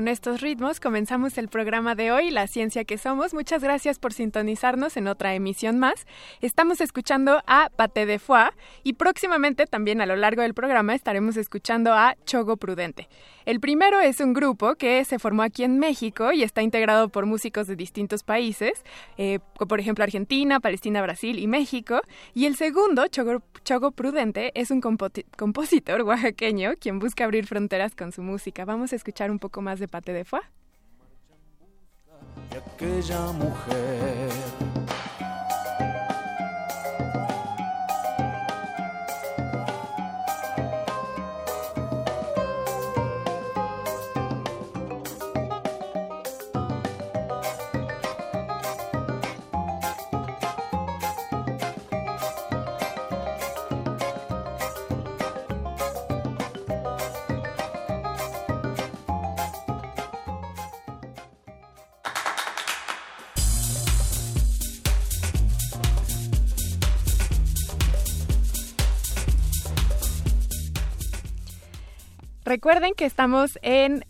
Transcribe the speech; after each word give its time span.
Con 0.00 0.08
estos 0.08 0.40
ritmos 0.40 0.80
comenzamos 0.80 1.36
el 1.36 1.48
programa 1.48 1.94
de 1.94 2.10
hoy, 2.10 2.30
La 2.30 2.46
Ciencia 2.46 2.86
que 2.86 2.96
Somos. 2.96 3.34
Muchas 3.34 3.62
gracias 3.62 3.98
por 3.98 4.14
sintonizarnos 4.14 4.96
en 4.96 5.08
otra 5.08 5.34
emisión 5.34 5.78
más. 5.78 6.06
Estamos 6.40 6.80
escuchando 6.80 7.42
a 7.46 7.68
Pate 7.76 8.06
de 8.06 8.18
Foix 8.18 8.56
y 8.82 8.94
próximamente 8.94 9.66
también 9.66 10.00
a 10.00 10.06
lo 10.06 10.16
largo 10.16 10.40
del 10.40 10.54
programa 10.54 10.94
estaremos 10.94 11.36
escuchando 11.36 11.92
a 11.92 12.16
Chogo 12.24 12.56
Prudente. 12.56 13.10
El 13.46 13.60
primero 13.60 14.00
es 14.00 14.20
un 14.20 14.32
grupo 14.32 14.74
que 14.74 15.04
se 15.04 15.18
formó 15.18 15.42
aquí 15.42 15.64
en 15.64 15.78
México 15.78 16.32
y 16.32 16.42
está 16.42 16.62
integrado 16.62 17.08
por 17.08 17.26
músicos 17.26 17.66
de 17.66 17.76
distintos 17.76 18.22
países, 18.22 18.84
eh, 19.16 19.38
por 19.68 19.80
ejemplo 19.80 20.04
Argentina, 20.04 20.60
Palestina, 20.60 21.02
Brasil 21.02 21.38
y 21.38 21.46
México. 21.46 22.00
Y 22.34 22.46
el 22.46 22.56
segundo, 22.56 23.06
Chogo, 23.08 23.90
Prudente, 23.92 24.52
es 24.54 24.70
un 24.70 24.80
compo- 24.80 25.10
compositor 25.36 26.02
oaxaqueño 26.02 26.72
quien 26.78 26.98
busca 26.98 27.24
abrir 27.24 27.46
fronteras 27.46 27.94
con 27.94 28.12
su 28.12 28.22
música. 28.22 28.64
Vamos 28.64 28.92
a 28.92 28.96
escuchar 28.96 29.30
un 29.30 29.38
poco 29.38 29.62
más 29.62 29.80
de 29.80 29.88
Pate 29.88 30.12
de 30.12 30.24
Foix. 30.24 30.44
aquella 32.76 33.32
mujer. 33.32 34.30
Recuerden 72.50 72.94
que 72.94 73.04
estamos 73.04 73.60
en 73.62 74.04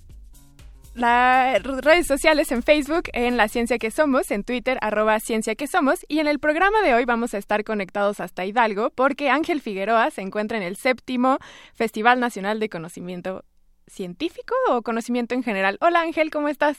las 0.94 1.62
redes 1.62 2.06
sociales, 2.06 2.50
en 2.52 2.62
Facebook, 2.62 3.02
en 3.12 3.36
La 3.36 3.48
Ciencia 3.48 3.76
que 3.76 3.90
Somos, 3.90 4.30
en 4.30 4.44
Twitter, 4.44 4.78
arroba 4.80 5.20
Ciencia 5.20 5.54
que 5.56 5.66
Somos, 5.66 6.06
y 6.08 6.20
en 6.20 6.26
el 6.26 6.38
programa 6.38 6.80
de 6.80 6.94
hoy 6.94 7.04
vamos 7.04 7.34
a 7.34 7.36
estar 7.36 7.64
conectados 7.64 8.18
hasta 8.18 8.46
Hidalgo 8.46 8.88
porque 8.94 9.28
Ángel 9.28 9.60
Figueroa 9.60 10.10
se 10.10 10.22
encuentra 10.22 10.56
en 10.56 10.62
el 10.62 10.76
séptimo 10.76 11.36
Festival 11.74 12.18
Nacional 12.18 12.60
de 12.60 12.70
Conocimiento 12.70 13.44
Científico 13.86 14.54
o 14.70 14.80
Conocimiento 14.80 15.34
en 15.34 15.42
general. 15.42 15.76
Hola 15.82 16.00
Ángel, 16.00 16.30
¿cómo 16.30 16.48
estás? 16.48 16.78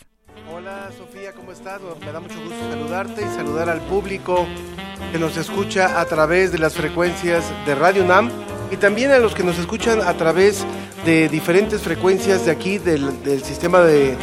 Hola 0.51 0.89
Sofía, 0.97 1.31
¿cómo 1.33 1.51
estás? 1.51 1.79
Me 1.99 2.11
da 2.11 2.21
mucho 2.21 2.41
gusto 2.41 2.57
saludarte 2.71 3.21
y 3.21 3.25
saludar 3.25 3.69
al 3.69 3.81
público 3.81 4.47
que 5.11 5.19
nos 5.19 5.37
escucha 5.37 6.01
a 6.01 6.05
través 6.05 6.51
de 6.51 6.57
las 6.57 6.73
frecuencias 6.73 7.45
de 7.67 7.75
Radio 7.75 8.03
NAM 8.03 8.31
y 8.71 8.77
también 8.77 9.11
a 9.11 9.19
los 9.19 9.35
que 9.35 9.43
nos 9.43 9.57
escuchan 9.59 10.01
a 10.01 10.13
través 10.15 10.65
de 11.05 11.27
diferentes 11.29 11.81
frecuencias 11.81 12.45
de 12.45 12.51
aquí 12.51 12.77
del, 12.77 13.21
del 13.23 13.43
sistema 13.43 13.81
de, 13.81 14.15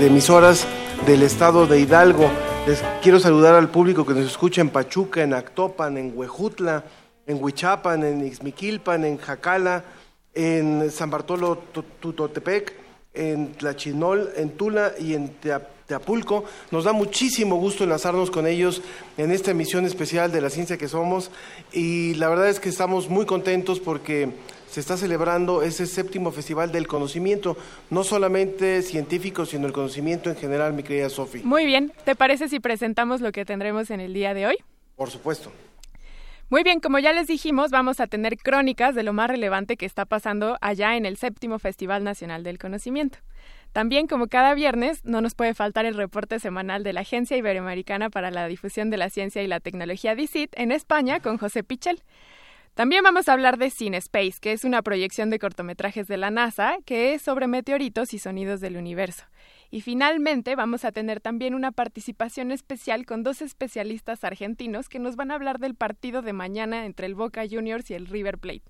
emisoras 0.00 0.64
del 1.06 1.22
estado 1.22 1.66
de 1.66 1.80
Hidalgo. 1.80 2.30
Les 2.66 2.82
quiero 3.02 3.18
saludar 3.18 3.54
al 3.54 3.68
público 3.68 4.06
que 4.06 4.14
nos 4.14 4.26
escucha 4.26 4.60
en 4.60 4.68
Pachuca, 4.70 5.22
en 5.22 5.34
Actopan, 5.34 5.96
en 5.96 6.12
Huejutla, 6.14 6.84
en 7.26 7.42
Huichapan, 7.42 8.04
en 8.04 8.24
Ixmiquilpan, 8.26 9.04
en 9.04 9.18
Jacala, 9.18 9.82
en 10.34 10.90
San 10.90 11.10
Bartolo 11.10 11.58
Tu- 11.72 11.82
Tutotepec, 12.00 12.74
en 13.12 13.52
Tlachinol, 13.54 14.30
en 14.36 14.50
Tula 14.50 14.92
y 15.00 15.14
en 15.14 15.30
Tea- 15.90 15.98
Teapulco. 15.98 16.44
Nos 16.70 16.84
da 16.84 16.92
muchísimo 16.92 17.56
gusto 17.56 17.84
enlazarnos 17.84 18.30
con 18.30 18.46
ellos 18.46 18.82
en 19.18 19.30
esta 19.32 19.50
emisión 19.50 19.84
especial 19.84 20.30
de 20.32 20.40
la 20.40 20.48
ciencia 20.50 20.78
que 20.78 20.88
somos 20.88 21.30
y 21.72 22.14
la 22.14 22.28
verdad 22.28 22.48
es 22.48 22.60
que 22.60 22.68
estamos 22.68 23.08
muy 23.08 23.26
contentos 23.26 23.80
porque 23.80 24.30
se 24.70 24.78
está 24.78 24.96
celebrando 24.96 25.62
ese 25.62 25.84
séptimo 25.86 26.30
festival 26.30 26.70
del 26.70 26.86
conocimiento, 26.86 27.56
no 27.90 28.04
solamente 28.04 28.82
científico, 28.82 29.44
sino 29.44 29.66
el 29.66 29.72
conocimiento 29.72 30.30
en 30.30 30.36
general, 30.36 30.72
mi 30.74 30.84
querida 30.84 31.08
Sofi. 31.10 31.40
Muy 31.42 31.66
bien, 31.66 31.92
¿te 32.04 32.14
parece 32.14 32.48
si 32.48 32.60
presentamos 32.60 33.20
lo 33.20 33.32
que 33.32 33.44
tendremos 33.44 33.90
en 33.90 33.98
el 33.98 34.14
día 34.14 34.32
de 34.32 34.46
hoy? 34.46 34.56
Por 34.94 35.10
supuesto. 35.10 35.50
Muy 36.50 36.62
bien, 36.62 36.78
como 36.80 36.98
ya 37.00 37.12
les 37.12 37.26
dijimos, 37.26 37.70
vamos 37.70 38.00
a 38.00 38.06
tener 38.06 38.36
crónicas 38.36 38.94
de 38.94 39.02
lo 39.02 39.12
más 39.12 39.28
relevante 39.28 39.76
que 39.76 39.86
está 39.86 40.04
pasando 40.04 40.56
allá 40.60 40.96
en 40.96 41.04
el 41.06 41.16
séptimo 41.16 41.58
Festival 41.58 42.02
Nacional 42.04 42.42
del 42.44 42.58
Conocimiento. 42.58 43.18
También, 43.72 44.08
como 44.08 44.26
cada 44.26 44.54
viernes, 44.54 45.04
no 45.04 45.20
nos 45.20 45.34
puede 45.34 45.54
faltar 45.54 45.86
el 45.86 45.94
reporte 45.94 46.40
semanal 46.40 46.82
de 46.82 46.92
la 46.92 47.02
Agencia 47.02 47.36
Iberoamericana 47.36 48.10
para 48.10 48.30
la 48.30 48.48
Difusión 48.48 48.90
de 48.90 48.96
la 48.96 49.10
Ciencia 49.10 49.42
y 49.42 49.46
la 49.46 49.60
Tecnología 49.60 50.16
DICIT 50.16 50.52
en 50.58 50.72
España 50.72 51.20
con 51.20 51.38
José 51.38 51.62
Pichel. 51.62 52.02
También 52.74 53.02
vamos 53.02 53.28
a 53.28 53.32
hablar 53.32 53.58
de 53.58 53.70
CineSpace, 53.70 54.40
que 54.40 54.52
es 54.52 54.64
una 54.64 54.82
proyección 54.82 55.28
de 55.28 55.38
cortometrajes 55.38 56.08
de 56.08 56.16
la 56.16 56.30
NASA 56.30 56.78
que 56.84 57.14
es 57.14 57.22
sobre 57.22 57.46
meteoritos 57.46 58.14
y 58.14 58.18
sonidos 58.18 58.60
del 58.60 58.76
universo. 58.76 59.24
Y 59.70 59.82
finalmente 59.82 60.56
vamos 60.56 60.84
a 60.84 60.90
tener 60.90 61.20
también 61.20 61.54
una 61.54 61.72
participación 61.72 62.50
especial 62.50 63.06
con 63.06 63.22
dos 63.22 63.42
especialistas 63.42 64.24
argentinos 64.24 64.88
que 64.88 64.98
nos 64.98 65.14
van 65.14 65.30
a 65.30 65.34
hablar 65.34 65.58
del 65.58 65.74
partido 65.74 66.22
de 66.22 66.32
mañana 66.32 66.86
entre 66.86 67.06
el 67.06 67.14
Boca 67.14 67.42
Juniors 67.48 67.90
y 67.90 67.94
el 67.94 68.06
River 68.06 68.38
Plate. 68.38 68.62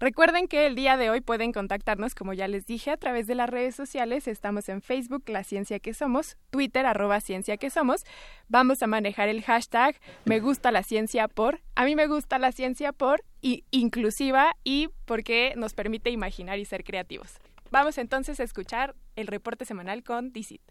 Recuerden 0.00 0.46
que 0.46 0.68
el 0.68 0.76
día 0.76 0.96
de 0.96 1.10
hoy 1.10 1.20
pueden 1.20 1.52
contactarnos, 1.52 2.14
como 2.14 2.32
ya 2.32 2.46
les 2.46 2.66
dije, 2.66 2.92
a 2.92 2.96
través 2.96 3.26
de 3.26 3.34
las 3.34 3.50
redes 3.50 3.74
sociales. 3.74 4.28
Estamos 4.28 4.68
en 4.68 4.80
Facebook, 4.80 5.24
La 5.26 5.42
Ciencia 5.42 5.80
que 5.80 5.92
Somos, 5.92 6.36
Twitter, 6.50 6.86
arroba 6.86 7.20
Ciencia 7.20 7.56
que 7.56 7.68
Somos. 7.68 8.04
Vamos 8.46 8.80
a 8.84 8.86
manejar 8.86 9.28
el 9.28 9.42
hashtag 9.42 9.96
Me 10.24 10.38
gusta 10.38 10.70
la 10.70 10.84
ciencia 10.84 11.26
por, 11.26 11.60
a 11.74 11.84
mí 11.84 11.96
me 11.96 12.06
gusta 12.06 12.38
la 12.38 12.52
ciencia 12.52 12.92
por, 12.92 13.24
y 13.42 13.64
inclusiva 13.72 14.54
y 14.62 14.88
porque 15.04 15.54
nos 15.56 15.74
permite 15.74 16.10
imaginar 16.10 16.60
y 16.60 16.64
ser 16.64 16.84
creativos. 16.84 17.38
Vamos 17.72 17.98
entonces 17.98 18.38
a 18.38 18.44
escuchar 18.44 18.94
el 19.16 19.26
reporte 19.26 19.64
semanal 19.64 20.04
con 20.04 20.32
DICIT. 20.32 20.62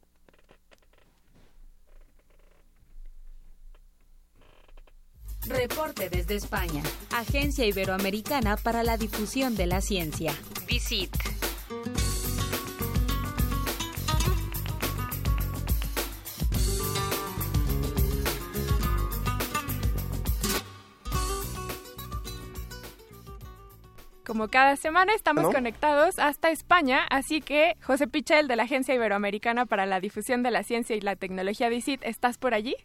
Reporte 5.49 6.09
desde 6.09 6.35
España. 6.35 6.83
Agencia 7.11 7.65
Iberoamericana 7.65 8.57
para 8.57 8.83
la 8.83 8.97
Difusión 8.97 9.55
de 9.55 9.65
la 9.65 9.81
Ciencia. 9.81 10.33
Visit. 10.67 11.15
Como 24.25 24.49
cada 24.49 24.75
semana 24.75 25.13
estamos 25.13 25.45
¿No? 25.45 25.51
conectados 25.53 26.19
hasta 26.19 26.49
España, 26.49 27.05
así 27.09 27.39
que 27.39 27.77
José 27.81 28.07
Pichel 28.07 28.49
de 28.49 28.57
la 28.57 28.63
Agencia 28.63 28.93
Iberoamericana 28.93 29.65
para 29.65 29.85
la 29.85 30.01
Difusión 30.01 30.43
de 30.43 30.51
la 30.51 30.63
Ciencia 30.63 30.97
y 30.97 30.99
la 30.99 31.15
Tecnología 31.15 31.69
DICIT, 31.69 32.03
¿estás 32.03 32.37
por 32.37 32.53
allí? 32.53 32.75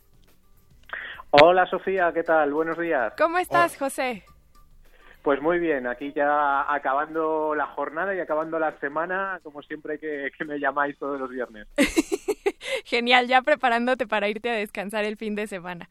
Hola 1.35 1.65
Sofía, 1.65 2.13
¿qué 2.13 2.23
tal? 2.23 2.53
Buenos 2.53 2.79
días. 2.79 3.15
¿Cómo 3.17 3.39
estás, 3.39 3.79
José? 3.79 4.23
Pues 5.23 5.41
muy 5.41 5.59
bien, 5.59 5.87
aquí 5.87 6.13
ya 6.13 6.71
acabando 6.71 7.55
la 7.55 7.69
jornada 7.69 8.15
y 8.15 8.21
acabando 8.21 8.59
la 8.59 8.79
semana, 8.81 9.41
como 9.43 9.63
siempre 9.63 9.99
que, 9.99 10.31
que 10.37 10.45
me 10.45 10.61
llamáis 10.61 10.99
todos 10.99 11.19
los 11.19 11.31
viernes. 11.31 11.69
Genial, 12.85 13.29
ya 13.29 13.41
preparándote 13.41 14.07
para 14.07 14.29
irte 14.29 14.51
a 14.51 14.57
descansar 14.57 15.07
el 15.07 15.17
fin 15.17 15.35
de 15.35 15.47
semana. 15.47 15.89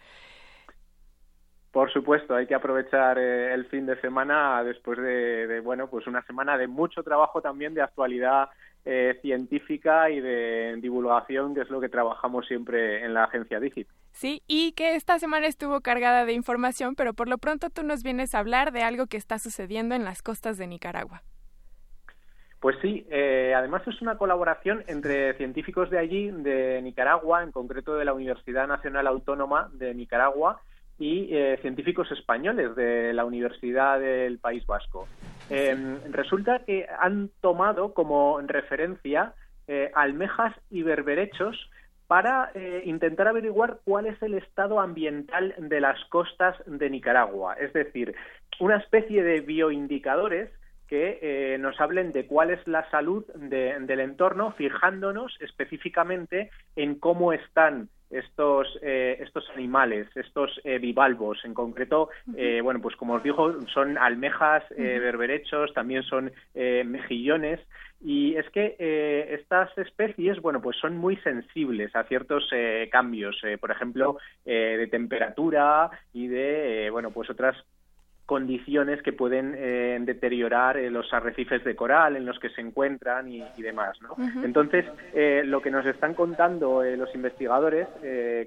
Por 1.72 1.92
supuesto, 1.92 2.36
hay 2.36 2.46
que 2.46 2.54
aprovechar 2.54 3.18
eh, 3.18 3.52
el 3.52 3.66
fin 3.66 3.88
de 3.88 4.00
semana 4.00 4.64
después 4.64 5.00
de, 5.00 5.48
de, 5.48 5.60
bueno, 5.60 5.90
pues 5.90 6.06
una 6.06 6.22
semana 6.28 6.56
de 6.56 6.68
mucho 6.68 7.02
trabajo 7.02 7.42
también 7.42 7.74
de 7.74 7.82
actualidad 7.82 8.50
eh, 8.86 9.18
científica 9.24 10.12
y 10.12 10.20
de 10.20 10.76
divulgación, 10.82 11.56
que 11.56 11.62
es 11.62 11.70
lo 11.72 11.82
que 11.82 11.90
trabajamos 11.90 12.46
siempre 12.46 13.04
en 13.04 13.16
la 13.16 13.24
agencia 13.24 13.60
Digit. 13.60 13.88
Sí, 14.12 14.44
y 14.48 14.74
que 14.74 14.96
esta 14.96 15.20
semana 15.20 15.48
estuvo 15.48 15.82
cargada 15.82 16.26
de 16.26 16.34
información, 16.34 16.96
pero 16.96 17.14
por 17.14 17.28
lo 17.28 17.38
pronto 17.38 17.70
tú 17.70 17.84
nos 17.84 18.04
vienes 18.04 18.36
a 18.36 18.40
hablar 18.40 18.72
de 18.72 18.84
algo 18.84 19.08
que 19.08 19.18
está 19.18 19.40
sucediendo 19.40 19.96
en 19.96 20.04
las 20.04 20.22
costas 20.22 20.58
de 20.58 20.68
Nicaragua. 20.68 21.24
Pues 22.60 22.76
sí, 22.82 23.08
eh, 23.10 23.54
además 23.56 23.82
es 23.88 24.02
una 24.02 24.18
colaboración 24.18 24.84
entre 24.88 25.34
científicos 25.36 25.90
de 25.90 25.98
allí, 25.98 26.30
de 26.30 26.80
Nicaragua, 26.84 27.42
en 27.42 27.52
concreto 27.52 27.96
de 27.96 28.06
la 28.06 28.14
Universidad 28.14 28.68
Nacional 28.68 29.08
Autónoma 29.08 29.70
de 29.74 29.96
Nicaragua, 29.96 30.62
y 31.02 31.36
eh, 31.36 31.58
científicos 31.64 32.12
españoles 32.12 32.76
de 32.76 33.12
la 33.14 33.26
Universidad 33.26 34.00
del 34.00 34.38
País 34.38 34.64
Vasco. 34.68 35.08
Eh, 35.50 35.76
resulta 36.12 36.60
que 36.60 36.86
han 37.00 37.32
tomado 37.42 37.96
como 37.96 38.40
referencia 38.42 39.34
eh, 39.68 39.92
almejas 39.96 40.56
y 40.70 40.84
berberechos 40.84 41.58
para 42.12 42.52
eh, 42.56 42.82
intentar 42.84 43.30
averiguar 43.30 43.78
cuál 43.86 44.06
es 44.06 44.22
el 44.22 44.34
estado 44.34 44.82
ambiental 44.82 45.56
de 45.58 45.80
las 45.80 45.98
costas 46.10 46.58
de 46.66 46.90
Nicaragua, 46.90 47.54
es 47.54 47.72
decir, 47.72 48.14
una 48.60 48.76
especie 48.76 49.24
de 49.24 49.40
bioindicadores 49.40 50.50
que 50.92 51.20
eh, 51.22 51.58
nos 51.58 51.80
hablen 51.80 52.12
de 52.12 52.28
cuál 52.28 52.50
es 52.50 52.68
la 52.68 52.84
salud 52.92 53.26
de, 53.34 53.80
del 53.80 54.02
entorno, 54.02 54.52
fijándonos 54.52 55.38
específicamente 55.40 56.52
en 56.76 56.96
cómo 56.96 57.32
están 57.32 57.88
estos 58.10 58.78
eh, 58.82 59.16
estos 59.22 59.50
animales, 59.56 60.10
estos 60.16 60.60
eh, 60.66 60.80
bivalvos, 60.80 61.46
en 61.46 61.54
concreto, 61.54 62.10
eh, 62.36 62.60
bueno, 62.62 62.82
pues 62.82 62.98
como 62.98 63.14
os 63.14 63.24
digo, 63.24 63.56
son 63.74 63.98
almejas, 63.98 64.66
eh, 64.72 65.00
berberechos, 65.00 65.74
también 65.74 66.04
son 66.04 66.30
eh, 66.56 66.84
mejillones, 66.86 67.62
y 68.02 68.36
es 68.36 68.50
que 68.50 68.76
eh, 68.78 69.38
estas 69.40 69.70
especies, 69.78 70.42
bueno, 70.42 70.62
pues 70.62 70.76
son 70.76 70.98
muy 70.98 71.16
sensibles 71.18 71.96
a 71.96 72.04
ciertos 72.04 72.50
eh, 72.52 72.90
cambios, 72.92 73.40
por 73.62 73.72
ejemplo, 73.72 74.18
eh, 74.44 74.76
de 74.78 74.88
temperatura 74.88 75.90
y 76.12 76.28
de, 76.28 76.90
bueno, 76.92 77.12
pues 77.12 77.30
otras 77.30 77.56
condiciones 78.32 79.02
que 79.02 79.12
pueden 79.12 79.54
eh, 79.58 79.98
deteriorar 80.00 80.78
eh, 80.78 80.90
los 80.90 81.12
arrecifes 81.12 81.66
de 81.66 81.76
coral 81.76 82.16
en 82.16 82.26
los 82.26 82.40
que 82.40 82.50
se 82.52 82.62
encuentran 82.62 83.28
y, 83.28 83.44
y 83.58 83.62
demás. 83.62 83.98
¿no? 84.02 84.16
Entonces, 84.42 84.86
eh, 85.14 85.42
lo 85.44 85.62
que 85.62 85.70
nos 85.70 85.86
están 85.86 86.14
contando 86.14 86.82
los 86.82 87.14
investigadores 87.14 87.90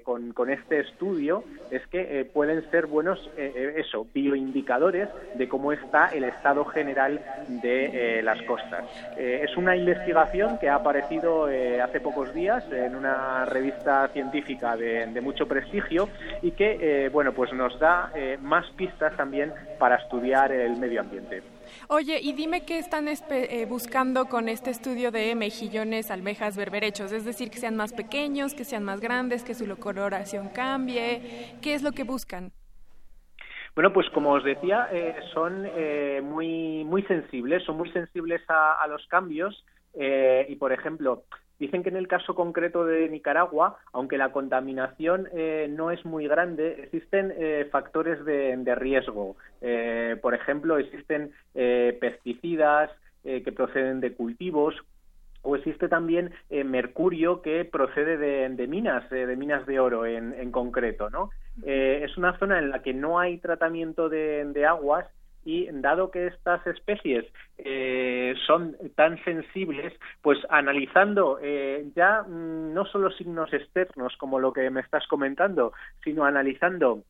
con, 0.03 0.33
con 0.33 0.49
este 0.49 0.79
estudio 0.79 1.43
es 1.69 1.85
que 1.87 2.27
pueden 2.33 2.67
ser 2.71 2.87
buenos, 2.87 3.29
eso, 3.37 4.07
bioindicadores 4.11 5.07
de 5.35 5.47
cómo 5.47 5.71
está 5.71 6.07
el 6.07 6.23
estado 6.23 6.65
general 6.65 7.21
de 7.47 8.21
las 8.23 8.41
costas. 8.43 8.85
Es 9.17 9.55
una 9.55 9.75
investigación 9.75 10.57
que 10.57 10.69
ha 10.69 10.75
aparecido 10.75 11.45
hace 11.83 11.99
pocos 11.99 12.33
días 12.33 12.63
en 12.71 12.95
una 12.95 13.45
revista 13.45 14.07
científica 14.09 14.75
de, 14.75 15.05
de 15.05 15.21
mucho 15.21 15.47
prestigio 15.47 16.09
y 16.41 16.51
que, 16.51 17.09
bueno, 17.11 17.33
pues 17.33 17.53
nos 17.53 17.77
da 17.79 18.11
más 18.41 18.65
pistas 18.71 19.15
también 19.15 19.53
para 19.77 19.95
estudiar 19.95 20.51
el 20.51 20.77
medio 20.77 21.01
ambiente. 21.01 21.43
Oye, 21.87 22.19
y 22.21 22.33
dime 22.33 22.65
qué 22.65 22.79
están 22.79 23.07
eh, 23.07 23.65
buscando 23.67 24.25
con 24.25 24.49
este 24.49 24.69
estudio 24.71 25.11
de 25.11 25.35
mejillones, 25.35 26.11
almejas, 26.11 26.57
berberechos, 26.57 27.11
es 27.11 27.25
decir, 27.25 27.49
que 27.49 27.57
sean 27.57 27.75
más 27.75 27.93
pequeños, 27.93 28.53
que 28.53 28.63
sean 28.63 28.83
más 28.83 29.01
grandes, 29.01 29.43
que 29.43 29.53
su 29.53 29.65
coloración 29.77 30.49
cambie, 30.49 31.57
¿qué 31.61 31.73
es 31.73 31.83
lo 31.83 31.91
que 31.91 32.03
buscan? 32.03 32.51
Bueno, 33.75 33.91
pues 33.91 34.09
como 34.11 34.31
os 34.31 34.43
decía, 34.43 34.87
eh, 34.91 35.15
son 35.33 35.65
eh, 35.65 36.21
muy, 36.23 36.85
muy 36.85 37.03
sensibles, 37.03 37.63
son 37.63 37.75
muy 37.75 37.91
sensibles 37.91 38.41
a, 38.47 38.81
a 38.81 38.87
los 38.87 39.05
cambios 39.07 39.65
eh, 39.93 40.45
y, 40.47 40.55
por 40.55 40.71
ejemplo, 40.71 41.23
dicen 41.59 41.83
que 41.83 41.89
en 41.89 41.97
el 41.97 42.07
caso 42.07 42.35
concreto 42.35 42.85
de 42.85 43.09
Nicaragua, 43.09 43.77
aunque 43.93 44.17
la 44.17 44.31
contaminación 44.31 45.27
eh, 45.33 45.67
no 45.69 45.91
es 45.91 46.03
muy 46.05 46.27
grande, 46.27 46.83
existen 46.83 47.33
eh, 47.37 47.67
factores 47.71 48.23
de, 48.25 48.55
de 48.57 48.75
riesgo. 48.75 49.35
Eh, 49.61 50.17
por 50.21 50.33
ejemplo, 50.33 50.77
existen 50.77 51.31
eh, 51.53 51.97
pesticidas 51.99 52.91
eh, 53.23 53.41
que 53.43 53.51
proceden 53.51 53.99
de 54.01 54.13
cultivos 54.13 54.75
o 55.41 55.55
existe 55.55 55.87
también 55.87 56.31
eh, 56.49 56.63
mercurio 56.63 57.41
que 57.41 57.65
procede 57.65 58.17
de, 58.17 58.49
de 58.49 58.67
minas, 58.67 59.09
eh, 59.11 59.27
de 59.27 59.35
minas 59.35 59.65
de 59.67 59.79
oro 59.79 60.05
en, 60.05 60.33
en 60.33 60.51
concreto, 60.51 61.09
¿no? 61.11 61.29
Eh, 61.63 62.01
es 62.03 62.17
una 62.17 62.37
zona 62.39 62.57
en 62.57 62.71
la 62.71 62.81
que 62.81 62.93
no 62.93 63.19
hay 63.19 63.37
tratamiento 63.37 64.09
de, 64.09 64.43
de 64.45 64.65
aguas 64.65 65.05
y 65.45 65.67
dado 65.71 66.11
que 66.11 66.27
estas 66.27 66.65
especies 66.67 67.25
eh, 67.59 68.33
son 68.45 68.75
tan 68.95 69.23
sensibles, 69.23 69.93
pues 70.21 70.39
analizando 70.49 71.39
eh, 71.41 71.85
ya 71.95 72.23
mm, 72.23 72.73
no 72.73 72.85
solo 72.85 73.11
signos 73.11 73.53
externos 73.53 74.17
como 74.17 74.39
lo 74.39 74.51
que 74.51 74.69
me 74.69 74.81
estás 74.81 75.07
comentando, 75.07 75.71
sino 76.03 76.25
analizando 76.25 77.03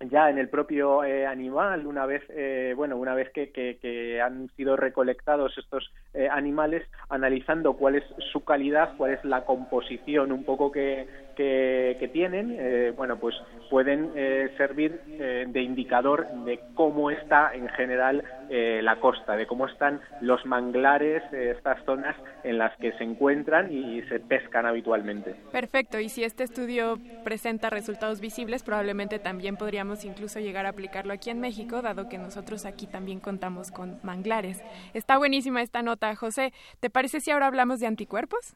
ya 0.00 0.28
en 0.28 0.38
el 0.38 0.48
propio 0.48 1.04
eh, 1.04 1.26
animal 1.26 1.86
una 1.86 2.04
vez 2.06 2.22
eh, 2.30 2.74
bueno 2.76 2.96
una 2.96 3.14
vez 3.14 3.30
que, 3.30 3.50
que, 3.50 3.78
que 3.80 4.20
han 4.20 4.48
sido 4.56 4.76
recolectados 4.76 5.56
estos 5.56 5.92
eh, 6.12 6.28
animales 6.28 6.86
analizando 7.08 7.74
cuál 7.74 7.96
es 7.96 8.04
su 8.32 8.44
calidad 8.44 8.96
cuál 8.96 9.12
es 9.12 9.24
la 9.24 9.44
composición 9.44 10.32
un 10.32 10.44
poco 10.44 10.72
que, 10.72 11.06
que, 11.34 12.10
tienen 12.12 12.56
eh, 12.58 12.92
bueno 12.96 13.18
pues 13.18 13.34
pueden 13.70 14.12
eh, 14.14 14.52
servir 14.56 15.00
eh, 15.08 15.46
de 15.48 15.62
indicador 15.62 16.28
de 16.44 16.60
cómo 16.74 17.10
está 17.10 17.52
en 17.54 17.68
general 17.70 18.22
la 18.50 19.00
costa 19.00 19.36
de 19.36 19.46
cómo 19.46 19.66
están 19.66 20.00
los 20.20 20.44
manglares 20.46 21.22
estas 21.32 21.82
zonas 21.84 22.14
en 22.44 22.58
las 22.58 22.76
que 22.76 22.92
se 22.92 23.02
encuentran 23.02 23.72
y 23.72 24.02
se 24.02 24.20
pescan 24.20 24.66
habitualmente 24.66 25.34
Perfecto, 25.50 25.98
y 25.98 26.08
si 26.08 26.24
este 26.24 26.44
estudio 26.44 26.98
presenta 27.24 27.70
resultados 27.70 28.20
visibles, 28.20 28.62
probablemente 28.62 29.18
también 29.18 29.56
podríamos 29.56 30.04
incluso 30.04 30.40
llegar 30.40 30.66
a 30.66 30.70
aplicarlo 30.70 31.12
aquí 31.12 31.30
en 31.30 31.40
México, 31.40 31.82
dado 31.82 32.08
que 32.08 32.18
nosotros 32.18 32.66
aquí 32.66 32.86
también 32.86 33.20
contamos 33.20 33.70
con 33.70 33.98
manglares. 34.02 34.62
Está 34.94 35.18
buenísima 35.18 35.62
esta 35.62 35.82
nota, 35.82 36.14
José. 36.14 36.52
¿Te 36.80 36.90
parece 36.90 37.20
si 37.20 37.30
ahora 37.30 37.46
hablamos 37.46 37.80
de 37.80 37.86
anticuerpos? 37.86 38.54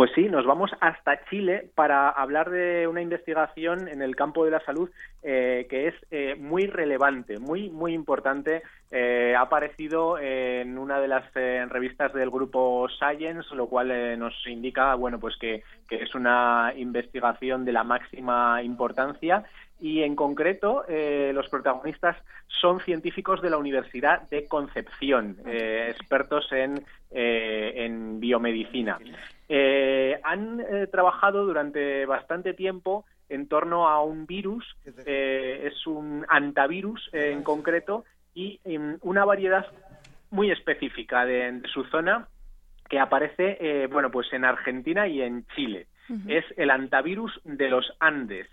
Pues 0.00 0.12
sí, 0.14 0.30
nos 0.30 0.46
vamos 0.46 0.70
hasta 0.80 1.22
Chile 1.26 1.68
para 1.74 2.08
hablar 2.08 2.48
de 2.48 2.86
una 2.86 3.02
investigación 3.02 3.86
en 3.86 4.00
el 4.00 4.16
campo 4.16 4.46
de 4.46 4.50
la 4.50 4.64
salud 4.64 4.88
eh, 5.22 5.66
que 5.68 5.88
es 5.88 5.94
eh, 6.10 6.36
muy 6.36 6.68
relevante, 6.68 7.38
muy 7.38 7.68
muy 7.68 7.92
importante. 7.92 8.62
Eh, 8.90 9.34
ha 9.36 9.42
aparecido 9.42 10.18
en 10.18 10.78
una 10.78 11.00
de 11.00 11.08
las 11.08 11.24
eh, 11.34 11.66
revistas 11.68 12.14
del 12.14 12.30
grupo 12.30 12.88
Science, 12.88 13.54
lo 13.54 13.66
cual 13.66 13.90
eh, 13.90 14.16
nos 14.16 14.32
indica, 14.46 14.94
bueno, 14.94 15.20
pues 15.20 15.36
que, 15.36 15.64
es 15.90 16.14
una 16.14 16.72
investigación 16.74 17.66
de 17.66 17.72
la 17.72 17.84
máxima 17.84 18.62
importancia 18.62 19.44
y 19.80 20.02
en 20.02 20.16
concreto 20.16 20.84
eh, 20.88 21.32
los 21.34 21.46
protagonistas 21.50 22.16
son 22.46 22.80
científicos 22.80 23.42
de 23.42 23.50
la 23.50 23.58
Universidad 23.58 24.22
de 24.30 24.46
Concepción, 24.46 25.36
eh, 25.44 25.88
expertos 25.90 26.50
en, 26.52 26.82
eh, 27.10 27.84
en 27.84 28.18
biomedicina. 28.18 28.98
Eh, 29.52 30.20
han 30.22 30.60
eh, 30.60 30.86
trabajado 30.86 31.44
durante 31.44 32.06
bastante 32.06 32.54
tiempo 32.54 33.04
en 33.28 33.48
torno 33.48 33.88
a 33.88 34.00
un 34.00 34.24
virus, 34.24 34.64
eh, 35.04 35.68
es 35.70 35.86
un 35.88 36.24
antivirus 36.28 37.10
eh, 37.12 37.32
en 37.32 37.42
concreto, 37.42 38.04
y 38.32 38.60
en 38.64 38.98
una 39.02 39.24
variedad 39.24 39.66
muy 40.30 40.52
específica 40.52 41.24
de, 41.24 41.50
de 41.50 41.68
su 41.68 41.82
zona 41.86 42.28
que 42.88 43.00
aparece 43.00 43.56
eh, 43.60 43.88
bueno 43.90 44.10
pues 44.10 44.32
en 44.32 44.44
Argentina 44.44 45.08
y 45.08 45.22
en 45.22 45.44
Chile. 45.54 45.86
Es 46.26 46.44
el 46.56 46.70
antivirus 46.70 47.40
de 47.44 47.68
los 47.70 47.92
Andes. 48.00 48.48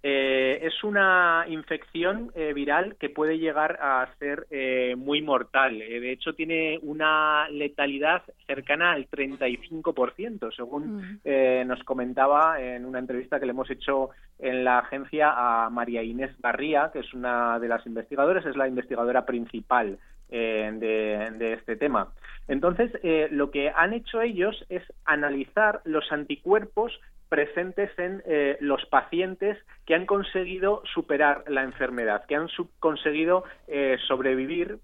Eh, 0.00 0.60
es 0.62 0.84
una 0.84 1.44
infección 1.48 2.30
eh, 2.36 2.52
viral 2.52 2.94
que 3.00 3.10
puede 3.10 3.38
llegar 3.38 3.80
a 3.82 4.08
ser 4.20 4.46
eh, 4.50 4.94
muy 4.96 5.22
mortal. 5.22 5.82
Eh, 5.82 5.98
de 5.98 6.12
hecho, 6.12 6.34
tiene 6.34 6.78
una 6.82 7.48
letalidad 7.50 8.22
cercana 8.46 8.92
al 8.92 9.10
35%, 9.10 10.54
según 10.54 11.20
eh, 11.24 11.64
nos 11.66 11.82
comentaba 11.82 12.60
en 12.62 12.84
una 12.84 13.00
entrevista 13.00 13.40
que 13.40 13.46
le 13.46 13.52
hemos 13.52 13.70
hecho 13.70 14.10
en 14.38 14.62
la 14.62 14.78
agencia 14.78 15.32
a 15.36 15.68
María 15.68 16.04
Inés 16.04 16.30
Barría, 16.38 16.90
que 16.92 17.00
es 17.00 17.12
una 17.12 17.58
de 17.58 17.66
las 17.66 17.84
investigadoras, 17.84 18.46
es 18.46 18.56
la 18.56 18.68
investigadora 18.68 19.26
principal 19.26 19.98
de, 20.28 21.32
de 21.38 21.52
este 21.54 21.76
tema. 21.76 22.12
Entonces, 22.48 22.90
eh, 23.02 23.28
lo 23.30 23.50
que 23.50 23.70
han 23.74 23.92
hecho 23.92 24.20
ellos 24.20 24.64
es 24.68 24.82
analizar 25.04 25.80
los 25.84 26.10
anticuerpos 26.10 26.98
presentes 27.28 27.90
en 27.98 28.22
eh, 28.26 28.56
los 28.60 28.84
pacientes 28.86 29.58
que 29.86 29.94
han 29.94 30.06
conseguido 30.06 30.82
superar 30.94 31.44
la 31.46 31.62
enfermedad, 31.62 32.24
que 32.26 32.36
han 32.36 32.48
conseguido 32.80 33.44
eh, 33.66 33.98
sobrevivir 34.06 34.78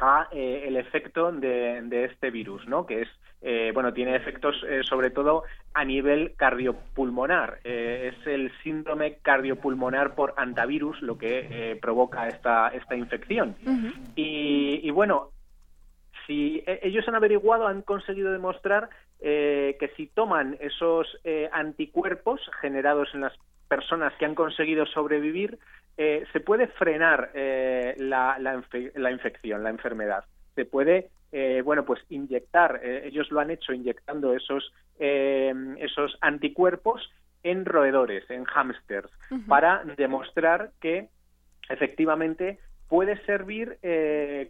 a 0.00 0.28
eh, 0.32 0.64
el 0.66 0.76
efecto 0.76 1.30
de, 1.30 1.82
de, 1.82 2.04
este 2.06 2.30
virus, 2.30 2.66
¿no? 2.66 2.86
Que 2.86 3.02
es 3.02 3.08
eh, 3.42 3.70
bueno 3.72 3.92
tiene 3.92 4.16
efectos 4.16 4.56
eh, 4.68 4.80
sobre 4.82 5.10
todo 5.10 5.44
a 5.74 5.84
nivel 5.84 6.34
cardiopulmonar. 6.36 7.60
es 7.64 8.14
el 8.26 8.50
síndrome 8.62 9.18
cardiopulmonar 9.22 10.14
por 10.14 10.34
antivirus 10.36 11.00
lo 11.02 11.16
que 11.16 11.78
provoca 11.80 12.28
esta 12.28 12.68
esta 12.68 12.96
infección. 12.96 13.54
Uh 13.64 13.70
-huh. 13.70 13.92
y, 14.16 14.80
y, 14.82 14.90
bueno 14.90 15.30
si 16.30 16.62
ellos 16.66 17.08
han 17.08 17.16
averiguado 17.16 17.66
han 17.66 17.82
conseguido 17.82 18.30
demostrar 18.30 18.88
que 19.18 19.90
si 19.96 20.06
toman 20.06 20.56
esos 20.60 21.18
anticuerpos 21.50 22.40
generados 22.60 23.08
en 23.14 23.22
las 23.22 23.32
personas 23.68 24.12
que 24.14 24.26
han 24.26 24.36
conseguido 24.36 24.86
sobrevivir 24.86 25.58
eh, 26.02 26.24
se 26.32 26.40
puede 26.40 26.66
frenar 26.66 27.30
eh, 27.34 27.94
la, 27.98 28.38
la, 28.38 28.62
la, 28.94 29.10
infección, 29.10 29.62
la 29.62 29.68
enfermedad. 29.68 30.24
Se 30.54 30.64
puede, 30.64 31.10
eh, 31.30 31.60
bueno, 31.62 31.84
pues 31.84 32.00
inyectar, 32.08 32.80
ellos 32.82 33.30
lo 33.30 33.38
han 33.40 33.50
hecho 33.50 33.74
inyectando 33.74 34.34
esos, 34.34 34.72
esos 34.98 36.16
anticuerpos 36.22 37.10
en 37.42 37.66
roedores, 37.66 38.24
en 38.30 38.44
hámsters, 38.44 39.10
uh 39.30 39.34
-huh. 39.34 39.46
para 39.46 39.82
demostrar 39.98 40.70
que 40.80 41.08
efectivamente 41.68 42.58
puede 42.90 43.16
servir 43.24 43.78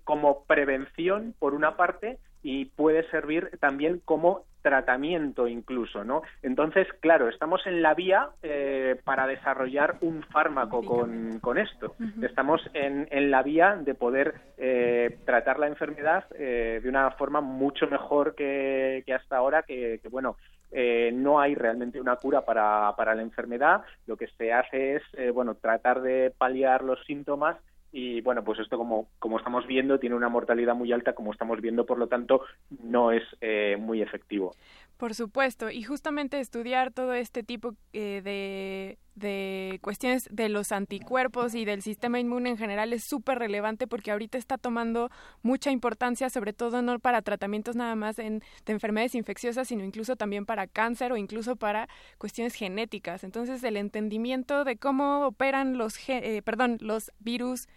como 0.03 0.45
prevención, 0.45 1.35
por 1.39 1.55
una 1.55 1.77
parte, 1.77 2.19
y 2.43 2.65
puede 2.65 3.09
servir 3.11 3.51
también 3.61 4.01
como 4.05 4.45
tratamiento 4.63 5.49
incluso, 5.49 6.05
¿no? 6.05 6.23
Entonces, 6.43 6.87
claro, 7.01 7.29
estamos 7.29 7.67
en 7.67 7.81
la 7.83 7.95
vía 7.95 8.29
eh, 8.43 9.01
para 9.05 9.27
desarrollar 9.27 9.97
un 10.03 10.23
fármaco 10.25 10.83
con, 10.83 11.39
con 11.41 11.59
esto. 11.59 11.95
Uh 11.99 12.05
-huh. 12.05 12.27
Estamos 12.27 12.61
en, 12.75 13.09
en, 13.11 13.31
la 13.31 13.43
vía 13.43 13.77
de 13.81 13.95
poder 13.95 14.35
eh, 14.59 15.19
tratar 15.25 15.59
la 15.59 15.67
enfermedad 15.67 16.25
eh, 16.39 16.81
de 16.83 16.89
una 16.89 17.11
forma 17.13 17.41
mucho 17.41 17.87
mejor 17.87 18.35
que, 18.35 19.03
que 19.07 19.15
hasta 19.15 19.37
ahora, 19.39 19.63
que, 19.63 19.99
que 20.03 20.09
bueno, 20.09 20.37
eh, 20.73 21.11
no 21.13 21.41
hay 21.41 21.55
realmente 21.55 22.01
una 22.01 22.17
cura 22.17 22.45
para, 22.45 22.95
para, 22.97 23.15
la 23.15 23.23
enfermedad. 23.23 23.83
Lo 24.07 24.17
que 24.17 24.29
se 24.39 24.53
hace 24.53 24.97
es, 24.97 25.03
eh, 25.15 25.31
bueno, 25.31 25.55
tratar 25.55 26.01
de 26.03 26.33
paliar 26.37 26.85
los 26.85 27.03
síntomas 27.07 27.57
y 27.93 28.21
bueno, 28.21 28.45
pues 28.45 28.59
esto 28.61 28.79
como, 28.79 29.09
como 29.19 29.39
estamos 29.39 29.67
viendo 29.67 29.99
tiene 29.99 30.15
una 30.15 30.29
mortalidad 30.29 30.75
muy 30.75 30.93
alta, 30.93 31.15
como 31.15 31.33
estamos 31.33 31.61
viendo, 31.61 31.87
por 31.87 31.99
lo 31.99 32.07
tanto, 32.07 32.43
no 32.83 33.13
es 33.13 33.23
eh, 33.41 33.77
muy 33.79 34.03
efectivo. 34.03 34.55
Por 34.97 35.15
supuesto, 35.15 35.71
y 35.71 35.83
justamente 35.83 36.39
estudiar 36.41 36.93
todo 36.93 37.15
este 37.15 37.43
tipo 37.43 37.75
eh, 37.93 38.21
de, 38.23 38.99
de 39.15 39.79
cuestiones 39.83 40.29
de 40.31 40.49
los 40.49 40.73
anticuerpos 40.73 41.55
y 41.55 41.65
del 41.65 41.83
sistema 41.83 42.21
inmune 42.21 42.51
en 42.51 42.57
general 42.57 42.93
es 42.93 43.05
súper 43.05 43.39
relevante 43.39 43.87
porque 43.87 44.11
ahorita 44.11 44.39
está 44.39 44.59
tomando 44.59 45.11
mucha 45.43 45.71
importancia, 45.71 46.31
sobre 46.31 46.53
todo 46.53 46.83
no 46.83 46.99
para 46.99 47.23
tratamientos 47.23 47.77
nada 47.77 47.95
más 47.97 48.19
en, 48.19 48.43
de 48.65 48.73
enfermedades 48.73 49.15
infecciosas, 49.15 49.69
sino 49.69 49.85
incluso 49.85 50.17
también 50.17 50.47
para 50.47 50.67
cáncer 50.67 51.13
o 51.13 51.17
incluso 51.17 51.57
para 51.57 51.89
cuestiones 52.19 52.55
genéticas. 52.55 53.25
Entonces, 53.25 53.63
el 53.65 53.77
entendimiento 53.77 54.65
de 54.65 54.77
cómo 54.77 55.27
operan 55.27 55.79
los, 55.79 55.97
eh, 56.09 56.43
perdón, 56.45 56.79
los 56.81 57.13
virus 57.19 57.69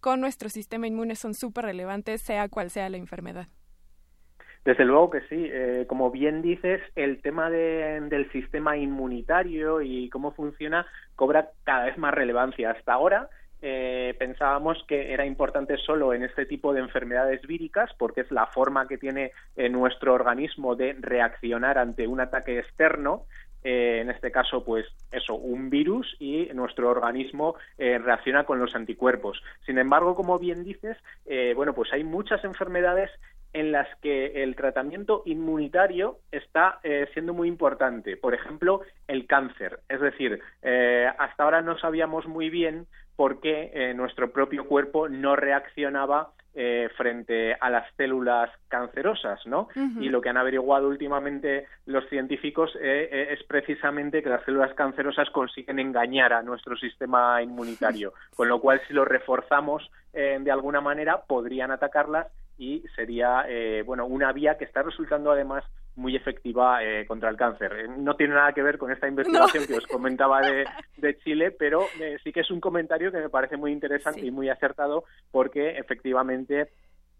con 0.00 0.20
nuestro 0.20 0.48
sistema 0.48 0.86
inmune 0.86 1.16
son 1.16 1.34
súper 1.34 1.64
relevantes, 1.64 2.22
sea 2.22 2.48
cual 2.48 2.70
sea 2.70 2.88
la 2.88 2.96
enfermedad. 2.96 3.48
Desde 4.66 4.84
luego 4.84 5.10
que 5.10 5.20
sí. 5.28 5.48
Eh, 5.48 5.86
como 5.88 6.10
bien 6.10 6.42
dices, 6.42 6.82
el 6.96 7.22
tema 7.22 7.48
de, 7.50 8.00
del 8.10 8.30
sistema 8.32 8.76
inmunitario 8.76 9.80
y 9.80 10.10
cómo 10.10 10.32
funciona 10.32 10.84
cobra 11.14 11.50
cada 11.62 11.84
vez 11.84 11.96
más 11.96 12.12
relevancia. 12.12 12.72
Hasta 12.72 12.92
ahora 12.92 13.28
eh, 13.62 14.16
pensábamos 14.18 14.84
que 14.88 15.12
era 15.12 15.24
importante 15.24 15.76
solo 15.76 16.12
en 16.12 16.24
este 16.24 16.46
tipo 16.46 16.74
de 16.74 16.80
enfermedades 16.80 17.42
víricas 17.46 17.92
porque 17.96 18.22
es 18.22 18.30
la 18.32 18.48
forma 18.48 18.88
que 18.88 18.98
tiene 18.98 19.30
eh, 19.54 19.68
nuestro 19.68 20.14
organismo 20.14 20.74
de 20.74 20.96
reaccionar 20.98 21.78
ante 21.78 22.08
un 22.08 22.20
ataque 22.20 22.58
externo 22.58 23.22
eh, 23.68 23.98
en 24.00 24.10
este 24.10 24.30
caso, 24.30 24.62
pues 24.64 24.86
eso, 25.10 25.34
un 25.34 25.70
virus 25.70 26.14
y 26.20 26.48
nuestro 26.54 26.88
organismo 26.88 27.56
eh, 27.78 27.98
reacciona 27.98 28.44
con 28.44 28.60
los 28.60 28.76
anticuerpos. 28.76 29.42
Sin 29.64 29.78
embargo, 29.78 30.14
como 30.14 30.38
bien 30.38 30.62
dices, 30.62 30.96
eh, 31.24 31.52
bueno, 31.56 31.74
pues 31.74 31.92
hay 31.92 32.04
muchas 32.04 32.44
enfermedades 32.44 33.10
en 33.56 33.72
las 33.72 33.88
que 34.02 34.42
el 34.42 34.54
tratamiento 34.54 35.22
inmunitario 35.24 36.18
está 36.30 36.78
eh, 36.82 37.08
siendo 37.14 37.32
muy 37.32 37.48
importante. 37.48 38.18
Por 38.18 38.34
ejemplo, 38.34 38.82
el 39.08 39.26
cáncer. 39.26 39.80
Es 39.88 40.00
decir, 40.00 40.40
eh, 40.60 41.08
hasta 41.18 41.42
ahora 41.42 41.62
no 41.62 41.78
sabíamos 41.78 42.26
muy 42.26 42.50
bien 42.50 42.86
por 43.16 43.40
qué 43.40 43.70
eh, 43.72 43.94
nuestro 43.94 44.30
propio 44.30 44.66
cuerpo 44.66 45.08
no 45.08 45.36
reaccionaba 45.36 46.32
eh, 46.54 46.88
frente 46.96 47.54
a 47.58 47.70
las 47.70 47.86
células 47.96 48.50
cancerosas, 48.68 49.40
¿no? 49.46 49.68
Uh 49.74 49.80
-huh. 49.80 50.02
Y 50.02 50.08
lo 50.10 50.20
que 50.20 50.28
han 50.28 50.36
averiguado 50.36 50.88
últimamente 50.88 51.66
los 51.86 52.06
científicos 52.08 52.76
eh, 52.80 53.28
es 53.30 53.42
precisamente 53.44 54.22
que 54.22 54.28
las 54.28 54.44
células 54.44 54.74
cancerosas 54.74 55.30
consiguen 55.30 55.78
engañar 55.78 56.34
a 56.34 56.42
nuestro 56.42 56.76
sistema 56.76 57.42
inmunitario, 57.42 58.12
con 58.36 58.48
lo 58.48 58.60
cual 58.60 58.80
si 58.86 58.92
lo 58.92 59.04
reforzamos 59.04 59.90
de 60.12 60.50
alguna 60.50 60.80
manera 60.80 61.24
podrían 61.26 61.70
atacarlas 61.70 62.28
y 62.58 62.84
sería 62.94 63.44
eh, 63.48 63.82
bueno 63.84 64.06
una 64.06 64.32
vía 64.32 64.56
que 64.56 64.64
está 64.64 64.82
resultando 64.82 65.30
además 65.30 65.64
muy 65.96 66.14
efectiva 66.14 66.84
eh, 66.84 67.06
contra 67.06 67.30
el 67.30 67.36
cáncer. 67.36 67.72
Eh, 67.72 67.88
no 67.88 68.14
tiene 68.16 68.34
nada 68.34 68.52
que 68.52 68.62
ver 68.62 68.78
con 68.78 68.92
esta 68.92 69.08
investigación 69.08 69.62
no. 69.62 69.66
que 69.66 69.74
os 69.74 69.86
comentaba 69.86 70.40
de, 70.42 70.64
de 70.98 71.18
Chile, 71.18 71.50
pero 71.50 71.86
eh, 72.00 72.18
sí 72.22 72.32
que 72.32 72.40
es 72.40 72.50
un 72.50 72.60
comentario 72.60 73.10
que 73.10 73.18
me 73.18 73.30
parece 73.30 73.56
muy 73.56 73.72
interesante 73.72 74.20
sí. 74.20 74.26
y 74.26 74.30
muy 74.30 74.48
acertado 74.48 75.04
porque 75.30 75.70
efectivamente 75.78 76.68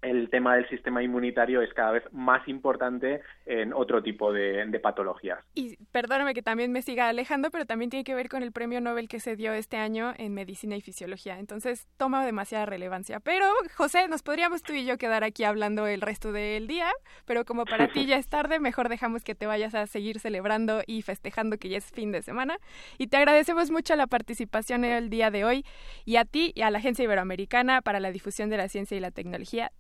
el 0.03 0.31
tema 0.31 0.57
del 0.57 0.69
sistema 0.69 1.03
inmunitario 1.03 1.63
es 1.63 1.73
cada 1.75 1.93
vez 1.93 2.05
más 2.13 2.47
importante 2.49 3.23
en 3.45 3.73
otro 3.73 4.03
tipo 4.03 4.33
de, 4.33 4.67
de, 4.67 4.81
patologías. 4.81 5.39
Y 5.55 5.77
perdóname 5.91 6.35
que 6.35 6.43
también 6.43 6.73
me 6.73 6.83
siga 6.83 7.09
alejando, 7.09 7.51
pero 7.51 7.67
también 7.67 7.91
tiene 7.91 8.05
que 8.05 8.15
ver 8.15 8.29
con 8.29 8.43
el 8.43 8.53
premio 8.53 8.81
Nobel 8.81 9.09
que 9.09 9.21
se 9.21 9.37
dio 9.37 9.53
este 9.53 9.77
año 9.77 10.15
en 10.17 10.35
Medicina 10.35 10.77
y 10.77 10.81
Fisiología. 10.81 11.39
Entonces 11.39 11.89
toma 11.97 12.25
demasiada 12.25 12.67
relevancia. 12.67 13.21
Pero, 13.21 13.47
José, 13.75 14.09
nos 14.09 14.23
podríamos 14.23 14.63
tú 14.63 14.73
y 14.75 14.85
yo 14.85 14.99
quedar 14.99 15.25
aquí 15.25 15.45
hablando 15.45 15.87
el 15.87 16.01
resto 16.01 16.33
del 16.33 16.67
día, 16.67 16.91
pero 17.25 17.45
como 17.45 17.65
para 17.65 17.89
ti 17.93 18.07
ya 18.07 18.17
es 18.17 18.29
tarde, 18.29 18.61
mejor 18.61 18.89
dejamos 18.89 19.25
que 19.25 19.35
te 19.35 19.47
vayas 19.47 19.75
a 19.75 19.87
seguir 19.87 20.21
celebrando 20.21 20.83
y 20.87 21.03
festejando 21.03 21.59
que 21.59 21.69
ya 21.69 21.79
es 21.79 21.91
fin 21.91 22.13
de 22.13 22.23
semana. 22.23 22.59
Y 22.99 23.09
te 23.09 23.17
agradecemos 23.17 23.71
mucho 23.71 23.97
la 23.97 24.07
participación 24.07 24.85
el 24.85 25.11
día 25.11 25.31
de 25.31 25.45
hoy 25.45 25.65
y 26.05 26.17
a 26.17 26.25
ti 26.25 26.53
y 26.55 26.63
a 26.63 26.71
la 26.71 26.79
Agencia 26.79 27.05
Iberoamericana 27.05 27.83
para 27.83 28.01
la 28.01 28.13
Difusión 28.13 28.51
de 28.51 28.57
la 28.57 28.69
Ciencia 28.69 28.97
y 28.97 29.01
la 29.01 29.11
Tecnología. 29.11 29.73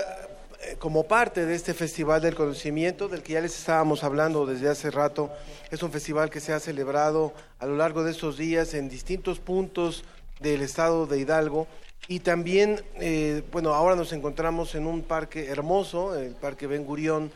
como 0.78 1.04
parte 1.04 1.46
de 1.46 1.54
este 1.54 1.72
Festival 1.74 2.20
del 2.20 2.34
Conocimiento, 2.34 3.08
del 3.08 3.22
que 3.22 3.34
ya 3.34 3.40
les 3.40 3.56
estábamos 3.58 4.02
hablando 4.04 4.44
desde 4.46 4.68
hace 4.68 4.90
rato, 4.90 5.30
es 5.70 5.82
un 5.82 5.90
festival 5.92 6.30
que 6.30 6.40
se 6.40 6.52
ha 6.52 6.60
celebrado 6.60 7.32
a 7.58 7.66
lo 7.66 7.76
largo 7.76 8.02
de 8.04 8.10
estos 8.10 8.36
días 8.36 8.74
en 8.74 8.88
distintos 8.88 9.38
puntos 9.38 10.04
del 10.40 10.62
estado 10.62 11.06
de 11.06 11.18
Hidalgo. 11.20 11.66
Y 12.08 12.20
también, 12.20 12.80
eh, 13.00 13.42
bueno, 13.52 13.74
ahora 13.74 13.94
nos 13.96 14.12
encontramos 14.12 14.74
en 14.74 14.86
un 14.86 15.02
parque 15.02 15.46
hermoso, 15.48 16.18
el 16.18 16.34
Parque 16.34 16.66
Ben 16.66 16.84
Gurión, 16.84 17.30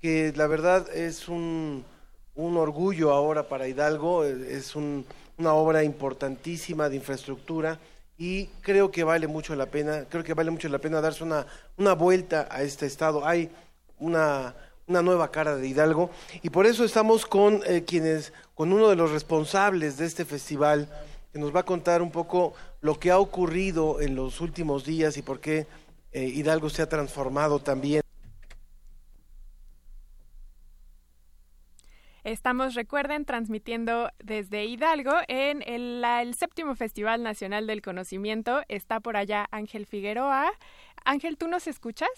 que 0.00 0.32
la 0.36 0.46
verdad 0.46 0.88
es 0.94 1.28
un, 1.28 1.84
un 2.34 2.56
orgullo 2.56 3.12
ahora 3.12 3.48
para 3.48 3.66
Hidalgo, 3.68 4.24
eh, 4.24 4.48
es 4.56 4.76
un- 4.76 5.04
una 5.38 5.54
obra 5.54 5.82
importantísima 5.84 6.88
de 6.90 6.96
infraestructura 6.96 7.78
y 8.20 8.48
creo 8.60 8.90
que 8.90 9.02
vale 9.02 9.26
mucho 9.26 9.56
la 9.56 9.64
pena, 9.64 10.04
creo 10.06 10.22
que 10.22 10.34
vale 10.34 10.50
mucho 10.50 10.68
la 10.68 10.78
pena 10.78 11.00
darse 11.00 11.24
una, 11.24 11.46
una 11.78 11.94
vuelta 11.94 12.46
a 12.50 12.62
este 12.62 12.84
estado. 12.84 13.26
Hay 13.26 13.50
una, 13.98 14.54
una 14.86 15.00
nueva 15.00 15.30
cara 15.30 15.56
de 15.56 15.66
Hidalgo 15.66 16.10
y 16.42 16.50
por 16.50 16.66
eso 16.66 16.84
estamos 16.84 17.24
con 17.24 17.62
eh, 17.64 17.82
quienes, 17.86 18.34
con 18.54 18.74
uno 18.74 18.90
de 18.90 18.96
los 18.96 19.10
responsables 19.10 19.96
de 19.96 20.04
este 20.04 20.26
festival 20.26 20.86
que 21.32 21.38
nos 21.38 21.56
va 21.56 21.60
a 21.60 21.64
contar 21.64 22.02
un 22.02 22.10
poco 22.10 22.52
lo 22.82 23.00
que 23.00 23.10
ha 23.10 23.18
ocurrido 23.18 24.02
en 24.02 24.14
los 24.16 24.42
últimos 24.42 24.84
días 24.84 25.16
y 25.16 25.22
por 25.22 25.40
qué 25.40 25.66
eh, 26.12 26.24
Hidalgo 26.24 26.68
se 26.68 26.82
ha 26.82 26.88
transformado 26.90 27.58
también. 27.58 28.02
Estamos, 32.24 32.74
recuerden, 32.74 33.24
transmitiendo 33.24 34.10
desde 34.22 34.64
Hidalgo 34.64 35.12
en 35.28 35.62
el, 35.66 36.00
la- 36.00 36.22
el 36.22 36.34
séptimo 36.34 36.74
Festival 36.74 37.22
Nacional 37.22 37.66
del 37.66 37.82
Conocimiento. 37.82 38.62
Está 38.68 39.00
por 39.00 39.16
allá 39.16 39.46
Ángel 39.50 39.86
Figueroa. 39.86 40.50
Ángel, 41.04 41.36
¿tú 41.38 41.48
nos 41.48 41.66
escuchas? 41.66 42.10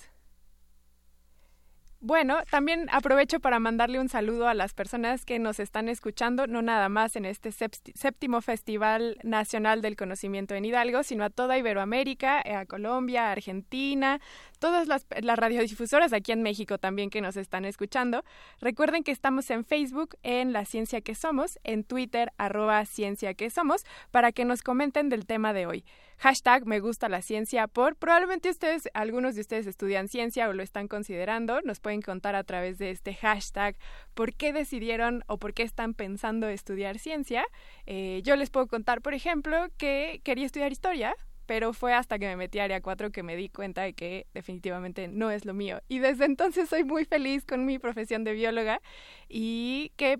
Bueno, 2.04 2.38
también 2.50 2.88
aprovecho 2.90 3.38
para 3.38 3.60
mandarle 3.60 4.00
un 4.00 4.08
saludo 4.08 4.48
a 4.48 4.54
las 4.54 4.74
personas 4.74 5.24
que 5.24 5.38
nos 5.38 5.60
están 5.60 5.88
escuchando, 5.88 6.48
no 6.48 6.60
nada 6.60 6.88
más 6.88 7.14
en 7.14 7.24
este 7.24 7.52
séptimo 7.52 8.40
Festival 8.40 9.18
Nacional 9.22 9.82
del 9.82 9.94
Conocimiento 9.94 10.56
en 10.56 10.64
Hidalgo, 10.64 11.04
sino 11.04 11.22
a 11.22 11.30
toda 11.30 11.58
Iberoamérica, 11.58 12.40
eh, 12.44 12.56
a 12.56 12.66
Colombia, 12.66 13.28
a 13.28 13.30
Argentina, 13.30 14.20
todas 14.62 14.86
las, 14.86 15.04
radiodifusoras 15.10 16.12
aquí 16.12 16.30
en 16.30 16.40
México 16.40 16.78
también 16.78 17.10
que 17.10 17.20
nos 17.20 17.36
están 17.36 17.64
escuchando. 17.64 18.22
Recuerden 18.60 19.02
que 19.02 19.10
estamos 19.10 19.50
en 19.50 19.64
Facebook, 19.64 20.16
en 20.22 20.52
La 20.52 20.64
Ciencia 20.64 21.00
que 21.00 21.16
Somos, 21.16 21.58
en 21.64 21.82
Twitter, 21.82 22.32
arroba 22.38 22.84
Ciencia 22.86 23.34
que 23.34 23.50
Somos, 23.50 23.84
para 24.12 24.30
que 24.30 24.44
nos 24.44 24.62
comenten 24.62 25.08
del 25.08 25.26
tema 25.26 25.52
de 25.52 25.66
hoy. 25.66 25.84
Hashtag 26.18 26.64
me 26.64 26.78
gusta 26.78 27.08
la 27.08 27.22
ciencia 27.22 27.66
por, 27.66 27.96
probablemente 27.96 28.50
ustedes, 28.50 28.88
algunos 28.94 29.34
de 29.34 29.40
ustedes 29.40 29.66
estudian 29.66 30.06
ciencia 30.06 30.48
o 30.48 30.52
lo 30.52 30.62
están 30.62 30.86
considerando, 30.86 31.60
nos 31.62 31.80
pueden 31.80 32.00
contar 32.00 32.36
a 32.36 32.44
través 32.44 32.78
de 32.78 32.90
este 32.90 33.14
hashtag 33.14 33.74
por 34.14 34.32
qué 34.32 34.52
decidieron 34.52 35.24
o 35.26 35.38
por 35.38 35.54
qué 35.54 35.64
están 35.64 35.94
pensando 35.94 36.46
estudiar 36.46 37.00
ciencia. 37.00 37.44
Eh, 37.86 38.20
yo 38.22 38.36
les 38.36 38.50
puedo 38.50 38.68
contar, 38.68 39.02
por 39.02 39.14
ejemplo, 39.14 39.66
que 39.76 40.20
quería 40.22 40.46
estudiar 40.46 40.70
historia, 40.70 41.16
pero 41.52 41.74
fue 41.74 41.92
hasta 41.92 42.18
que 42.18 42.24
me 42.24 42.36
metí 42.36 42.60
a 42.60 42.64
área 42.64 42.80
4 42.80 43.10
que 43.10 43.22
me 43.22 43.36
di 43.36 43.50
cuenta 43.50 43.82
de 43.82 43.92
que 43.92 44.26
definitivamente 44.32 45.06
no 45.06 45.30
es 45.30 45.44
lo 45.44 45.52
mío. 45.52 45.82
Y 45.86 45.98
desde 45.98 46.24
entonces 46.24 46.70
soy 46.70 46.82
muy 46.82 47.04
feliz 47.04 47.44
con 47.44 47.66
mi 47.66 47.78
profesión 47.78 48.24
de 48.24 48.32
bióloga 48.32 48.80
y 49.28 49.92
que 49.96 50.18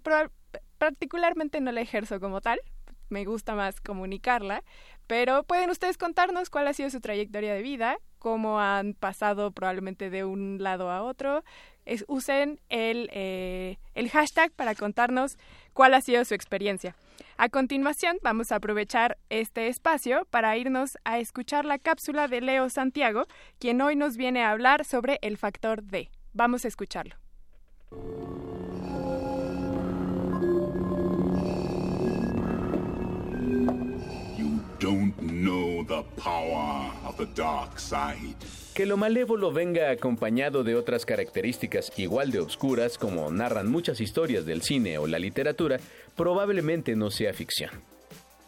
particularmente 0.76 1.62
no 1.62 1.72
la 1.72 1.80
ejerzo 1.80 2.20
como 2.20 2.42
tal, 2.42 2.60
me 3.08 3.24
gusta 3.24 3.54
más 3.54 3.80
comunicarla, 3.80 4.62
pero 5.06 5.42
pueden 5.44 5.70
ustedes 5.70 5.96
contarnos 5.96 6.50
cuál 6.50 6.68
ha 6.68 6.74
sido 6.74 6.90
su 6.90 7.00
trayectoria 7.00 7.54
de 7.54 7.62
vida, 7.62 7.96
cómo 8.18 8.60
han 8.60 8.92
pasado 8.92 9.52
probablemente 9.52 10.10
de 10.10 10.26
un 10.26 10.58
lado 10.62 10.90
a 10.90 11.02
otro. 11.02 11.44
Usen 12.08 12.60
el, 12.68 13.08
eh, 13.10 13.78
el 13.94 14.10
hashtag 14.10 14.52
para 14.52 14.74
contarnos 14.74 15.38
cuál 15.72 15.94
ha 15.94 16.02
sido 16.02 16.26
su 16.26 16.34
experiencia. 16.34 16.94
A 17.36 17.48
continuación, 17.48 18.18
vamos 18.22 18.52
a 18.52 18.56
aprovechar 18.56 19.18
este 19.30 19.68
espacio 19.68 20.26
para 20.30 20.56
irnos 20.56 20.98
a 21.04 21.18
escuchar 21.18 21.64
la 21.64 21.78
cápsula 21.78 22.28
de 22.28 22.40
Leo 22.40 22.68
Santiago, 22.68 23.26
quien 23.58 23.80
hoy 23.80 23.96
nos 23.96 24.16
viene 24.16 24.42
a 24.42 24.50
hablar 24.50 24.84
sobre 24.84 25.18
el 25.22 25.36
factor 25.38 25.82
D. 25.82 26.10
Vamos 26.32 26.64
a 26.64 26.68
escucharlo. 26.68 27.16
Que 38.75 38.87
lo 38.87 38.97
malévolo 38.97 39.52
venga 39.52 39.91
acompañado 39.91 40.64
de 40.64 40.76
otras 40.76 41.05
características 41.05 41.93
igual 41.99 42.31
de 42.31 42.41
obscuras 42.41 42.97
como 42.97 43.31
narran 43.31 43.71
muchas 43.71 44.00
historias 44.00 44.47
del 44.47 44.62
cine 44.62 44.97
o 44.97 45.07
la 45.07 45.19
literatura, 45.19 45.78
probablemente 46.17 46.97
no 46.97 47.11
sea 47.11 47.35
ficción. 47.35 47.71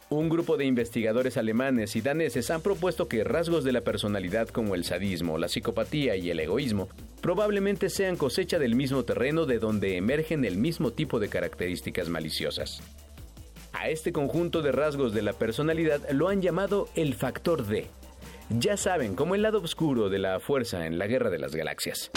Un 0.09 0.31
grupo 0.31 0.57
de 0.57 0.65
investigadores 0.65 1.37
alemanes 1.37 1.95
y 1.95 2.01
daneses 2.01 2.51
han 2.51 2.63
propuesto 2.63 3.07
que 3.07 3.23
rasgos 3.23 3.65
de 3.65 3.73
la 3.73 3.83
personalidad 3.83 4.49
como 4.49 4.75
el 4.75 4.85
sadismo, 4.85 5.37
la 5.37 5.49
psicopatía 5.49 6.17
y 6.17 6.31
el 6.31 6.41
egoísmo 6.41 6.89
probablemente 7.21 7.91
sean 7.91 8.17
cosecha 8.17 8.59
del 8.59 8.77
mismo 8.77 9.05
terreno 9.05 9.45
de 9.45 9.59
donde 9.59 9.99
emergen 9.99 10.47
el 10.47 10.57
mismo 10.57 10.91
tipo 10.91 11.21
de 11.21 11.29
características 11.29 12.09
maliciosas. 12.09 12.83
A 13.75 13.91
este 13.91 14.13
conjunto 14.13 14.63
de 14.63 14.73
rasgos 14.73 15.13
de 15.13 15.21
la 15.21 15.35
personalidad 15.35 16.01
lo 16.13 16.29
han 16.29 16.41
llamado 16.41 16.89
el 16.95 17.15
factor 17.15 17.67
D. 17.67 17.91
Ya 18.51 18.77
saben, 18.77 19.17
como 19.17 19.35
el 19.35 19.43
lado 19.43 19.61
oscuro 19.61 20.09
de 20.09 20.19
la 20.19 20.39
fuerza 20.39 20.87
en 20.87 20.99
la 20.99 21.07
guerra 21.07 21.31
de 21.31 21.39
las 21.39 21.55
galaxias. 21.55 22.11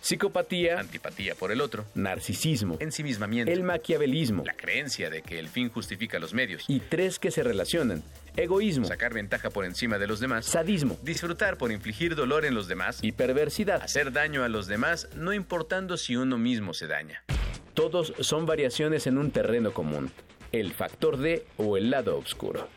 Psicopatía, 0.00 0.80
antipatía 0.80 1.34
por 1.34 1.52
el 1.52 1.60
otro, 1.60 1.84
narcisismo, 1.94 2.78
ensimismamiento, 2.80 3.52
el 3.52 3.62
maquiavelismo, 3.62 4.44
la 4.44 4.54
creencia 4.54 5.10
de 5.10 5.22
que 5.22 5.38
el 5.38 5.48
fin 5.48 5.68
justifica 5.68 6.18
los 6.18 6.34
medios. 6.34 6.64
Y 6.68 6.80
tres 6.80 7.18
que 7.18 7.30
se 7.30 7.42
relacionan. 7.42 8.02
Egoísmo, 8.36 8.86
sacar 8.86 9.12
ventaja 9.12 9.50
por 9.50 9.64
encima 9.64 9.98
de 9.98 10.06
los 10.06 10.18
demás, 10.18 10.46
sadismo, 10.46 10.98
disfrutar 11.02 11.58
por 11.58 11.70
infligir 11.70 12.14
dolor 12.14 12.44
en 12.44 12.54
los 12.54 12.66
demás. 12.66 12.98
Y 13.02 13.12
perversidad, 13.12 13.82
hacer 13.82 14.12
daño 14.12 14.42
a 14.42 14.48
los 14.48 14.66
demás 14.66 15.08
no 15.14 15.32
importando 15.32 15.96
si 15.96 16.16
uno 16.16 16.38
mismo 16.38 16.74
se 16.74 16.86
daña. 16.86 17.22
Todos 17.74 18.14
son 18.20 18.46
variaciones 18.46 19.06
en 19.06 19.18
un 19.18 19.30
terreno 19.30 19.72
común, 19.72 20.10
el 20.52 20.72
factor 20.72 21.18
D 21.18 21.44
o 21.56 21.76
el 21.76 21.90
lado 21.90 22.16
oscuro. 22.16 22.68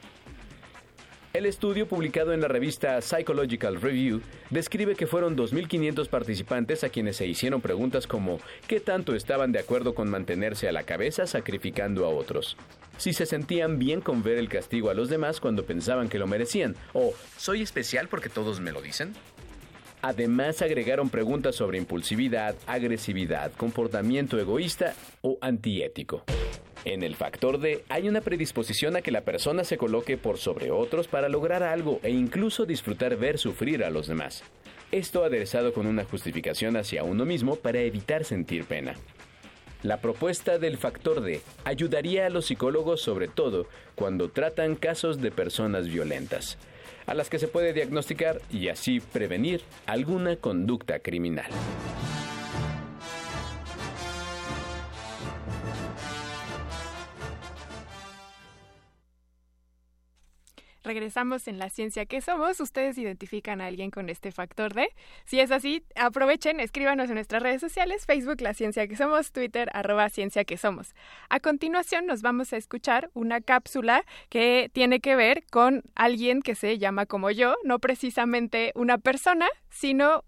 El 1.33 1.47
estudio 1.47 1.87
publicado 1.87 2.31
en 2.31 2.41
la 2.41 2.47
revista 2.47 3.01
Psychological 3.01 3.81
Review 3.81 4.21
describe 4.51 4.93
que 4.93 5.07
fueron 5.07 5.35
2.500 5.35 6.07
participantes 6.07 6.83
a 6.83 6.89
quienes 6.89 7.17
se 7.17 7.25
hicieron 7.25 7.59
preguntas 7.59 8.05
como 8.05 8.37
¿qué 8.67 8.79
tanto 8.79 9.15
estaban 9.15 9.51
de 9.51 9.57
acuerdo 9.57 9.95
con 9.95 10.11
mantenerse 10.11 10.69
a 10.69 10.71
la 10.71 10.83
cabeza 10.83 11.25
sacrificando 11.25 12.05
a 12.05 12.09
otros? 12.09 12.55
Si 12.99 13.13
se 13.13 13.25
sentían 13.25 13.79
bien 13.79 13.99
con 13.99 14.21
ver 14.21 14.37
el 14.37 14.47
castigo 14.47 14.91
a 14.91 14.93
los 14.93 15.09
demás 15.09 15.39
cuando 15.39 15.65
pensaban 15.65 16.07
que 16.07 16.19
lo 16.19 16.27
merecían 16.27 16.75
o 16.93 17.15
¿soy 17.35 17.63
especial 17.63 18.09
porque 18.09 18.29
todos 18.29 18.59
me 18.59 18.71
lo 18.71 18.83
dicen? 18.83 19.15
Además 20.03 20.61
agregaron 20.61 21.09
preguntas 21.09 21.55
sobre 21.55 21.77
impulsividad, 21.77 22.55
agresividad, 22.67 23.53
comportamiento 23.53 24.37
egoísta 24.37 24.95
o 25.21 25.37
antiético. 25.39 26.25
En 26.83 27.03
el 27.03 27.15
factor 27.15 27.57
D 27.57 27.85
hay 27.87 28.09
una 28.09 28.19
predisposición 28.19 28.97
a 28.97 29.01
que 29.01 29.11
la 29.11 29.21
persona 29.21 29.63
se 29.63 29.77
coloque 29.77 30.17
por 30.17 30.39
sobre 30.39 30.71
otros 30.71 31.07
para 31.07 31.29
lograr 31.29 31.63
algo 31.63 32.01
e 32.03 32.09
incluso 32.09 32.65
disfrutar 32.65 33.15
ver 33.15 33.37
sufrir 33.37 33.81
a 33.85 33.89
los 33.89 34.07
demás. 34.07 34.43
Esto 34.91 35.23
aderezado 35.23 35.71
con 35.71 35.87
una 35.87 36.03
justificación 36.03 36.75
hacia 36.75 37.05
uno 37.05 37.23
mismo 37.23 37.55
para 37.55 37.79
evitar 37.79 38.25
sentir 38.25 38.65
pena. 38.65 38.95
La 39.83 40.01
propuesta 40.01 40.59
del 40.59 40.77
factor 40.77 41.21
D 41.21 41.39
ayudaría 41.63 42.25
a 42.25 42.29
los 42.29 42.47
psicólogos 42.47 42.99
sobre 42.99 43.29
todo 43.29 43.67
cuando 43.95 44.29
tratan 44.29 44.75
casos 44.75 45.21
de 45.21 45.31
personas 45.31 45.87
violentas, 45.87 46.57
a 47.05 47.13
las 47.13 47.29
que 47.29 47.39
se 47.39 47.47
puede 47.47 47.73
diagnosticar 47.73 48.41
y 48.51 48.69
así 48.69 48.99
prevenir 48.99 49.61
alguna 49.85 50.35
conducta 50.35 50.99
criminal. 50.99 51.51
Regresamos 60.83 61.47
en 61.47 61.59
la 61.59 61.69
ciencia 61.69 62.05
que 62.05 62.19
somos. 62.19 62.59
Ustedes 62.59 62.97
identifican 62.97 63.61
a 63.61 63.67
alguien 63.67 63.89
con 63.89 64.09
este 64.09 64.31
factor 64.31 64.73
D. 64.73 64.89
Si 65.25 65.39
es 65.39 65.51
así, 65.51 65.83
aprovechen, 65.95 66.59
escríbanos 66.59 67.09
en 67.09 67.15
nuestras 67.15 67.41
redes 67.41 67.61
sociales, 67.61 68.05
Facebook 68.05 68.41
La 68.41 68.53
Ciencia 68.53 68.87
que 68.87 68.97
Somos, 68.97 69.31
Twitter 69.31 69.69
arroba 69.73 70.09
Ciencia 70.09 70.43
que 70.43 70.57
Somos. 70.57 70.93
A 71.29 71.39
continuación 71.39 72.05
nos 72.05 72.21
vamos 72.21 72.51
a 72.51 72.57
escuchar 72.57 73.09
una 73.13 73.39
cápsula 73.39 74.03
que 74.29 74.69
tiene 74.73 74.99
que 74.99 75.15
ver 75.15 75.45
con 75.49 75.83
alguien 75.95 76.41
que 76.41 76.55
se 76.55 76.77
llama 76.77 77.05
como 77.05 77.31
yo, 77.31 77.55
no 77.63 77.79
precisamente 77.79 78.71
una 78.75 78.97
persona, 78.97 79.47
sino 79.69 80.23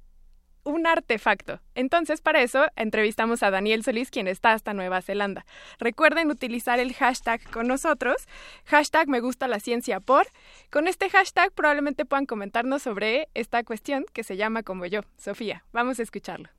un 0.65 0.87
artefacto. 0.87 1.61
Entonces, 1.75 2.19
para 2.19 2.41
eso, 2.41 2.65
entrevistamos 2.75 3.43
a 3.43 3.51
Daniel 3.51 3.83
Solís, 3.83 4.11
quien 4.11 4.27
está 4.27 4.51
hasta 4.51 4.73
Nueva 4.73 5.01
Zelanda. 5.01 5.45
Recuerden 5.79 6.29
utilizar 6.29 6.79
el 6.79 6.93
hashtag 6.93 7.41
con 7.51 7.67
nosotros, 7.67 8.27
hashtag 8.65 9.07
me 9.07 9.21
gusta 9.21 9.47
la 9.47 9.59
ciencia 9.59 10.01
por. 10.01 10.27
Con 10.71 10.87
este 10.87 11.09
hashtag 11.09 11.51
probablemente 11.53 12.03
puedan 12.03 12.25
comentarnos 12.25 12.81
sobre 12.81 13.29
esta 13.33 13.63
cuestión 13.63 14.05
que 14.11 14.23
se 14.23 14.35
llama 14.35 14.63
como 14.63 14.85
yo. 14.85 15.01
Sofía, 15.17 15.63
vamos 15.71 15.99
a 15.99 16.03
escucharlo. 16.03 16.49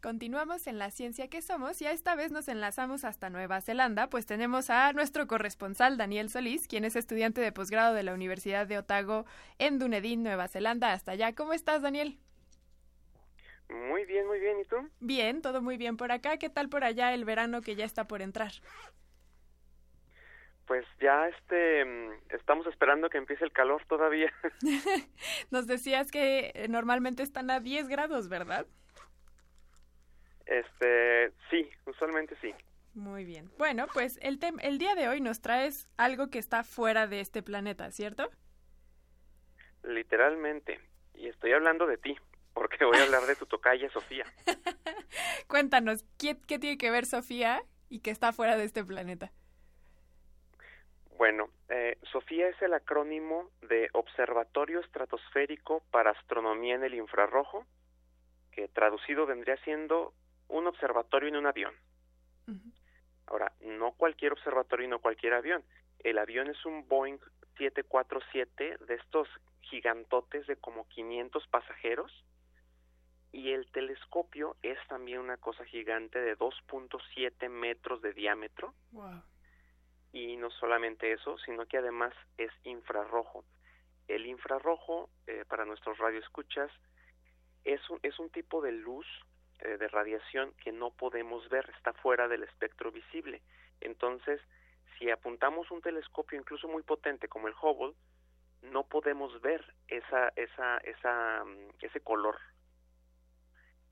Continuamos 0.00 0.68
en 0.68 0.78
la 0.78 0.92
ciencia 0.92 1.26
que 1.26 1.42
somos 1.42 1.82
y 1.82 1.86
a 1.86 1.90
esta 1.90 2.14
vez 2.14 2.30
nos 2.30 2.46
enlazamos 2.46 3.04
hasta 3.04 3.30
Nueva 3.30 3.60
Zelanda, 3.60 4.08
pues 4.08 4.26
tenemos 4.26 4.70
a 4.70 4.92
nuestro 4.92 5.26
corresponsal 5.26 5.96
Daniel 5.96 6.30
Solís, 6.30 6.68
quien 6.68 6.84
es 6.84 6.94
estudiante 6.94 7.40
de 7.40 7.50
posgrado 7.50 7.94
de 7.94 8.04
la 8.04 8.14
Universidad 8.14 8.68
de 8.68 8.78
Otago 8.78 9.26
en 9.58 9.80
Dunedin, 9.80 10.22
Nueva 10.22 10.46
Zelanda. 10.46 10.92
Hasta 10.92 11.12
allá, 11.12 11.34
¿cómo 11.34 11.52
estás, 11.52 11.82
Daniel? 11.82 12.16
Muy 13.70 14.04
bien, 14.06 14.26
muy 14.26 14.40
bien. 14.40 14.60
¿Y 14.60 14.64
tú? 14.64 14.76
Bien, 15.00 15.42
todo 15.42 15.62
muy 15.62 15.76
bien 15.76 15.96
por 15.96 16.12
acá. 16.12 16.38
¿Qué 16.38 16.50
tal 16.50 16.68
por 16.68 16.84
allá 16.84 17.14
el 17.14 17.24
verano 17.24 17.62
que 17.62 17.76
ya 17.76 17.84
está 17.84 18.06
por 18.08 18.22
entrar? 18.22 18.52
Pues 20.66 20.86
ya 21.00 21.28
este 21.28 21.84
mm, 21.84 22.12
estamos 22.30 22.66
esperando 22.66 23.08
que 23.10 23.18
empiece 23.18 23.44
el 23.44 23.52
calor 23.52 23.84
todavía. 23.88 24.32
Nos 25.50 25.66
decías 25.66 26.10
que 26.10 26.52
eh, 26.54 26.68
normalmente 26.68 27.22
están 27.22 27.50
a 27.50 27.60
10 27.60 27.88
grados, 27.88 28.28
¿verdad? 28.28 28.66
Este, 30.46 31.32
sí, 31.50 31.70
usualmente 31.86 32.36
sí. 32.40 32.54
Muy 32.94 33.24
bien. 33.24 33.50
Bueno, 33.58 33.86
pues 33.92 34.18
el, 34.22 34.40
tem- 34.40 34.58
el 34.62 34.78
día 34.78 34.94
de 34.94 35.08
hoy 35.08 35.20
nos 35.20 35.40
traes 35.40 35.88
algo 35.96 36.30
que 36.30 36.38
está 36.38 36.64
fuera 36.64 37.06
de 37.06 37.20
este 37.20 37.42
planeta, 37.42 37.90
¿cierto? 37.92 38.30
Literalmente. 39.84 40.80
Y 41.14 41.28
estoy 41.28 41.52
hablando 41.52 41.86
de 41.86 41.98
ti, 41.98 42.16
porque 42.58 42.84
voy 42.84 42.98
a 42.98 43.04
hablar 43.04 43.22
de 43.22 43.36
tu 43.36 43.46
tocaya 43.46 43.88
Sofía. 43.90 44.24
Cuéntanos, 45.46 46.04
¿qué, 46.18 46.36
qué 46.48 46.58
tiene 46.58 46.76
que 46.76 46.90
ver 46.90 47.06
Sofía 47.06 47.62
y 47.88 48.00
que 48.00 48.10
está 48.10 48.32
fuera 48.32 48.56
de 48.56 48.64
este 48.64 48.84
planeta? 48.84 49.30
Bueno, 51.16 51.50
eh, 51.68 51.96
Sofía 52.10 52.48
es 52.48 52.60
el 52.60 52.74
acrónimo 52.74 53.48
de 53.62 53.88
Observatorio 53.92 54.80
Estratosférico 54.80 55.84
para 55.92 56.10
Astronomía 56.10 56.74
en 56.74 56.82
el 56.82 56.94
Infrarrojo, 56.94 57.64
que 58.50 58.66
traducido 58.66 59.24
vendría 59.24 59.56
siendo 59.58 60.12
un 60.48 60.66
observatorio 60.66 61.28
en 61.28 61.36
un 61.36 61.46
avión. 61.46 61.74
Ahora, 63.26 63.52
no 63.60 63.92
cualquier 63.92 64.32
observatorio 64.32 64.86
y 64.86 64.88
no 64.88 65.00
cualquier 65.00 65.34
avión. 65.34 65.62
El 66.00 66.18
avión 66.18 66.48
es 66.48 66.64
un 66.64 66.88
Boeing 66.88 67.18
747 67.58 68.78
de 68.86 68.94
estos 68.94 69.28
gigantotes 69.60 70.46
de 70.46 70.56
como 70.56 70.88
500 70.88 71.46
pasajeros 71.48 72.10
y 73.32 73.52
el 73.52 73.70
telescopio 73.72 74.56
es 74.62 74.78
también 74.88 75.20
una 75.20 75.36
cosa 75.36 75.64
gigante 75.64 76.18
de 76.18 76.36
2.7 76.36 77.48
metros 77.48 78.00
de 78.02 78.12
diámetro 78.12 78.74
Wow. 78.92 79.22
y 80.12 80.36
no 80.36 80.50
solamente 80.50 81.12
eso, 81.12 81.36
sino 81.38 81.66
que 81.66 81.78
además 81.78 82.14
es 82.38 82.50
infrarrojo. 82.64 83.44
El 84.08 84.26
infrarrojo, 84.26 85.10
eh, 85.26 85.44
para 85.46 85.66
nuestros 85.66 85.98
radioescuchas, 85.98 86.70
es 87.64 87.80
un, 87.90 88.00
es 88.02 88.18
un 88.18 88.30
tipo 88.30 88.62
de 88.62 88.72
luz 88.72 89.06
eh, 89.60 89.76
de 89.76 89.88
radiación 89.88 90.54
que 90.64 90.72
no 90.72 90.90
podemos 90.90 91.46
ver, 91.50 91.68
está 91.76 91.92
fuera 91.92 92.28
del 92.28 92.44
espectro 92.44 92.90
visible. 92.90 93.42
Entonces, 93.82 94.40
si 94.98 95.10
apuntamos 95.10 95.70
un 95.70 95.82
telescopio 95.82 96.38
incluso 96.38 96.66
muy 96.68 96.82
potente 96.82 97.28
como 97.28 97.48
el 97.48 97.54
Hubble, 97.60 97.94
no 98.62 98.84
podemos 98.84 99.40
ver 99.42 99.62
esa, 99.88 100.32
esa, 100.36 100.78
esa, 100.78 101.44
mm, 101.44 101.68
ese 101.82 102.00
color. 102.00 102.36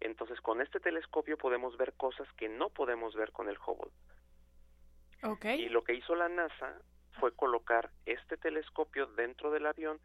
Entonces, 0.01 0.41
con 0.41 0.61
este 0.61 0.81
telescopio 0.81 1.39
podemos 1.39 1.77
ver 1.77 1.95
cosas 1.95 2.27
que 2.37 2.49
no 2.49 2.71
podemos 2.71 3.15
ver 3.15 3.33
con 3.33 3.49
el 3.49 3.57
Hubble. 3.59 3.93
Ok. 5.23 5.45
Y 5.57 5.69
lo 5.69 5.83
que 5.85 5.95
hizo 5.95 6.15
la 6.15 6.29
NASA 6.29 6.81
fue 7.19 7.35
colocar 7.35 7.91
este 8.05 8.37
telescopio 8.37 9.07
dentro 9.07 9.51
del 9.51 9.67
avión 9.67 10.01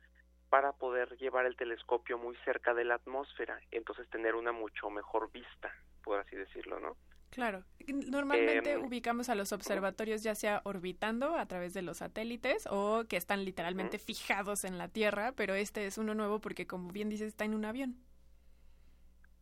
para 0.49 0.73
poder 0.73 1.17
llevar 1.17 1.45
el 1.45 1.55
telescopio 1.55 2.17
muy 2.17 2.35
cerca 2.43 2.73
de 2.73 2.83
la 2.83 2.95
atmósfera, 2.95 3.61
entonces 3.71 4.09
tener 4.09 4.35
una 4.35 4.51
mucho 4.51 4.89
mejor 4.89 5.31
vista, 5.31 5.73
por 6.03 6.19
así 6.19 6.35
decirlo, 6.35 6.79
¿no? 6.79 6.97
Claro. 7.29 7.63
Normalmente 7.87 8.73
Em, 8.73 8.83
ubicamos 8.83 9.29
a 9.29 9.35
los 9.35 9.53
observatorios 9.53 10.21
ya 10.21 10.35
sea 10.35 10.61
orbitando 10.65 11.37
a 11.37 11.45
través 11.45 11.73
de 11.73 11.81
los 11.81 11.97
satélites 11.97 12.67
o 12.69 13.05
que 13.07 13.15
están 13.15 13.45
literalmente 13.45 13.97
fijados 13.97 14.65
en 14.65 14.77
la 14.77 14.89
Tierra, 14.89 15.31
pero 15.31 15.55
este 15.55 15.85
es 15.85 15.97
uno 15.97 16.13
nuevo 16.13 16.41
porque, 16.41 16.67
como 16.67 16.91
bien 16.91 17.07
dices, 17.07 17.29
está 17.29 17.45
en 17.45 17.55
un 17.55 17.63
avión. 17.63 17.95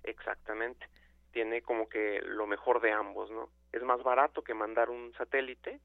Exactamente. 0.04 0.88
Tiene 1.32 1.62
como 1.62 1.88
que 1.88 2.22
lo 2.24 2.48
mejor 2.48 2.82
de 2.82 2.92
ambos, 2.92 3.30
¿no? 3.32 3.50
Es 3.72 3.84
más 3.84 4.02
barato 4.04 4.44
que 4.44 4.54
mandar 4.54 4.90
un 4.90 5.14
satélite, 5.14 5.80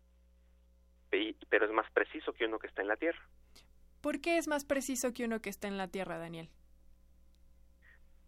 pero 1.48 1.66
es 1.66 1.72
más 1.72 1.90
preciso 1.92 2.32
que 2.32 2.46
uno 2.46 2.58
que 2.58 2.66
está 2.66 2.82
en 2.82 2.88
la 2.88 2.96
Tierra. 2.96 3.20
¿Por 4.00 4.20
qué 4.20 4.38
es 4.38 4.48
más 4.48 4.64
preciso 4.64 5.12
que 5.12 5.24
uno 5.24 5.40
que 5.40 5.50
está 5.50 5.68
en 5.68 5.78
la 5.78 5.88
Tierra, 5.88 6.18
Daniel? 6.18 6.50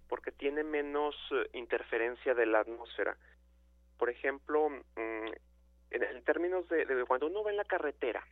porque 0.08 0.32
tiene 0.32 0.62
menos 0.62 1.14
eh, 1.32 1.48
interferencia 1.52 2.34
de 2.34 2.46
la 2.46 2.60
atmósfera. 2.60 3.16
Por 3.98 4.10
ejemplo, 4.10 4.68
mm, 4.68 5.28
en, 5.90 6.02
en 6.02 6.24
términos 6.24 6.68
de, 6.68 6.84
de 6.84 7.04
cuando 7.04 7.26
uno 7.26 7.42
va 7.42 7.50
en 7.50 7.56
la 7.56 7.64
carretera 7.64 8.26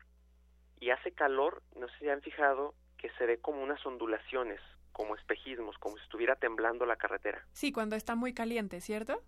y 0.81 0.91
hace 0.91 1.13
calor, 1.13 1.63
no 1.77 1.89
sé 1.89 1.99
si 2.01 2.09
han 2.09 2.23
fijado 2.23 2.75
que 2.99 3.11
se 3.19 3.27
ve 3.27 3.39
como 3.39 3.63
unas 3.63 3.85
ondulaciones, 3.87 4.61
como 4.95 5.17
espejismos, 5.17 5.77
como 5.79 5.99
si 5.99 6.05
estuviera 6.05 6.37
temblando 6.37 6.87
la 6.87 6.97
carretera. 6.97 7.45
Sí, 7.53 7.73
cuando 7.73 7.97
está 7.97 8.15
muy 8.15 8.33
caliente, 8.33 8.81
¿cierto? 8.81 9.21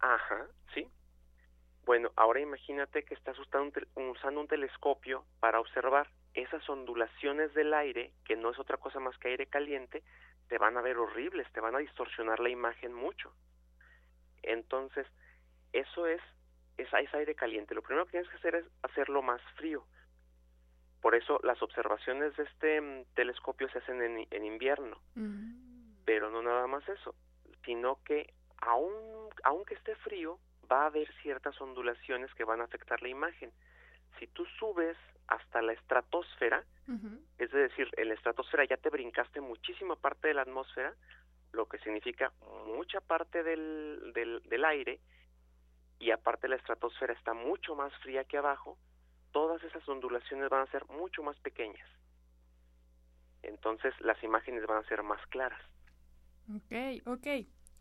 Ajá, 0.00 0.48
sí. 0.74 0.90
Bueno, 1.84 2.10
ahora 2.16 2.40
imagínate 2.40 3.04
que 3.04 3.14
estás 3.14 3.38
usando 3.38 3.80
un, 3.94 4.48
telescopio 4.48 5.24
para 5.38 5.60
observar 5.60 6.10
esas 6.34 6.68
ondulaciones 6.68 7.54
del 7.54 7.72
aire, 7.72 8.12
que 8.24 8.34
no 8.34 8.50
es 8.50 8.58
otra 8.58 8.78
cosa 8.78 8.98
más 8.98 9.16
que 9.18 9.28
aire 9.28 9.46
caliente, 9.46 10.02
te 10.48 10.58
van 10.58 10.76
a 10.76 10.82
ver 10.82 10.98
horribles, 10.98 11.50
te 11.52 11.60
van 11.60 11.76
a 11.76 11.78
distorsionar 11.78 12.40
la 12.40 12.50
imagen 12.50 12.92
mucho. 12.92 13.32
Entonces, 14.42 15.06
eso 15.72 16.06
es, 16.06 16.20
es, 16.78 16.88
es 16.92 17.14
aire 17.14 17.36
caliente. 17.36 17.76
Lo 17.76 17.82
primero 17.82 18.06
que 18.06 18.12
tienes 18.12 18.28
que 18.30 18.36
hacer 18.38 18.56
es 18.56 18.66
hacerlo 18.82 19.22
más 19.22 19.40
frío. 19.54 19.86
Por 21.06 21.14
eso 21.14 21.38
las 21.44 21.62
observaciones 21.62 22.36
de 22.36 22.42
este 22.42 22.80
mm, 22.80 23.04
telescopio 23.14 23.68
se 23.68 23.78
hacen 23.78 24.02
en, 24.02 24.26
en 24.28 24.44
invierno. 24.44 25.00
Pero 26.04 26.32
no 26.32 26.42
nada 26.42 26.66
más 26.66 26.82
eso, 26.88 27.14
sino 27.64 28.02
que 28.02 28.34
aun, 28.56 28.92
aunque 29.44 29.74
esté 29.74 29.94
frío, 29.94 30.40
va 30.68 30.82
a 30.82 30.86
haber 30.86 31.06
ciertas 31.22 31.60
ondulaciones 31.60 32.34
que 32.34 32.42
van 32.42 32.60
a 32.60 32.64
afectar 32.64 33.00
la 33.02 33.08
imagen. 33.08 33.52
Si 34.18 34.26
tú 34.26 34.44
subes 34.58 34.96
hasta 35.28 35.62
la 35.62 35.74
estratosfera, 35.74 36.64
es 37.38 37.52
decir, 37.52 37.88
en 37.96 38.08
la 38.08 38.14
estratosfera 38.14 38.64
ya 38.64 38.76
te 38.76 38.90
brincaste 38.90 39.40
muchísima 39.40 39.94
parte 39.94 40.26
de 40.26 40.34
la 40.34 40.42
atmósfera, 40.42 40.92
lo 41.52 41.66
que 41.66 41.78
significa 41.78 42.32
mucha 42.66 43.00
parte 43.00 43.44
del, 43.44 44.10
del, 44.12 44.42
del 44.48 44.64
aire, 44.64 44.98
y 46.00 46.10
aparte 46.10 46.48
la 46.48 46.56
estratosfera 46.56 47.12
está 47.12 47.32
mucho 47.32 47.76
más 47.76 47.96
fría 47.98 48.24
que 48.24 48.38
abajo, 48.38 48.76
todas 49.36 49.62
esas 49.64 49.86
ondulaciones 49.86 50.48
van 50.48 50.62
a 50.66 50.70
ser 50.70 50.86
mucho 50.88 51.22
más 51.22 51.38
pequeñas. 51.40 51.86
Entonces 53.42 53.94
las 54.00 54.22
imágenes 54.22 54.66
van 54.66 54.84
a 54.84 54.88
ser 54.88 55.02
más 55.02 55.26
claras. 55.28 55.60
Ok, 56.48 56.72
ok. 57.06 57.26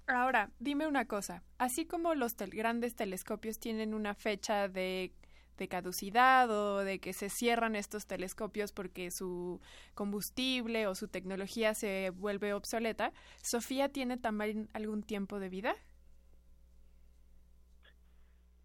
Ahora, 0.08 0.52
dime 0.60 0.88
una 0.88 1.08
cosa. 1.08 1.44
Así 1.58 1.86
como 1.88 2.16
los 2.16 2.36
tel- 2.36 2.52
grandes 2.52 2.96
telescopios 2.96 3.60
tienen 3.60 3.94
una 3.94 4.16
fecha 4.16 4.68
de, 4.68 5.14
de 5.58 5.68
caducidad 5.68 6.50
o 6.52 6.80
de 6.84 7.00
que 7.00 7.14
se 7.14 7.30
cierran 7.30 7.76
estos 7.76 8.08
telescopios 8.08 8.72
porque 8.72 9.12
su 9.12 9.62
combustible 9.96 10.88
o 10.88 10.96
su 10.96 11.08
tecnología 11.08 11.74
se 11.74 12.12
vuelve 12.12 12.54
obsoleta, 12.54 13.14
¿Sofía 13.42 13.90
tiene 13.90 14.18
también 14.18 14.70
algún 14.74 15.04
tiempo 15.04 15.40
de 15.40 15.50
vida? 15.50 15.76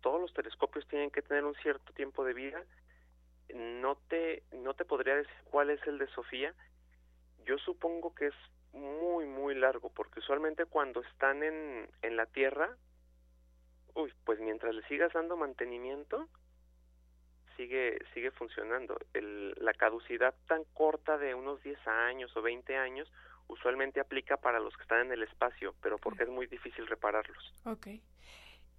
todos 0.00 0.20
los 0.20 0.32
telescopios 0.32 0.86
tienen 0.88 1.10
que 1.10 1.22
tener 1.22 1.44
un 1.44 1.54
cierto 1.56 1.92
tiempo 1.92 2.24
de 2.24 2.34
vida. 2.34 2.62
No 3.54 3.96
te, 4.08 4.42
no 4.52 4.74
te 4.74 4.84
podría 4.84 5.16
decir 5.16 5.34
cuál 5.44 5.70
es 5.70 5.84
el 5.86 5.98
de 5.98 6.06
Sofía. 6.08 6.54
Yo 7.44 7.58
supongo 7.58 8.14
que 8.14 8.28
es 8.28 8.34
muy, 8.72 9.26
muy 9.26 9.54
largo, 9.54 9.90
porque 9.90 10.20
usualmente 10.20 10.66
cuando 10.66 11.00
están 11.00 11.42
en, 11.42 11.88
en 12.02 12.16
la 12.16 12.26
Tierra, 12.26 12.76
uy, 13.94 14.12
pues 14.24 14.38
mientras 14.40 14.74
le 14.74 14.82
sigas 14.86 15.12
dando 15.12 15.36
mantenimiento, 15.36 16.28
sigue, 17.56 17.98
sigue 18.14 18.30
funcionando. 18.30 18.98
El, 19.12 19.54
la 19.58 19.72
caducidad 19.74 20.34
tan 20.46 20.64
corta 20.72 21.18
de 21.18 21.34
unos 21.34 21.62
10 21.62 21.86
años 21.86 22.34
o 22.36 22.42
20 22.42 22.76
años 22.76 23.10
usualmente 23.48 24.00
aplica 24.00 24.36
para 24.36 24.60
los 24.60 24.76
que 24.76 24.82
están 24.82 25.06
en 25.06 25.12
el 25.12 25.22
espacio, 25.24 25.74
pero 25.82 25.98
porque 25.98 26.22
es 26.22 26.28
muy 26.28 26.46
difícil 26.46 26.86
repararlos. 26.86 27.52
Ok. 27.64 27.88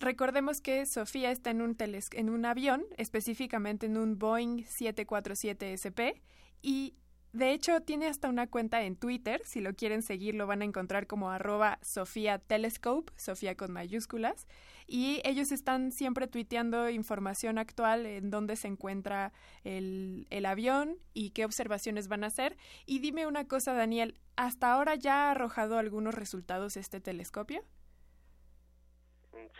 Recordemos 0.01 0.61
que 0.61 0.87
Sofía 0.87 1.29
está 1.29 1.51
en 1.51 1.61
un, 1.61 1.75
teles 1.75 2.09
en 2.13 2.31
un 2.31 2.43
avión, 2.43 2.83
específicamente 2.97 3.85
en 3.85 3.97
un 3.97 4.17
Boeing 4.17 4.63
747 4.63 5.73
SP, 5.77 6.17
y 6.63 6.95
de 7.33 7.53
hecho 7.53 7.81
tiene 7.81 8.07
hasta 8.07 8.27
una 8.27 8.47
cuenta 8.47 8.81
en 8.81 8.95
Twitter, 8.95 9.43
si 9.45 9.61
lo 9.61 9.75
quieren 9.75 10.01
seguir 10.01 10.33
lo 10.33 10.47
van 10.47 10.63
a 10.63 10.65
encontrar 10.65 11.05
como 11.05 11.29
arroba 11.29 11.77
Sofía 11.83 12.39
Telescope, 12.39 13.13
Sofía 13.15 13.55
con 13.55 13.71
mayúsculas, 13.71 14.47
y 14.87 15.21
ellos 15.23 15.51
están 15.51 15.91
siempre 15.91 16.25
tuiteando 16.25 16.89
información 16.89 17.59
actual 17.59 18.07
en 18.07 18.31
dónde 18.31 18.55
se 18.55 18.69
encuentra 18.69 19.33
el, 19.63 20.25
el 20.31 20.47
avión 20.47 20.97
y 21.13 21.29
qué 21.29 21.45
observaciones 21.45 22.07
van 22.07 22.23
a 22.23 22.27
hacer. 22.27 22.57
Y 22.87 22.99
dime 22.99 23.27
una 23.27 23.47
cosa, 23.47 23.75
Daniel, 23.75 24.17
¿hasta 24.35 24.73
ahora 24.73 24.95
ya 24.95 25.27
ha 25.27 25.31
arrojado 25.31 25.77
algunos 25.77 26.15
resultados 26.15 26.75
este 26.75 26.99
telescopio? 27.01 27.63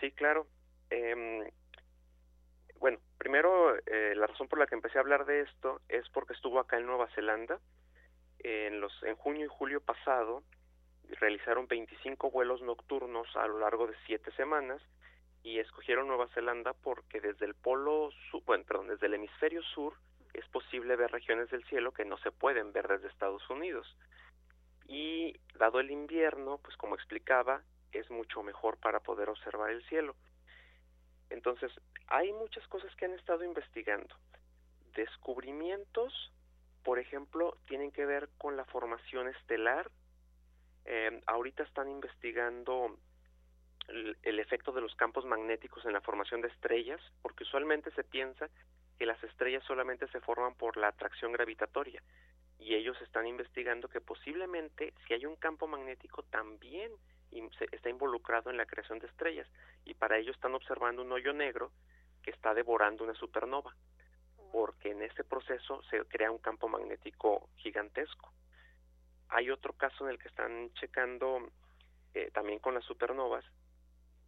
Sí, 0.00 0.12
claro. 0.12 0.46
Eh, 0.90 1.50
bueno, 2.78 2.98
primero, 3.16 3.76
eh, 3.86 4.14
la 4.16 4.26
razón 4.26 4.48
por 4.48 4.58
la 4.58 4.66
que 4.66 4.74
empecé 4.74 4.98
a 4.98 5.02
hablar 5.02 5.24
de 5.24 5.42
esto 5.42 5.80
es 5.88 6.08
porque 6.10 6.32
estuvo 6.32 6.58
acá 6.58 6.78
en 6.78 6.86
Nueva 6.86 7.08
Zelanda. 7.14 7.60
En, 8.40 8.80
los, 8.80 8.92
en 9.04 9.14
junio 9.14 9.46
y 9.46 9.48
julio 9.48 9.80
pasado 9.80 10.42
realizaron 11.20 11.68
25 11.68 12.30
vuelos 12.30 12.60
nocturnos 12.62 13.28
a 13.36 13.46
lo 13.46 13.60
largo 13.60 13.86
de 13.86 13.94
siete 14.06 14.32
semanas 14.32 14.82
y 15.44 15.58
escogieron 15.58 16.08
Nueva 16.08 16.28
Zelanda 16.34 16.72
porque 16.72 17.20
desde 17.20 17.46
el 17.46 17.54
polo 17.54 18.10
sur, 18.30 18.42
bueno, 18.44 18.64
perdón, 18.64 18.88
desde 18.88 19.06
el 19.06 19.14
hemisferio 19.14 19.62
sur 19.62 19.94
es 20.34 20.46
posible 20.48 20.96
ver 20.96 21.10
regiones 21.12 21.50
del 21.50 21.64
cielo 21.64 21.92
que 21.92 22.04
no 22.04 22.16
se 22.18 22.32
pueden 22.32 22.72
ver 22.72 22.88
desde 22.88 23.08
Estados 23.08 23.48
Unidos. 23.50 23.96
Y 24.86 25.38
dado 25.58 25.80
el 25.80 25.90
invierno, 25.90 26.58
pues 26.58 26.76
como 26.76 26.94
explicaba, 26.94 27.62
es 27.92 28.10
mucho 28.10 28.42
mejor 28.42 28.78
para 28.78 29.00
poder 29.00 29.28
observar 29.28 29.70
el 29.70 29.82
cielo. 29.84 30.14
Entonces, 31.30 31.72
hay 32.08 32.32
muchas 32.32 32.66
cosas 32.68 32.94
que 32.96 33.06
han 33.06 33.12
estado 33.12 33.44
investigando. 33.44 34.14
Descubrimientos, 34.94 36.32
por 36.82 36.98
ejemplo, 36.98 37.56
tienen 37.66 37.90
que 37.90 38.04
ver 38.04 38.28
con 38.38 38.56
la 38.56 38.64
formación 38.66 39.28
estelar. 39.28 39.90
Eh, 40.84 41.22
ahorita 41.26 41.62
están 41.62 41.88
investigando 41.88 42.98
el, 43.88 44.16
el, 44.22 44.40
efecto 44.40 44.72
de 44.72 44.80
los 44.80 44.94
campos 44.96 45.24
magnéticos 45.24 45.84
en 45.86 45.92
la 45.92 46.00
formación 46.00 46.40
de 46.40 46.48
estrellas, 46.48 47.00
porque 47.22 47.44
usualmente 47.44 47.90
se 47.92 48.04
piensa 48.04 48.50
que 48.98 49.06
las 49.06 49.22
estrellas 49.24 49.64
solamente 49.64 50.06
se 50.08 50.20
forman 50.20 50.54
por 50.54 50.76
la 50.76 50.88
atracción 50.88 51.32
gravitatoria 51.32 52.02
y 52.62 52.74
ellos 52.74 52.96
están 53.02 53.26
investigando 53.26 53.88
que 53.88 54.00
posiblemente 54.00 54.94
si 55.06 55.14
hay 55.14 55.26
un 55.26 55.36
campo 55.36 55.66
magnético 55.66 56.22
también 56.24 56.92
está 57.70 57.90
involucrado 57.90 58.50
en 58.50 58.56
la 58.56 58.66
creación 58.66 58.98
de 58.98 59.06
estrellas 59.06 59.48
y 59.84 59.94
para 59.94 60.18
ello 60.18 60.32
están 60.32 60.54
observando 60.54 61.02
un 61.02 61.12
hoyo 61.12 61.32
negro 61.32 61.72
que 62.22 62.30
está 62.30 62.54
devorando 62.54 63.04
una 63.04 63.14
supernova 63.14 63.74
porque 64.52 64.90
en 64.90 65.02
ese 65.02 65.24
proceso 65.24 65.82
se 65.84 66.04
crea 66.04 66.30
un 66.30 66.38
campo 66.38 66.68
magnético 66.68 67.48
gigantesco. 67.56 68.32
Hay 69.28 69.50
otro 69.50 69.72
caso 69.72 70.04
en 70.04 70.10
el 70.10 70.18
que 70.18 70.28
están 70.28 70.70
checando 70.74 71.50
eh, 72.14 72.30
también 72.32 72.58
con 72.58 72.74
las 72.74 72.84
supernovas 72.84 73.44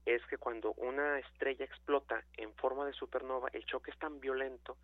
es 0.06 0.24
que 0.26 0.36
cuando 0.36 0.72
una 0.74 1.18
estrella 1.18 1.64
explota 1.64 2.24
en 2.36 2.54
forma 2.54 2.84
de 2.86 2.92
supernova, 2.92 3.48
el 3.52 3.64
choque 3.64 3.90
es 3.90 3.98
tan 3.98 4.20
violento 4.20 4.76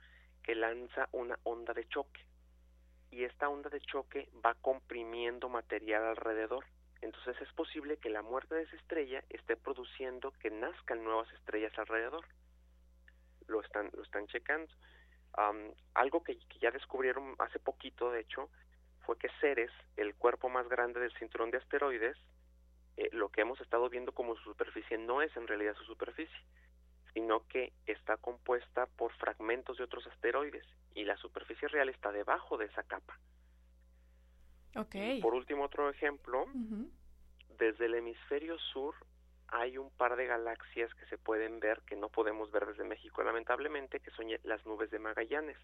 que 0.42 0.54
lanza 0.54 1.08
una 1.12 1.38
onda 1.42 1.74
de 1.74 1.86
choque. 1.88 2.24
Y 3.10 3.24
esta 3.24 3.48
onda 3.48 3.68
de 3.68 3.80
choque 3.80 4.30
va 4.44 4.54
comprimiendo 4.54 5.48
material 5.48 6.04
alrededor. 6.04 6.64
Entonces 7.02 7.40
es 7.40 7.52
posible 7.54 7.96
que 7.96 8.10
la 8.10 8.22
muerte 8.22 8.54
de 8.54 8.62
esa 8.62 8.76
estrella 8.76 9.24
esté 9.30 9.56
produciendo 9.56 10.32
que 10.32 10.50
nazcan 10.50 11.02
nuevas 11.02 11.32
estrellas 11.32 11.72
alrededor. 11.78 12.24
Lo 13.46 13.60
están, 13.62 13.90
lo 13.94 14.02
están 14.02 14.26
checando. 14.26 14.72
algo 15.94 16.22
que, 16.22 16.38
que 16.38 16.58
ya 16.58 16.70
descubrieron 16.70 17.34
hace 17.38 17.58
poquito, 17.58 18.10
de 18.10 18.20
hecho, 18.20 18.50
fue 19.06 19.16
que 19.18 19.28
Ceres, 19.40 19.72
el 19.96 20.14
cuerpo 20.14 20.48
más 20.48 20.68
grande 20.68 21.00
del 21.00 21.12
cinturón 21.18 21.50
de 21.50 21.58
asteroides, 21.58 22.16
eh, 22.96 23.08
lo 23.12 23.30
que 23.30 23.40
hemos 23.40 23.60
estado 23.60 23.88
viendo 23.88 24.12
como 24.12 24.36
su 24.36 24.42
superficie 24.42 24.98
no 24.98 25.22
es 25.22 25.34
en 25.36 25.46
realidad 25.46 25.74
su 25.74 25.84
superficie, 25.84 26.44
sino 27.14 27.46
que 27.48 27.72
está 27.86 28.16
compuesta 28.18 28.86
por 28.86 29.12
fragmentos 29.14 29.78
de 29.78 29.84
otros 29.84 30.06
asteroides 30.06 30.66
y 30.94 31.04
la 31.04 31.16
superficie 31.16 31.68
real 31.68 31.88
está 31.88 32.12
debajo 32.12 32.58
de 32.58 32.66
esa 32.66 32.82
capa. 32.82 33.18
Okay. 34.74 35.20
Por 35.20 35.34
último, 35.34 35.64
otro 35.64 35.90
ejemplo, 35.90 36.46
desde 37.58 37.86
el 37.86 37.94
hemisferio 37.94 38.58
sur 38.58 38.94
hay 39.48 39.78
un 39.78 39.90
par 39.90 40.16
de 40.16 40.26
galaxias 40.26 40.94
que 40.94 41.06
se 41.06 41.18
pueden 41.18 41.58
ver, 41.58 41.80
que 41.86 41.96
no 41.96 42.08
podemos 42.08 42.50
ver 42.52 42.66
desde 42.66 42.84
México 42.84 43.22
lamentablemente, 43.22 43.98
que 44.00 44.10
son 44.12 44.26
las 44.44 44.64
nubes 44.64 44.90
de 44.90 45.00
Magallanes. 45.00 45.58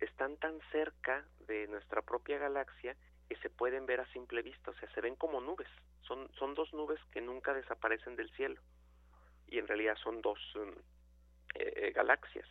Están 0.00 0.36
tan 0.36 0.60
cerca 0.70 1.26
de 1.46 1.66
nuestra 1.68 2.02
propia 2.02 2.36
galaxia 2.38 2.94
que 3.28 3.36
se 3.36 3.48
pueden 3.48 3.86
ver 3.86 4.00
a 4.00 4.12
simple 4.12 4.42
vista, 4.42 4.70
o 4.70 4.74
sea, 4.74 4.92
se 4.92 5.00
ven 5.00 5.16
como 5.16 5.40
nubes. 5.40 5.68
Son, 6.02 6.28
son 6.38 6.54
dos 6.54 6.72
nubes 6.74 7.00
que 7.10 7.22
nunca 7.22 7.54
desaparecen 7.54 8.16
del 8.16 8.30
cielo 8.32 8.60
y 9.46 9.58
en 9.58 9.66
realidad 9.66 9.96
son 10.02 10.20
dos 10.20 10.38
um, 10.56 10.68
eh, 11.54 11.72
eh, 11.76 11.92
galaxias. 11.92 12.48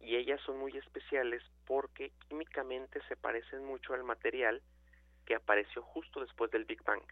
Y 0.00 0.16
ellas 0.16 0.40
son 0.46 0.58
muy 0.58 0.76
especiales 0.76 1.42
porque 1.66 2.12
químicamente 2.28 3.00
se 3.06 3.16
parecen 3.16 3.64
mucho 3.64 3.94
al 3.94 4.02
material 4.02 4.62
que 5.30 5.36
apareció 5.36 5.80
justo 5.82 6.18
después 6.18 6.50
del 6.50 6.64
Big 6.64 6.82
Bang. 6.82 7.04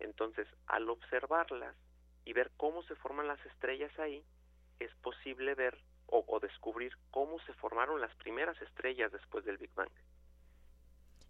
Entonces, 0.00 0.48
al 0.66 0.90
observarlas 0.90 1.76
y 2.24 2.32
ver 2.32 2.50
cómo 2.56 2.82
se 2.82 2.96
forman 2.96 3.28
las 3.28 3.38
estrellas 3.46 3.96
ahí, 4.00 4.24
es 4.80 4.92
posible 4.96 5.54
ver 5.54 5.78
o, 6.06 6.24
o 6.26 6.40
descubrir 6.40 6.92
cómo 7.12 7.38
se 7.42 7.52
formaron 7.52 8.00
las 8.00 8.12
primeras 8.16 8.60
estrellas 8.62 9.12
después 9.12 9.44
del 9.44 9.58
Big 9.58 9.72
Bang. 9.76 9.92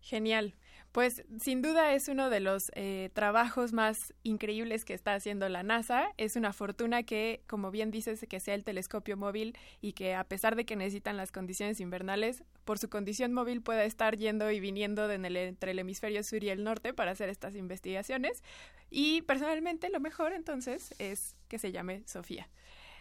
Genial. 0.06 0.54
Pues 0.92 1.24
sin 1.40 1.62
duda 1.62 1.92
es 1.92 2.06
uno 2.06 2.30
de 2.30 2.38
los 2.38 2.70
eh, 2.76 3.10
trabajos 3.12 3.72
más 3.72 4.14
increíbles 4.22 4.84
que 4.84 4.94
está 4.94 5.14
haciendo 5.14 5.48
la 5.48 5.64
NASA. 5.64 6.12
Es 6.16 6.36
una 6.36 6.52
fortuna 6.52 7.02
que, 7.02 7.42
como 7.48 7.72
bien 7.72 7.90
dices, 7.90 8.24
que 8.28 8.38
sea 8.38 8.54
el 8.54 8.62
telescopio 8.62 9.16
móvil 9.16 9.58
y 9.80 9.94
que 9.94 10.14
a 10.14 10.22
pesar 10.22 10.54
de 10.54 10.64
que 10.64 10.76
necesitan 10.76 11.16
las 11.16 11.32
condiciones 11.32 11.80
invernales, 11.80 12.44
por 12.64 12.78
su 12.78 12.88
condición 12.88 13.32
móvil 13.32 13.62
pueda 13.62 13.84
estar 13.84 14.16
yendo 14.16 14.48
y 14.52 14.60
viniendo 14.60 15.10
entre 15.10 15.72
el 15.72 15.78
hemisferio 15.80 16.22
sur 16.22 16.44
y 16.44 16.50
el 16.50 16.62
norte 16.62 16.94
para 16.94 17.10
hacer 17.10 17.28
estas 17.28 17.56
investigaciones. 17.56 18.44
Y 18.88 19.22
personalmente 19.22 19.90
lo 19.90 19.98
mejor 19.98 20.34
entonces 20.34 20.94
es 21.00 21.34
que 21.48 21.58
se 21.58 21.72
llame 21.72 22.04
Sofía. 22.06 22.48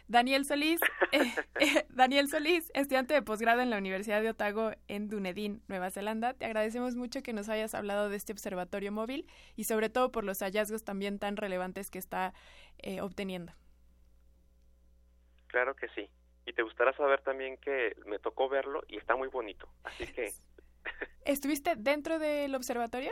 Daniel 0.08 0.46
Solís, 0.46 0.80
eh, 1.12 1.34
eh, 1.60 1.86
Daniel 1.89 2.28
Solís, 2.28 2.72
estudiante 2.76 3.13
de 3.13 3.22
posgrado 3.22 3.62
en 3.62 3.70
la 3.70 3.78
Universidad 3.78 4.22
de 4.22 4.30
Otago 4.30 4.72
en 4.88 5.10
Dunedin, 5.10 5.62
Nueva 5.68 5.89
Zelanda. 5.89 6.34
Te 6.34 6.46
agradecemos 6.46 6.96
mucho 6.96 7.24
que 7.24 7.34
nos 7.34 7.50
hayas 7.50 7.74
hablado 7.74 8.10
de 8.10 8.18
este 8.18 8.34
observatorio 8.34 8.91
móvil 8.91 9.28
y 9.56 9.63
sobre 9.63 9.89
todo 9.89 10.12
por 10.12 10.24
los 10.24 10.39
hallazgos 10.39 10.84
también 10.84 11.18
tan 11.20 11.38
relevantes 11.38 11.89
que 11.89 11.98
está 11.98 12.34
eh, 12.80 13.02
obteniendo. 13.02 13.54
Claro 15.48 15.76
que 15.76 15.88
sí. 15.89 16.10
Y 16.46 16.54
te 16.54 16.62
gustará 16.62 16.94
saber 16.94 17.22
también 17.22 17.58
que 17.58 17.96
me 18.06 18.20
tocó 18.20 18.48
verlo 18.48 18.84
y 18.88 18.98
está 18.98 19.15
muy 19.15 19.30
bonito. 19.30 19.68
Así 19.84 20.06
que... 20.06 20.32
¿Estuviste 21.26 21.76
dentro 21.76 22.20
del 22.20 22.54
observatorio? 22.54 23.12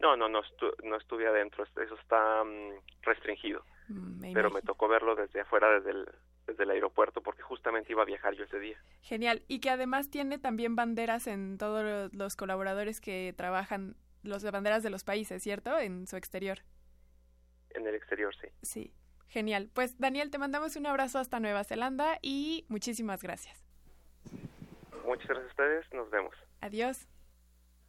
No, 0.00 0.14
no, 0.16 0.28
no, 0.28 0.42
no 0.82 0.96
estuve 0.96 1.26
adentro. 1.26 1.64
Eso 1.64 1.94
está 1.94 2.44
mm, 2.44 2.72
restringido. 3.02 3.64
Mm, 3.88 4.32
pero 4.32 4.50
me 4.50 4.62
tocó 4.62 4.88
verlo 4.88 5.14
desde 5.14 5.40
afuera, 5.40 5.70
desde 5.70 5.90
el, 5.90 6.08
desde 6.46 6.64
el 6.64 6.70
aeropuerto, 6.70 7.20
porque 7.20 7.42
justamente 7.42 7.92
iba 7.92 8.02
a 8.02 8.06
viajar 8.06 8.34
yo 8.34 8.44
ese 8.44 8.58
día. 8.58 8.78
Genial. 9.02 9.42
Y 9.48 9.60
que 9.60 9.70
además 9.70 10.10
tiene 10.10 10.38
también 10.38 10.76
banderas 10.76 11.26
en 11.26 11.58
todos 11.58 12.12
los 12.12 12.36
colaboradores 12.36 13.00
que 13.00 13.34
trabajan, 13.36 13.96
las 14.22 14.44
banderas 14.50 14.82
de 14.82 14.90
los 14.90 15.04
países, 15.04 15.42
¿cierto? 15.42 15.78
En 15.78 16.06
su 16.06 16.16
exterior. 16.16 16.58
En 17.70 17.86
el 17.86 17.94
exterior, 17.94 18.34
sí. 18.40 18.48
Sí. 18.62 18.92
Genial. 19.28 19.70
Pues 19.72 19.98
Daniel, 19.98 20.30
te 20.30 20.38
mandamos 20.38 20.76
un 20.76 20.86
abrazo 20.86 21.18
hasta 21.18 21.40
Nueva 21.40 21.64
Zelanda 21.64 22.18
y 22.22 22.64
muchísimas 22.68 23.22
gracias. 23.22 23.64
Muchas 25.04 25.28
gracias 25.28 25.46
a 25.46 25.50
ustedes. 25.50 25.92
Nos 25.92 26.10
vemos. 26.10 26.34
Adiós. 26.60 27.08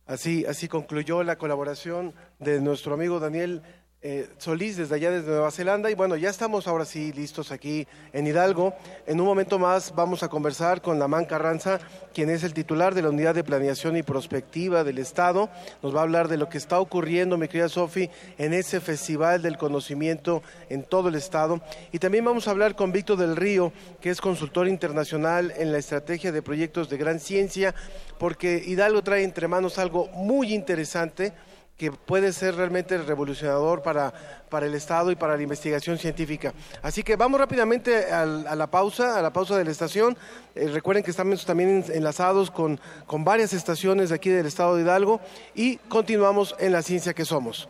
Así, 0.06 0.46
así 0.46 0.68
concluyó 0.68 1.24
la 1.24 1.38
colaboración 1.38 2.14
de 2.40 2.62
nuestro 2.62 2.94
amigo 2.94 3.20
Daniel 3.20 3.62
eh, 4.04 4.30
Solís 4.38 4.78
desde 4.78 4.94
allá 4.94 5.10
desde 5.10 5.32
Nueva 5.32 5.50
Zelanda 5.50 5.90
y 5.90 5.96
bueno, 5.96 6.16
ya 6.16 6.30
estamos 6.30 6.68
ahora 6.68 6.86
sí 6.86 7.12
listos 7.14 7.52
aquí 7.52 7.88
en 8.14 8.28
Hidalgo. 8.28 8.76
En 9.08 9.20
un 9.20 9.26
momento 9.26 9.58
más 9.58 9.96
vamos 9.96 10.22
a 10.22 10.30
conversar 10.30 10.84
con 10.84 11.00
Lamán 11.00 11.26
Carranza, 11.26 11.80
quien 12.14 12.30
es 12.30 12.44
el 12.44 12.54
titular 12.54 12.94
de 12.94 13.02
la 13.02 13.10
Unidad 13.10 13.34
de 13.34 13.44
Planeación 13.44 13.98
y 13.98 14.04
Prospectiva 14.04 14.84
del 14.84 15.00
Estado. 15.00 15.50
Nos 15.82 15.96
va 15.96 16.02
a 16.02 16.04
hablar 16.04 16.28
de 16.28 16.38
lo 16.38 16.48
que 16.48 16.60
está 16.60 16.80
ocurriendo, 16.80 17.40
mi 17.40 17.48
querida 17.48 17.70
Sofi, 17.70 18.10
en 18.38 18.54
ese 18.54 18.80
Festival 18.82 19.42
del 19.42 19.58
Conocimiento 19.58 20.44
en 20.70 20.84
todo 20.84 21.10
el 21.10 21.16
Estado. 21.16 21.60
Y 21.92 21.98
también 21.98 22.24
vamos 22.24 22.48
a 22.48 22.52
hablar 22.52 22.76
con 22.76 22.92
Víctor 22.92 23.18
del 23.18 23.36
Río, 23.36 23.74
que 24.00 24.12
es 24.12 24.22
consultor 24.22 24.68
internacional 24.68 25.52
en 25.58 25.72
la 25.72 25.80
estrategia 25.80 26.32
de 26.32 26.44
proyectos 26.44 26.88
de 26.90 26.98
gran 26.98 27.20
ciencia, 27.20 27.74
porque 28.20 28.64
Hidalgo 28.64 29.02
trae 29.02 29.24
entre 29.24 29.48
manos 29.48 29.80
algo 29.80 30.08
muy 30.14 30.54
interesante 30.54 31.34
que 31.78 31.92
puede 31.92 32.34
ser 32.34 32.56
realmente 32.56 32.98
revolucionador 32.98 33.84
para, 33.84 34.12
para 34.50 34.66
el 34.66 34.74
Estado 34.74 35.12
y 35.12 35.16
para 35.16 35.38
la 35.38 35.44
investigación 35.44 35.98
científica. 35.98 36.54
Así 36.82 37.04
que 37.04 37.16
vamos 37.16 37.40
rápidamente 37.40 38.12
a, 38.12 38.26
la 38.26 38.68
pausa, 38.68 39.18
a 39.18 39.22
la 39.22 39.32
pausa 39.32 39.56
de 39.58 39.63
la 39.63 39.72
estación. 39.72 40.18
Eh, 40.56 40.70
recuerden 40.70 41.04
que 41.04 41.12
estamos 41.12 41.46
también 41.46 41.86
enlazados 41.94 42.50
con, 42.50 42.80
con 43.06 43.24
varias 43.24 43.54
estaciones 43.54 44.10
de 44.10 44.16
aquí 44.16 44.30
del 44.30 44.48
Estado 44.48 44.76
de 44.76 44.82
Hidalgo 44.82 45.22
y 45.54 45.78
continuamos 45.78 46.56
en 46.60 46.72
la 46.72 46.82
ciencia 46.82 47.13
que 47.13 47.26
somos. 47.26 47.70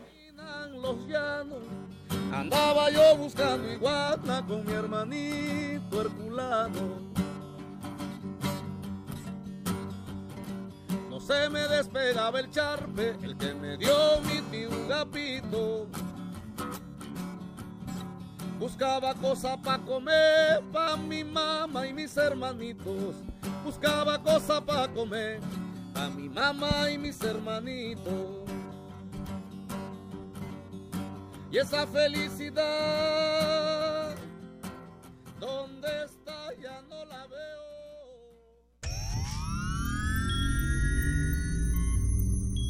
Andaba 2.32 2.90
yo 2.92 3.18
buscando 3.18 3.72
iguana 3.72 4.46
con 4.48 4.66
mi 4.66 4.72
hermanito 4.72 6.02
Herculano 6.02 7.17
se 11.28 11.50
me 11.50 11.68
despegaba 11.68 12.40
el 12.40 12.50
charpe, 12.50 13.16
el 13.22 13.38
que 13.38 13.54
me 13.54 13.76
dio 13.78 14.22
mi 14.22 14.42
tío 14.50 14.70
Gapito. 14.88 15.88
Buscaba 18.58 19.14
cosa 19.14 19.58
pa' 19.58 19.78
comer, 19.78 20.64
pa' 20.72 20.96
mi 20.96 21.24
mamá 21.24 21.86
y 21.86 21.94
mis 21.94 22.16
hermanitos. 22.16 23.16
Buscaba 23.64 24.18
cosa 24.24 24.62
pa' 24.62 24.88
comer, 24.88 25.42
pa' 25.94 26.10
mi 26.10 26.30
mamá 26.30 26.90
y 26.90 26.98
mis 26.98 27.22
hermanitos. 27.22 28.48
y 31.52 31.58
esa 31.58 31.88
felicidad. 31.88 32.66
¿Dónde 35.40 35.88
está? 36.06 36.54
Ya 36.62 36.82
no 36.90 37.06
la 37.06 37.26
veo. 37.28 37.67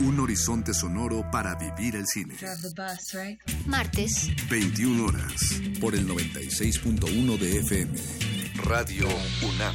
Un 0.00 0.18
horizonte 0.18 0.74
sonoro 0.74 1.24
para 1.30 1.54
vivir 1.54 1.94
el 1.94 2.06
cine. 2.06 2.34
Martes. 3.66 4.28
21 4.50 5.06
horas. 5.06 5.60
Por 5.80 5.94
el 5.94 6.08
96.1 6.08 7.38
de 7.38 7.58
FM. 7.58 7.98
Radio 8.64 9.06
UNAM. 9.42 9.74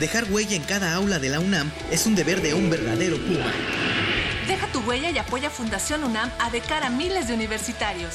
Dejar 0.00 0.24
huella 0.30 0.56
en 0.56 0.62
cada 0.62 0.94
aula 0.94 1.18
de 1.18 1.28
la 1.28 1.40
UNAM 1.40 1.70
es 1.90 2.06
un 2.06 2.14
deber 2.14 2.40
de 2.40 2.54
un 2.54 2.70
verdadero 2.70 3.18
Puma. 3.18 3.52
Deja 4.48 4.66
tu 4.72 4.80
huella 4.80 5.10
y 5.10 5.18
apoya 5.18 5.50
Fundación 5.50 6.04
UNAM 6.04 6.32
a 6.38 6.48
de 6.50 6.62
cara 6.62 6.86
a 6.86 6.90
miles 6.90 7.28
de 7.28 7.34
universitarios. 7.34 8.14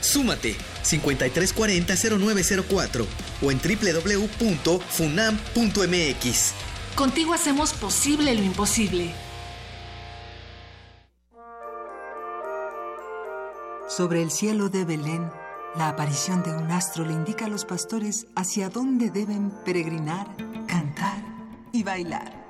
Súmate 0.00 0.56
5340-0904 0.84 3.06
o 3.42 3.50
en 3.50 3.60
www.funam.mx. 3.60 6.52
Contigo 6.94 7.34
hacemos 7.34 7.74
posible 7.74 8.34
lo 8.34 8.42
imposible. 8.42 9.12
Sobre 13.86 14.22
el 14.22 14.30
cielo 14.30 14.70
de 14.70 14.86
Belén, 14.86 15.30
la 15.76 15.90
aparición 15.90 16.42
de 16.42 16.50
un 16.50 16.70
astro 16.70 17.04
le 17.04 17.12
indica 17.12 17.44
a 17.44 17.48
los 17.48 17.66
pastores 17.66 18.26
hacia 18.34 18.70
dónde 18.70 19.10
deben 19.10 19.52
peregrinar, 19.64 20.26
y 21.78 21.82
bailar. 21.84 22.46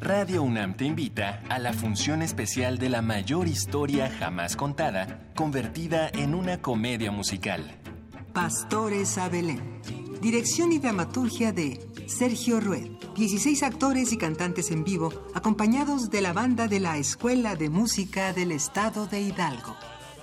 Radio 0.00 0.42
UNAM 0.42 0.76
te 0.76 0.84
invita 0.84 1.42
a 1.48 1.58
la 1.58 1.72
función 1.72 2.22
especial 2.22 2.78
de 2.78 2.90
la 2.90 3.02
mayor 3.02 3.48
historia 3.48 4.08
jamás 4.08 4.54
contada, 4.54 5.32
convertida 5.34 6.08
en 6.10 6.34
una 6.34 6.62
comedia 6.62 7.10
musical. 7.10 7.80
Pastores 8.32 9.18
a 9.18 9.28
Belén. 9.28 9.80
Dirección 10.20 10.72
y 10.72 10.78
dramaturgia 10.78 11.52
de 11.52 11.80
Sergio 12.06 12.60
Rued. 12.60 12.88
16 13.16 13.62
actores 13.62 14.12
y 14.12 14.18
cantantes 14.18 14.70
en 14.70 14.84
vivo, 14.84 15.10
acompañados 15.34 16.10
de 16.10 16.20
la 16.20 16.32
banda 16.32 16.68
de 16.68 16.80
la 16.80 16.98
Escuela 16.98 17.56
de 17.56 17.70
Música 17.70 18.32
del 18.32 18.52
Estado 18.52 19.06
de 19.06 19.22
Hidalgo. 19.22 19.74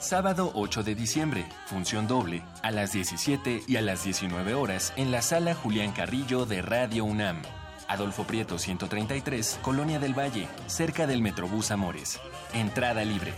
Sábado 0.03 0.51
8 0.53 0.83
de 0.83 0.95
diciembre, 0.95 1.45
función 1.65 2.07
doble, 2.09 2.43
a 2.61 2.71
las 2.71 2.91
17 2.91 3.63
y 3.65 3.77
a 3.77 3.81
las 3.81 4.03
19 4.03 4.53
horas 4.53 4.91
en 4.97 5.11
la 5.11 5.21
sala 5.21 5.55
Julián 5.55 5.93
Carrillo 5.93 6.45
de 6.45 6.61
Radio 6.61 7.05
UNAM. 7.05 7.41
Adolfo 7.87 8.25
Prieto 8.25 8.59
133, 8.59 9.59
Colonia 9.61 9.99
del 9.99 10.13
Valle, 10.13 10.49
cerca 10.67 11.07
del 11.07 11.21
Metrobús 11.21 11.71
Amores. 11.71 12.19
Entrada 12.51 13.05
libre. 13.05 13.33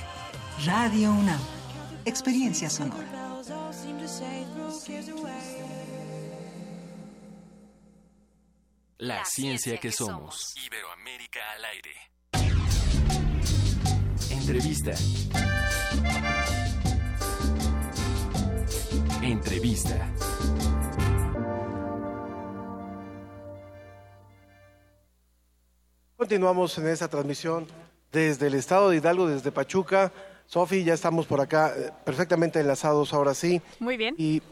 Radio 0.66 1.12
UNAM. 1.12 1.40
Experiencia 2.04 2.68
sonora. 2.72 3.06
La, 8.98 9.24
ciencia, 9.24 9.78
que, 9.78 9.92
somos. 9.92 10.56
Iberoamérica 10.66 11.42
al 11.52 11.66
aire. 11.66 11.92
Entrevista. 14.32 14.96
Entrevista. 19.26 20.08
Continuamos 26.16 26.78
en 26.78 26.88
esta 26.90 27.08
transmisión 27.08 27.66
desde 28.12 28.46
el 28.46 28.54
estado 28.54 28.92
de 28.92 28.98
Hidalgo, 28.98 29.28
desde 29.28 29.52
Pachuca. 29.52 30.12
Sofi, 30.46 30.84
ya 30.84 30.94
estamos 30.94 31.26
por 31.26 31.42
acá 31.42 31.74
eh, 31.76 31.90
perfectamente 32.06 32.60
enlazados 32.60 33.16
ahora 33.16 33.34
sí. 33.34 33.64
Muy 33.80 33.98
bien. 33.98 34.14
Y 34.20 34.44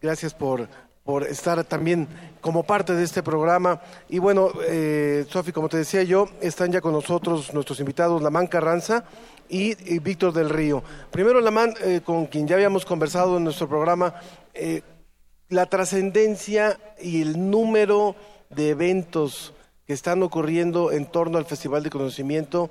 gracias 0.00 0.32
por, 0.32 0.66
por 1.04 1.24
estar 1.24 1.62
también 1.64 2.08
como 2.40 2.62
parte 2.62 2.94
de 2.94 3.04
este 3.04 3.22
programa. 3.22 3.82
Y 4.08 4.18
bueno, 4.18 4.50
eh, 4.66 5.26
Sofi, 5.28 5.52
como 5.52 5.68
te 5.68 5.76
decía 5.76 6.04
yo, 6.04 6.26
están 6.40 6.72
ya 6.72 6.80
con 6.80 6.92
nosotros 6.92 7.52
nuestros 7.52 7.80
invitados, 7.80 8.22
Lamán 8.22 8.46
Carranza 8.46 9.04
y, 9.50 9.98
Víctor 9.98 10.32
del 10.32 10.48
Río. 10.48 10.82
Primero, 11.10 11.40
Lamán, 11.40 11.74
eh, 11.82 12.00
con 12.04 12.26
quien 12.26 12.46
ya 12.46 12.54
habíamos 12.54 12.86
conversado 12.86 13.36
en 13.36 13.44
nuestro 13.44 13.68
programa, 13.68 14.14
eh, 14.54 14.82
la 15.48 15.66
trascendencia 15.66 16.78
y 17.00 17.20
el 17.20 17.50
número 17.50 18.14
de 18.48 18.70
eventos 18.70 19.52
que 19.86 19.92
están 19.92 20.22
ocurriendo 20.22 20.92
en 20.92 21.06
torno 21.06 21.38
al 21.38 21.46
Festival 21.46 21.82
de 21.82 21.90
Conocimiento 21.90 22.70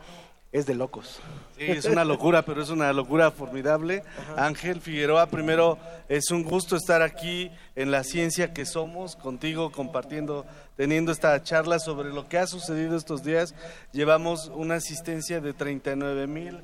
es 0.51 0.65
de 0.65 0.73
locos. 0.73 1.19
Sí, 1.57 1.65
es 1.65 1.85
una 1.85 2.03
locura, 2.03 2.43
pero 2.43 2.61
es 2.61 2.69
una 2.69 2.91
locura 2.91 3.29
formidable. 3.31 4.03
Ángel 4.35 4.81
Figueroa, 4.81 5.27
primero 5.27 5.77
es 6.07 6.31
un 6.31 6.43
gusto 6.43 6.75
estar 6.75 7.01
aquí 7.01 7.51
en 7.75 7.91
la 7.91 8.03
ciencia 8.03 8.51
que 8.51 8.65
somos, 8.65 9.15
contigo 9.15 9.71
compartiendo, 9.71 10.45
teniendo 10.75 11.11
esta 11.11 11.41
charla 11.43 11.77
sobre 11.79 12.09
lo 12.09 12.27
que 12.27 12.39
ha 12.39 12.47
sucedido 12.47 12.97
estos 12.97 13.23
días. 13.23 13.53
Llevamos 13.91 14.51
una 14.55 14.75
asistencia 14.75 15.39
de 15.39 15.53
39 15.53 16.25
mil 16.25 16.61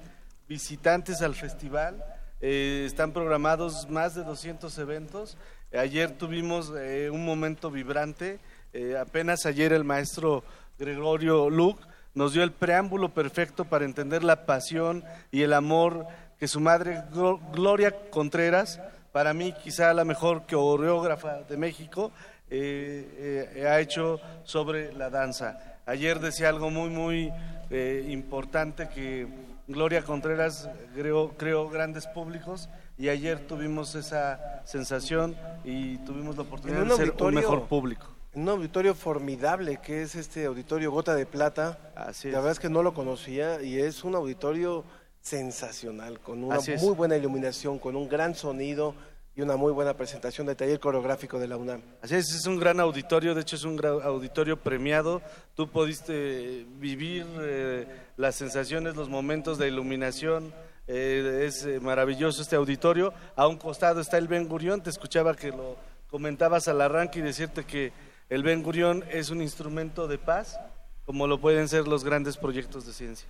visitantes 0.48 1.22
al 1.22 1.36
festival. 1.36 2.04
Eh, 2.42 2.84
están 2.88 3.12
programados 3.12 3.88
más 3.90 4.16
de 4.16 4.24
200 4.24 4.76
eventos. 4.80 5.38
Ayer 5.74 6.12
tuvimos 6.12 6.72
eh, 6.76 7.10
un 7.12 7.24
momento 7.24 7.70
vibrante. 7.70 8.40
Eh, 8.74 8.98
apenas 8.98 9.46
ayer 9.46 9.74
el 9.74 9.84
maestro 9.84 10.44
Gregorio 10.80 11.50
Luc 11.50 11.80
nos 12.16 12.34
dio 12.34 12.44
el 12.44 12.52
preámbulo 12.52 13.10
perfecto 13.10 13.66
para 13.66 13.86
entender 13.86 14.24
la 14.24 14.46
pasión 14.46 15.04
y 15.32 15.44
el 15.44 15.54
amor 15.54 16.08
que 16.40 16.48
su 16.48 16.60
madre 16.60 17.04
Glo- 17.14 17.40
Gloria 17.54 17.94
Contreras, 18.10 18.80
para 19.12 19.34
mí 19.34 19.54
quizá 19.64 19.94
la 19.94 20.04
mejor 20.06 20.44
coreógrafa 20.50 21.44
de 21.44 21.58
México, 21.58 22.12
eh, 22.50 23.52
eh, 23.56 23.68
ha 23.68 23.80
hecho 23.80 24.20
sobre 24.44 24.94
la 24.94 25.10
danza. 25.10 25.60
Ayer 25.86 26.20
decía 26.20 26.50
algo 26.50 26.70
muy, 26.70 26.90
muy 26.90 27.32
eh, 27.70 28.06
importante 28.10 28.90
que 28.90 29.28
Gloria 29.68 30.02
Contreras 30.04 30.70
creó, 30.94 31.30
creó 31.38 31.70
grandes 31.70 32.06
públicos 32.08 32.70
y 32.98 33.10
ayer 33.10 33.40
tuvimos 33.40 33.96
esa 33.96 34.62
sensación 34.66 35.36
y 35.64 35.98
tuvimos 36.00 36.36
la 36.38 36.44
oportunidad 36.44 36.80
de 36.82 36.96
ser 36.96 37.12
un 37.12 37.16
mejor 37.36 37.68
público. 37.68 38.06
En 38.36 38.42
un 38.42 38.50
auditorio 38.50 38.94
formidable 38.96 39.78
que 39.82 40.02
es 40.02 40.16
este 40.16 40.46
auditorio 40.46 40.92
Gota 40.92 41.16
de 41.16 41.26
Plata. 41.26 41.80
Así 41.96 42.28
La 42.30 42.32
es. 42.40 42.44
verdad 42.44 42.52
es 42.52 42.60
que 42.60 42.70
no 42.70 42.84
lo 42.84 42.94
conocía 42.94 43.62
y 43.62 43.80
es 43.80 44.04
un 44.04 44.14
auditorio 44.14 44.84
sensacional, 45.22 46.20
con 46.20 46.44
una 46.44 46.60
muy 46.82 46.94
buena 46.94 47.16
iluminación, 47.16 47.80
con 47.80 47.96
un 47.96 48.10
gran 48.10 48.36
sonido 48.36 48.94
y 49.38 49.42
una 49.42 49.56
muy 49.56 49.72
buena 49.72 49.96
presentación 49.96 50.48
de 50.48 50.56
taller 50.56 50.80
coreográfico 50.82 51.40
de 51.40 51.48
la 51.48 51.56
UNAM. 51.58 51.82
Así 52.02 52.16
es, 52.16 52.30
es 52.36 52.46
un 52.46 52.60
gran 52.60 52.80
auditorio, 52.82 53.34
de 53.36 53.42
hecho 53.42 53.56
es 53.56 53.64
un 53.64 53.78
gran 53.78 54.02
auditorio 54.04 54.58
premiado. 54.58 55.22
Tú 55.56 55.70
pudiste 55.70 56.66
vivir 56.78 57.26
eh, 57.40 57.88
las 58.18 58.36
sensaciones, 58.36 58.96
los 58.98 59.08
momentos 59.10 59.58
de 59.58 59.70
iluminación. 59.70 60.54
eh, 60.88 61.46
es 61.48 61.66
eh, 61.66 61.80
maravilloso 61.80 62.42
este 62.42 62.58
auditorio. 62.58 63.14
A 63.38 63.48
un 63.48 63.58
costado 63.58 64.02
está 64.02 64.18
el 64.18 64.28
Ben 64.28 64.48
Gurión. 64.48 64.82
Te 64.84 64.90
escuchaba 64.90 65.36
que 65.36 65.50
lo 65.52 65.78
comentabas 66.10 66.68
al 66.68 66.82
arranque 66.82 67.20
y 67.20 67.22
decirte 67.24 67.64
que 67.66 67.92
el 68.30 68.44
Ben 68.44 68.64
Gurión 68.64 69.04
es 69.12 69.30
un 69.30 69.42
instrumento 69.42 70.08
de 70.08 70.18
paz, 70.18 70.60
como 71.06 71.28
lo 71.28 71.40
pueden 71.40 71.68
ser 71.68 71.88
los 71.88 72.04
grandes 72.04 72.38
proyectos 72.38 72.86
de 72.86 72.94
ciencia. 72.94 73.28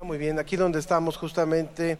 Muy 0.00 0.18
bien, 0.18 0.38
aquí 0.38 0.56
donde 0.56 0.78
estamos 0.78 1.16
justamente 1.16 1.98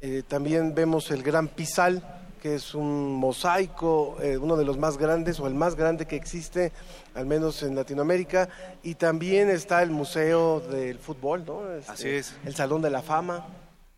Eh, 0.00 0.22
también 0.28 0.76
vemos 0.76 1.10
el 1.10 1.24
Gran 1.24 1.48
Pisal, 1.48 2.00
que 2.40 2.54
es 2.54 2.72
un 2.72 3.16
mosaico, 3.16 4.16
eh, 4.22 4.38
uno 4.38 4.56
de 4.56 4.64
los 4.64 4.78
más 4.78 4.96
grandes 4.96 5.40
o 5.40 5.48
el 5.48 5.54
más 5.54 5.74
grande 5.74 6.06
que 6.06 6.14
existe, 6.14 6.70
al 7.14 7.26
menos 7.26 7.64
en 7.64 7.74
Latinoamérica. 7.74 8.48
Y 8.84 8.94
también 8.94 9.50
está 9.50 9.82
el 9.82 9.90
Museo 9.90 10.60
del 10.60 11.00
Fútbol, 11.00 11.44
¿no? 11.44 11.68
Este, 11.74 11.90
Así 11.90 12.08
es. 12.10 12.32
El 12.44 12.54
Salón 12.54 12.80
de 12.80 12.90
la 12.90 13.02
Fama, 13.02 13.44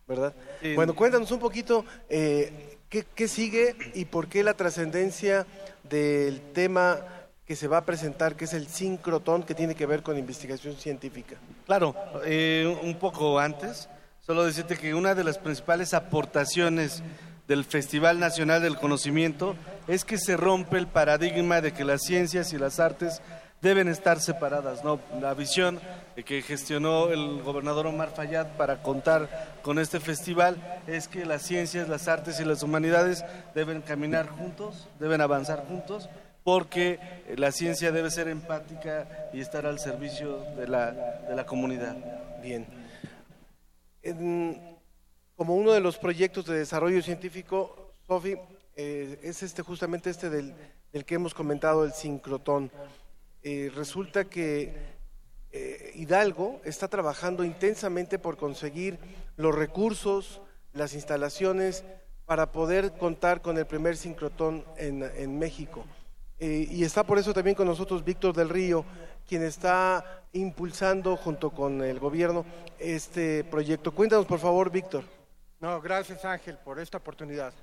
¿verdad? 0.07 0.33
Sí. 0.59 0.73
Bueno, 0.73 0.95
cuéntanos 0.95 1.29
un 1.29 1.39
poquito 1.39 1.85
eh, 2.09 2.79
¿qué, 2.89 3.05
qué 3.13 3.27
sigue 3.27 3.75
y 3.93 4.05
por 4.05 4.27
qué 4.27 4.43
la 4.43 4.55
trascendencia 4.55 5.45
del 5.83 6.41
tema 6.53 6.97
que 7.45 7.55
se 7.55 7.67
va 7.67 7.77
a 7.77 7.85
presentar, 7.85 8.35
que 8.35 8.45
es 8.45 8.53
el 8.53 8.67
sincrotón, 8.67 9.43
que 9.43 9.55
tiene 9.55 9.75
que 9.75 9.85
ver 9.85 10.03
con 10.03 10.17
investigación 10.17 10.75
científica. 10.75 11.35
Claro, 11.65 11.95
eh, 12.25 12.77
un 12.83 12.95
poco 12.95 13.39
antes, 13.39 13.89
solo 14.21 14.45
decirte 14.45 14.77
que 14.77 14.93
una 14.93 15.15
de 15.15 15.23
las 15.23 15.37
principales 15.37 15.93
aportaciones 15.93 17.03
del 17.47 17.65
Festival 17.65 18.19
Nacional 18.19 18.61
del 18.61 18.77
Conocimiento 18.77 19.55
es 19.87 20.05
que 20.05 20.17
se 20.17 20.37
rompe 20.37 20.77
el 20.77 20.87
paradigma 20.87 21.59
de 21.59 21.73
que 21.73 21.83
las 21.83 22.03
ciencias 22.03 22.53
y 22.53 22.57
las 22.57 22.79
artes 22.79 23.21
deben 23.61 23.87
estar 23.87 24.19
separadas, 24.19 24.83
¿no? 24.83 24.99
La 25.19 25.33
visión 25.33 25.79
que 26.25 26.41
gestionó 26.41 27.09
el 27.09 27.41
gobernador 27.43 27.87
Omar 27.87 28.09
Fayad 28.15 28.55
para 28.57 28.81
contar 28.81 29.57
con 29.61 29.79
este 29.79 29.99
festival 29.99 30.81
es 30.87 31.07
que 31.07 31.25
las 31.25 31.43
ciencias, 31.43 31.87
las 31.87 32.07
artes 32.07 32.39
y 32.39 32.45
las 32.45 32.63
humanidades 32.63 33.23
deben 33.53 33.81
caminar 33.81 34.27
juntos, 34.29 34.87
deben 34.99 35.21
avanzar 35.21 35.65
juntos, 35.67 36.09
porque 36.43 36.99
la 37.37 37.51
ciencia 37.51 37.91
debe 37.91 38.09
ser 38.09 38.27
empática 38.27 39.29
y 39.33 39.41
estar 39.41 39.65
al 39.65 39.79
servicio 39.79 40.39
de 40.55 40.67
la, 40.67 40.91
de 40.91 41.35
la 41.35 41.45
comunidad. 41.45 41.95
Bien. 42.41 42.65
En- 44.01 44.77
como 45.35 45.55
uno 45.55 45.71
de 45.71 45.79
los 45.79 45.97
proyectos 45.97 46.45
de 46.45 46.57
desarrollo 46.59 47.01
científico, 47.01 47.93
Sofi, 48.07 48.35
eh, 48.75 49.19
es 49.23 49.41
este 49.43 49.63
justamente 49.63 50.09
este 50.09 50.29
del, 50.29 50.53
del 50.91 51.05
que 51.05 51.15
hemos 51.15 51.33
comentado, 51.33 51.83
el 51.83 51.93
sincrotón. 51.93 52.71
Eh, 53.43 53.71
resulta 53.73 54.25
que 54.25 54.73
eh, 55.51 55.91
Hidalgo 55.95 56.61
está 56.63 56.87
trabajando 56.87 57.43
intensamente 57.43 58.19
por 58.19 58.37
conseguir 58.37 58.99
los 59.35 59.55
recursos, 59.55 60.41
las 60.73 60.93
instalaciones 60.93 61.83
para 62.25 62.51
poder 62.51 62.93
contar 62.93 63.41
con 63.41 63.57
el 63.57 63.65
primer 63.65 63.97
sincrotón 63.97 64.63
en, 64.77 65.03
en 65.15 65.39
México. 65.39 65.85
Eh, 66.43 66.67
y 66.71 66.83
está 66.83 67.03
por 67.03 67.19
eso 67.19 67.35
también 67.35 67.55
con 67.55 67.67
nosotros 67.67 68.03
Víctor 68.03 68.35
del 68.35 68.49
Río, 68.49 68.83
quien 69.29 69.43
está 69.43 70.23
impulsando 70.33 71.15
junto 71.15 71.51
con 71.51 71.83
el 71.83 71.99
gobierno 71.99 72.43
este 72.79 73.43
proyecto. 73.43 73.91
Cuéntanos, 73.91 74.25
por 74.25 74.39
favor, 74.39 74.71
Víctor. 74.71 75.03
No, 75.59 75.79
gracias 75.79 76.25
Ángel 76.25 76.57
por 76.57 76.79
esta 76.79 76.97
oportunidad. 76.97 77.53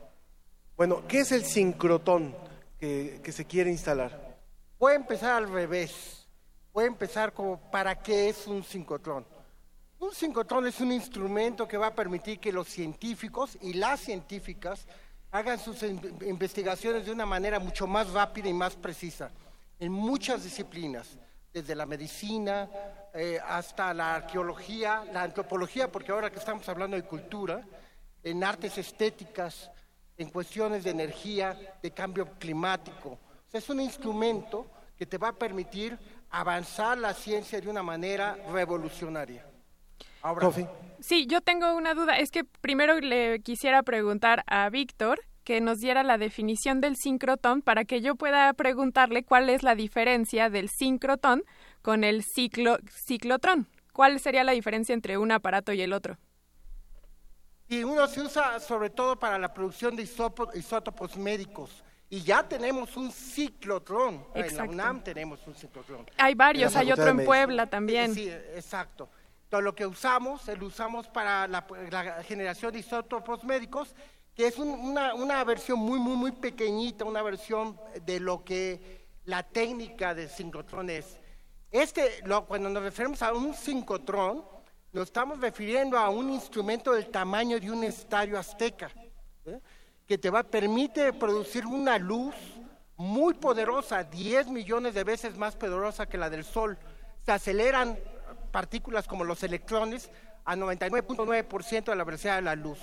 Bueno, 0.76 1.02
¿qué 1.08 1.18
es 1.20 1.32
el 1.32 1.44
sincrotón 1.44 2.32
que, 2.78 3.20
que 3.24 3.32
se 3.32 3.44
quiere 3.44 3.68
instalar? 3.68 4.38
Voy 4.78 4.92
a 4.92 4.96
empezar 4.96 5.42
al 5.42 5.50
revés. 5.50 6.28
Voy 6.72 6.84
a 6.84 6.86
empezar 6.86 7.32
como 7.32 7.60
para 7.72 8.00
qué 8.00 8.28
es 8.28 8.46
un 8.46 8.62
sincrotrón. 8.62 9.26
Un 9.98 10.14
sincrotrón 10.14 10.68
es 10.68 10.80
un 10.80 10.92
instrumento 10.92 11.66
que 11.66 11.76
va 11.76 11.88
a 11.88 11.94
permitir 11.96 12.38
que 12.38 12.52
los 12.52 12.68
científicos 12.68 13.58
y 13.60 13.72
las 13.72 13.98
científicas 13.98 14.86
hagan 15.30 15.58
sus 15.58 15.82
in- 15.82 16.00
investigaciones 16.26 17.06
de 17.06 17.12
una 17.12 17.26
manera 17.26 17.58
mucho 17.58 17.86
más 17.86 18.10
rápida 18.10 18.48
y 18.48 18.54
más 18.54 18.74
precisa 18.76 19.30
en 19.78 19.92
muchas 19.92 20.42
disciplinas, 20.42 21.16
desde 21.52 21.74
la 21.74 21.86
medicina 21.86 22.68
eh, 23.14 23.38
hasta 23.46 23.94
la 23.94 24.16
arqueología, 24.16 25.04
la 25.12 25.22
antropología, 25.22 25.90
porque 25.90 26.12
ahora 26.12 26.30
que 26.30 26.38
estamos 26.38 26.68
hablando 26.68 26.96
de 26.96 27.04
cultura, 27.04 27.64
en 28.22 28.42
artes 28.42 28.76
estéticas, 28.78 29.70
en 30.16 30.30
cuestiones 30.30 30.82
de 30.82 30.90
energía, 30.90 31.56
de 31.80 31.90
cambio 31.92 32.26
climático. 32.38 33.18
Es 33.52 33.70
un 33.70 33.80
instrumento 33.80 34.66
que 34.96 35.06
te 35.06 35.16
va 35.16 35.28
a 35.28 35.32
permitir 35.32 35.96
avanzar 36.30 36.98
la 36.98 37.14
ciencia 37.14 37.60
de 37.60 37.70
una 37.70 37.82
manera 37.82 38.36
revolucionaria. 38.52 39.46
Ahora, 40.22 40.50
Sí, 41.00 41.26
yo 41.26 41.40
tengo 41.40 41.76
una 41.76 41.94
duda. 41.94 42.18
Es 42.18 42.30
que 42.30 42.44
primero 42.44 42.98
le 43.00 43.40
quisiera 43.40 43.82
preguntar 43.82 44.42
a 44.46 44.68
Víctor 44.68 45.20
que 45.44 45.60
nos 45.60 45.78
diera 45.78 46.02
la 46.02 46.18
definición 46.18 46.80
del 46.80 46.96
sincrotón 46.96 47.62
para 47.62 47.84
que 47.84 48.00
yo 48.00 48.16
pueda 48.16 48.52
preguntarle 48.52 49.22
cuál 49.22 49.48
es 49.48 49.62
la 49.62 49.74
diferencia 49.74 50.50
del 50.50 50.68
sincrotón 50.68 51.44
con 51.82 52.04
el 52.04 52.22
ciclo, 52.22 52.78
ciclotrón. 53.06 53.66
¿Cuál 53.92 54.20
sería 54.20 54.44
la 54.44 54.52
diferencia 54.52 54.92
entre 54.92 55.16
un 55.18 55.32
aparato 55.32 55.72
y 55.72 55.80
el 55.80 55.92
otro? 55.92 56.18
Y 57.68 57.82
uno 57.84 58.06
se 58.06 58.20
usa 58.20 58.60
sobre 58.60 58.90
todo 58.90 59.18
para 59.18 59.38
la 59.38 59.52
producción 59.54 59.94
de 59.94 60.02
isótopos 60.02 61.16
médicos. 61.16 61.82
Y 62.10 62.22
ya 62.22 62.46
tenemos 62.48 62.96
un 62.96 63.12
ciclotrón. 63.12 64.24
En 64.34 64.40
la 64.40 64.46
Exacto. 64.46 64.72
UNAM 64.72 65.04
tenemos 65.04 65.46
un 65.46 65.54
ciclotrón. 65.54 66.06
Hay 66.16 66.34
varios, 66.34 66.74
hay 66.76 66.90
otro 66.90 67.08
en 67.08 67.24
Puebla 67.24 67.66
también. 67.68 68.14
Sí, 68.14 68.28
exacto. 68.30 69.10
Todo 69.48 69.60
lo 69.62 69.74
que 69.74 69.86
usamos, 69.86 70.46
lo 70.48 70.66
usamos 70.66 71.08
para 71.08 71.48
la, 71.48 71.66
la 71.90 72.22
generación 72.22 72.72
de 72.72 72.80
isótopos 72.80 73.44
médicos, 73.44 73.94
que 74.34 74.46
es 74.46 74.58
un- 74.58 74.68
una, 74.68 75.14
una 75.14 75.42
versión 75.44 75.78
muy, 75.78 75.98
muy, 75.98 76.16
muy 76.16 76.32
pequeñita, 76.32 77.04
una 77.04 77.22
versión 77.22 77.78
de 78.04 78.20
lo 78.20 78.44
que 78.44 79.06
la 79.24 79.42
técnica 79.42 80.14
de 80.14 80.28
sincrotrón 80.28 80.90
es. 80.90 81.18
Este, 81.70 82.20
lo- 82.24 82.44
cuando 82.46 82.68
nos 82.68 82.82
referimos 82.82 83.22
a 83.22 83.32
un 83.32 83.54
sincrotrón, 83.54 84.44
nos 84.92 85.04
estamos 85.04 85.40
refiriendo 85.40 85.98
a 85.98 86.08
un 86.10 86.30
instrumento 86.30 86.92
del 86.92 87.08
tamaño 87.10 87.58
de 87.58 87.70
un 87.70 87.84
estadio 87.84 88.38
azteca, 88.38 88.90
¿eh? 89.44 89.60
que 90.06 90.16
te 90.18 90.30
va, 90.30 90.42
permite 90.42 91.12
producir 91.12 91.66
una 91.66 91.98
luz 91.98 92.34
muy 92.96 93.34
poderosa, 93.34 94.02
10 94.04 94.48
millones 94.48 94.94
de 94.94 95.04
veces 95.04 95.36
más 95.36 95.54
poderosa 95.56 96.06
que 96.06 96.16
la 96.18 96.30
del 96.30 96.44
Sol. 96.44 96.78
Se 97.24 97.32
aceleran 97.32 97.98
partículas 98.48 99.06
como 99.06 99.24
los 99.24 99.42
electrones 99.42 100.10
a 100.44 100.56
99.9% 100.56 101.84
de 101.84 101.96
la 101.96 102.04
velocidad 102.04 102.36
de 102.36 102.42
la 102.42 102.56
luz. 102.56 102.78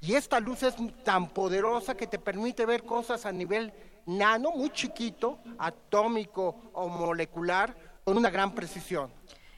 Y 0.00 0.14
esta 0.14 0.40
luz 0.40 0.62
es 0.62 0.74
tan 1.04 1.28
poderosa 1.30 1.96
que 1.96 2.06
te 2.06 2.18
permite 2.18 2.66
ver 2.66 2.84
cosas 2.84 3.24
a 3.26 3.32
nivel 3.32 3.72
nano, 4.04 4.50
muy 4.52 4.70
chiquito, 4.70 5.38
atómico 5.58 6.70
o 6.72 6.88
molecular, 6.88 7.74
con 8.04 8.16
una 8.16 8.30
gran 8.30 8.54
precisión. 8.54 9.10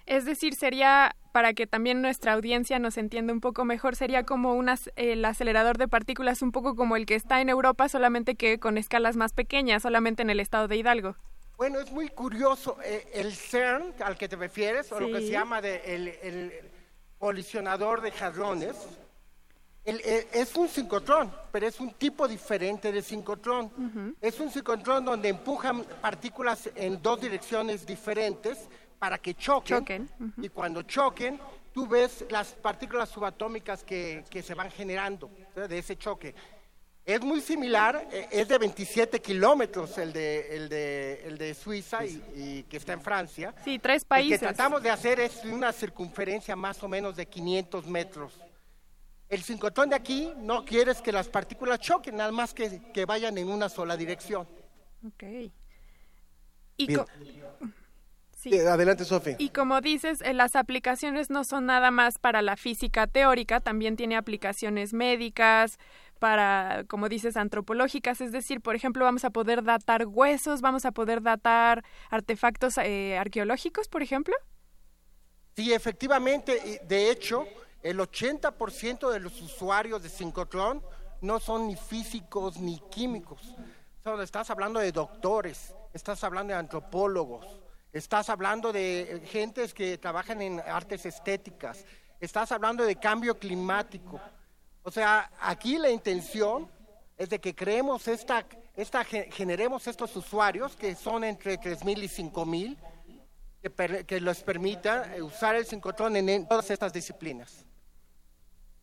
Es 0.06 0.24
decir, 0.24 0.54
sería, 0.54 1.14
para 1.32 1.52
que 1.52 1.66
también 1.66 2.00
nuestra 2.00 2.32
audiencia 2.32 2.78
nos 2.78 2.96
entienda 2.96 3.32
un 3.34 3.40
poco 3.40 3.66
mejor, 3.66 3.94
sería 3.94 4.24
como 4.24 4.54
un 4.54 4.68
ac- 4.68 4.90
el 4.96 5.22
acelerador 5.24 5.76
de 5.76 5.86
partículas 5.86 6.40
un 6.40 6.50
poco 6.50 6.74
como 6.76 6.96
el 6.96 7.04
que 7.04 7.14
está 7.14 7.42
en 7.42 7.50
Europa, 7.50 7.88
solamente 7.90 8.34
que 8.34 8.58
con 8.58 8.78
escalas 8.78 9.16
más 9.16 9.34
pequeñas, 9.34 9.82
solamente 9.82 10.22
en 10.22 10.30
el 10.30 10.40
estado 10.40 10.66
de 10.66 10.76
Hidalgo. 10.76 11.16
Bueno, 11.58 11.80
es 11.80 11.90
muy 11.90 12.08
curioso. 12.08 12.78
eh, 12.84 13.10
el 13.14 13.34
CERN, 13.34 13.92
al 14.00 14.16
que 14.16 14.28
te 14.28 14.36
refieres, 14.36 14.92
o 14.92 15.00
lo 15.00 15.08
que 15.08 15.14
se 15.26 15.32
llama 15.32 15.60
de 15.60 15.82
el, 15.84 16.08
el 16.22 16.52
colisionador 17.18 18.00
de 18.00 18.12
hadrones, 18.12 18.76
el- 19.84 20.00
el- 20.02 20.26
es 20.32 20.54
un 20.54 20.68
sincrotrón, 20.68 21.32
pero 21.50 21.66
es 21.66 21.80
un 21.80 21.92
tipo 21.94 22.28
diferente 22.28 22.92
de 22.92 23.02
sincrotrón. 23.02 24.14
Es 24.20 24.38
un 24.38 24.52
sincrotrón 24.52 25.04
donde 25.04 25.30
empujan 25.30 25.82
partículas 26.00 26.70
en 26.76 27.02
dos 27.02 27.20
direcciones 27.20 27.84
diferentes 27.84 28.68
para 29.00 29.18
que 29.18 29.34
choquen. 29.34 29.78
Choquen, 29.80 30.08
Y 30.40 30.48
cuando 30.50 30.82
choquen, 30.82 31.40
tú 31.74 31.88
ves 31.88 32.24
las 32.30 32.52
partículas 32.52 33.08
subatómicas 33.08 33.82
que, 33.82 34.24
que 34.30 34.42
se 34.44 34.54
van 34.54 34.70
generando 34.70 35.28
de 35.56 35.76
ese 35.78 35.96
choque. 35.96 36.36
Es 37.08 37.22
muy 37.22 37.40
similar, 37.40 38.06
eh, 38.12 38.28
es 38.30 38.46
de 38.48 38.58
27 38.58 39.22
kilómetros 39.22 39.96
el 39.96 40.12
de, 40.12 40.54
el 40.54 40.68
de, 40.68 41.22
el 41.24 41.38
de 41.38 41.54
Suiza 41.54 42.04
y, 42.04 42.22
y 42.36 42.62
que 42.64 42.76
está 42.76 42.92
en 42.92 43.00
Francia. 43.00 43.54
Sí, 43.64 43.78
tres 43.78 44.04
países. 44.04 44.38
que 44.38 44.44
tratamos 44.44 44.82
de 44.82 44.90
hacer 44.90 45.18
es 45.18 45.42
una 45.46 45.72
circunferencia 45.72 46.54
más 46.54 46.82
o 46.82 46.88
menos 46.88 47.16
de 47.16 47.24
500 47.24 47.86
metros. 47.86 48.34
El 49.26 49.42
sincrotrón 49.42 49.88
de 49.88 49.96
aquí 49.96 50.30
no 50.36 50.66
quieres 50.66 51.00
que 51.00 51.10
las 51.10 51.28
partículas 51.28 51.80
choquen, 51.80 52.14
nada 52.14 52.30
más 52.30 52.52
que, 52.52 52.92
que 52.92 53.06
vayan 53.06 53.38
en 53.38 53.48
una 53.48 53.70
sola 53.70 53.96
dirección. 53.96 54.46
Ok. 55.02 55.22
Y, 56.76 56.94
Sí. 58.38 58.54
Eh, 58.54 58.68
adelante, 58.68 59.04
Sofi. 59.04 59.34
y 59.36 59.48
como 59.48 59.80
dices, 59.80 60.20
eh, 60.22 60.32
las 60.32 60.54
aplicaciones 60.54 61.28
no 61.28 61.42
son 61.42 61.66
nada 61.66 61.90
más 61.90 62.20
para 62.20 62.40
la 62.40 62.56
física 62.56 63.08
teórica, 63.08 63.58
también 63.58 63.96
tiene 63.96 64.16
aplicaciones 64.16 64.92
médicas, 64.92 65.76
para, 66.18 66.84
como 66.88 67.08
dices, 67.08 67.36
antropológicas, 67.36 68.20
es 68.20 68.32
decir, 68.32 68.60
por 68.60 68.74
ejemplo, 68.74 69.04
vamos 69.04 69.24
a 69.24 69.30
poder 69.30 69.62
datar 69.62 70.06
huesos, 70.06 70.60
vamos 70.60 70.84
a 70.84 70.92
poder 70.92 71.22
datar 71.22 71.84
artefactos 72.10 72.78
eh, 72.78 73.16
arqueológicos, 73.18 73.88
por 73.88 74.02
ejemplo. 74.02 74.34
Sí, 75.56 75.72
efectivamente, 75.72 76.80
de 76.86 77.10
hecho, 77.10 77.46
el 77.82 77.98
80% 77.98 79.10
de 79.10 79.20
los 79.20 79.40
usuarios 79.40 80.02
de 80.02 80.08
sincrotrón 80.08 80.82
no 81.20 81.40
son 81.40 81.66
ni 81.66 81.76
físicos 81.76 82.58
ni 82.58 82.78
químicos. 82.90 83.40
Solo 84.02 84.22
estás 84.22 84.50
hablando 84.50 84.80
de 84.80 84.92
doctores, 84.92 85.74
estás 85.92 86.22
hablando 86.24 86.52
de 86.52 86.58
antropólogos, 86.58 87.46
estás 87.92 88.30
hablando 88.30 88.72
de 88.72 89.00
eh, 89.00 89.20
gentes 89.26 89.74
que 89.74 89.98
trabajan 89.98 90.42
en 90.42 90.60
artes 90.60 91.06
estéticas, 91.06 91.84
estás 92.20 92.52
hablando 92.52 92.84
de 92.84 92.96
cambio 92.96 93.38
climático. 93.38 94.20
O 94.88 94.90
sea, 94.90 95.30
aquí 95.42 95.76
la 95.76 95.90
intención 95.90 96.66
es 97.18 97.28
de 97.28 97.38
que 97.38 97.54
creemos 97.54 98.08
esta, 98.08 98.46
esta 98.74 99.04
generemos 99.04 99.86
estos 99.86 100.16
usuarios 100.16 100.74
que 100.76 100.94
son 100.94 101.24
entre 101.24 101.60
3.000 101.60 102.04
y 102.04 102.08
5.000 102.08 102.76
que, 103.60 104.04
que 104.06 104.18
les 104.18 104.42
permita 104.42 105.12
usar 105.20 105.56
el 105.56 105.66
sincrotrón 105.66 106.16
en 106.16 106.48
todas 106.48 106.70
estas 106.70 106.90
disciplinas. 106.90 107.66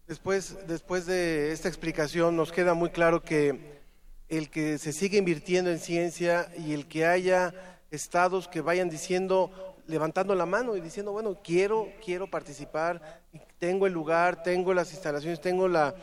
Después, 0.05 0.67
después 0.67 1.07
de 1.07 1.51
esta 1.51 1.69
explicación 1.69 2.35
nos 2.35 2.51
queda 2.51 2.75
muy 2.75 2.91
claro 2.91 3.23
que 3.23 3.81
el 4.29 4.51
que 4.51 4.77
se 4.77 4.93
siga 4.93 5.17
invirtiendo 5.17 5.71
en 5.71 5.79
ciencia 5.79 6.51
y 6.55 6.73
el 6.73 6.87
que 6.87 7.07
haya 7.07 7.51
estados 7.89 8.47
que 8.47 8.61
vayan 8.61 8.91
diciendo, 8.91 9.74
levantando 9.87 10.35
la 10.35 10.45
mano 10.45 10.75
y 10.75 10.81
diciendo, 10.81 11.11
bueno, 11.11 11.39
quiero, 11.43 11.87
quiero 12.03 12.29
participar, 12.29 13.21
tengo 13.59 13.87
el 13.87 13.93
lugar, 13.93 14.43
tengo 14.43 14.73
las 14.73 14.91
instalaciones, 14.91 15.41
tengo 15.41 15.67
la, 15.67 15.93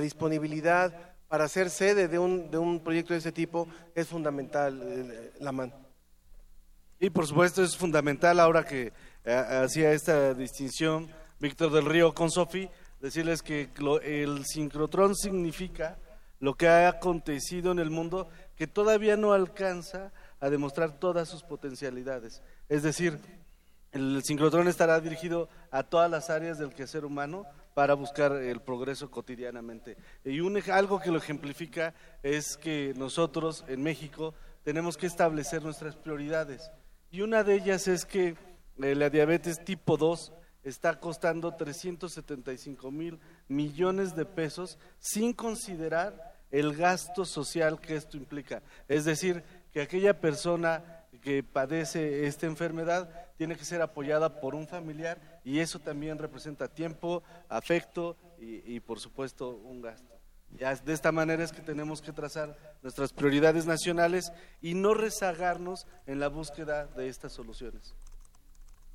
disponibilidad 0.00 1.14
para 1.28 1.48
ser 1.48 1.70
sede 1.70 2.08
de 2.08 2.18
un, 2.18 2.50
de 2.50 2.58
un 2.58 2.80
proyecto 2.80 3.12
de 3.12 3.20
ese 3.20 3.32
tipo, 3.32 3.68
es 3.94 4.08
fundamental 4.08 4.80
eh, 4.82 5.32
la 5.40 5.52
mano. 5.52 5.72
Y 6.98 7.10
por 7.10 7.26
supuesto 7.26 7.62
es 7.62 7.76
fundamental 7.76 8.40
ahora 8.40 8.64
que 8.64 8.92
eh, 9.24 9.32
hacía 9.32 9.92
esta 9.92 10.34
distinción 10.34 11.08
Víctor 11.38 11.72
del 11.72 11.86
Río 11.86 12.12
con 12.12 12.30
Sofi, 12.30 12.68
decirles 13.00 13.42
que 13.42 13.70
el 14.04 14.44
sincrotrón 14.44 15.16
significa 15.16 15.96
lo 16.38 16.54
que 16.54 16.68
ha 16.68 16.88
acontecido 16.88 17.72
en 17.72 17.78
el 17.78 17.90
mundo 17.90 18.28
que 18.56 18.66
todavía 18.66 19.16
no 19.16 19.32
alcanza 19.32 20.12
a 20.40 20.50
demostrar 20.50 20.98
todas 20.98 21.28
sus 21.28 21.42
potencialidades. 21.42 22.42
Es 22.70 22.84
decir, 22.84 23.18
el 23.90 24.22
sincrotrón 24.22 24.68
estará 24.68 25.00
dirigido 25.00 25.48
a 25.72 25.82
todas 25.82 26.08
las 26.08 26.30
áreas 26.30 26.56
del 26.56 26.72
quehacer 26.72 27.04
humano 27.04 27.44
para 27.74 27.94
buscar 27.94 28.30
el 28.30 28.60
progreso 28.60 29.10
cotidianamente. 29.10 29.96
Y 30.24 30.38
un, 30.38 30.56
algo 30.70 31.00
que 31.00 31.10
lo 31.10 31.18
ejemplifica 31.18 31.94
es 32.22 32.56
que 32.56 32.94
nosotros 32.96 33.64
en 33.66 33.82
México 33.82 34.34
tenemos 34.62 34.96
que 34.96 35.08
establecer 35.08 35.64
nuestras 35.64 35.96
prioridades. 35.96 36.70
Y 37.10 37.22
una 37.22 37.42
de 37.42 37.56
ellas 37.56 37.88
es 37.88 38.04
que 38.06 38.36
eh, 38.80 38.94
la 38.94 39.10
diabetes 39.10 39.64
tipo 39.64 39.96
2 39.96 40.32
está 40.62 41.00
costando 41.00 41.56
375 41.56 42.88
mil 42.92 43.18
millones 43.48 44.14
de 44.14 44.26
pesos 44.26 44.78
sin 45.00 45.32
considerar 45.32 46.38
el 46.52 46.76
gasto 46.76 47.24
social 47.24 47.80
que 47.80 47.96
esto 47.96 48.16
implica. 48.16 48.62
Es 48.86 49.04
decir, 49.04 49.42
que 49.72 49.82
aquella 49.82 50.20
persona 50.20 50.99
que 51.20 51.42
padece 51.42 52.26
esta 52.26 52.46
enfermedad 52.46 53.08
tiene 53.36 53.56
que 53.56 53.64
ser 53.64 53.82
apoyada 53.82 54.40
por 54.40 54.54
un 54.54 54.66
familiar 54.66 55.40
y 55.44 55.60
eso 55.60 55.78
también 55.78 56.18
representa 56.18 56.68
tiempo, 56.68 57.22
afecto 57.48 58.16
y, 58.38 58.80
por 58.80 59.00
supuesto 59.00 59.50
un 59.50 59.80
gasto. 59.80 60.14
De 60.50 60.92
esta 60.92 61.12
manera 61.12 61.44
es 61.44 61.52
que 61.52 61.62
tenemos 61.62 62.02
que 62.02 62.12
trazar 62.12 62.56
nuestras 62.82 63.12
prioridades 63.12 63.66
nacionales 63.66 64.32
y 64.60 64.74
no 64.74 64.94
rezagarnos 64.94 65.86
en 66.06 66.18
la 66.18 66.28
búsqueda 66.28 66.86
de 66.86 67.08
estas 67.08 67.32
soluciones. 67.32 67.94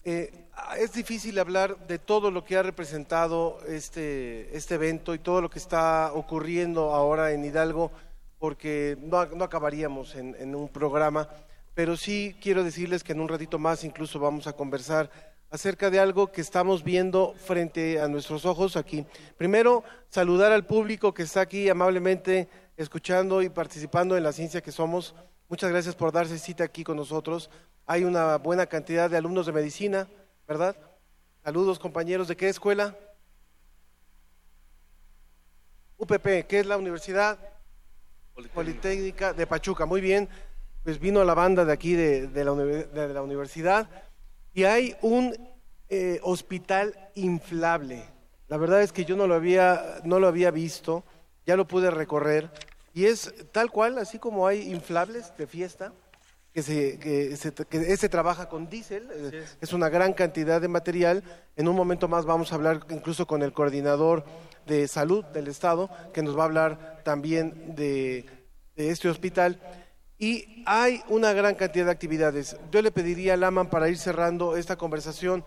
Eh, 0.04 0.32
es 0.78 0.94
difícil 0.94 1.40
hablar 1.40 1.88
de 1.88 1.98
todo 1.98 2.30
lo 2.30 2.44
que 2.46 2.58
ha 2.58 2.62
representado 2.62 3.58
este, 3.68 4.56
este 4.56 4.76
evento 4.76 5.16
y 5.16 5.20
todo 5.20 5.42
lo 5.42 5.50
que 5.50 5.58
está 5.58 6.14
ocurriendo 6.14 6.94
ahora 6.94 7.32
en 7.32 7.44
Hidalgo, 7.44 7.92
porque 8.38 8.96
no, 9.02 9.18
acabaríamos 9.18 10.14
en, 10.14 10.36
en, 10.38 10.54
un 10.54 10.70
programa, 10.70 11.28
pero 11.76 11.98
sí 11.98 12.36
quiero 12.42 12.64
decirles 12.64 13.04
que 13.04 13.12
en 13.12 13.20
un 13.20 13.28
ratito 13.28 13.60
más 13.60 13.84
incluso 13.84 14.18
vamos 14.18 14.48
a 14.48 14.54
conversar 14.54 15.12
acerca 15.52 15.90
de 15.90 16.00
algo 16.00 16.32
que 16.32 16.42
estamos 16.42 16.84
viendo 16.84 17.36
frente 17.36 18.00
a 18.02 18.08
nuestros 18.08 18.46
ojos 18.46 18.78
aquí. 18.78 19.06
Primero, 19.38 19.84
saludar 20.10 20.52
al 20.52 20.66
público 20.66 21.14
que 21.14 21.24
está 21.24 21.42
aquí 21.42 21.70
amablemente 21.70 22.50
escuchando 22.78 23.42
y 23.42 23.50
participando 23.50 24.18
en 24.18 24.24
la 24.24 24.32
ciencia 24.32 24.62
que 24.62 24.72
somos. 24.72 25.16
Muchas 25.50 25.70
gracias 25.70 25.96
por 25.96 26.12
darse 26.12 26.40
cita 26.40 26.64
aquí 26.64 26.84
con 26.84 26.98
nosotros. 26.98 27.50
Hay 27.86 28.06
una 28.06 28.38
buena 28.38 28.66
cantidad 28.66 29.10
de 29.10 29.18
alumnos 29.18 29.46
de 29.46 29.52
medicina, 29.52 30.08
¿verdad? 30.48 30.76
Saludos 31.44 31.78
compañeros, 31.78 32.28
¿de 32.28 32.38
qué 32.38 32.50
escuela? 32.50 32.98
UPP, 35.98 36.48
¿qué 36.48 36.60
es 36.60 36.66
la 36.66 36.78
universidad? 36.78 37.38
Politécnica, 38.54 39.34
de 39.34 39.46
Pachuca, 39.46 39.86
muy 39.86 40.02
bien. 40.02 40.28
Pues 40.86 41.00
vino 41.00 41.24
la 41.24 41.34
banda 41.34 41.66
de 41.66 41.74
aquí 41.74 41.96
de, 41.96 42.30
la, 42.46 43.22
universidad 43.22 43.90
y 44.54 44.64
hay 44.66 44.96
un 45.02 45.36
eh, 45.90 46.20
hospital 46.22 47.10
inflable. 47.16 48.06
La 48.48 48.58
verdad 48.58 48.84
es 48.84 48.92
que 48.94 49.04
yo 49.04 49.18
no 49.18 49.26
lo 49.26 49.34
había, 49.34 50.00
no 50.04 50.20
lo 50.20 50.28
había 50.28 50.52
visto, 50.52 51.04
ya 51.46 51.58
lo 51.58 51.68
pude 51.68 51.90
recorrer 51.90 52.52
y 52.94 53.06
es 53.06 53.34
tal 53.52 53.72
cual, 53.72 53.98
así 53.98 54.20
como 54.20 54.46
hay 54.46 54.72
inflables 54.72 55.36
de 55.38 55.48
fiesta 55.48 55.92
que 56.54 56.62
se, 56.62 57.00
que 57.00 57.36
se, 57.36 57.52
que 57.52 57.98
se 57.98 58.08
trabaja 58.08 58.48
con 58.48 58.70
diésel, 58.70 59.10
eh, 59.12 59.44
es. 59.60 59.74
una 59.74 59.90
gran 59.90 60.14
cantidad 60.14 60.62
de 60.62 60.68
material. 60.68 61.24
En 61.58 61.68
un 61.68 61.76
momento 61.76 62.08
más 62.08 62.26
vamos 62.26 62.52
a 62.52 62.56
hablar 62.56 62.86
incluso 62.92 63.26
con 63.28 63.42
el 63.42 63.52
coordinador 63.52 64.24
de 64.68 64.88
salud 64.88 65.26
del 65.26 65.48
Estado, 65.48 65.90
que 66.14 66.22
nos 66.22 66.38
va 66.38 66.44
a 66.44 66.46
hablar 66.46 67.02
también 67.04 67.76
de, 67.76 68.26
este 68.78 69.10
hospital. 69.10 69.60
Y 70.18 70.64
hay 70.66 71.02
una 71.10 71.34
gran 71.34 71.56
cantidad 71.56 71.86
de 71.86 71.92
actividades. 71.92 72.58
Yo 72.72 72.82
le 72.82 72.92
pediría 72.92 73.34
a 73.34 73.38
Laman 73.38 73.70
para 73.70 73.90
ir 73.90 73.98
cerrando 73.98 74.56
esta 74.56 74.78
conversación, 74.78 75.44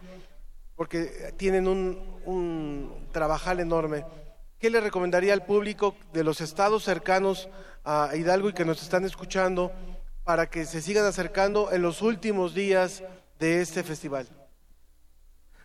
porque 0.76 1.32
tienen 1.36 1.66
un, 1.66 2.20
un 2.24 3.08
trabajal 3.12 3.60
enorme. 3.60 4.04
¿Qué 4.58 4.70
le 4.70 4.80
recomendaría 4.80 5.32
al 5.32 5.46
público 5.46 5.94
de 6.12 6.24
los 6.24 6.40
estados 6.40 6.84
cercanos 6.84 7.48
a 7.84 8.10
Hidalgo 8.14 8.50
y 8.50 8.52
que 8.52 8.64
nos 8.64 8.82
están 8.82 9.04
escuchando? 9.04 9.72
para 10.28 10.50
que 10.50 10.66
se 10.66 10.82
sigan 10.82 11.06
acercando 11.06 11.72
en 11.72 11.80
los 11.80 12.02
últimos 12.02 12.52
días 12.52 13.02
de 13.38 13.62
este 13.62 13.82
festival. 13.82 14.28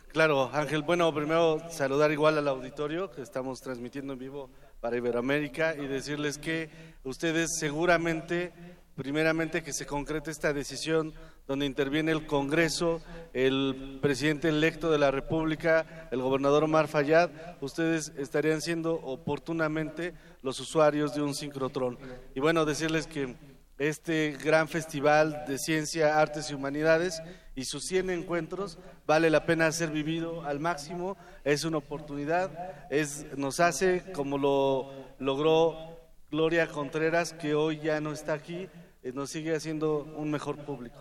Claro, 0.08 0.50
Ángel, 0.54 0.84
bueno, 0.84 1.14
primero 1.14 1.62
saludar 1.70 2.14
igual 2.14 2.38
al 2.38 2.48
auditorio 2.48 3.12
que 3.12 3.22
estamos 3.22 3.60
transmitiendo 3.60 4.14
en 4.14 4.20
vivo 4.20 4.50
para 4.80 4.96
Iberoamérica 4.96 5.76
y 5.76 5.86
decirles 5.88 6.38
que 6.38 6.70
ustedes 7.04 7.58
seguramente, 7.60 8.54
primeramente 8.96 9.64
que 9.64 9.74
se 9.74 9.86
concrete 9.86 10.32
esta 10.32 10.54
decisión 10.54 11.14
donde 11.48 11.66
interviene 11.66 12.12
el 12.12 12.26
Congreso, 12.26 13.02
el 13.34 14.00
presidente 14.02 14.50
electo 14.50 14.92
de 14.92 15.00
la 15.00 15.12
República, 15.12 16.08
el 16.12 16.22
gobernador 16.22 16.64
Omar 16.64 16.88
Fayad, 16.88 17.30
ustedes 17.62 18.14
estarían 18.18 18.62
siendo 18.62 18.96
oportunamente 18.96 20.14
los 20.42 20.60
usuarios 20.60 21.14
de 21.16 21.22
un 21.22 21.36
sincrotrón. 21.36 21.98
Y 22.36 22.40
bueno, 22.40 22.66
decirles 22.66 23.08
que 23.08 23.36
este 23.78 24.38
gran 24.44 24.68
festival 24.68 25.46
de 25.48 25.58
ciencia, 25.58 26.20
artes 26.20 26.50
y 26.50 26.54
humanidades 26.54 27.22
y 27.56 27.66
sus 27.66 27.84
100 27.86 28.12
encuentros 28.12 28.78
vale 29.06 29.30
la 29.30 29.46
pena 29.46 29.72
ser 29.72 29.90
vivido 29.90 30.44
al 30.44 30.60
máximo, 30.60 31.18
es 31.44 31.66
una 31.66 31.78
oportunidad, 31.78 32.52
es, 32.90 33.26
nos 33.36 33.60
hace 33.60 34.12
como 34.14 34.38
lo 34.38 34.92
logró 35.20 35.94
Gloria 36.32 36.68
Contreras, 36.68 37.34
que 37.34 37.54
hoy 37.54 37.80
ya 37.80 38.00
no 38.02 38.12
está 38.12 38.34
aquí, 38.34 38.70
nos 39.12 39.30
sigue 39.30 39.56
haciendo 39.56 40.04
un 40.16 40.32
mejor 40.32 40.58
público. 40.58 40.96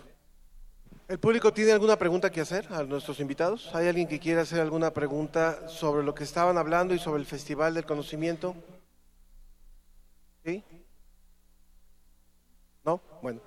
¿El 1.09 1.19
público 1.19 1.53
tiene 1.53 1.73
alguna 1.73 1.97
pregunta 1.97 2.31
que 2.31 2.41
hacer 2.41 2.67
a 2.73 2.83
nuestros 2.85 3.21
invitados? 3.21 3.73
¿Hay 3.75 3.87
alguien 3.87 4.09
que 4.09 4.19
quiera 4.19 4.43
hacer 4.43 4.61
alguna 4.61 4.93
pregunta 4.93 5.69
sobre 5.69 6.03
lo 6.03 6.15
que 6.15 6.25
estaban 6.25 6.57
hablando 6.59 6.95
y 6.95 6.99
sobre 6.99 7.21
el 7.21 7.27
Festival 7.27 7.75
del 7.75 7.85
Conocimiento? 7.85 8.55
¿Sí? 10.45 10.65
¿No? 12.85 13.01
Bueno, 13.21 13.41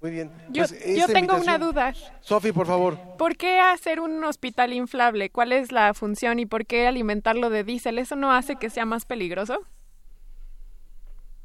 muy 0.00 0.12
bien. 0.12 0.30
Yo, 0.50 0.64
pues, 0.68 1.06
tengo 1.12 1.36
una 1.36 1.58
duda. 1.58 1.92
Sofi, 2.20 2.52
por 2.52 2.66
favor. 2.66 2.96
¿Por 3.18 3.36
qué 3.36 3.58
hacer 3.58 4.00
un 4.00 4.22
hospital 4.24 4.72
inflable? 4.72 5.30
¿Cuál 5.30 5.52
es 5.52 5.72
la 5.72 5.92
función 5.94 6.38
y 6.38 6.46
por 6.46 6.66
qué 6.66 6.86
alimentarlo 6.86 7.50
de 7.50 7.64
diésel? 7.64 7.98
¿Eso 7.98 8.14
no 8.14 8.32
hace 8.32 8.56
que 8.56 8.70
sea 8.70 8.86
más 8.86 9.04
peligroso? 9.04 9.66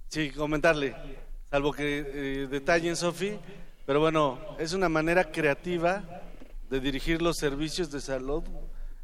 Sí, 0.09 0.29
comentarle, 0.29 0.95
salvo 1.53 1.71
que 1.71 1.99
eh, 1.99 2.47
detallen, 2.49 2.95
Sofi, 2.95 3.37
pero 3.85 3.99
bueno, 3.99 4.39
es 4.57 4.73
una 4.73 4.89
manera 4.89 5.31
creativa 5.31 6.03
de 6.67 6.79
dirigir 6.79 7.21
los 7.21 7.37
servicios 7.37 7.91
de 7.91 8.01
salud, 8.01 8.41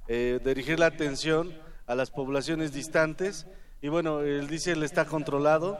eh, 0.07 0.39
dirigir 0.43 0.79
la 0.79 0.87
atención 0.87 1.53
a 1.85 1.93
las 1.93 2.09
poblaciones 2.09 2.73
distantes 2.73 3.45
y 3.83 3.89
bueno, 3.89 4.21
el 4.21 4.47
diésel 4.47 4.81
está 4.81 5.05
controlado 5.05 5.77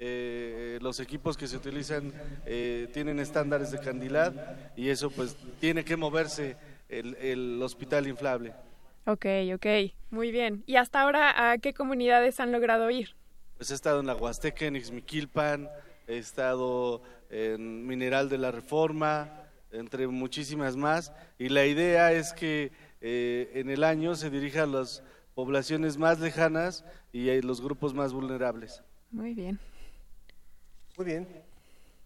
eh, 0.00 0.80
los 0.82 0.98
equipos 0.98 1.36
que 1.36 1.46
se 1.46 1.56
utilizan 1.56 2.12
eh, 2.46 2.88
tienen 2.92 3.20
estándares 3.20 3.70
de 3.70 3.78
candilad 3.78 4.32
y 4.74 4.88
eso 4.88 5.10
pues 5.10 5.36
tiene 5.60 5.84
que 5.84 5.96
moverse 5.96 6.56
el, 6.88 7.62
hospital 7.62 8.08
inflable. 8.08 8.54
Ok, 9.06 9.24
ok, 9.54 9.66
muy 10.10 10.32
bien. 10.32 10.64
¿Y 10.66 10.74
hasta 10.74 11.00
ahora 11.00 11.52
a 11.52 11.58
qué 11.58 11.74
comunidades 11.74 12.40
han 12.40 12.50
logrado 12.50 12.90
ir? 12.90 13.14
Pues 13.56 13.70
he 13.70 13.74
estado 13.74 14.00
en 14.00 14.06
la 14.06 14.16
Huasteca, 14.16 14.66
en 14.66 14.74
Ixmiquilpan, 14.74 15.68
he 16.08 16.16
estado 16.16 17.02
en 17.30 17.86
Mineral 17.86 18.28
de 18.28 18.38
la 18.38 18.50
Reforma, 18.50 19.44
entre 19.70 20.08
muchísimas 20.08 20.74
más, 20.76 21.12
y 21.38 21.50
la 21.50 21.66
idea 21.66 22.12
es 22.12 22.32
que 22.32 22.72
eh, 23.00 23.52
en 23.54 23.70
el 23.70 23.84
año 23.84 24.16
se 24.16 24.30
dirija 24.30 24.62
a 24.62 24.66
los 24.66 25.02
poblaciones 25.34 25.98
más 25.98 26.18
lejanas 26.18 26.84
y 27.12 27.28
eh, 27.28 27.42
los 27.42 27.60
grupos 27.60 27.94
más 27.94 28.12
vulnerables. 28.12 28.82
Muy 29.10 29.34
bien. 29.34 29.60
Muy 30.96 31.06
bien. 31.06 31.28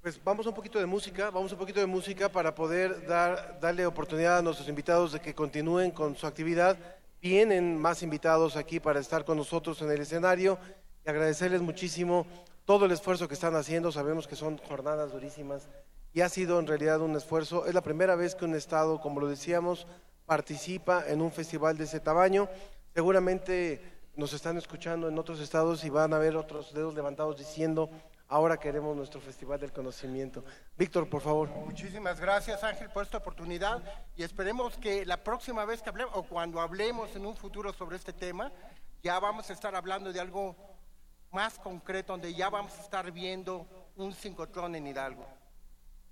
Pues 0.03 0.21
vamos 0.23 0.45
a 0.47 0.49
un 0.49 0.57
poquito 0.57 0.81
de 0.81 0.87
música, 0.87 1.31
vamos 1.31 1.53
a 1.53 1.55
un 1.55 1.61
poquito 1.61 1.79
de 1.79 1.87
música 1.87 2.29
para 2.29 2.53
poder 2.53 3.07
dar, 3.07 3.61
darle 3.61 3.87
oportunidad 3.87 4.39
a 4.39 4.43
nuestros 4.43 4.69
invitados 4.69 5.13
de 5.13 5.21
que 5.21 5.33
continúen 5.33 5.93
con 5.93 6.17
su 6.17 6.27
actividad. 6.27 6.77
Vienen 7.21 7.79
más 7.79 8.03
invitados 8.03 8.57
aquí 8.57 8.81
para 8.81 8.99
estar 8.99 9.25
con 9.25 9.39
nosotros 9.39 9.81
en 9.81 9.93
el 9.93 10.01
escenario 10.01 10.59
y 11.07 11.09
agradecerles 11.09 11.63
muchísimo 11.63 12.27
todo 12.65 12.87
el 12.87 12.93
esfuerzo 12.93 13.29
que 13.29 13.35
están 13.35 13.57
haciendo. 13.57 13.93
Sabemos 13.93 14.27
que 14.27 14.37
son 14.37 14.59
jornadas 14.59 15.13
durísimas 15.13 15.69
y 16.13 16.21
ha 16.21 16.29
sido 16.29 16.59
en 16.61 16.67
realidad 16.67 17.01
un 17.01 17.17
esfuerzo. 17.17 17.67
Es 17.67 17.75
la 17.75 17.83
primera 17.83 18.17
vez 18.17 18.35
que 18.35 18.45
un 18.45 18.55
estado, 18.55 19.01
como 19.01 19.21
lo 19.21 19.29
decíamos, 19.29 19.87
participa 20.27 21.05
en 21.07 21.21
un 21.21 21.33
festival 21.33 21.77
de 21.77 21.85
ese 21.85 22.01
tamaño. 22.01 22.49
Seguramente 22.95 23.81
nos 24.15 24.33
están 24.33 24.59
escuchando 24.59 25.09
en 25.09 25.19
otros 25.19 25.41
estados 25.41 25.85
y 25.85 25.91
van 25.91 26.13
a 26.13 26.19
ver 26.19 26.37
otros 26.37 26.75
dedos 26.75 26.95
levantados 26.95 27.39
diciendo, 27.39 27.89
ahora 28.29 28.59
queremos 28.59 28.95
nuestro 28.95 29.21
Festival 29.21 29.59
del 29.59 29.73
Conocimiento. 29.73 30.45
Víctor, 30.77 31.09
por 31.09 31.23
favor. 31.23 31.49
Muchísimas 31.49 32.21
gracias 32.21 32.63
Ángel 32.63 32.91
por 32.91 33.05
esta 33.05 33.19
oportunidad 33.19 33.83
y 34.17 34.23
esperemos 34.23 34.77
que 34.77 35.07
la 35.07 35.23
próxima 35.25 35.65
vez 35.65 35.83
que 35.83 35.89
hablemos 35.89 36.15
o 36.15 36.23
cuando 36.25 36.61
hablemos 36.61 37.15
en 37.17 37.25
un 37.25 37.37
futuro 37.37 37.73
sobre 37.73 37.97
este 37.97 38.13
tema, 38.13 38.53
ya 39.03 39.19
vamos 39.19 39.49
a 39.49 39.53
estar 39.55 39.75
hablando 39.75 40.13
de 40.13 40.21
algo 40.21 40.57
más 41.33 41.59
concreto, 41.59 42.13
donde 42.13 42.35
ya 42.35 42.51
vamos 42.51 42.77
a 42.79 42.83
estar 42.83 43.11
viendo 43.11 43.67
un 43.97 44.13
cincotrón 44.13 44.75
en 44.75 44.87
Hidalgo. 44.87 45.27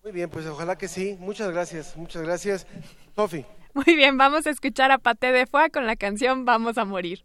Muy 0.02 0.12
bien, 0.12 0.30
pues 0.30 0.46
ojalá 0.46 0.76
que 0.76 0.88
sí. 0.88 1.16
Muchas 1.20 1.50
gracias, 1.50 1.96
muchas 1.96 2.22
gracias. 2.22 2.66
Sofi. 3.14 3.44
Muy 3.74 3.94
bien, 3.96 4.16
vamos 4.16 4.46
a 4.46 4.50
escuchar 4.50 4.90
a 4.90 4.98
Paté 4.98 5.30
de 5.30 5.46
Foix 5.46 5.72
con 5.72 5.86
la 5.86 5.94
canción 5.94 6.44
Vamos 6.44 6.78
a 6.78 6.84
morir. 6.84 7.24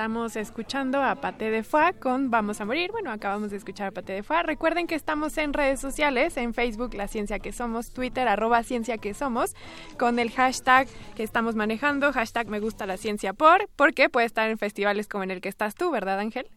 Estamos 0.00 0.34
escuchando 0.36 1.02
a 1.02 1.14
Paté 1.16 1.50
de 1.50 1.62
Foix 1.62 1.94
con 1.98 2.30
Vamos 2.30 2.58
a 2.62 2.64
Morir. 2.64 2.90
Bueno, 2.90 3.12
acabamos 3.12 3.50
de 3.50 3.58
escuchar 3.58 3.88
a 3.88 3.90
Paté 3.90 4.14
de 4.14 4.22
Foix. 4.22 4.46
Recuerden 4.46 4.86
que 4.86 4.94
estamos 4.94 5.36
en 5.36 5.52
redes 5.52 5.78
sociales, 5.78 6.38
en 6.38 6.54
Facebook 6.54 6.94
La 6.94 7.06
Ciencia 7.06 7.38
que 7.38 7.52
Somos, 7.52 7.92
Twitter 7.92 8.26
arroba 8.26 8.62
Ciencia 8.62 8.96
que 8.96 9.12
Somos, 9.12 9.54
con 9.98 10.18
el 10.18 10.30
hashtag 10.30 10.88
que 11.14 11.22
estamos 11.22 11.54
manejando, 11.54 12.14
hashtag 12.14 12.46
Me 12.46 12.60
Gusta 12.60 12.86
la 12.86 12.96
Ciencia 12.96 13.34
por, 13.34 13.68
porque 13.76 14.08
puede 14.08 14.24
estar 14.24 14.48
en 14.48 14.56
festivales 14.56 15.06
como 15.06 15.22
en 15.22 15.32
el 15.32 15.42
que 15.42 15.50
estás 15.50 15.74
tú, 15.74 15.90
¿verdad 15.90 16.18
Ángel? 16.18 16.48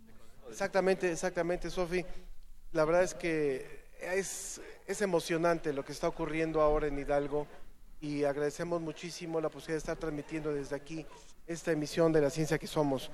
Exactamente, 0.49 1.11
exactamente, 1.11 1.69
Sofi. 1.69 2.05
La 2.71 2.85
verdad 2.85 3.03
es 3.03 3.13
que 3.13 3.89
es, 3.99 4.61
es 4.87 5.01
emocionante 5.01 5.73
lo 5.73 5.83
que 5.83 5.91
está 5.91 6.07
ocurriendo 6.07 6.61
ahora 6.61 6.87
en 6.87 6.97
Hidalgo 6.97 7.45
y 7.99 8.23
agradecemos 8.23 8.79
muchísimo 8.79 9.41
la 9.41 9.49
posibilidad 9.49 9.75
de 9.75 9.79
estar 9.79 9.97
transmitiendo 9.97 10.53
desde 10.53 10.77
aquí 10.77 11.05
esta 11.47 11.71
emisión 11.71 12.11
de 12.13 12.21
la 12.21 12.29
ciencia 12.29 12.57
que 12.57 12.67
somos, 12.67 13.11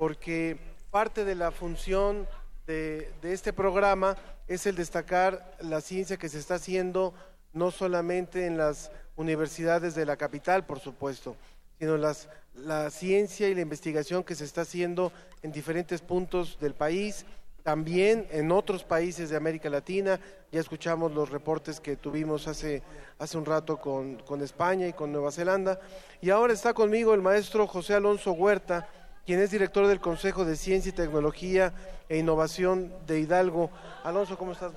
porque 0.00 0.56
parte 0.90 1.26
de 1.26 1.34
la 1.34 1.50
función 1.50 2.26
de, 2.66 3.12
este 3.22 3.52
programa 3.52 4.16
es 4.48 4.64
el 4.64 4.74
destacar 4.74 5.58
la 5.60 5.82
ciencia 5.82 6.16
que 6.16 6.30
se 6.30 6.38
está 6.38 6.54
haciendo 6.54 7.12
no 7.52 7.70
solamente 7.70 8.46
en 8.46 8.56
las 8.56 8.90
universidades 9.16 9.94
de 9.94 10.06
la 10.06 10.16
capital, 10.16 10.64
por 10.64 10.80
supuesto, 10.80 11.36
sino 11.78 11.98
la 11.98 12.88
ciencia 12.88 13.50
y 13.50 13.54
la 13.54 13.60
investigación 13.60 14.24
que 14.24 14.34
se 14.34 14.46
está 14.46 14.62
haciendo 14.62 15.12
en 15.42 15.52
diferentes 15.52 16.00
puntos 16.00 16.58
del 16.58 16.72
país, 16.72 17.26
también 17.62 18.26
en 18.30 18.52
otros 18.52 18.84
países 18.84 19.28
de 19.28 19.36
América 19.36 19.68
Latina. 19.68 20.18
Ya 20.50 20.60
escuchamos 20.60 21.12
los 21.12 21.28
reportes 21.28 21.78
que 21.78 21.96
tuvimos 21.96 22.48
hace, 22.48 22.82
hace 23.18 23.36
un 23.36 23.44
rato 23.44 23.76
con, 23.76 24.16
con 24.20 24.40
España 24.40 24.88
y 24.88 24.94
con 24.94 25.12
Nueva 25.12 25.30
Zelanda. 25.30 25.78
Y 26.22 26.30
ahora 26.30 26.54
está 26.54 26.72
conmigo 26.72 27.12
el 27.12 27.20
maestro 27.20 27.66
José 27.66 27.92
Alonso 27.92 28.32
Huerta, 28.32 28.88
quien 29.30 29.42
es 29.42 29.52
director 29.52 29.86
del 29.86 30.00
Consejo 30.00 30.44
de 30.44 30.56
Ciencia 30.56 30.88
y 30.88 30.92
Tecnología 30.92 31.72
e 32.08 32.18
Innovación 32.18 32.92
de 33.06 33.20
Hidalgo. 33.20 33.70
Alonso, 34.02 34.36
¿cómo 34.36 34.50
estás? 34.50 34.72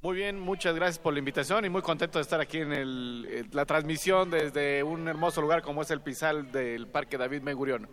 Muy 0.00 0.14
bien, 0.14 0.38
muchas 0.38 0.76
gracias 0.76 1.00
por 1.00 1.12
la 1.12 1.18
invitación 1.18 1.64
y 1.64 1.70
muy 1.70 1.82
contento 1.82 2.20
de 2.20 2.22
estar 2.22 2.40
aquí 2.40 2.58
en 2.58 2.72
el, 2.72 3.26
eh, 3.28 3.44
la 3.50 3.66
transmisión 3.66 4.30
desde 4.30 4.84
un 4.84 5.08
hermoso 5.08 5.40
lugar 5.40 5.62
como 5.62 5.82
es 5.82 5.90
el 5.90 6.00
Pizal 6.02 6.52
del 6.52 6.86
Parque 6.86 7.18
David 7.18 7.42
Mengurión. 7.42 7.88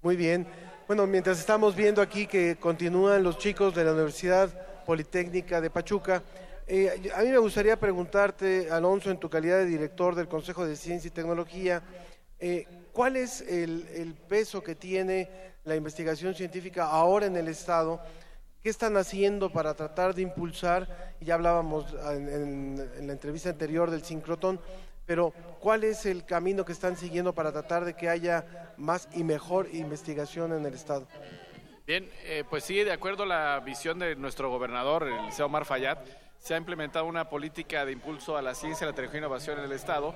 Muy 0.00 0.14
bien. 0.14 0.46
Bueno, 0.86 1.08
mientras 1.08 1.40
estamos 1.40 1.74
viendo 1.74 2.00
aquí 2.00 2.28
que 2.28 2.54
continúan 2.60 3.24
los 3.24 3.36
chicos 3.36 3.74
de 3.74 3.82
la 3.82 3.94
Universidad 3.94 4.84
Politécnica 4.86 5.60
de 5.60 5.70
Pachuca, 5.70 6.22
eh, 6.68 7.10
a 7.16 7.22
mí 7.22 7.30
me 7.30 7.38
gustaría 7.38 7.76
preguntarte, 7.76 8.70
Alonso, 8.70 9.10
en 9.10 9.18
tu 9.18 9.28
calidad 9.28 9.58
de 9.58 9.66
director 9.66 10.14
del 10.14 10.28
Consejo 10.28 10.64
de 10.64 10.76
Ciencia 10.76 11.08
y 11.08 11.10
Tecnología, 11.10 11.82
eh, 12.40 12.66
¿cuál 12.92 13.16
es 13.16 13.40
el, 13.42 14.14
peso 14.28 14.62
que 14.62 14.74
tiene 14.74 15.28
la 15.64 15.76
investigación 15.76 16.34
científica 16.34 16.86
ahora 16.86 17.26
en 17.26 17.36
el 17.36 17.48
Estado? 17.48 18.00
¿Qué 18.62 18.68
están 18.68 18.96
haciendo 18.96 19.50
para 19.50 19.74
tratar 19.74 20.14
de 20.14 20.22
impulsar? 20.22 21.14
Ya 21.20 21.34
hablábamos 21.34 21.86
en 22.10 23.06
la 23.06 23.12
entrevista 23.12 23.50
anterior 23.50 23.90
del 23.90 24.02
sincrotón, 24.02 24.60
pero 25.06 25.32
¿cuál 25.60 25.84
es 25.84 26.06
el 26.06 26.24
camino 26.24 26.64
que 26.64 26.72
están 26.72 26.96
siguiendo 26.96 27.34
para 27.34 27.52
tratar 27.52 27.84
de 27.84 27.94
que 27.94 28.08
haya 28.08 28.72
más 28.76 29.08
y 29.12 29.24
mejor 29.24 29.68
investigación 29.72 30.52
en 30.52 30.64
el 30.64 30.74
Estado? 30.74 31.06
Bien, 31.86 32.08
eh, 32.22 32.44
pues 32.48 32.64
sí, 32.64 32.84
de 32.84 32.92
acuerdo 32.92 33.24
a 33.24 33.26
la 33.26 33.60
visión 33.60 33.98
de 33.98 34.14
nuestro 34.14 34.48
gobernador, 34.48 35.08
el 35.08 35.26
Liceo 35.26 35.46
Omar 35.46 35.64
Fayad, 35.64 35.98
se 36.38 36.54
ha 36.54 36.56
implementado 36.56 37.04
una 37.04 37.28
política 37.28 37.84
de 37.84 37.92
impulso 37.92 38.36
a 38.36 38.42
la 38.42 38.54
ciencia, 38.54 38.86
la 38.86 38.92
tecnología 38.92 39.18
e 39.18 39.22
innovación 39.22 39.58
en 39.58 39.64
el 39.64 39.72
Estado, 39.72 40.14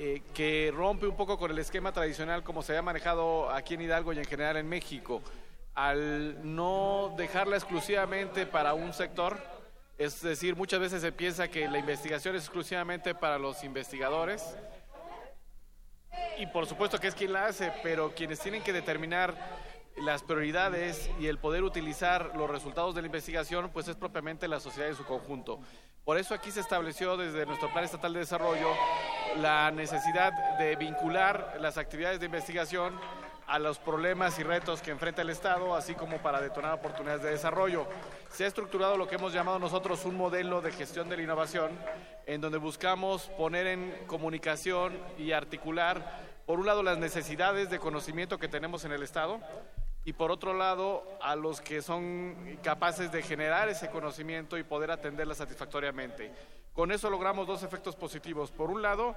eh, 0.00 0.22
que 0.32 0.72
rompe 0.72 1.08
un 1.08 1.16
poco 1.16 1.36
con 1.36 1.50
el 1.50 1.58
esquema 1.58 1.90
tradicional 1.90 2.44
como 2.44 2.62
se 2.62 2.76
ha 2.76 2.82
manejado 2.82 3.50
aquí 3.50 3.74
en 3.74 3.80
Hidalgo 3.80 4.12
y 4.12 4.18
en 4.18 4.24
general 4.26 4.56
en 4.56 4.68
México, 4.68 5.20
al 5.74 6.54
no 6.54 7.12
dejarla 7.16 7.56
exclusivamente 7.56 8.46
para 8.46 8.74
un 8.74 8.92
sector. 8.92 9.36
Es 9.98 10.22
decir, 10.22 10.54
muchas 10.54 10.78
veces 10.78 11.00
se 11.02 11.10
piensa 11.10 11.48
que 11.48 11.66
la 11.66 11.80
investigación 11.80 12.36
es 12.36 12.44
exclusivamente 12.44 13.12
para 13.16 13.40
los 13.40 13.64
investigadores, 13.64 14.56
y 16.38 16.46
por 16.46 16.66
supuesto 16.66 17.00
que 17.00 17.08
es 17.08 17.16
quien 17.16 17.32
la 17.32 17.46
hace, 17.46 17.72
pero 17.82 18.14
quienes 18.14 18.38
tienen 18.38 18.62
que 18.62 18.72
determinar 18.72 19.34
las 19.96 20.22
prioridades 20.22 21.10
y 21.18 21.26
el 21.26 21.38
poder 21.38 21.64
utilizar 21.64 22.36
los 22.36 22.48
resultados 22.48 22.94
de 22.94 23.02
la 23.02 23.08
investigación, 23.08 23.70
pues 23.72 23.88
es 23.88 23.96
propiamente 23.96 24.46
la 24.46 24.60
sociedad 24.60 24.88
en 24.88 24.94
su 24.94 25.04
conjunto. 25.04 25.58
Por 26.08 26.16
eso 26.16 26.32
aquí 26.32 26.50
se 26.50 26.60
estableció 26.60 27.18
desde 27.18 27.44
nuestro 27.44 27.70
Plan 27.70 27.84
Estatal 27.84 28.14
de 28.14 28.20
Desarrollo 28.20 28.72
la 29.42 29.70
necesidad 29.70 30.32
de 30.56 30.74
vincular 30.76 31.58
las 31.60 31.76
actividades 31.76 32.18
de 32.18 32.24
investigación 32.24 32.98
a 33.46 33.58
los 33.58 33.78
problemas 33.78 34.38
y 34.38 34.42
retos 34.42 34.80
que 34.80 34.90
enfrenta 34.90 35.20
el 35.20 35.28
Estado, 35.28 35.74
así 35.76 35.94
como 35.94 36.16
para 36.16 36.40
detonar 36.40 36.72
oportunidades 36.72 37.22
de 37.22 37.32
desarrollo. 37.32 37.86
Se 38.30 38.44
ha 38.44 38.46
estructurado 38.46 38.96
lo 38.96 39.06
que 39.06 39.16
hemos 39.16 39.34
llamado 39.34 39.58
nosotros 39.58 40.06
un 40.06 40.16
modelo 40.16 40.62
de 40.62 40.72
gestión 40.72 41.10
de 41.10 41.18
la 41.18 41.24
innovación, 41.24 41.72
en 42.24 42.40
donde 42.40 42.56
buscamos 42.56 43.28
poner 43.36 43.66
en 43.66 43.92
comunicación 44.06 44.98
y 45.18 45.32
articular, 45.32 46.22
por 46.46 46.58
un 46.58 46.64
lado, 46.64 46.82
las 46.82 46.96
necesidades 46.96 47.68
de 47.68 47.78
conocimiento 47.78 48.38
que 48.38 48.48
tenemos 48.48 48.86
en 48.86 48.92
el 48.92 49.02
Estado, 49.02 49.40
y 50.04 50.12
por 50.12 50.30
otro 50.30 50.54
lado, 50.54 51.04
a 51.20 51.36
los 51.36 51.60
que 51.60 51.82
son 51.82 52.58
capaces 52.62 53.12
de 53.12 53.22
generar 53.22 53.68
ese 53.68 53.90
conocimiento 53.90 54.56
y 54.56 54.62
poder 54.62 54.90
atenderla 54.90 55.34
satisfactoriamente. 55.34 56.32
Con 56.72 56.92
eso 56.92 57.10
logramos 57.10 57.46
dos 57.46 57.62
efectos 57.62 57.96
positivos. 57.96 58.50
Por 58.50 58.70
un 58.70 58.82
lado, 58.82 59.14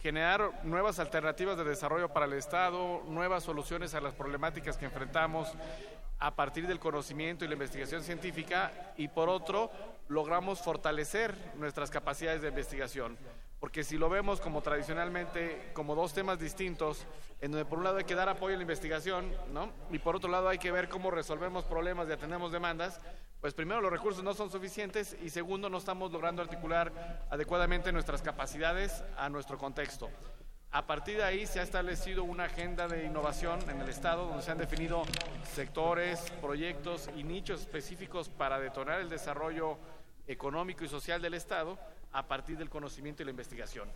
generar 0.00 0.64
nuevas 0.64 0.98
alternativas 0.98 1.56
de 1.56 1.64
desarrollo 1.64 2.10
para 2.10 2.26
el 2.26 2.34
Estado, 2.34 3.02
nuevas 3.06 3.42
soluciones 3.42 3.94
a 3.94 4.00
las 4.00 4.14
problemáticas 4.14 4.76
que 4.76 4.84
enfrentamos 4.84 5.52
a 6.18 6.34
partir 6.34 6.66
del 6.66 6.78
conocimiento 6.78 7.44
y 7.44 7.48
la 7.48 7.54
investigación 7.54 8.02
científica 8.02 8.70
y 8.96 9.08
por 9.08 9.28
otro 9.28 9.70
logramos 10.08 10.60
fortalecer 10.60 11.34
nuestras 11.56 11.90
capacidades 11.90 12.42
de 12.42 12.48
investigación. 12.48 13.18
Porque 13.64 13.82
si 13.82 13.96
lo 13.96 14.10
vemos 14.10 14.42
como 14.42 14.60
tradicionalmente 14.60 15.70
como 15.72 15.94
dos 15.94 16.12
temas 16.12 16.38
distintos, 16.38 17.06
en 17.40 17.50
donde 17.50 17.64
por 17.64 17.78
un 17.78 17.84
lado 17.84 17.96
hay 17.96 18.04
que 18.04 18.14
dar 18.14 18.28
apoyo 18.28 18.52
a 18.52 18.58
la 18.58 18.62
investigación, 18.62 19.34
¿no? 19.54 19.72
Y 19.90 19.98
por 19.98 20.16
otro 20.16 20.30
lado 20.30 20.50
hay 20.50 20.58
que 20.58 20.70
ver 20.70 20.90
cómo 20.90 21.10
resolvemos 21.10 21.64
problemas 21.64 22.06
y 22.06 22.12
atendemos 22.12 22.52
demandas, 22.52 23.00
pues 23.40 23.54
primero 23.54 23.80
los 23.80 23.90
recursos 23.90 24.22
no 24.22 24.34
son 24.34 24.50
suficientes 24.50 25.16
y 25.22 25.30
segundo 25.30 25.70
no 25.70 25.78
estamos 25.78 26.12
logrando 26.12 26.42
articular 26.42 27.26
adecuadamente 27.30 27.90
nuestras 27.90 28.20
capacidades 28.20 29.02
a 29.16 29.30
nuestro 29.30 29.56
contexto. 29.56 30.10
A 30.70 30.86
partir 30.86 31.16
de 31.16 31.24
ahí 31.24 31.46
se 31.46 31.58
ha 31.58 31.62
establecido 31.62 32.22
una 32.22 32.44
agenda 32.44 32.86
de 32.86 33.06
innovación 33.06 33.58
en 33.70 33.80
el 33.80 33.88
Estado 33.88 34.26
donde 34.26 34.42
se 34.42 34.50
han 34.50 34.58
definido 34.58 35.04
sectores, 35.54 36.20
proyectos 36.42 37.08
y 37.16 37.24
nichos 37.24 37.62
específicos 37.62 38.28
para 38.28 38.60
detonar 38.60 39.00
el 39.00 39.08
desarrollo 39.08 39.78
económico 40.26 40.84
y 40.84 40.88
social 40.88 41.22
del 41.22 41.32
Estado 41.32 41.78
a 42.14 42.26
partir 42.26 42.56
del 42.56 42.70
conocimiento 42.70 43.20
y 43.22 43.26
la 43.26 43.30
investigación. 43.32 43.88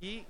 Y 0.00 0.26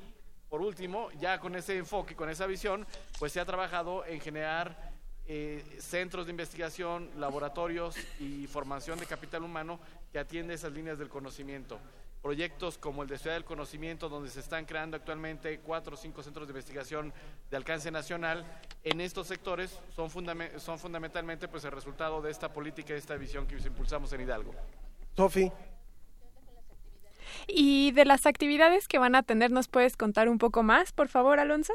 por 0.48 0.60
último, 0.60 1.10
ya 1.20 1.40
con 1.40 1.56
ese 1.56 1.76
enfoque, 1.76 2.14
con 2.14 2.28
esa 2.30 2.46
visión, 2.46 2.86
pues 3.18 3.32
se 3.32 3.40
ha 3.40 3.44
trabajado 3.44 4.04
en 4.04 4.20
generar 4.20 4.92
eh, 5.26 5.64
centros 5.78 6.26
de 6.26 6.32
investigación, 6.32 7.08
laboratorios 7.18 7.96
y 8.18 8.46
formación 8.46 8.98
de 8.98 9.06
capital 9.06 9.44
humano 9.44 9.78
que 10.12 10.18
atiende 10.18 10.54
esas 10.54 10.72
líneas 10.72 10.98
del 10.98 11.08
conocimiento. 11.08 11.78
Proyectos 12.20 12.76
como 12.76 13.02
el 13.02 13.08
de 13.08 13.16
Ciudad 13.16 13.36
del 13.36 13.44
Conocimiento, 13.44 14.08
donde 14.08 14.28
se 14.28 14.40
están 14.40 14.66
creando 14.66 14.96
actualmente 14.96 15.60
cuatro 15.60 15.94
o 15.94 15.96
cinco 15.96 16.22
centros 16.22 16.46
de 16.46 16.52
investigación 16.52 17.14
de 17.48 17.56
alcance 17.56 17.90
nacional, 17.90 18.44
en 18.82 19.00
estos 19.00 19.28
sectores 19.28 19.78
son, 19.94 20.10
fundame- 20.10 20.58
son 20.58 20.78
fundamentalmente 20.78 21.48
pues, 21.48 21.64
el 21.64 21.70
resultado 21.70 22.20
de 22.20 22.30
esta 22.30 22.52
política 22.52 22.90
y 22.90 22.94
de 22.94 22.98
esta 22.98 23.14
visión 23.14 23.46
que 23.46 23.56
impulsamos 23.56 24.12
en 24.12 24.20
Hidalgo. 24.22 24.52
Sofi. 25.16 25.50
Y 27.46 27.92
de 27.92 28.04
las 28.04 28.26
actividades 28.26 28.88
que 28.88 28.98
van 28.98 29.14
a 29.14 29.22
tener, 29.22 29.50
¿nos 29.50 29.68
puedes 29.68 29.96
contar 29.96 30.28
un 30.28 30.38
poco 30.38 30.62
más, 30.62 30.92
por 30.92 31.08
favor, 31.08 31.40
Alonso? 31.40 31.74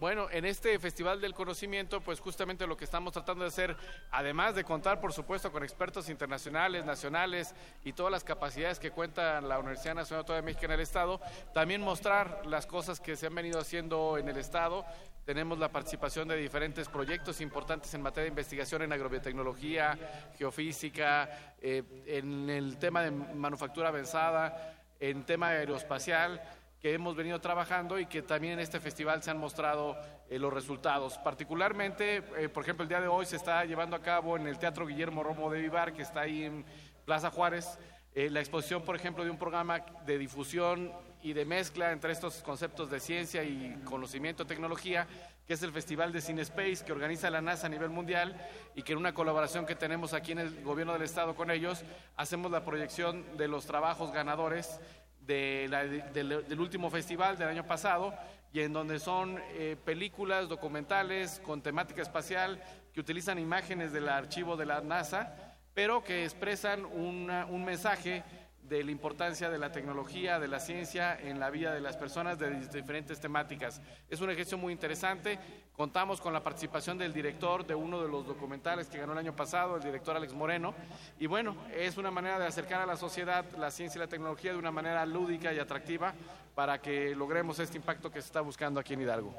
Bueno, 0.00 0.28
en 0.30 0.44
este 0.44 0.78
Festival 0.78 1.20
del 1.20 1.34
Conocimiento, 1.34 2.00
pues 2.00 2.20
justamente 2.20 2.68
lo 2.68 2.76
que 2.76 2.84
estamos 2.84 3.12
tratando 3.12 3.42
de 3.42 3.48
hacer, 3.48 3.76
además 4.12 4.54
de 4.54 4.62
contar, 4.62 5.00
por 5.00 5.12
supuesto, 5.12 5.50
con 5.50 5.64
expertos 5.64 6.08
internacionales, 6.08 6.84
nacionales 6.84 7.52
y 7.84 7.92
todas 7.92 8.12
las 8.12 8.22
capacidades 8.22 8.78
que 8.78 8.92
cuenta 8.92 9.40
la 9.40 9.58
Universidad 9.58 9.96
Nacional 9.96 10.20
Autónoma 10.20 10.42
de 10.42 10.46
México 10.46 10.66
en 10.66 10.70
el 10.70 10.80
Estado, 10.80 11.20
también 11.52 11.80
mostrar 11.80 12.46
las 12.46 12.64
cosas 12.64 13.00
que 13.00 13.16
se 13.16 13.26
han 13.26 13.34
venido 13.34 13.58
haciendo 13.58 14.18
en 14.18 14.28
el 14.28 14.36
Estado. 14.36 14.86
Tenemos 15.24 15.58
la 15.58 15.72
participación 15.72 16.28
de 16.28 16.36
diferentes 16.36 16.88
proyectos 16.88 17.40
importantes 17.40 17.92
en 17.92 18.00
materia 18.00 18.26
de 18.26 18.28
investigación 18.28 18.82
en 18.82 18.92
agrobiotecnología, 18.92 19.98
geofísica, 20.38 21.56
eh, 21.60 21.82
en 22.06 22.48
el 22.48 22.78
tema 22.78 23.02
de 23.02 23.10
manufactura 23.10 23.88
avanzada, 23.88 24.77
en 25.00 25.24
tema 25.24 25.48
aeroespacial 25.48 26.40
que 26.80 26.94
hemos 26.94 27.16
venido 27.16 27.40
trabajando 27.40 27.98
y 27.98 28.06
que 28.06 28.22
también 28.22 28.54
en 28.54 28.60
este 28.60 28.78
festival 28.78 29.22
se 29.22 29.30
han 29.30 29.38
mostrado 29.38 29.96
eh, 30.30 30.38
los 30.38 30.52
resultados. 30.52 31.18
Particularmente, 31.18 32.22
eh, 32.36 32.48
por 32.48 32.62
ejemplo, 32.62 32.84
el 32.84 32.88
día 32.88 33.00
de 33.00 33.08
hoy 33.08 33.26
se 33.26 33.36
está 33.36 33.64
llevando 33.64 33.96
a 33.96 34.02
cabo 34.02 34.36
en 34.36 34.46
el 34.46 34.58
Teatro 34.58 34.86
Guillermo 34.86 35.22
Romo 35.22 35.50
de 35.50 35.60
Vivar, 35.60 35.92
que 35.92 36.02
está 36.02 36.20
ahí 36.20 36.44
en 36.44 36.64
Plaza 37.04 37.30
Juárez, 37.30 37.78
eh, 38.14 38.30
la 38.30 38.40
exposición, 38.40 38.82
por 38.82 38.94
ejemplo, 38.96 39.24
de 39.24 39.30
un 39.30 39.38
programa 39.38 39.80
de 40.06 40.18
difusión 40.18 40.92
y 41.22 41.32
de 41.32 41.44
mezcla 41.44 41.92
entre 41.92 42.12
estos 42.12 42.42
conceptos 42.42 42.90
de 42.90 43.00
ciencia 43.00 43.42
y 43.42 43.80
conocimiento, 43.84 44.46
tecnología, 44.46 45.06
que 45.46 45.54
es 45.54 45.62
el 45.62 45.72
Festival 45.72 46.12
de 46.12 46.20
Cine 46.20 46.42
Space 46.42 46.84
que 46.84 46.92
organiza 46.92 47.30
la 47.30 47.40
NASA 47.40 47.66
a 47.66 47.70
nivel 47.70 47.90
mundial 47.90 48.36
y 48.74 48.82
que 48.82 48.92
en 48.92 48.98
una 48.98 49.14
colaboración 49.14 49.66
que 49.66 49.74
tenemos 49.74 50.12
aquí 50.12 50.32
en 50.32 50.40
el 50.40 50.62
gobierno 50.62 50.92
del 50.92 51.02
estado 51.02 51.34
con 51.34 51.50
ellos, 51.50 51.84
hacemos 52.16 52.50
la 52.50 52.64
proyección 52.64 53.36
de 53.36 53.48
los 53.48 53.66
trabajos 53.66 54.12
ganadores 54.12 54.78
del, 55.20 56.58
último 56.58 56.90
festival 56.90 57.36
del 57.36 57.48
año 57.48 57.66
pasado 57.66 58.14
y 58.52 58.60
en 58.60 58.72
donde 58.72 58.98
son 58.98 59.38
eh, 59.52 59.76
películas, 59.84 60.48
documentales 60.48 61.40
con 61.44 61.62
temática 61.62 62.02
espacial 62.02 62.62
que 62.92 63.00
utilizan 63.00 63.38
imágenes 63.38 63.92
del 63.92 64.08
archivo 64.08 64.56
de 64.56 64.66
la 64.66 64.80
NASA, 64.80 65.34
pero 65.74 66.02
que 66.02 66.24
expresan 66.24 66.84
un 66.84 67.64
mensaje 67.64 68.24
de 68.68 68.84
la 68.84 68.90
importancia 68.90 69.48
de 69.48 69.58
la 69.58 69.72
tecnología, 69.72 70.38
de 70.38 70.48
la 70.48 70.60
ciencia 70.60 71.18
en 71.18 71.40
la 71.40 71.50
vida 71.50 71.72
de 71.72 71.80
las 71.80 71.96
personas 71.96 72.38
de 72.38 72.50
diferentes 72.68 73.18
temáticas. 73.18 73.80
Es 74.08 74.20
un 74.20 74.30
ejercicio 74.30 74.58
muy 74.58 74.72
interesante. 74.72 75.38
Contamos 75.72 76.20
con 76.20 76.32
la 76.32 76.42
participación 76.42 76.98
del 76.98 77.12
director 77.12 77.66
de 77.66 77.74
uno 77.74 78.02
de 78.02 78.08
los 78.08 78.26
documentales 78.26 78.88
que 78.88 78.98
ganó 78.98 79.12
el 79.12 79.18
año 79.18 79.34
pasado, 79.34 79.76
el 79.76 79.82
director 79.82 80.16
Alex 80.16 80.34
Moreno. 80.34 80.74
Y 81.18 81.26
bueno, 81.26 81.56
es 81.74 81.96
una 81.96 82.10
manera 82.10 82.38
de 82.38 82.46
acercar 82.46 82.82
a 82.82 82.86
la 82.86 82.96
sociedad 82.96 83.44
la 83.56 83.70
ciencia 83.70 83.98
y 83.98 84.00
la 84.00 84.08
tecnología 84.08 84.52
de 84.52 84.58
una 84.58 84.70
manera 84.70 85.06
lúdica 85.06 85.52
y 85.52 85.58
atractiva 85.58 86.14
para 86.54 86.80
que 86.80 87.14
logremos 87.14 87.58
este 87.58 87.76
impacto 87.76 88.10
que 88.10 88.20
se 88.20 88.26
está 88.26 88.40
buscando 88.40 88.80
aquí 88.80 88.94
en 88.94 89.02
Hidalgo. 89.02 89.34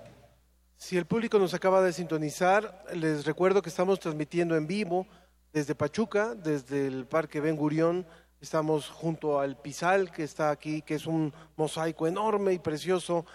Si 0.77 0.97
el 0.97 1.05
público 1.05 1.37
nos 1.37 1.53
acaba 1.53 1.81
de 1.81 1.91
sintonizar, 1.91 2.85
les 2.93 3.25
recuerdo 3.25 3.61
que 3.61 3.69
estamos 3.69 3.99
transmitiendo 3.99 4.55
en 4.55 4.65
vivo 4.65 5.05
desde 5.51 5.75
Pachuca, 5.75 6.35
desde 6.35 6.87
el 6.87 7.05
Parque 7.05 7.41
Ben 7.41 7.57
Gurión. 7.57 8.07
Estamos 8.41 8.87
junto 8.87 9.41
al 9.41 9.57
Pizal, 9.57 10.11
que 10.11 10.23
está 10.23 10.49
aquí, 10.49 10.81
que 10.81 10.95
es 10.95 11.05
un 11.05 11.33
mosaico 11.57 12.07
enorme 12.07 12.53
y 12.53 12.59
precioso. 12.59 13.25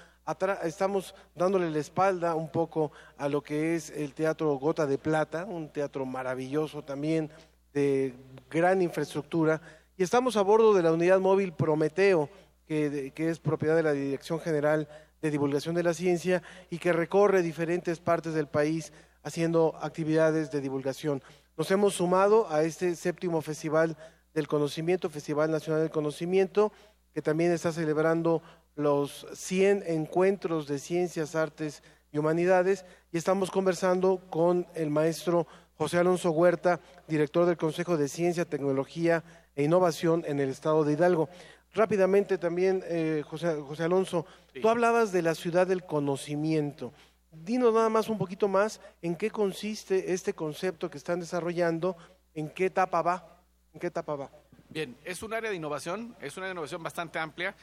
Estamos 0.62 1.14
dándole 1.34 1.70
la 1.70 1.78
espalda 1.78 2.34
un 2.34 2.48
poco 2.48 2.90
a 3.18 3.28
lo 3.28 3.42
que 3.42 3.74
es 3.74 3.90
el 3.90 4.14
Teatro 4.14 4.54
Gota 4.54 4.86
de 4.86 4.96
Plata, 4.96 5.44
un 5.44 5.68
teatro 5.68 6.06
maravilloso 6.06 6.82
también, 6.82 7.30
de 7.74 8.14
gran 8.48 8.80
infraestructura, 8.80 9.60
y 9.98 10.02
estamos 10.02 10.38
a 10.38 10.42
bordo 10.42 10.72
de 10.72 10.82
la 10.82 10.92
unidad 10.92 11.20
móvil 11.20 11.52
Prometeo, 11.52 12.30
que, 12.66 13.12
que 13.14 13.28
es 13.28 13.38
propiedad 13.38 13.76
de 13.76 13.82
la 13.82 13.92
Dirección 13.92 14.40
General 14.40 14.88
de 15.20 15.30
Divulgación 15.30 15.74
de 15.74 15.82
la 15.82 15.92
Ciencia 15.92 16.42
y 16.70 16.78
que 16.78 16.94
recorre 16.94 17.42
diferentes 17.42 18.00
partes 18.00 18.32
del 18.32 18.46
país 18.46 18.90
haciendo 19.22 19.76
actividades 19.82 20.50
de 20.50 20.62
divulgación. 20.62 21.22
Nos 21.58 21.70
hemos 21.70 21.94
sumado 21.94 22.50
a 22.50 22.62
este 22.62 22.96
séptimo 22.96 23.42
Festival 23.42 23.98
del 24.34 24.48
Conocimiento, 24.48 25.08
Festival 25.08 25.50
Nacional 25.50 25.82
del 25.82 25.90
Conocimiento, 25.90 26.72
que 27.14 27.22
también 27.22 27.52
está 27.52 27.72
celebrando 27.72 28.42
los 28.74 29.26
100 29.32 29.84
encuentros 29.86 30.66
de 30.66 30.78
ciencias, 30.78 31.36
artes 31.36 31.82
y 32.12 32.18
humanidades 32.18 32.84
y 33.12 33.18
estamos 33.18 33.50
conversando 33.50 34.20
con 34.30 34.66
el 34.74 34.90
maestro 34.90 35.46
José 35.76 35.98
Alonso 35.98 36.30
Huerta, 36.30 36.80
director 37.08 37.46
del 37.46 37.56
Consejo 37.56 37.96
de 37.96 38.08
Ciencia, 38.08 38.44
Tecnología 38.44 39.24
e 39.56 39.64
Innovación 39.64 40.24
en 40.26 40.40
el 40.40 40.50
estado 40.50 40.84
de 40.84 40.92
Hidalgo. 40.92 41.28
Rápidamente 41.72 42.38
también, 42.38 42.84
eh, 42.86 43.22
José, 43.26 43.60
José 43.60 43.84
Alonso, 43.84 44.26
tú 44.60 44.68
hablabas 44.68 45.10
de 45.10 45.22
la 45.22 45.34
ciudad 45.34 45.66
del 45.66 45.84
conocimiento. 45.84 46.92
Dinos 47.32 47.74
nada 47.74 47.88
más 47.88 48.08
un 48.08 48.18
poquito 48.18 48.46
más 48.46 48.80
en 49.02 49.16
qué 49.16 49.30
consiste 49.30 50.12
este 50.12 50.34
concepto 50.34 50.88
que 50.88 50.98
están 50.98 51.18
desarrollando, 51.18 51.96
en 52.34 52.48
qué 52.48 52.66
etapa 52.66 53.02
va, 53.02 53.33
en 53.74 53.80
qué 53.80 53.88
etapa 53.88 54.14
va. 54.14 54.30
Bien, 54.70 54.96
es 55.04 55.22
un 55.22 55.34
área 55.34 55.50
de 55.50 55.56
innovación, 55.56 56.16
es 56.20 56.36
una 56.36 56.50
innovación 56.50 56.82
bastante 56.82 57.18
amplia, 57.18 57.54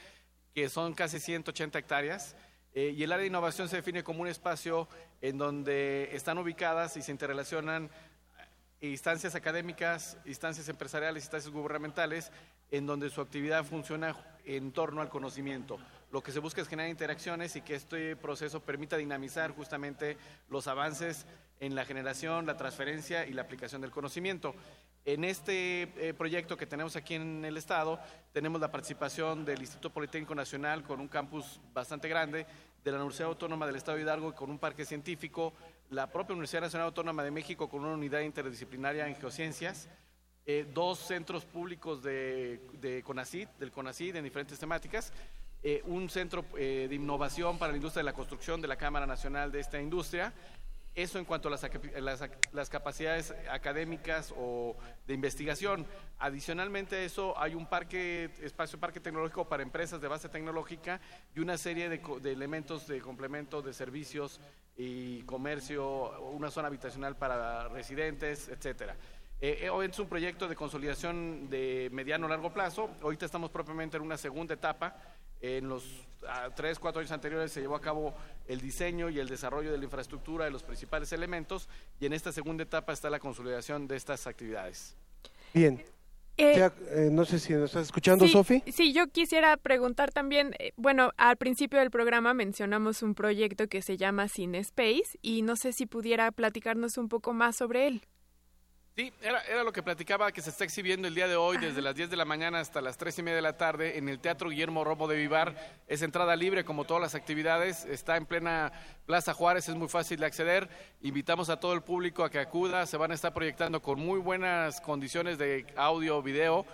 que 0.54 0.70
son 0.70 0.94
casi 0.94 1.20
180 1.20 1.80
hectáreas, 1.80 2.36
eh, 2.74 2.94
y 2.96 3.04
el 3.04 3.12
área 3.12 3.22
de 3.22 3.28
innovación 3.28 3.68
se 3.68 3.78
define 3.78 4.04
como 4.04 4.22
un 4.22 4.28
espacio 4.28 4.88
en 5.22 5.38
donde 5.38 6.10
están 6.14 6.38
ubicadas 6.38 6.96
y 6.98 7.02
se 7.02 7.12
interrelacionan 7.12 7.90
eh, 8.82 8.90
instancias 8.90 9.36
académicas, 9.36 10.18
instancias 10.26 10.70
empresariales, 10.70 11.24
instancias 11.24 11.54
gubernamentales, 11.54 12.32
en 12.72 12.86
donde 12.86 13.10
su 13.10 13.20
actividad 13.22 13.66
funciona 13.66 14.16
en 14.46 14.72
torno 14.72 15.02
al 15.02 15.10
conocimiento. 15.10 15.78
Lo 16.12 16.22
que 16.22 16.32
se 16.32 16.40
busca 16.40 16.62
es 16.62 16.68
generar 16.68 16.90
interacciones 16.90 17.56
y 17.56 17.62
que 17.62 17.76
este 17.76 18.16
proceso 18.16 18.62
permita 18.62 18.98
dinamizar 18.98 19.52
justamente 19.52 20.18
los 20.50 20.68
avances 20.68 21.26
en 21.60 21.76
la 21.76 21.86
generación, 21.86 22.46
la 22.46 22.58
transferencia 22.58 23.26
y 23.26 23.34
la 23.34 23.44
aplicación 23.44 23.82
del 23.82 23.92
conocimiento. 23.92 24.56
En 25.04 25.24
este 25.24 25.90
eh, 25.98 26.14
proyecto 26.14 26.56
que 26.56 26.68
tenemos 26.68 26.96
aquí 26.96 27.16
en 27.16 27.44
el 27.44 27.58
Estado, 27.58 28.00
tenemos 28.34 28.62
la 28.62 28.70
participación 28.70 29.44
del 29.44 29.60
Instituto 29.60 29.90
Politécnico 29.90 30.36
Nacional 30.36 30.84
con 30.84 31.00
un 31.00 31.08
campus 31.08 31.60
bastante 31.74 32.08
grande, 32.08 32.46
de 32.84 32.92
la 32.92 32.98
Universidad 32.98 33.30
Autónoma 33.30 33.66
del 33.66 33.76
Estado 33.76 33.98
de 33.98 34.04
Hidalgo 34.04 34.34
con 34.36 34.52
un 34.52 34.60
parque 34.60 34.86
científico, 34.86 35.54
la 35.90 36.12
propia 36.12 36.34
Universidad 36.34 36.62
Nacional 36.62 36.88
Autónoma 36.88 37.24
de 37.24 37.32
México 37.32 37.68
con 37.68 37.82
una 37.82 37.94
unidad 37.94 38.22
interdisciplinaria 38.22 39.08
en 39.08 39.16
geociencias, 39.16 39.90
eh, 40.46 40.68
dos 40.72 41.00
centros 41.00 41.46
públicos 41.46 42.04
de, 42.04 42.62
de 42.74 43.02
CONACYT, 43.02 43.50
del 43.58 43.72
CONACYT 43.72 44.16
en 44.16 44.24
diferentes 44.24 44.60
temáticas, 44.60 45.14
eh, 45.64 45.82
un 45.86 46.10
centro 46.10 46.44
de 46.54 46.90
innovación 46.92 47.58
para 47.58 47.72
la 47.72 47.78
industria 47.78 48.02
de 48.02 48.06
la 48.06 48.14
construcción 48.14 48.62
de 48.62 48.68
la 48.68 48.78
Cámara 48.78 49.08
Nacional 49.08 49.52
de 49.52 49.60
esta 49.60 49.82
industria. 49.82 50.34
Eso 50.94 51.20
en 51.20 51.26
cuanto 51.26 51.48
a 51.48 51.52
las, 51.52 51.66
las, 52.00 52.30
las 52.52 52.70
capacidades 52.70 53.34
académicas 53.50 54.34
o 54.38 54.76
de 55.08 55.14
investigación. 55.14 55.86
Adicionalmente 56.20 56.98
a 56.98 57.04
eso, 57.04 57.38
hay 57.38 57.56
un 57.56 57.66
parque, 57.66 58.30
espacio 58.42 58.78
parque 58.78 59.00
tecnológico 59.00 59.48
para 59.48 59.64
empresas 59.64 60.02
de 60.02 60.10
base 60.10 60.28
tecnológica 60.28 61.00
y 61.34 61.40
una 61.40 61.58
serie 61.58 61.88
de, 61.88 62.02
de 62.22 62.32
elementos 62.32 62.88
de 62.88 63.00
complemento 63.00 63.62
de 63.62 63.74
servicios 63.74 64.42
y 64.76 65.22
comercio, 65.24 66.20
una 66.32 66.52
zona 66.52 66.68
habitacional 66.68 67.16
para 67.16 67.70
residentes, 67.70 68.50
etcétera. 68.50 68.96
Eh, 69.44 69.68
eh, 69.68 69.90
es 69.90 70.00
un 70.00 70.08
proyecto 70.08 70.48
de 70.48 70.56
consolidación 70.56 71.50
de 71.50 71.90
mediano 71.92 72.28
largo 72.28 72.54
plazo. 72.54 72.92
Ahorita 73.02 73.26
estamos 73.26 73.50
propiamente 73.50 73.98
en 73.98 74.04
una 74.04 74.18
segunda 74.18 74.54
etapa. 74.54 74.96
En 75.42 75.68
los 75.68 75.84
ah, 76.28 76.50
tres, 76.56 76.80
cuatro 76.80 77.00
años 77.00 77.12
anteriores 77.12 77.52
se 77.52 77.62
llevó 77.62 77.76
a 77.76 77.82
cabo 77.82 78.14
el 78.48 78.62
diseño 78.62 79.10
y 79.10 79.20
el 79.20 79.28
desarrollo 79.28 79.72
de 79.72 79.78
la 79.78 79.84
infraestructura 79.84 80.46
de 80.46 80.52
los 80.52 80.64
principales 80.64 81.12
elementos 81.14 81.68
y 82.00 82.06
en 82.06 82.14
esta 82.14 82.32
segunda 82.32 82.64
etapa 82.64 82.94
está 82.94 83.10
la 83.10 83.20
consolidación 83.20 83.88
de 83.88 83.96
estas 83.96 84.28
actividades. 84.28 84.96
Bien. 85.54 85.84
Eh, 86.38 86.56
Ya, 86.58 86.74
eh, 86.90 87.10
no 87.12 87.26
sé 87.26 87.40
si 87.40 87.54
nos 87.54 87.66
estás 87.66 87.84
escuchando, 87.84 88.26
sí, 88.26 88.32
Sofi. 88.32 88.64
Sí, 88.72 88.94
yo 88.94 89.08
quisiera 89.08 89.58
preguntar 89.58 90.12
también, 90.12 90.56
eh, 90.60 90.72
bueno, 90.76 91.12
al 91.18 91.38
principio 91.38 91.80
del 91.80 91.92
programa 91.92 92.34
mencionamos 92.34 93.04
un 93.04 93.16
proyecto 93.16 93.68
que 93.68 93.82
se 93.82 93.98
llama 93.98 94.28
Cine 94.28 94.60
Space 94.60 95.20
y 95.22 95.42
no 95.42 95.56
sé 95.56 95.74
si 95.74 95.86
pudiera 95.86 96.32
platicarnos 96.32 96.98
un 96.98 97.10
poco 97.10 97.34
más 97.34 97.58
sobre 97.58 97.88
él. 97.88 98.02
Sí, 98.94 99.14
era, 99.22 99.42
era 99.44 99.64
lo 99.64 99.72
que 99.72 99.82
platicaba 99.82 100.34
que 100.34 100.42
se 100.42 100.50
está 100.50 100.66
exhibiendo 100.66 101.08
el 101.08 101.16
día 101.16 101.30
de 101.30 101.38
hoy 101.38 101.58
desde 101.58 101.82
las 101.82 101.96
10 101.96 102.10
de 102.10 102.18
la 102.18 102.26
mañana 102.26 102.60
hasta 102.60 102.82
las 102.82 102.98
3 102.98 103.20
y 103.20 103.24
media 103.24 103.38
de 103.38 103.42
la 103.42 103.56
tarde 103.56 103.98
en 103.98 104.10
el 104.10 104.20
Teatro 104.20 104.50
Guillermo 104.50 104.84
Romo 104.84 105.08
de 105.08 105.16
Vivar. 105.16 105.56
Es 105.88 106.02
entrada 106.02 106.36
libre 106.36 106.66
como 106.66 106.84
todas 106.84 107.02
las 107.02 107.16
actividades, 107.16 107.86
está 107.86 108.18
en 108.18 108.26
plena 108.26 108.74
Plaza 109.06 109.34
Juárez, 109.34 109.70
es 109.70 109.76
muy 109.76 109.88
fácil 109.88 110.20
de 110.20 110.26
acceder. 110.26 110.68
Invitamos 111.04 111.50
a 111.50 111.58
todo 111.58 111.72
el 111.72 111.84
público 111.84 112.26
a 112.26 112.30
que 112.30 112.40
acuda, 112.40 112.86
se 112.86 112.98
van 112.98 113.12
a 113.12 113.14
estar 113.14 113.34
proyectando 113.34 113.82
con 113.82 113.98
muy 113.98 114.20
buenas 114.20 114.82
condiciones 114.82 115.38
de 115.38 115.66
audio, 115.78 116.22
video. 116.22 116.66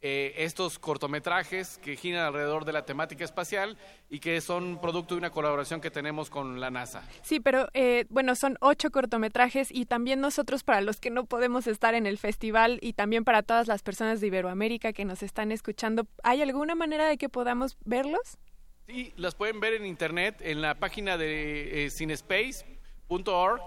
Eh, 0.00 0.34
estos 0.44 0.78
cortometrajes 0.78 1.78
que 1.78 1.96
giran 1.96 2.24
alrededor 2.24 2.64
de 2.64 2.72
la 2.72 2.84
temática 2.84 3.24
espacial 3.24 3.76
y 4.08 4.20
que 4.20 4.40
son 4.40 4.80
producto 4.80 5.14
de 5.14 5.18
una 5.18 5.30
colaboración 5.30 5.80
que 5.80 5.90
tenemos 5.90 6.30
con 6.30 6.60
la 6.60 6.70
NASA. 6.70 7.02
Sí, 7.22 7.40
pero 7.40 7.68
eh, 7.74 8.04
bueno, 8.08 8.36
son 8.36 8.56
ocho 8.60 8.92
cortometrajes 8.92 9.68
y 9.72 9.86
también 9.86 10.20
nosotros 10.20 10.62
para 10.62 10.82
los 10.82 11.00
que 11.00 11.10
no 11.10 11.24
podemos 11.24 11.66
estar 11.66 11.94
en 11.94 12.06
el 12.06 12.16
festival 12.16 12.78
y 12.80 12.92
también 12.92 13.24
para 13.24 13.42
todas 13.42 13.66
las 13.66 13.82
personas 13.82 14.20
de 14.20 14.28
Iberoamérica 14.28 14.92
que 14.92 15.04
nos 15.04 15.24
están 15.24 15.50
escuchando, 15.50 16.06
¿hay 16.22 16.42
alguna 16.42 16.76
manera 16.76 17.08
de 17.08 17.18
que 17.18 17.28
podamos 17.28 17.76
verlos? 17.84 18.38
Sí, 18.86 19.12
las 19.16 19.34
pueden 19.34 19.58
ver 19.58 19.74
en 19.74 19.84
internet, 19.84 20.36
en 20.40 20.62
la 20.62 20.76
página 20.76 21.16
de 21.16 21.86
eh, 21.86 21.90
cinespace.org. 21.90 23.60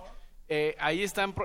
Eh, 0.48 0.76
ahí 0.80 1.04
están 1.04 1.36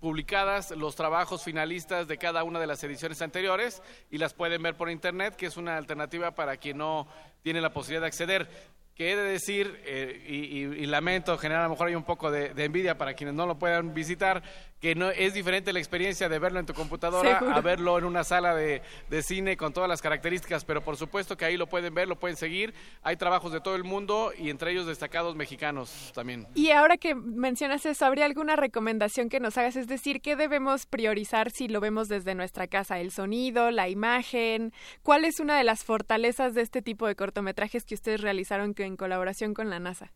publicadas 0.00 0.70
los 0.70 0.94
trabajos 0.94 1.42
finalistas 1.42 2.06
de 2.08 2.18
cada 2.18 2.44
una 2.44 2.60
de 2.60 2.66
las 2.66 2.82
ediciones 2.84 3.22
anteriores 3.22 3.82
y 4.10 4.18
las 4.18 4.34
pueden 4.34 4.62
ver 4.62 4.76
por 4.76 4.90
internet, 4.90 5.36
que 5.36 5.46
es 5.46 5.56
una 5.56 5.76
alternativa 5.76 6.34
para 6.34 6.56
quien 6.56 6.78
no 6.78 7.08
tiene 7.42 7.60
la 7.60 7.72
posibilidad 7.72 8.02
de 8.02 8.08
acceder. 8.08 8.48
Que 8.94 9.12
he 9.12 9.16
de 9.16 9.24
decir, 9.24 9.82
eh, 9.84 10.24
y, 10.26 10.86
lamento, 10.86 11.36
generar 11.36 11.62
a 11.62 11.64
lo 11.64 11.70
mejor 11.70 11.88
hay 11.88 11.94
un 11.94 12.04
poco 12.04 12.30
de, 12.30 12.54
de 12.54 12.64
envidia 12.64 12.96
para 12.96 13.12
quienes 13.12 13.34
no 13.34 13.44
lo 13.44 13.58
puedan 13.58 13.92
visitar, 13.92 14.42
que 14.86 14.94
no 14.94 15.10
es 15.10 15.34
diferente 15.34 15.72
la 15.72 15.80
experiencia 15.80 16.28
de 16.28 16.38
verlo 16.38 16.60
en 16.60 16.66
tu 16.66 16.72
computadora 16.72 17.40
Seguro. 17.40 17.56
a 17.56 17.60
verlo 17.60 17.98
en 17.98 18.04
una 18.04 18.22
sala 18.22 18.54
de, 18.54 18.82
de 19.10 19.22
cine 19.24 19.56
con 19.56 19.72
todas 19.72 19.88
las 19.88 20.00
características, 20.00 20.64
pero 20.64 20.80
por 20.80 20.96
supuesto 20.96 21.36
que 21.36 21.44
ahí 21.44 21.56
lo 21.56 21.66
pueden 21.66 21.92
ver, 21.92 22.06
lo 22.06 22.14
pueden 22.14 22.36
seguir. 22.36 22.72
Hay 23.02 23.16
trabajos 23.16 23.50
de 23.50 23.60
todo 23.60 23.74
el 23.74 23.82
mundo 23.82 24.30
y 24.38 24.48
entre 24.48 24.70
ellos 24.70 24.86
destacados 24.86 25.34
mexicanos 25.34 26.12
también. 26.14 26.46
Y 26.54 26.70
ahora 26.70 26.98
que 26.98 27.16
mencionas 27.16 27.84
eso, 27.84 28.06
¿habría 28.06 28.26
alguna 28.26 28.54
recomendación 28.54 29.28
que 29.28 29.40
nos 29.40 29.58
hagas? 29.58 29.74
Es 29.74 29.88
decir, 29.88 30.20
¿qué 30.20 30.36
debemos 30.36 30.86
priorizar 30.86 31.50
si 31.50 31.66
lo 31.66 31.80
vemos 31.80 32.06
desde 32.06 32.36
nuestra 32.36 32.68
casa? 32.68 33.00
¿El 33.00 33.10
sonido, 33.10 33.72
la 33.72 33.88
imagen? 33.88 34.72
¿Cuál 35.02 35.24
es 35.24 35.40
una 35.40 35.58
de 35.58 35.64
las 35.64 35.82
fortalezas 35.82 36.54
de 36.54 36.62
este 36.62 36.80
tipo 36.80 37.08
de 37.08 37.16
cortometrajes 37.16 37.84
que 37.84 37.96
ustedes 37.96 38.20
realizaron 38.20 38.72
en 38.78 38.96
colaboración 38.96 39.52
con 39.52 39.68
la 39.68 39.80
NASA? 39.80 40.12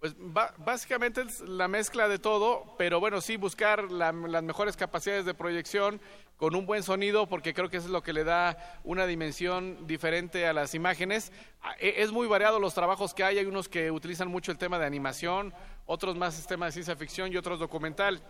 Pues 0.00 0.14
básicamente 0.58 1.22
es 1.22 1.40
la 1.40 1.68
mezcla 1.68 2.06
de 2.06 2.18
todo, 2.18 2.74
pero 2.76 3.00
bueno, 3.00 3.20
sí 3.22 3.36
buscar 3.38 3.90
la- 3.90 4.12
las 4.12 4.42
mejores 4.42 4.76
capacidades 4.76 5.24
de 5.24 5.32
proyección 5.32 6.00
con 6.36 6.54
un 6.54 6.66
buen 6.66 6.82
sonido, 6.82 7.26
porque 7.26 7.54
creo 7.54 7.70
que 7.70 7.78
eso 7.78 7.86
es 7.86 7.92
lo 7.92 8.02
que 8.02 8.12
le 8.12 8.22
da 8.22 8.58
una 8.84 9.06
dimensión 9.06 9.86
diferente 9.86 10.46
a 10.46 10.52
las 10.52 10.74
imágenes. 10.74 11.32
Ah, 11.62 11.74
e- 11.80 12.02
Es 12.02 12.12
muy 12.12 12.26
variado 12.26 12.60
los 12.60 12.74
trabajos 12.74 13.14
que 13.14 13.24
hay, 13.24 13.38
hay 13.38 13.46
unos 13.46 13.70
que 13.70 13.90
utilizan 13.90 14.28
mucho 14.28 14.52
el 14.52 14.58
tema 14.58 14.78
de 14.78 14.84
animación, 14.84 15.54
otros 15.86 16.14
más 16.14 16.38
el 16.38 16.46
tema 16.46 16.66
de 16.66 16.72
ciencia 16.72 16.94
ficción 16.94 17.32
y 17.32 17.38
otros 17.38 17.58
documental. 17.58 18.20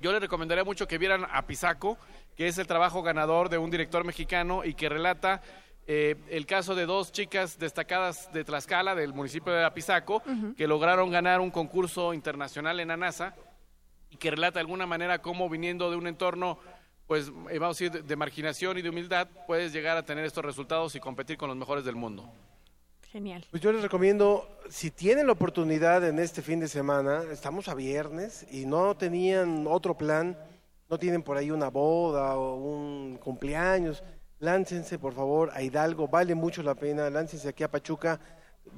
Yo 0.00 0.12
les 0.12 0.20
recomendaría 0.20 0.64
mucho 0.64 0.88
que 0.88 0.96
vieran 0.96 1.26
a 1.30 1.46
Pisaco, 1.46 1.98
que 2.36 2.48
es 2.48 2.56
el 2.56 2.66
trabajo 2.66 3.02
ganador 3.02 3.50
de 3.50 3.58
un 3.58 3.70
director 3.70 4.02
mexicano 4.04 4.64
y 4.64 4.72
que 4.72 4.88
relata 4.88 5.42
eh, 5.86 6.16
el 6.30 6.46
caso 6.46 6.74
de 6.74 6.84
dos 6.84 7.12
chicas 7.12 7.58
destacadas 7.58 8.32
de 8.32 8.44
Tlaxcala, 8.44 8.94
del 8.94 9.12
municipio 9.12 9.52
de 9.52 9.64
Apizaco, 9.64 10.22
que 10.56 10.66
lograron 10.66 11.10
ganar 11.10 11.40
un 11.40 11.50
concurso 11.50 12.12
internacional 12.12 12.80
en 12.80 12.88
la 12.88 12.96
NASA 12.96 13.34
y 14.10 14.16
que 14.16 14.30
relata 14.30 14.54
de 14.54 14.60
alguna 14.62 14.86
manera 14.86 15.22
cómo 15.22 15.48
viniendo 15.48 15.90
de 15.90 15.96
un 15.96 16.06
entorno, 16.06 16.58
pues 17.06 17.28
eh, 17.50 17.58
vamos 17.58 17.80
a 17.80 17.84
decir, 17.84 17.92
de, 17.92 18.02
de 18.02 18.16
marginación 18.16 18.78
y 18.78 18.82
de 18.82 18.90
humildad, 18.90 19.28
puedes 19.46 19.72
llegar 19.72 19.96
a 19.96 20.04
tener 20.04 20.24
estos 20.24 20.44
resultados 20.44 20.96
y 20.96 21.00
competir 21.00 21.36
con 21.36 21.48
los 21.48 21.56
mejores 21.56 21.84
del 21.84 21.94
mundo. 21.94 22.28
Genial. 23.02 23.46
Pues 23.50 23.62
yo 23.62 23.72
les 23.72 23.82
recomiendo, 23.82 24.46
si 24.68 24.90
tienen 24.90 25.26
la 25.26 25.32
oportunidad 25.32 26.06
en 26.06 26.18
este 26.18 26.42
fin 26.42 26.58
de 26.58 26.68
semana, 26.68 27.22
estamos 27.30 27.68
a 27.68 27.74
viernes 27.74 28.44
y 28.50 28.66
no 28.66 28.96
tenían 28.96 29.66
otro 29.68 29.96
plan, 29.96 30.36
no 30.90 30.98
tienen 30.98 31.22
por 31.22 31.36
ahí 31.36 31.50
una 31.50 31.70
boda 31.70 32.36
o 32.36 32.56
un 32.56 33.16
cumpleaños, 33.18 34.02
láncense 34.38 34.98
por 34.98 35.14
favor 35.14 35.50
a 35.54 35.62
Hidalgo, 35.62 36.08
vale 36.08 36.34
mucho 36.34 36.62
la 36.62 36.74
pena, 36.74 37.08
láncense 37.10 37.48
aquí 37.48 37.64
a 37.64 37.70
Pachuca, 37.70 38.20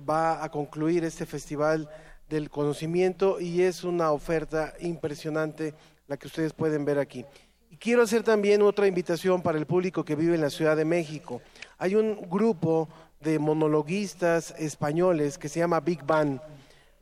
va 0.08 0.42
a 0.44 0.50
concluir 0.50 1.04
este 1.04 1.26
festival 1.26 1.88
del 2.28 2.50
conocimiento 2.50 3.40
y 3.40 3.62
es 3.62 3.84
una 3.84 4.12
oferta 4.12 4.74
impresionante 4.80 5.74
la 6.06 6.16
que 6.16 6.26
ustedes 6.26 6.52
pueden 6.52 6.84
ver 6.84 6.98
aquí. 6.98 7.24
Y 7.70 7.76
quiero 7.76 8.02
hacer 8.02 8.22
también 8.22 8.62
otra 8.62 8.86
invitación 8.86 9.42
para 9.42 9.58
el 9.58 9.66
público 9.66 10.04
que 10.04 10.16
vive 10.16 10.34
en 10.34 10.40
la 10.40 10.50
Ciudad 10.50 10.76
de 10.76 10.84
México. 10.84 11.42
Hay 11.78 11.94
un 11.94 12.28
grupo 12.28 12.88
de 13.20 13.38
monologuistas 13.38 14.54
españoles 14.58 15.38
que 15.38 15.48
se 15.48 15.60
llama 15.60 15.80
Big 15.80 16.02
Bang. 16.04 16.40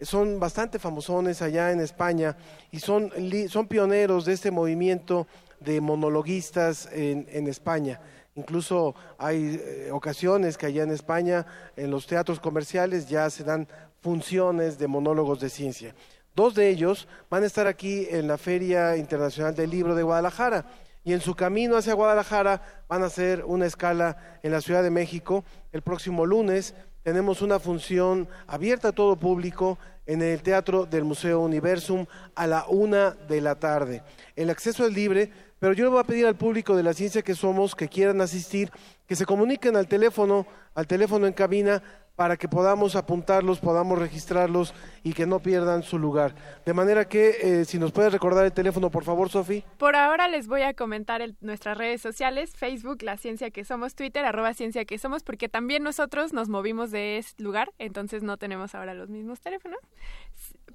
Son 0.01 0.41
bastante 0.41 0.79
famosones 0.79 1.41
allá 1.43 1.73
en 1.73 1.81
España 1.81 2.37
y 2.71 2.81
son, 2.81 3.13
son 3.49 3.67
pioneros 3.67 4.25
de 4.25 4.33
este 4.33 4.51
movimiento 4.51 5.27
de 5.61 5.81
monologuistas 5.81 6.89
en, 6.93 7.27
en 7.31 7.49
España. 7.49 8.01
Incluso 8.37 8.95
hay 9.19 9.61
eh, 9.61 9.91
ocasiones 9.93 10.57
que 10.57 10.67
allá 10.67 10.83
en 10.83 10.91
España, 10.91 11.47
en 11.75 11.91
los 11.91 12.07
teatros 12.07 12.39
comerciales, 12.39 13.09
ya 13.09 13.29
se 13.31 13.45
dan 13.45 13.67
funciones 14.01 14.79
de 14.79 14.87
monólogos 14.87 15.41
de 15.41 15.49
ciencia. 15.49 15.95
Dos 16.35 16.55
de 16.55 16.69
ellos 16.69 17.09
van 17.31 17.43
a 17.43 17.47
estar 17.47 17.67
aquí 17.67 18.07
en 18.11 18.29
la 18.29 18.37
Feria 18.37 18.97
Internacional 18.99 19.55
del 19.55 19.71
Libro 19.71 19.95
de 19.95 20.03
Guadalajara 20.03 20.67
y 21.03 21.15
en 21.15 21.21
su 21.21 21.35
camino 21.35 21.77
hacia 21.77 21.95
Guadalajara 21.95 22.61
van 22.89 23.03
a 23.03 23.07
hacer 23.07 23.43
una 23.45 23.65
escala 23.65 24.39
en 24.43 24.53
la 24.53 24.61
Ciudad 24.61 24.83
de 24.83 24.91
México. 24.91 25.45
El 25.73 25.81
próximo 25.81 26.27
lunes 26.27 26.75
tenemos 27.03 27.41
una 27.41 27.59
función 27.59 28.29
abierta 28.47 28.89
a 28.89 28.93
todo 28.93 29.17
público 29.17 29.79
en 30.05 30.21
el 30.21 30.43
Teatro 30.43 30.85
del 30.85 31.05
Museo 31.05 31.41
Universum 31.41 32.05
a 32.35 32.47
la 32.47 32.67
una 32.69 33.13
de 33.13 33.41
la 33.41 33.55
tarde. 33.55 34.03
El 34.35 34.51
acceso 34.51 34.85
es 34.85 34.93
libre, 34.93 35.31
pero 35.59 35.73
yo 35.73 35.85
le 35.85 35.91
voy 35.91 36.01
a 36.01 36.05
pedir 36.05 36.27
al 36.27 36.37
público 36.37 36.77
de 36.77 36.83
la 36.83 36.93
ciencia 36.93 37.23
que 37.23 37.35
somos 37.35 37.75
que 37.75 37.89
quieran 37.89 38.21
asistir, 38.21 38.71
que 39.07 39.17
se 39.17 39.27
comuniquen 39.27 39.77
al 39.77 39.89
teléfono, 39.89 40.47
al 40.75 40.87
teléfono 40.87 41.27
en 41.27 41.33
cabina 41.33 41.83
para 42.17 42.39
que 42.39 42.49
podamos 42.49 42.97
apuntarlos, 42.97 43.61
podamos 43.61 43.99
registrarlos 43.99 44.75
y 45.05 45.13
que 45.13 45.27
no 45.27 45.41
pierdan 45.41 45.83
su 45.83 45.99
lugar. 45.99 46.35
De 46.65 46.73
manera 46.73 47.07
que, 47.07 47.37
eh, 47.43 47.65
si 47.67 47.79
nos 47.79 47.93
puedes 47.93 48.11
recordar 48.11 48.47
el 48.47 48.53
teléfono, 48.53 48.91
por 48.91 49.05
favor, 49.05 49.29
Sofi. 49.29 49.63
Por 49.77 49.95
ahora 49.95 50.27
les 50.27 50.49
voy 50.49 50.63
a 50.63 50.73
comentar 50.73 51.23
nuestras 51.41 51.77
redes 51.77 52.01
sociales, 52.01 52.57
Facebook, 52.57 53.03
La 53.03 53.19
Ciencia 53.19 53.51
que 53.51 53.65
Somos, 53.65 53.95
Twitter, 53.95 54.25
arroba 54.25 54.55
Ciencia 54.55 54.87
que 54.87 54.99
Somos, 54.99 55.23
porque 55.23 55.51
también 55.51 55.83
nosotros 55.83 56.33
nos 56.33 56.49
movimos 56.49 56.91
de 56.91 57.19
ese 57.19 57.35
lugar, 57.37 57.73
entonces 57.79 58.23
no 58.23 58.39
tenemos 58.39 58.75
ahora 58.75 58.95
los 58.95 59.11
mismos 59.11 59.41
teléfonos. 59.41 59.81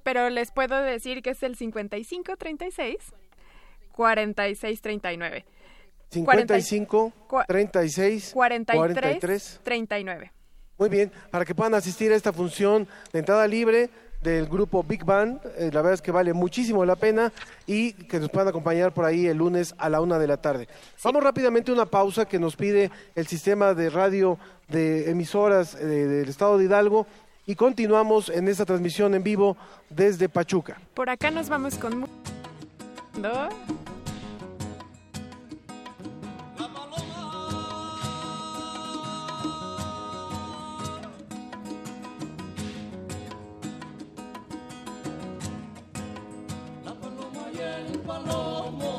Pero 0.03 0.29
les 0.29 0.51
puedo 0.51 0.79
decir 0.81 1.23
que 1.23 1.31
es 1.31 1.41
el 1.41 1.55
5536 1.55 3.13
4639. 3.91 5.45
55, 6.09 7.13
Cua- 7.27 7.45
36, 7.47 8.31
43, 8.33 8.77
43. 8.77 9.59
39. 9.63 10.31
Muy 10.77 10.89
bien, 10.89 11.11
para 11.29 11.45
que 11.45 11.55
puedan 11.55 11.73
asistir 11.75 12.11
a 12.11 12.15
esta 12.15 12.33
función 12.33 12.87
de 13.13 13.19
entrada 13.19 13.47
libre 13.47 13.89
del 14.21 14.47
grupo 14.47 14.83
Big 14.83 15.03
Band, 15.05 15.39
eh, 15.57 15.69
la 15.73 15.81
verdad 15.81 15.93
es 15.93 16.01
que 16.01 16.11
vale 16.11 16.33
muchísimo 16.33 16.83
la 16.85 16.95
pena 16.95 17.31
y 17.65 17.93
que 17.93 18.19
nos 18.19 18.29
puedan 18.29 18.49
acompañar 18.49 18.93
por 18.93 19.05
ahí 19.05 19.25
el 19.27 19.37
lunes 19.37 19.73
a 19.77 19.89
la 19.89 20.01
una 20.01 20.19
de 20.19 20.27
la 20.27 20.37
tarde. 20.37 20.67
Vamos 21.03 21.23
rápidamente 21.23 21.71
a 21.71 21.73
una 21.73 21.85
pausa 21.85 22.25
que 22.25 22.37
nos 22.39 22.55
pide 22.55 22.91
el 23.15 23.25
sistema 23.27 23.73
de 23.73 23.89
radio 23.89 24.37
de 24.67 25.09
emisoras 25.09 25.75
eh, 25.75 25.85
del 25.85 26.29
estado 26.29 26.57
de 26.57 26.65
Hidalgo 26.65 27.07
y 27.47 27.55
continuamos 27.55 28.29
en 28.29 28.47
esta 28.47 28.65
transmisión 28.65 29.15
en 29.15 29.23
vivo 29.23 29.57
desde 29.89 30.29
Pachuca. 30.29 30.77
Por 30.93 31.09
acá 31.09 31.31
nos 31.31 31.47
vamos 31.49 31.77
con... 31.77 32.01
¿No? 33.19 33.49
Palomo 48.11 48.90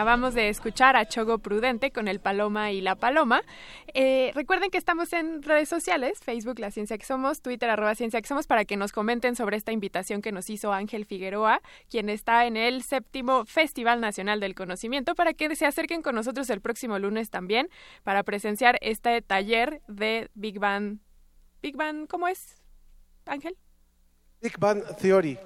Acabamos 0.00 0.32
de 0.32 0.48
escuchar 0.48 0.96
a 0.96 1.04
Chogo 1.04 1.40
Prudente 1.40 1.90
con 1.90 2.08
el 2.08 2.20
Paloma 2.20 2.72
y 2.72 2.80
la 2.80 2.94
Paloma. 2.94 3.42
Eh, 3.92 4.32
recuerden 4.34 4.70
que 4.70 4.78
estamos 4.78 5.12
en 5.12 5.42
redes 5.42 5.68
sociales, 5.68 6.20
Facebook 6.24 6.58
La 6.58 6.70
Ciencia 6.70 6.96
que 6.96 7.04
Somos, 7.04 7.42
Twitter 7.42 7.68
arroba 7.68 7.94
Ciencia 7.94 8.18
que 8.22 8.26
Somos, 8.26 8.46
para 8.46 8.64
que 8.64 8.78
nos 8.78 8.92
comenten 8.92 9.36
sobre 9.36 9.58
esta 9.58 9.72
invitación 9.72 10.22
que 10.22 10.32
nos 10.32 10.48
hizo 10.48 10.72
Ángel 10.72 11.04
Figueroa, 11.04 11.60
quien 11.90 12.08
está 12.08 12.46
en 12.46 12.56
el 12.56 12.82
séptimo 12.82 13.44
Festival 13.44 14.00
Nacional 14.00 14.40
del 14.40 14.54
Conocimiento, 14.54 15.14
para 15.14 15.34
que 15.34 15.54
se 15.54 15.66
acerquen 15.66 16.00
con 16.00 16.14
nosotros 16.14 16.48
el 16.48 16.62
próximo 16.62 16.98
lunes 16.98 17.28
también 17.28 17.68
para 18.02 18.22
presenciar 18.22 18.78
este 18.80 19.20
taller 19.20 19.82
de 19.86 20.30
Big 20.32 20.58
Bang. 20.58 21.00
Big 21.60 21.76
Bang, 21.76 22.06
¿cómo 22.06 22.26
es, 22.26 22.56
Ángel? 23.26 23.54
Big 24.40 24.58
Bang 24.58 24.82
Theory. 24.96 25.38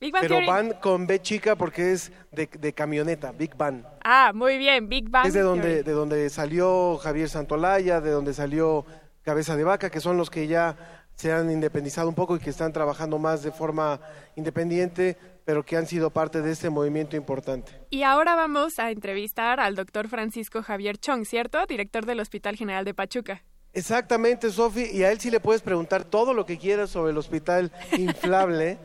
Big 0.00 0.12
Bang 0.12 0.22
Pero 0.22 0.36
Theory. 0.36 0.46
van 0.46 0.72
con 0.80 1.06
B 1.06 1.20
chica 1.20 1.56
porque 1.56 1.92
es 1.92 2.10
de, 2.32 2.46
de 2.46 2.72
camioneta, 2.72 3.32
Big 3.32 3.54
Bang. 3.54 3.84
Ah, 4.02 4.32
muy 4.34 4.56
bien, 4.56 4.88
Big 4.88 5.08
Bang. 5.10 5.26
es 5.26 5.34
de 5.34 5.40
donde, 5.42 5.82
de 5.82 5.92
donde 5.92 6.30
salió 6.30 6.96
Javier 6.98 7.28
Santolaya, 7.28 8.00
de 8.00 8.10
donde 8.10 8.32
salió 8.32 8.86
Cabeza 9.22 9.56
de 9.56 9.64
Vaca, 9.64 9.90
que 9.90 10.00
son 10.00 10.16
los 10.16 10.30
que 10.30 10.46
ya 10.46 10.76
se 11.14 11.32
han 11.32 11.50
independizado 11.50 12.08
un 12.08 12.14
poco 12.14 12.34
y 12.36 12.38
que 12.40 12.48
están 12.48 12.72
trabajando 12.72 13.18
más 13.18 13.42
de 13.42 13.52
forma 13.52 14.00
independiente, 14.36 15.18
pero 15.44 15.64
que 15.66 15.76
han 15.76 15.86
sido 15.86 16.08
parte 16.08 16.40
de 16.40 16.50
este 16.52 16.70
movimiento 16.70 17.14
importante. 17.16 17.72
Y 17.90 18.02
ahora 18.04 18.34
vamos 18.36 18.78
a 18.78 18.90
entrevistar 18.90 19.60
al 19.60 19.74
doctor 19.76 20.08
Francisco 20.08 20.62
Javier 20.62 20.96
Chong, 20.96 21.26
¿cierto? 21.26 21.66
Director 21.66 22.06
del 22.06 22.20
Hospital 22.20 22.56
General 22.56 22.86
de 22.86 22.94
Pachuca. 22.94 23.42
Exactamente, 23.74 24.50
Sofi, 24.50 24.86
y 24.92 25.04
a 25.04 25.12
él 25.12 25.20
sí 25.20 25.30
le 25.30 25.40
puedes 25.40 25.60
preguntar 25.62 26.04
todo 26.04 26.32
lo 26.34 26.46
que 26.46 26.58
quieras 26.58 26.88
sobre 26.90 27.12
el 27.12 27.18
hospital 27.18 27.70
inflable. 27.98 28.78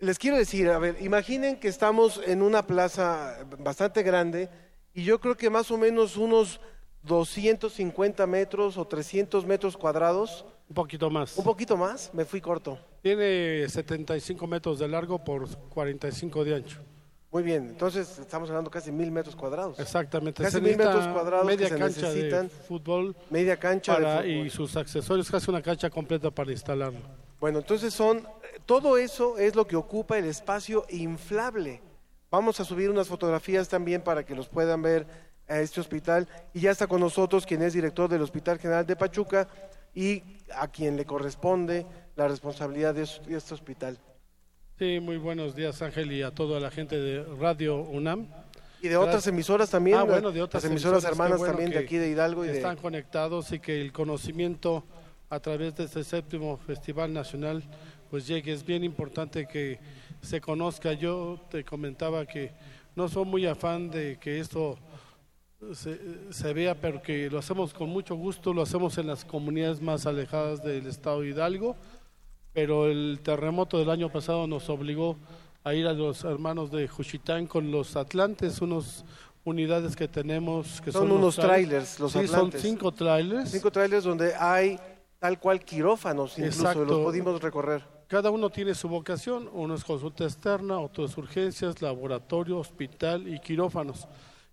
Les 0.00 0.18
quiero 0.18 0.36
decir, 0.36 0.68
a 0.70 0.78
ver, 0.78 0.96
imaginen 1.00 1.58
que 1.58 1.66
estamos 1.68 2.20
en 2.24 2.42
una 2.42 2.66
plaza 2.66 3.36
bastante 3.58 4.02
grande 4.04 4.48
y 4.94 5.02
yo 5.02 5.20
creo 5.20 5.36
que 5.36 5.50
más 5.50 5.70
o 5.72 5.78
menos 5.78 6.16
unos 6.16 6.60
250 7.02 8.26
metros 8.26 8.76
o 8.78 8.86
300 8.86 9.44
metros 9.44 9.76
cuadrados. 9.76 10.44
Un 10.68 10.74
poquito 10.74 11.10
más. 11.10 11.36
Un 11.36 11.44
poquito 11.44 11.76
más, 11.76 12.10
me 12.14 12.24
fui 12.24 12.40
corto. 12.40 12.78
Tiene 13.02 13.68
75 13.68 14.46
metros 14.46 14.78
de 14.78 14.86
largo 14.86 15.22
por 15.24 15.48
45 15.70 16.44
de 16.44 16.54
ancho. 16.54 16.78
Muy 17.30 17.42
bien, 17.42 17.68
entonces 17.68 18.18
estamos 18.18 18.48
hablando 18.48 18.70
casi 18.70 18.90
mil 18.90 19.10
metros 19.10 19.36
cuadrados. 19.36 19.78
Exactamente. 19.78 20.42
Casi 20.42 20.56
Se 20.56 20.60
mil 20.62 20.76
metros 20.76 21.06
cuadrados 21.08 21.44
media 21.44 21.66
que 21.68 21.74
se 21.74 21.78
cancha 21.78 22.00
necesitan. 22.02 22.48
de 22.48 22.54
fútbol. 22.54 23.16
Media 23.30 23.56
cancha 23.58 23.98
de 23.98 24.06
fútbol. 24.06 24.26
Y 24.46 24.50
sus 24.50 24.76
accesorios, 24.76 25.30
casi 25.30 25.50
una 25.50 25.60
cancha 25.60 25.90
completa 25.90 26.30
para 26.30 26.52
instalarlo. 26.52 27.00
Bueno, 27.40 27.58
entonces 27.58 27.92
son, 27.92 28.26
todo 28.68 28.98
eso 28.98 29.38
es 29.38 29.56
lo 29.56 29.66
que 29.66 29.76
ocupa 29.76 30.18
el 30.18 30.26
espacio 30.26 30.84
inflable. 30.90 31.80
Vamos 32.30 32.60
a 32.60 32.66
subir 32.66 32.90
unas 32.90 33.08
fotografías 33.08 33.66
también 33.66 34.02
para 34.02 34.26
que 34.26 34.34
los 34.34 34.46
puedan 34.46 34.82
ver 34.82 35.06
a 35.48 35.58
este 35.60 35.80
hospital. 35.80 36.28
Y 36.52 36.60
ya 36.60 36.70
está 36.72 36.86
con 36.86 37.00
nosotros 37.00 37.46
quien 37.46 37.62
es 37.62 37.72
director 37.72 38.10
del 38.10 38.20
Hospital 38.20 38.58
General 38.58 38.84
de 38.84 38.94
Pachuca 38.94 39.48
y 39.94 40.22
a 40.54 40.68
quien 40.68 40.96
le 40.96 41.06
corresponde 41.06 41.86
la 42.14 42.28
responsabilidad 42.28 42.94
de 42.94 43.04
es- 43.04 43.22
de 43.26 43.38
este 43.38 43.54
hospital. 43.54 43.96
Sí, 44.78 45.00
muy 45.00 45.16
buenos 45.16 45.56
días 45.56 45.80
Ángel 45.80 46.12
y 46.12 46.20
a 46.22 46.30
toda 46.30 46.60
la 46.60 46.70
gente 46.70 46.98
de 46.98 47.24
Radio 47.40 47.76
UNAM. 47.80 48.26
Y 48.82 48.88
de 48.88 48.98
otras 48.98 49.26
emisoras 49.28 49.70
también, 49.70 49.96
Ah, 49.96 50.02
bueno, 50.04 50.30
de 50.30 50.42
otras 50.42 50.62
las 50.62 50.70
emisoras 50.70 51.04
hermanas 51.04 51.38
bueno 51.38 51.52
también 51.54 51.70
de 51.70 51.78
aquí 51.78 51.96
de 51.96 52.10
Hidalgo 52.10 52.44
y 52.44 52.48
de- 52.48 52.58
están 52.58 52.76
conectados 52.76 53.50
y 53.52 53.60
que 53.60 53.80
el 53.80 53.92
conocimiento 53.94 54.84
a 55.30 55.40
través 55.40 55.74
de 55.76 55.84
este 55.84 56.04
séptimo 56.04 56.58
Festival 56.58 57.14
Nacional 57.14 57.64
pues 58.10 58.26
llegue. 58.26 58.52
Es 58.52 58.64
bien 58.64 58.84
importante 58.84 59.46
que 59.46 59.78
se 60.22 60.40
conozca. 60.40 60.92
Yo 60.92 61.40
te 61.50 61.64
comentaba 61.64 62.26
que 62.26 62.52
no 62.96 63.08
soy 63.08 63.24
muy 63.24 63.46
afán 63.46 63.90
de 63.90 64.18
que 64.18 64.40
esto 64.40 64.78
se, 65.74 66.32
se 66.32 66.52
vea, 66.52 66.74
pero 66.74 67.02
que 67.02 67.30
lo 67.30 67.38
hacemos 67.38 67.74
con 67.74 67.88
mucho 67.88 68.14
gusto, 68.14 68.52
lo 68.52 68.62
hacemos 68.62 68.96
en 68.98 69.06
las 69.06 69.24
comunidades 69.24 69.80
más 69.80 70.06
alejadas 70.06 70.62
del 70.62 70.86
estado 70.86 71.20
de 71.20 71.28
Hidalgo, 71.28 71.76
pero 72.52 72.86
el 72.86 73.20
terremoto 73.22 73.78
del 73.78 73.90
año 73.90 74.10
pasado 74.10 74.46
nos 74.46 74.68
obligó 74.68 75.16
a 75.64 75.74
ir 75.74 75.86
a 75.86 75.92
los 75.92 76.24
hermanos 76.24 76.70
de 76.70 76.88
Juchitán 76.88 77.46
con 77.46 77.70
los 77.70 77.96
Atlantes, 77.96 78.60
unos 78.60 79.04
unidades 79.44 79.96
que 79.96 80.08
tenemos 80.08 80.80
que 80.80 80.92
son, 80.92 81.08
son, 81.08 81.18
unos 81.18 81.36
trailers, 81.36 81.98
los 81.98 82.12
sí, 82.12 82.18
Atlantes. 82.18 82.60
son 82.60 82.70
cinco 82.70 82.92
trailers. 82.92 83.50
Cinco 83.50 83.70
trailers 83.70 84.04
donde 84.04 84.34
hay 84.34 84.78
tal 85.18 85.38
cual 85.38 85.64
quirófanos, 85.64 86.38
incluso 86.38 86.60
Exacto. 86.60 86.84
los 86.84 86.98
pudimos 87.00 87.40
recorrer. 87.42 87.97
Cada 88.08 88.30
uno 88.30 88.48
tiene 88.48 88.74
su 88.74 88.88
vocación, 88.88 89.50
uno 89.52 89.74
es 89.74 89.84
consulta 89.84 90.24
externa, 90.24 90.78
otro 90.78 91.04
es 91.04 91.16
urgencias, 91.18 91.82
laboratorio, 91.82 92.58
hospital 92.58 93.28
y 93.28 93.38
quirófanos. 93.38 94.08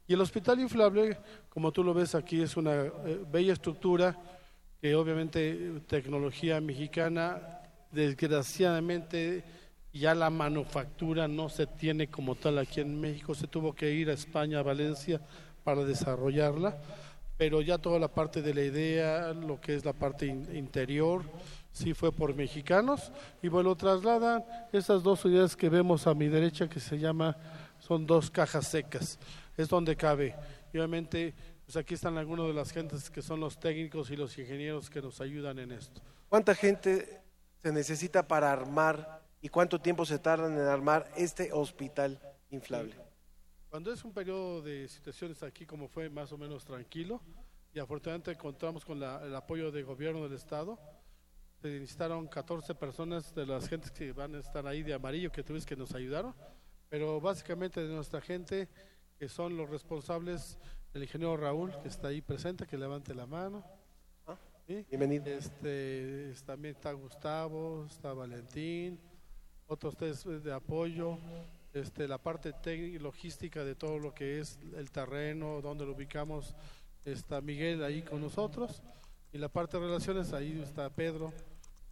Y 0.07 0.13
el 0.13 0.19
hospital 0.19 0.59
inflable, 0.59 1.17
como 1.47 1.71
tú 1.71 1.81
lo 1.81 1.93
ves 1.93 2.15
aquí, 2.15 2.41
es 2.41 2.57
una 2.57 2.83
eh, 2.83 2.91
bella 3.31 3.53
estructura 3.53 4.19
que 4.81 4.93
obviamente 4.93 5.51
eh, 5.51 5.81
tecnología 5.87 6.59
mexicana, 6.59 7.61
desgraciadamente 7.91 9.45
ya 9.93 10.13
la 10.13 10.29
manufactura 10.29 11.29
no 11.29 11.47
se 11.47 11.65
tiene 11.65 12.07
como 12.07 12.35
tal 12.35 12.57
aquí 12.57 12.81
en 12.81 12.99
México, 12.99 13.33
se 13.33 13.47
tuvo 13.47 13.73
que 13.73 13.89
ir 13.93 14.09
a 14.09 14.13
España, 14.13 14.59
a 14.59 14.63
Valencia, 14.63 15.21
para 15.63 15.85
desarrollarla, 15.85 16.77
pero 17.37 17.61
ya 17.61 17.77
toda 17.77 17.99
la 17.99 18.09
parte 18.09 18.41
de 18.41 18.53
la 18.53 18.63
idea, 18.63 19.33
lo 19.33 19.61
que 19.61 19.75
es 19.75 19.85
la 19.85 19.93
parte 19.93 20.25
in- 20.25 20.53
interior, 20.53 21.23
sí 21.75 21.93
fue 21.93 22.09
por 22.13 22.33
mexicanos 22.33 23.11
y 23.41 23.49
bueno, 23.49 23.75
trasladan 23.75 24.45
estas 24.71 25.03
dos 25.03 25.25
unidades 25.25 25.57
que 25.57 25.67
vemos 25.67 26.07
a 26.07 26.13
mi 26.13 26.29
derecha 26.29 26.69
que 26.69 26.79
se 26.79 26.97
llama, 26.97 27.35
son 27.79 28.07
dos 28.07 28.31
cajas 28.31 28.65
secas, 28.67 29.19
es 29.57 29.67
donde 29.67 29.97
cabe. 29.97 30.33
Y 30.73 30.77
obviamente, 30.77 31.33
pues 31.65 31.75
aquí 31.75 31.93
están 31.95 32.17
algunos 32.17 32.47
de 32.47 32.53
las 32.53 32.71
gentes 32.71 33.09
que 33.09 33.21
son 33.21 33.41
los 33.41 33.59
técnicos 33.59 34.09
y 34.09 34.15
los 34.15 34.37
ingenieros 34.37 34.89
que 34.89 35.01
nos 35.01 35.19
ayudan 35.19 35.59
en 35.59 35.73
esto. 35.73 36.01
¿Cuánta 36.29 36.55
gente 36.55 37.21
se 37.61 37.73
necesita 37.73 38.25
para 38.25 38.53
armar 38.53 39.21
y 39.41 39.49
cuánto 39.49 39.79
tiempo 39.81 40.05
se 40.05 40.17
tardan 40.17 40.53
en 40.53 40.65
armar 40.67 41.11
este 41.17 41.51
hospital 41.51 42.21
inflable? 42.51 42.95
Cuando 43.69 43.91
es 43.91 44.01
un 44.05 44.13
periodo 44.13 44.61
de 44.61 44.87
situaciones 44.87 45.43
aquí 45.43 45.65
como 45.65 45.89
fue 45.89 46.09
más 46.09 46.31
o 46.31 46.37
menos 46.37 46.63
tranquilo 46.63 47.19
y 47.73 47.79
afortunadamente 47.79 48.37
contamos 48.37 48.85
con 48.85 48.97
la- 49.01 49.21
el 49.25 49.35
apoyo 49.35 49.69
del 49.71 49.83
gobierno 49.83 50.23
del 50.23 50.31
estado, 50.37 50.79
se 51.61 51.67
necesitaron 51.79 52.27
14 52.27 52.75
personas 52.75 53.33
de 53.33 53.45
las 53.45 53.67
gentes 53.67 53.91
que 53.91 54.11
van 54.11 54.35
a 54.35 54.39
estar 54.39 54.65
ahí 54.67 54.83
de 54.83 54.93
amarillo 54.93 55.31
que 55.31 55.43
tuviste 55.43 55.69
que 55.75 55.79
nos 55.79 55.93
ayudaron, 55.95 56.33
pero 56.89 57.19
básicamente 57.19 57.81
de 57.81 57.93
nuestra 57.93 58.21
gente 58.21 58.67
que 59.17 59.27
son 59.29 59.55
los 59.57 59.69
responsables, 59.69 60.57
el 60.93 61.03
ingeniero 61.03 61.37
Raúl 61.37 61.71
que 61.81 61.87
está 61.87 62.09
ahí 62.09 62.21
presente, 62.21 62.65
que 62.65 62.77
levante 62.77 63.13
la 63.15 63.25
mano. 63.25 63.63
¿Sí? 64.67 64.83
Bienvenido. 64.89 65.25
Este, 65.27 66.31
es- 66.31 66.43
también 66.43 66.75
está 66.75 66.91
Gustavo, 66.91 67.85
está 67.87 68.13
Valentín, 68.13 68.99
otros 69.67 69.95
tres 69.95 70.23
de 70.43 70.51
apoyo, 70.53 71.17
este, 71.73 72.07
la 72.07 72.17
parte 72.17 72.51
técnica 72.51 72.95
y 72.95 72.99
logística 72.99 73.63
de 73.63 73.75
todo 73.75 73.99
lo 73.99 74.13
que 74.13 74.39
es 74.39 74.59
el 74.75 74.89
terreno, 74.91 75.61
donde 75.61 75.85
lo 75.85 75.93
ubicamos, 75.93 76.55
está 77.05 77.41
Miguel 77.41 77.83
ahí 77.83 78.01
con 78.01 78.21
nosotros, 78.21 78.81
y 79.35 79.37
la 79.37 79.49
parte 79.49 79.77
de 79.77 79.85
relaciones, 79.85 80.31
ahí 80.31 80.61
está 80.63 80.89
Pedro, 80.89 81.33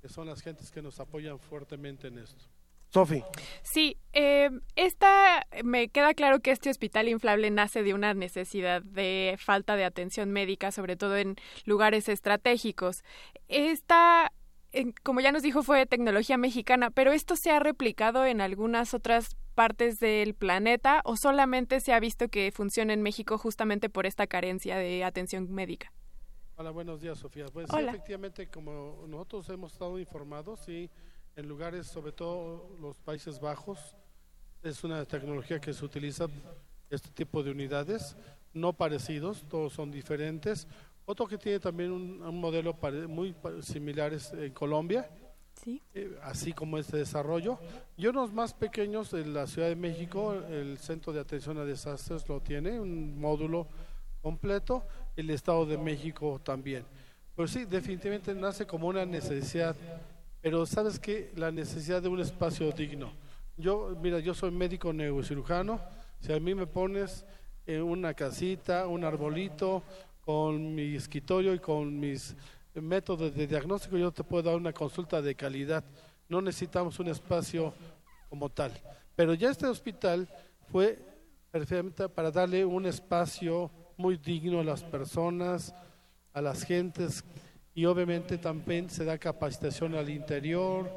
que 0.01 0.07
son 0.07 0.27
las 0.27 0.41
gentes 0.41 0.71
que 0.71 0.81
nos 0.81 0.97
apoyan 1.01 1.37
fuertemente 1.39 2.07
en 2.07 2.17
esto. 2.19 2.45
Sofi. 2.89 3.21
Sí, 3.63 3.97
eh, 4.13 4.49
esta, 4.77 5.45
me 5.61 5.89
queda 5.89 6.13
claro 6.13 6.39
que 6.39 6.51
este 6.51 6.69
hospital 6.69 7.09
inflable 7.09 7.49
nace 7.51 7.83
de 7.83 7.93
una 7.93 8.13
necesidad 8.13 8.81
de 8.81 9.35
falta 9.39 9.75
de 9.75 9.83
atención 9.83 10.31
médica, 10.31 10.71
sobre 10.71 10.95
todo 10.95 11.17
en 11.17 11.35
lugares 11.65 12.07
estratégicos. 12.07 13.03
Esta, 13.49 14.31
en- 14.71 14.93
como 15.03 15.19
ya 15.19 15.33
nos 15.33 15.41
dijo, 15.41 15.63
fue 15.63 15.85
tecnología 15.85 16.37
mexicana, 16.37 16.91
pero 16.91 17.11
esto 17.11 17.35
se 17.35 17.51
ha 17.51 17.59
replicado 17.59 18.25
en 18.25 18.39
algunas 18.39 18.93
otras 18.93 19.35
partes 19.53 19.99
del 19.99 20.33
planeta 20.33 21.01
o 21.03 21.17
solamente 21.17 21.81
se 21.81 21.91
ha 21.91 21.99
visto 21.99 22.29
que 22.29 22.53
funciona 22.53 22.93
en 22.93 23.01
México 23.01 23.37
justamente 23.37 23.89
por 23.89 24.05
esta 24.05 24.27
carencia 24.27 24.77
de 24.77 25.03
atención 25.03 25.51
médica. 25.51 25.91
Hola, 26.55 26.69
buenos 26.71 27.01
días, 27.01 27.17
Sofía. 27.17 27.47
Pues 27.51 27.67
sí, 27.69 27.75
Hola. 27.75 27.91
efectivamente, 27.91 28.47
como 28.47 29.05
nosotros 29.07 29.49
hemos 29.49 29.73
estado 29.73 29.97
informados, 29.99 30.59
sí, 30.59 30.89
en 31.35 31.47
lugares, 31.47 31.87
sobre 31.87 32.11
todo 32.11 32.69
los 32.79 32.99
Países 32.99 33.39
Bajos, 33.39 33.95
es 34.61 34.83
una 34.83 35.03
tecnología 35.05 35.59
que 35.59 35.73
se 35.73 35.83
utiliza 35.83 36.27
este 36.89 37.09
tipo 37.09 37.41
de 37.43 37.51
unidades, 37.51 38.15
no 38.53 38.71
parecidos, 38.73 39.43
todos 39.49 39.73
son 39.73 39.89
diferentes. 39.91 40.67
Otro 41.05 41.25
que 41.27 41.37
tiene 41.37 41.59
también 41.59 41.91
un, 41.91 42.21
un 42.21 42.39
modelo 42.39 42.75
pare- 42.75 43.07
muy 43.07 43.35
similar 43.61 44.13
es 44.13 44.31
en 44.33 44.53
Colombia, 44.53 45.09
Sí. 45.55 45.81
eh, 45.93 46.17
así 46.23 46.53
como 46.53 46.77
este 46.77 46.97
desarrollo. 46.97 47.57
Y 47.97 48.05
unos 48.07 48.31
más 48.31 48.53
pequeños 48.53 49.11
en 49.13 49.33
la 49.33 49.47
Ciudad 49.47 49.69
de 49.69 49.75
México, 49.75 50.33
el 50.33 50.77
Centro 50.77 51.11
de 51.13 51.19
Atención 51.19 51.57
a 51.57 51.65
Desastres 51.65 52.27
lo 52.29 52.41
tiene, 52.41 52.79
un 52.79 53.19
módulo 53.19 53.67
completo, 54.21 54.83
el 55.15 55.29
Estado 55.29 55.65
de 55.65 55.77
México 55.77 56.39
también. 56.43 56.85
Pero 57.35 57.47
sí, 57.47 57.65
definitivamente 57.65 58.33
nace 58.33 58.65
como 58.65 58.87
una 58.87 59.05
necesidad, 59.05 59.75
pero 60.41 60.65
sabes 60.65 60.99
que 60.99 61.31
la 61.35 61.51
necesidad 61.51 62.01
de 62.01 62.09
un 62.09 62.19
espacio 62.19 62.71
digno. 62.71 63.11
Yo, 63.57 63.95
mira, 64.01 64.19
yo 64.19 64.33
soy 64.33 64.51
médico 64.51 64.93
neurocirujano, 64.93 65.79
si 66.19 66.31
a 66.31 66.39
mí 66.39 66.55
me 66.55 66.67
pones 66.67 67.25
en 67.65 67.81
una 67.81 68.13
casita, 68.13 68.87
un 68.87 69.03
arbolito, 69.03 69.83
con 70.21 70.73
mi 70.73 70.95
escritorio 70.95 71.53
y 71.53 71.59
con 71.59 71.99
mis 71.99 72.35
métodos 72.75 73.35
de 73.35 73.45
diagnóstico, 73.45 73.97
yo 73.97 74.11
te 74.11 74.23
puedo 74.23 74.43
dar 74.43 74.55
una 74.55 74.73
consulta 74.73 75.21
de 75.21 75.35
calidad. 75.35 75.83
No 76.29 76.41
necesitamos 76.41 76.97
un 76.99 77.09
espacio 77.09 77.73
como 78.29 78.49
tal. 78.49 78.71
Pero 79.15 79.33
ya 79.33 79.51
este 79.51 79.67
hospital 79.67 80.27
fue 80.71 80.97
perfectamente 81.51 82.09
para 82.09 82.31
darle 82.31 82.65
un 82.65 82.85
espacio 82.85 83.69
muy 83.97 84.17
digno 84.17 84.59
a 84.59 84.63
las 84.63 84.83
personas, 84.83 85.73
a 86.33 86.41
las 86.41 86.63
gentes 86.63 87.23
y 87.75 87.85
obviamente 87.85 88.37
también 88.37 88.89
se 88.89 89.05
da 89.05 89.17
capacitación 89.17 89.95
al 89.95 90.09
interior 90.09 90.89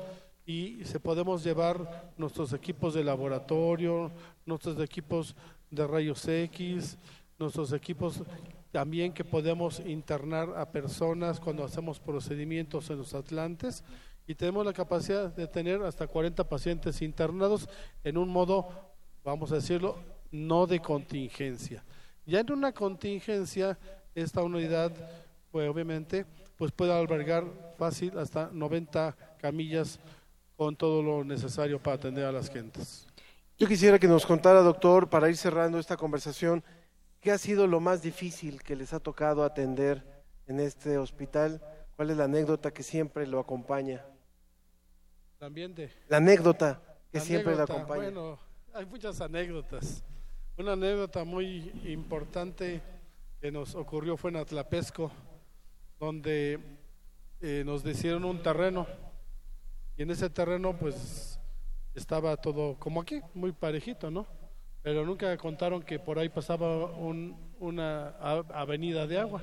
y 0.45 0.85
se 0.85 1.01
podemos 1.01 1.43
llevar 1.43 2.13
nuestros 2.17 2.53
equipos 2.53 2.95
de 2.95 3.05
laboratorio, 3.05 4.11
nuestros 4.45 4.79
equipos 4.81 5.35
de 5.71 5.87
rayos 5.87 6.27
X, 6.29 6.99
nuestros 7.39 7.73
equipos 7.73 8.23
también 8.71 9.13
que 9.13 9.25
podemos 9.25 9.81
internar 9.81 10.53
a 10.57 10.71
personas 10.71 11.41
cuando 11.41 11.65
hacemos 11.65 11.99
procedimientos 11.99 12.91
en 12.91 12.99
los 12.99 13.15
atlantes 13.15 13.83
y 14.27 14.35
tenemos 14.35 14.67
la 14.67 14.73
capacidad 14.73 15.35
de 15.35 15.47
tener 15.47 15.83
hasta 15.83 16.07
40 16.07 16.49
pacientes 16.49 17.01
internados 17.01 17.69
en 18.05 18.19
un 18.19 18.29
modo, 18.29 18.69
vamos 19.25 19.53
a 19.53 19.57
decirlo, 19.57 19.97
no 20.31 20.67
de 20.67 20.81
contingencia. 20.81 21.85
Ya 22.27 22.41
en 22.41 22.53
una 22.53 22.73
contingencia, 22.73 23.79
esta 24.15 24.43
unidad, 24.43 24.93
pues 25.53 25.69
obviamente, 25.69 26.27
pues 26.57 26.73
puede 26.73 26.93
albergar 26.93 27.45
fácil 27.79 28.19
hasta 28.19 28.51
90 28.53 29.17
camillas 29.39 30.01
con 30.57 30.75
todo 30.75 31.03
lo 31.03 31.23
necesario 31.23 31.81
para 31.81 31.97
atender 31.97 32.25
a 32.25 32.33
las 32.33 32.51
gentes. 32.51 33.07
Yo 33.59 33.69
quisiera 33.69 33.99
que 33.99 34.09
nos 34.09 34.27
contara, 34.27 34.61
doctor, 34.61 35.09
para 35.09 35.29
ir 35.29 35.37
cerrando 35.37 35.79
esta 35.79 35.97
conversación, 35.97 36.65
¿qué 37.21 37.31
ha 37.31 37.39
sido 37.39 37.67
lo 37.69 37.79
más 37.79 38.03
difícil 38.03 38.61
que 38.63 38.75
les 38.75 38.93
ha 38.93 38.99
tocado 38.99 39.45
atender 39.45 40.05
en 40.47 40.59
este 40.59 40.99
hospital? 40.99 41.63
¿Cuál 41.95 42.11
es 42.11 42.17
la 42.17 42.25
anécdota 42.25 42.73
que 42.73 42.83
siempre 42.83 43.27
lo 43.27 43.39
acompaña? 43.39 44.05
El 45.39 45.47
ambiente. 45.47 45.91
La 46.09 46.17
anécdota 46.17 46.83
que 47.13 47.19
La 47.19 47.25
siempre 47.25 47.53
anécdota, 47.53 47.73
la 47.73 47.79
acompaña. 47.79 48.03
Bueno, 48.03 48.39
hay 48.75 48.87
muchas 48.87 49.21
anécdotas. 49.21 50.03
Una 50.59 50.73
anécdota 50.73 51.25
muy 51.25 51.71
importante 51.85 52.81
que 53.41 53.51
nos 53.53 53.75
ocurrió 53.75 54.17
fue 54.17 54.31
en 54.31 54.37
Atlapesco, 54.37 55.11
donde 56.01 56.59
eh, 57.41 57.63
nos 57.65 57.83
decidieron 57.83 58.25
un 58.25 58.43
terreno 58.43 58.87
y 59.97 60.03
en 60.03 60.11
ese 60.11 60.31
terreno 60.31 60.75
pues 60.77 61.39
estaba 61.95 62.37
todo 62.37 62.77
como 62.79 63.03
aquí, 63.03 63.21
muy 63.35 63.53
parejito, 63.53 64.11
¿no? 64.11 64.27
Pero 64.83 65.05
nunca 65.05 65.37
contaron 65.37 65.83
que 65.83 65.99
por 65.99 66.19
ahí 66.19 66.29
pasaba 66.29 66.87
un- 66.87 67.37
una 67.59 68.09
avenida 68.55 69.07
de 69.07 69.19
agua. 69.19 69.43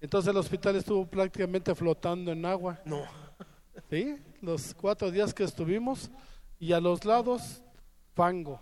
Entonces 0.00 0.30
el 0.30 0.36
hospital 0.36 0.76
estuvo 0.76 1.06
prácticamente 1.06 1.74
flotando 1.74 2.32
en 2.32 2.44
agua. 2.46 2.80
No. 2.84 3.02
Sí, 3.90 4.16
los 4.40 4.72
cuatro 4.74 5.10
días 5.10 5.32
que 5.34 5.44
estuvimos 5.44 6.10
y 6.58 6.72
a 6.72 6.80
los 6.80 7.04
lados 7.04 7.62
fango. 8.14 8.60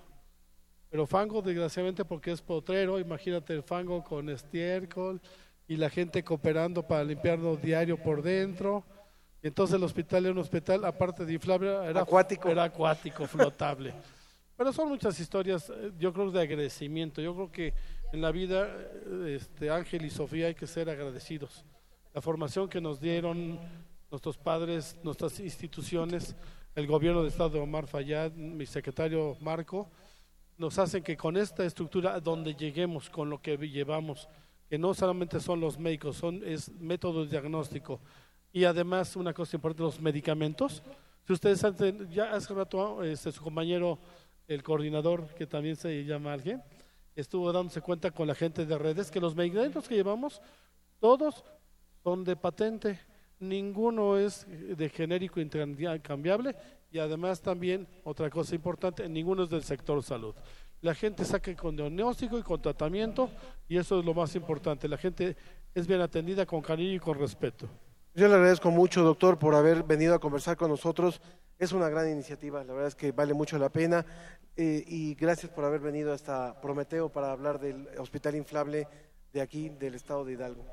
Pero 0.91 1.07
fango 1.07 1.43
desgraciadamente 1.43 2.05
porque 2.05 2.31
es 2.31 2.41
potrero, 2.41 2.99
imagínate 2.99 3.53
el 3.55 3.63
fango 3.63 4.03
con 4.05 4.29
estiércol 4.31 5.21
y 5.69 5.77
la 5.77 5.91
gente 5.91 6.23
cooperando 6.23 6.87
para 6.87 7.05
limpiarlo 7.05 7.57
diario 7.57 7.97
por 8.01 8.23
dentro. 8.23 8.85
Y 9.43 9.49
entonces 9.49 9.77
el 9.77 9.83
hospital 9.83 10.25
era 10.25 10.33
un 10.33 10.39
hospital, 10.39 10.85
aparte 10.85 11.25
de 11.25 11.35
inflable, 11.35 11.71
era 11.89 12.01
Acuático. 12.01 12.49
Era 12.49 12.65
acuático, 12.65 13.27
flotable. 13.27 13.95
Pero 14.57 14.73
son 14.73 14.89
muchas 14.89 15.21
historias, 15.21 15.69
eh, 15.69 15.93
yo 15.99 16.13
creo, 16.13 16.31
de 16.31 16.41
agradecimiento. 16.41 17.21
Yo 17.21 17.35
creo 17.35 17.53
que 17.53 17.75
en 18.13 18.23
la 18.23 18.31
vida, 18.31 18.67
eh, 18.67 19.39
este, 19.39 19.69
Ángel 19.69 20.05
y 20.05 20.11
Sofía, 20.11 20.47
hay 20.47 20.55
que 20.55 20.67
ser 20.67 20.89
agradecidos. 20.89 21.65
La 22.15 22.23
formación 22.23 22.69
que 22.69 22.81
nos 22.81 22.99
dieron 22.99 23.61
nuestros 24.11 24.39
padres, 24.39 24.97
nuestras 25.03 25.39
instituciones, 25.41 26.35
el 26.75 26.87
gobierno 26.87 27.23
de 27.23 27.29
Estado 27.29 27.51
de 27.51 27.59
Omar 27.61 27.87
Fayad, 27.87 28.33
mi 28.33 28.65
secretario 28.65 29.37
Marco, 29.41 29.91
nos 30.59 30.79
hacen 30.79 31.03
que 31.03 31.17
con 31.17 31.37
esta 31.37 31.65
estructura, 31.65 32.19
donde 32.21 32.55
lleguemos, 32.55 33.11
con 33.11 33.29
lo 33.29 33.41
que 33.41 33.57
llevamos, 33.57 34.29
que 34.69 34.79
no 34.79 34.95
solamente 34.95 35.41
son 35.41 35.61
los 35.61 35.79
médicos, 35.79 36.17
son 36.17 36.43
es 36.45 36.71
método 36.81 37.25
de 37.25 37.31
diagnóstico 37.31 38.01
y 38.53 38.65
además 38.65 39.17
una 39.17 39.35
cosa 39.35 39.57
importante, 39.57 39.83
los 39.83 40.01
medicamentos. 40.01 40.83
Si 41.27 41.33
ustedes 41.33 41.63
antes, 41.63 41.95
ya 42.11 42.33
hace 42.33 42.55
rato 42.55 43.05
este, 43.05 43.31
su 43.33 43.43
compañero, 43.43 43.99
el 44.49 44.63
coordinador, 44.63 45.27
que 45.35 45.47
también 45.47 45.77
se 45.77 46.05
llama 46.05 46.33
alguien, 46.33 46.63
estuvo 47.15 47.53
dándose 47.53 47.81
cuenta 47.81 48.11
con 48.11 48.27
la 48.27 48.35
gente 48.35 48.65
de 48.65 48.79
redes 48.79 49.11
que 49.11 49.21
los 49.21 49.35
medicamentos 49.35 49.89
que 49.89 49.97
llevamos, 49.97 50.41
todos 51.01 51.45
son 52.03 52.25
de 52.25 52.37
patente, 52.37 52.99
ninguno 53.41 54.17
es 54.17 54.47
de 54.49 54.89
genérico 54.89 55.41
intercambiable 55.41 56.57
y 56.91 56.99
además 56.99 57.41
también, 57.41 57.87
otra 58.05 58.31
cosa 58.31 58.55
importante, 58.55 59.09
ninguno 59.09 59.45
es 59.45 59.51
del 59.51 59.63
sector 59.63 60.03
salud. 60.03 60.35
La 60.81 60.95
gente 60.95 61.25
saca 61.25 61.55
con 61.57 61.77
diagnóstico 61.77 62.39
y 62.39 62.43
con 62.43 62.61
tratamiento 62.61 63.31
y 63.69 63.77
eso 63.79 63.99
es 63.99 64.05
lo 64.05 64.15
más 64.15 64.35
importante. 64.37 64.89
La 64.89 64.99
gente 64.99 65.37
es 65.75 65.87
bien 65.87 66.01
atendida 66.01 66.47
con 66.47 66.61
cariño 66.61 66.95
y 66.95 66.99
con 66.99 67.19
respeto. 67.19 67.69
Yo 68.15 68.29
le 68.29 68.35
agradezco 68.35 68.71
mucho, 68.71 69.03
doctor, 69.03 69.39
por 69.39 69.55
haber 69.55 69.83
venido 69.83 70.15
a 70.15 70.19
conversar 70.19 70.57
con 70.57 70.71
nosotros. 70.71 71.21
Es 71.59 71.73
una 71.73 71.89
gran 71.89 72.11
iniciativa, 72.11 72.63
la 72.65 72.73
verdad 72.73 72.89
es 72.89 72.95
que 72.95 73.13
vale 73.13 73.35
mucho 73.35 73.59
la 73.59 73.69
pena. 73.69 74.07
Eh, 74.57 74.85
y 74.87 75.15
gracias 75.15 75.53
por 75.53 75.65
haber 75.65 75.81
venido 75.81 76.13
hasta 76.13 76.59
Prometeo 76.61 77.11
para 77.11 77.33
hablar 77.33 77.61
del 77.61 77.89
hospital 77.99 78.37
inflable 78.37 78.89
de 79.33 79.41
aquí, 79.43 79.69
del 79.69 79.95
estado 79.95 80.25
de 80.25 80.33
Hidalgo. 80.33 80.65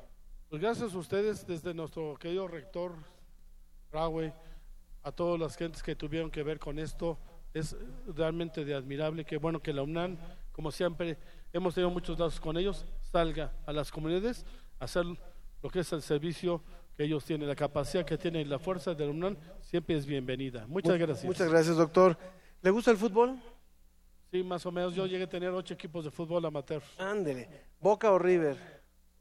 Pues 0.48 0.62
gracias 0.62 0.94
a 0.94 0.98
ustedes, 0.98 1.46
desde 1.46 1.74
nuestro 1.74 2.16
querido 2.16 2.48
rector 2.48 2.92
Raue, 3.92 4.32
a 5.04 5.12
todas 5.12 5.38
las 5.38 5.56
gentes 5.56 5.82
que 5.82 5.94
tuvieron 5.94 6.30
que 6.30 6.42
ver 6.42 6.58
con 6.58 6.78
esto. 6.78 7.18
Es 7.52 7.76
realmente 8.16 8.64
de 8.64 8.74
admirable 8.74 9.24
que 9.24 9.36
bueno 9.36 9.62
que 9.62 9.72
la 9.72 9.82
UNAM, 9.82 10.16
como 10.50 10.72
siempre, 10.72 11.16
hemos 11.52 11.74
tenido 11.74 11.90
muchos 11.90 12.18
lazos 12.18 12.40
con 12.40 12.56
ellos, 12.56 12.84
salga 13.12 13.52
a 13.64 13.72
las 13.72 13.92
comunidades 13.92 14.44
a 14.80 14.86
hacer 14.86 15.04
lo 15.62 15.70
que 15.70 15.80
es 15.80 15.92
el 15.92 16.02
servicio 16.02 16.62
que 16.96 17.04
ellos 17.04 17.24
tienen, 17.24 17.46
la 17.48 17.54
capacidad 17.54 18.04
que 18.04 18.18
tienen 18.18 18.42
y 18.42 18.44
la 18.44 18.58
fuerza 18.58 18.94
de 18.94 19.04
la 19.04 19.10
UNAM 19.12 19.36
siempre 19.60 19.96
es 19.96 20.04
bienvenida. 20.06 20.66
Muchas 20.66 20.92
Mu- 20.98 21.06
gracias. 21.06 21.24
Muchas 21.24 21.48
gracias, 21.48 21.76
doctor. 21.76 22.16
¿Le 22.62 22.70
gusta 22.70 22.90
el 22.90 22.96
fútbol? 22.96 23.38
Sí, 24.32 24.42
más 24.42 24.64
o 24.66 24.72
menos. 24.72 24.94
Yo 24.94 25.06
llegué 25.06 25.24
a 25.24 25.28
tener 25.28 25.50
ocho 25.50 25.74
equipos 25.74 26.04
de 26.04 26.10
fútbol 26.10 26.44
amateur. 26.44 26.82
Ándele. 26.98 27.48
¿Boca 27.80 28.10
o 28.10 28.18
River? 28.18 28.56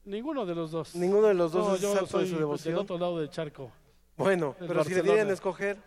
Ninguno 0.05 0.45
de 0.45 0.55
los 0.55 0.71
dos. 0.71 0.95
Ninguno 0.95 1.27
de 1.27 1.33
los 1.35 1.51
dos 1.51 1.67
No, 1.67 1.75
es 1.75 1.81
yo 1.81 1.89
santo 1.93 2.05
de 2.05 2.11
soy 2.25 2.27
su 2.29 2.37
devoción. 2.39 2.73
del 2.73 2.81
otro 2.83 2.97
lado 2.97 3.19
del 3.19 3.29
charco. 3.29 3.71
Bueno, 4.17 4.55
El 4.59 4.67
pero 4.67 4.83
si 4.83 4.89
le 4.89 4.95
Barcelona. 4.97 5.13
dieran 5.13 5.29
a 5.29 5.33
escoger, 5.33 5.77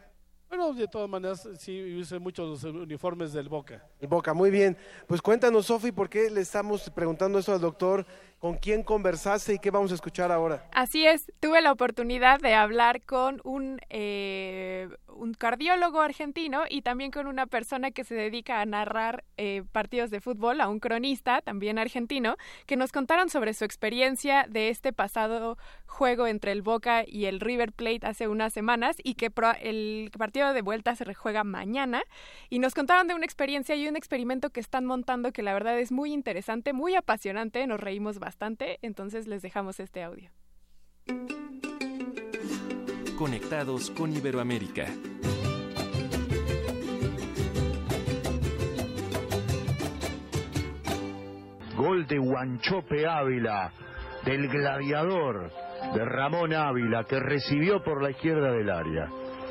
Bueno, 0.49 0.73
de 0.73 0.87
todas 0.89 1.09
maneras, 1.09 1.49
sí, 1.59 1.73
hice 1.73 2.19
muchos 2.19 2.63
uniformes 2.65 3.33
del 3.33 3.49
Boca. 3.49 3.85
el 4.01 4.07
Boca, 4.09 4.33
muy 4.35 4.51
bien. 4.51 4.77
Pues 5.07 5.21
cuéntanos, 5.21 5.67
Sofi, 5.67 5.91
¿por 5.93 6.09
qué 6.09 6.31
le 6.31 6.41
estamos 6.41 6.89
preguntando 6.91 7.39
eso 7.39 7.53
al 7.53 7.61
doctor? 7.61 8.07
¿Con 8.39 8.59
quién 8.59 8.83
conversaste 8.83 9.55
y 9.55 9.59
qué 9.59 9.71
vamos 9.71 9.93
a 9.93 9.95
escuchar 9.95 10.31
ahora? 10.31 10.69
Así 10.73 11.07
es, 11.07 11.33
tuve 11.41 11.63
la 11.63 11.73
oportunidad 11.73 12.39
de 12.39 12.55
hablar 12.55 13.01
con 13.03 13.41
un, 13.45 13.81
eh, 13.89 14.89
un 15.09 15.33
cardiólogo 15.33 16.03
argentino 16.03 16.65
y 16.69 16.83
también 16.83 17.11
con 17.11 17.27
una 17.27 17.47
persona 17.47 17.91
que 17.91 18.05
se 18.05 18.15
dedica 18.15 18.61
a 18.61 18.67
narrar 18.67 19.25
eh, 19.39 19.63
partidos 19.73 20.11
de 20.11 20.21
fútbol, 20.21 20.61
a 20.61 20.69
un 20.69 20.81
cronista 20.81 21.41
también 21.41 21.79
argentino, 21.79 22.37
que 22.67 22.77
nos 22.77 22.93
contaron 22.93 23.31
sobre 23.31 23.55
su 23.55 23.65
experiencia 23.65 24.47
de 24.49 24.69
este 24.69 24.93
pasado 24.93 25.57
juego 25.87 26.27
entre 26.27 26.53
el 26.53 26.61
Boca 26.61 27.05
y 27.07 27.25
el 27.25 27.41
River 27.41 27.73
Plate 27.73 28.07
hace 28.07 28.29
unas 28.29 28.53
semanas 28.53 28.97
y 29.03 29.15
que 29.15 29.33
el 29.63 30.11
partido 30.17 30.53
de 30.53 30.63
vuelta 30.63 30.95
se 30.95 31.05
rejuega 31.05 31.43
mañana. 31.43 32.03
Y 32.51 32.59
nos 32.59 32.75
contaron 32.75 33.09
de 33.09 33.15
una 33.15 33.25
experiencia 33.25 33.75
y 33.77 33.89
un 33.89 33.97
experimento 33.97 34.51
que 34.51 34.61
están 34.61 34.85
montando 34.85 35.33
que 35.33 35.43
la 35.43 35.55
verdad 35.55 35.79
es 35.79 35.91
muy 35.91 36.13
interesante, 36.13 36.75
muy 36.75 36.95
apasionante, 36.95 37.67
nos 37.67 37.81
reímos 37.81 38.19
bastante, 38.19 38.26
entonces 38.83 39.27
les 39.27 39.43
dejamos 39.43 39.81
este 39.81 40.03
audio. 40.03 40.31
Conectados 43.17 43.91
con 43.93 44.13
Iberoamérica. 44.13 44.87
Gol 51.77 52.07
de 52.07 52.19
Huanchope 52.19 53.07
Ávila, 53.07 53.73
del 54.25 54.49
gladiador 54.49 55.53
de 55.95 56.05
Ramón 56.05 56.53
Ávila, 56.53 57.05
que 57.05 57.21
recibió 57.21 57.83
por 57.83 58.03
la 58.03 58.11
izquierda 58.11 58.51
del 58.51 58.71
área. 58.71 59.09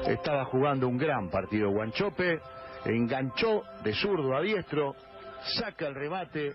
Estaba 0.07 0.45
jugando 0.45 0.87
un 0.87 0.97
gran 0.97 1.29
partido 1.29 1.69
Huanchope, 1.69 2.39
enganchó 2.85 3.63
de 3.83 3.93
zurdo 3.93 4.35
a 4.35 4.41
diestro, 4.41 4.95
saca 5.59 5.87
el 5.87 5.95
remate, 5.95 6.53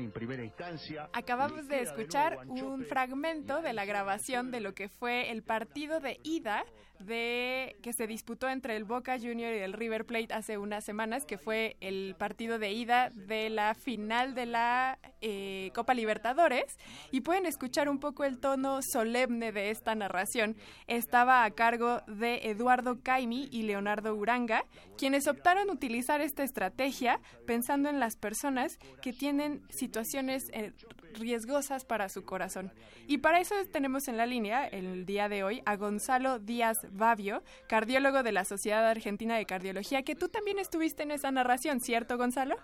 en 0.00 0.12
primera 0.12 0.44
instancia. 0.44 1.08
Acabamos 1.12 1.68
de 1.68 1.82
escuchar 1.82 2.38
un 2.48 2.84
fragmento 2.84 3.62
de 3.62 3.72
la 3.72 3.84
grabación 3.84 4.50
de 4.50 4.60
lo 4.60 4.74
que 4.74 4.88
fue 4.88 5.30
el 5.30 5.42
partido 5.42 6.00
de 6.00 6.20
ida 6.22 6.64
de 6.98 7.76
que 7.82 7.92
se 7.92 8.06
disputó 8.06 8.48
entre 8.48 8.76
el 8.76 8.84
Boca 8.84 9.18
Junior 9.18 9.54
y 9.54 9.58
el 9.58 9.72
River 9.72 10.04
Plate 10.04 10.34
hace 10.34 10.58
unas 10.58 10.84
semanas, 10.84 11.24
que 11.24 11.38
fue 11.38 11.76
el 11.80 12.14
partido 12.18 12.58
de 12.58 12.72
ida 12.72 13.10
de 13.10 13.50
la 13.50 13.74
final 13.74 14.34
de 14.34 14.46
la 14.46 14.98
eh, 15.20 15.70
Copa 15.74 15.94
Libertadores. 15.94 16.78
Y 17.10 17.20
pueden 17.20 17.46
escuchar 17.46 17.88
un 17.88 17.98
poco 17.98 18.24
el 18.24 18.38
tono 18.38 18.80
solemne 18.82 19.52
de 19.52 19.70
esta 19.70 19.94
narración. 19.94 20.56
Estaba 20.86 21.44
a 21.44 21.50
cargo 21.50 22.02
de 22.06 22.50
Eduardo 22.50 23.00
Caimi 23.02 23.48
y 23.50 23.62
Leonardo 23.62 24.14
Uranga, 24.14 24.64
quienes 24.98 25.26
optaron 25.26 25.70
utilizar 25.70 26.20
esta 26.20 26.42
estrategia 26.42 27.20
pensando 27.46 27.88
en 27.88 28.00
las 28.00 28.16
personas 28.16 28.78
que 29.02 29.12
tienen 29.12 29.62
situaciones 29.70 30.50
eh, 30.52 30.72
riesgosas 31.18 31.84
para 31.84 32.08
su 32.08 32.24
corazón. 32.24 32.72
Y 33.06 33.18
para 33.18 33.40
eso 33.40 33.54
tenemos 33.72 34.08
en 34.08 34.16
la 34.16 34.26
línea 34.26 34.66
el 34.66 35.06
día 35.06 35.28
de 35.28 35.44
hoy 35.44 35.62
a 35.66 35.76
Gonzalo 35.76 36.38
Díaz 36.38 36.86
Babio, 36.90 37.42
cardiólogo 37.68 38.22
de 38.22 38.32
la 38.32 38.44
Sociedad 38.44 38.88
Argentina 38.88 39.36
de 39.36 39.46
Cardiología, 39.46 40.02
que 40.02 40.14
tú 40.14 40.28
también 40.28 40.58
estuviste 40.58 41.02
en 41.02 41.10
esa 41.10 41.30
narración, 41.30 41.80
¿cierto, 41.80 42.16
Gonzalo? 42.16 42.56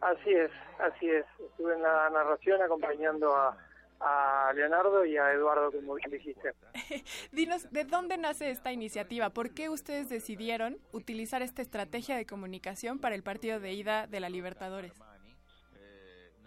Así 0.00 0.30
es, 0.30 0.50
así 0.78 1.08
es. 1.08 1.24
Estuve 1.38 1.74
en 1.74 1.82
la 1.82 2.10
narración 2.10 2.60
acompañando 2.60 3.34
a, 3.34 3.56
a 4.00 4.52
Leonardo 4.54 5.04
y 5.04 5.16
a 5.16 5.32
Eduardo, 5.32 5.72
como 5.72 5.94
bien 5.94 6.10
dijiste. 6.10 6.52
Dinos, 7.32 7.70
¿de 7.72 7.84
dónde 7.84 8.18
nace 8.18 8.50
esta 8.50 8.72
iniciativa? 8.72 9.30
¿Por 9.30 9.54
qué 9.54 9.70
ustedes 9.70 10.08
decidieron 10.08 10.78
utilizar 10.92 11.42
esta 11.42 11.62
estrategia 11.62 12.16
de 12.16 12.26
comunicación 12.26 12.98
para 12.98 13.14
el 13.14 13.22
partido 13.22 13.60
de 13.60 13.72
ida 13.72 14.06
de 14.06 14.20
la 14.20 14.28
Libertadores? 14.28 14.92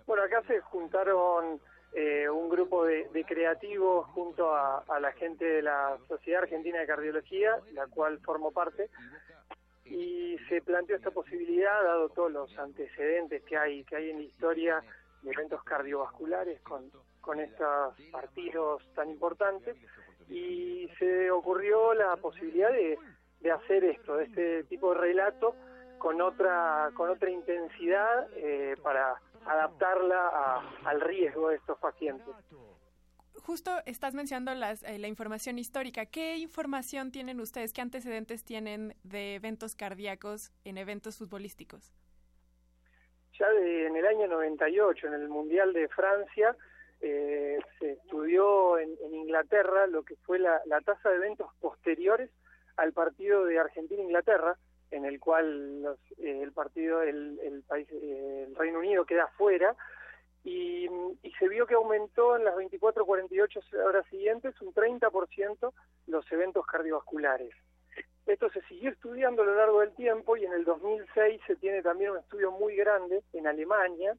Bueno, 0.07 0.23
acá 0.23 0.41
se 0.47 0.61
juntaron 0.61 1.59
eh, 1.91 2.29
un 2.29 2.47
grupo 2.47 2.85
de, 2.85 3.25
creativos 3.27 4.07
junto 4.11 4.55
a, 4.55 4.77
a 4.87 5.01
la 5.01 5.11
gente 5.11 5.43
de 5.43 5.61
la 5.61 5.97
Sociedad 6.07 6.43
Argentina 6.43 6.79
de 6.79 6.87
Cardiología, 6.87 7.59
la 7.73 7.87
cual 7.87 8.17
formo 8.19 8.53
parte, 8.53 8.89
y 9.83 10.37
se 10.47 10.61
planteó 10.61 10.95
esta 10.95 11.11
posibilidad, 11.11 11.83
dado 11.83 12.07
todos 12.07 12.31
los 12.31 12.57
antecedentes 12.57 13.43
que 13.43 13.57
hay, 13.57 13.83
que 13.83 13.97
hay 13.97 14.11
en 14.11 14.19
la 14.19 14.23
historia 14.23 14.81
de 15.23 15.31
eventos 15.31 15.61
cardiovasculares 15.65 16.61
con, 16.61 16.89
con 17.19 17.41
estos 17.41 17.93
partidos 18.09 18.81
tan 18.95 19.09
importantes, 19.09 19.75
y 20.29 20.89
se 20.99 21.29
ocurrió 21.31 21.93
la 21.93 22.15
posibilidad 22.15 22.71
de, 22.71 22.97
de 23.41 23.51
hacer 23.51 23.83
esto, 23.83 24.15
de 24.15 24.23
este 24.23 24.63
tipo 24.63 24.93
de 24.93 25.01
relato, 25.01 25.53
con 25.97 26.21
otra, 26.21 26.91
con 26.93 27.09
otra 27.09 27.29
intensidad 27.29 28.27
eh, 28.35 28.75
para 28.81 29.15
adaptarla 29.49 30.27
a- 30.27 30.89
al 30.89 31.01
riesgo 31.01 31.49
de 31.49 31.55
estos 31.55 31.77
pacientes. 31.79 32.25
Justo 33.33 33.71
estás 33.85 34.13
mencionando 34.13 34.53
las, 34.55 34.83
eh, 34.83 34.97
la 34.99 35.07
información 35.07 35.57
histórica. 35.57 36.05
¿Qué 36.05 36.35
información 36.37 37.11
tienen 37.11 37.39
ustedes? 37.39 37.71
¿Qué 37.71 37.81
antecedentes 37.81 38.43
tienen 38.43 38.95
de 39.03 39.35
eventos 39.35 39.75
cardíacos 39.75 40.51
en 40.65 40.77
eventos 40.77 41.17
futbolísticos? 41.17 41.93
Ya 43.39 43.47
de- 43.51 43.87
en 43.87 43.95
el 43.95 44.05
año 44.07 44.27
98, 44.27 45.07
en 45.07 45.13
el 45.13 45.29
Mundial 45.29 45.71
de 45.71 45.87
Francia, 45.89 46.55
eh, 46.99 47.59
se 47.79 47.91
estudió 47.91 48.79
en, 48.79 48.89
en 49.05 49.13
Inglaterra 49.13 49.85
lo 49.87 50.03
que 50.03 50.15
fue 50.17 50.39
la, 50.39 50.59
la 50.65 50.81
tasa 50.81 51.09
de 51.09 51.17
eventos 51.17 51.47
posteriores 51.61 52.31
al 52.75 52.91
partido 52.93 53.45
de 53.45 53.59
Argentina-Inglaterra, 53.59 54.57
en 54.91 55.05
el 55.05 55.19
cual 55.19 55.81
los- 55.81 55.99
eh, 56.17 56.41
el 56.41 56.51
partido, 56.51 57.01
el, 57.01 57.39
el 57.43 57.63
país, 57.63 57.87
eh, 57.91 58.45
el 58.47 58.55
Reino 58.55 58.79
Unido 58.79 59.05
queda 59.05 59.27
fuera, 59.37 59.75
y, 60.43 60.85
y 61.23 61.31
se 61.39 61.47
vio 61.49 61.67
que 61.67 61.73
aumentó 61.75 62.37
en 62.37 62.45
las 62.45 62.55
24 62.55 63.05
48 63.05 63.59
horas 63.85 64.05
siguientes 64.09 64.59
un 64.61 64.73
30% 64.73 65.73
los 66.07 66.31
eventos 66.31 66.65
cardiovasculares. 66.65 67.53
Esto 68.25 68.49
se 68.51 68.61
siguió 68.63 68.91
estudiando 68.91 69.41
a 69.41 69.45
lo 69.45 69.55
largo 69.55 69.81
del 69.81 69.93
tiempo 69.95 70.37
y 70.37 70.45
en 70.45 70.53
el 70.53 70.63
2006 70.65 71.41
se 71.47 71.55
tiene 71.57 71.81
también 71.81 72.11
un 72.11 72.17
estudio 72.19 72.51
muy 72.51 72.75
grande 72.75 73.23
en 73.33 73.47
Alemania, 73.47 74.15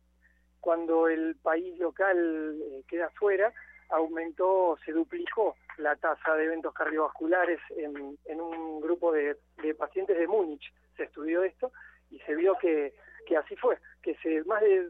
cuando 0.61 1.09
el 1.09 1.37
país 1.37 1.79
local 1.79 2.59
eh, 2.63 2.83
queda 2.89 3.11
fuera, 3.11 3.53
aumentó, 3.91 4.77
se 4.85 4.93
duplicó 4.93 5.57
la 5.79 5.97
tasa 5.97 6.35
de 6.35 6.45
eventos 6.45 6.75
cardiovasculares 6.75 7.61
en, 7.77 8.19
en 8.25 8.41
un 8.41 8.81
grupo 8.81 9.13
de, 9.13 9.37
de 9.63 9.75
pacientes 9.75 10.19
de 10.19 10.27
Múnich. 10.27 10.73
Se 10.97 11.05
estudió 11.05 11.43
esto 11.43 11.73
y 12.11 12.19
se 12.21 12.35
vio 12.35 12.57
que, 12.59 12.95
que 13.27 13.37
así 13.37 13.57
fue, 13.57 13.79
que 14.03 14.15
se 14.17 14.43
más 14.45 14.61
de 14.63 14.89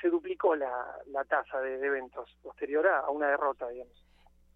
se 0.00 0.08
duplicó 0.08 0.56
la, 0.56 0.98
la 1.06 1.24
tasa 1.24 1.60
de, 1.60 1.78
de 1.78 1.86
eventos 1.86 2.36
posterior 2.42 2.86
a, 2.86 3.00
a 3.00 3.10
una 3.10 3.28
derrota, 3.28 3.68
digamos. 3.68 4.04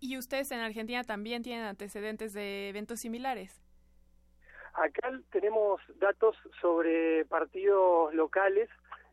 ¿Y 0.00 0.18
ustedes 0.18 0.50
en 0.50 0.60
Argentina 0.60 1.04
también 1.04 1.42
tienen 1.42 1.64
antecedentes 1.64 2.32
de 2.32 2.68
eventos 2.68 3.00
similares? 3.00 3.62
Acá 4.74 5.10
tenemos 5.30 5.80
datos 5.96 6.36
sobre 6.60 7.24
partidos 7.26 8.12
locales 8.12 8.68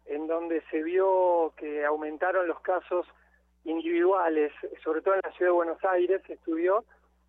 en 0.05 0.27
donde 0.27 0.61
se 0.69 0.83
vio 0.83 1.53
que 1.55 1.85
aumentaron 1.85 2.47
los 2.47 2.59
casos 2.61 3.07
individuales, 3.65 4.51
sobre 4.83 5.01
todo 5.01 5.15
en 5.15 5.21
la 5.23 5.31
ciudad 5.31 5.51
de 5.51 5.55
Buenos 5.55 5.83
Aires 5.85 6.21
se 6.27 6.33
estudió 6.33 6.83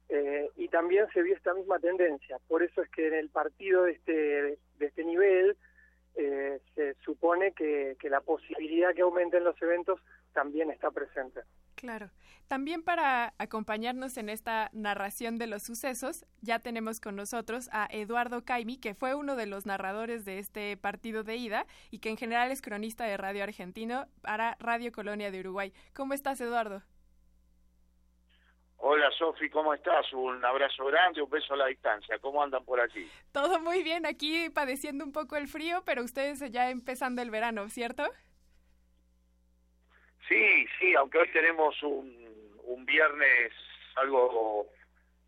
eh, 0.09 0.51
y 0.57 0.69
también 0.69 1.07
se 1.13 1.23
vio 1.23 1.35
esta 1.35 1.55
misma 1.55 1.79
tendencia. 1.79 2.39
Por 2.49 2.63
eso 2.63 2.83
es 2.83 2.91
que 2.91 3.09
en 3.09 3.15
el 3.15 3.31
partido 3.31 3.85
de 3.85 3.93
este, 3.93 4.13
de 4.13 4.87
este 4.87 5.05
nivel 5.05 5.57
eh, 6.17 6.61
se 6.75 6.95
supone 7.05 7.53
que, 7.53 7.97
que 7.99 8.09
la 8.09 8.21
posibilidad 8.21 8.95
que 8.95 9.03
aumenten 9.03 9.45
los 9.45 9.61
eventos 9.61 10.01
también 10.33 10.71
está 10.71 10.91
presente. 10.91 11.41
Claro. 11.75 12.11
También 12.49 12.83
para 12.83 13.33
acompañarnos 13.39 14.17
en 14.19 14.29
esta 14.29 14.71
narración 14.73 15.39
de 15.39 15.47
los 15.47 15.63
sucesos, 15.63 16.27
ya 16.43 16.59
tenemos 16.59 17.01
con 17.01 17.17
nosotros 17.17 17.71
a 17.73 17.89
Eduardo 17.91 18.45
Caimi, 18.45 18.77
que 18.77 18.95
fue 18.95 19.15
uno 19.15 19.35
de 19.35 19.47
los 19.47 19.65
narradores 19.65 20.25
de 20.25 20.39
este 20.39 20.77
partido 20.77 21.25
de 21.25 21.37
ida 21.37 21.67
y 21.91 22.01
que 22.01 22.11
en 22.11 22.19
general 22.19 22.51
es 22.53 22.61
cronista 22.61 23.05
de 23.05 23.17
Radio 23.17 23.45
Argentino 23.45 24.07
para 24.21 24.57
Radio 24.61 24.93
Colonia 24.93 25.31
de 25.31 25.41
Uruguay. 25.41 25.73
¿Cómo 25.95 26.13
estás, 26.13 26.41
Eduardo? 26.41 26.83
Hola 28.87 29.11
Sofi, 29.13 29.49
¿cómo 29.49 29.73
estás? 29.73 30.13
Un 30.13 30.45
abrazo 30.45 30.85
grande, 30.85 31.23
un 31.23 31.31
beso 31.31 31.55
a 31.55 31.57
la 31.57 31.67
distancia. 31.69 32.19
¿Cómo 32.19 32.43
andan 32.43 32.67
por 32.67 32.79
aquí? 32.79 33.11
Todo 33.33 33.59
muy 33.59 33.83
bien, 33.83 34.05
aquí 34.05 34.51
padeciendo 34.51 35.07
un 35.07 35.11
poco 35.11 35.37
el 35.37 35.49
frío, 35.49 35.83
pero 35.87 36.03
ustedes 36.03 36.41
ya 36.51 36.69
empezando 36.69 37.23
el 37.23 37.31
verano, 37.31 37.71
¿cierto? 37.71 38.05
Sí, 40.29 40.67
sí, 40.79 40.95
aunque 40.97 41.17
hoy 41.17 41.33
tenemos 41.33 41.83
un, 41.83 42.61
un 42.65 42.85
viernes 42.85 43.53
algo, 43.95 44.67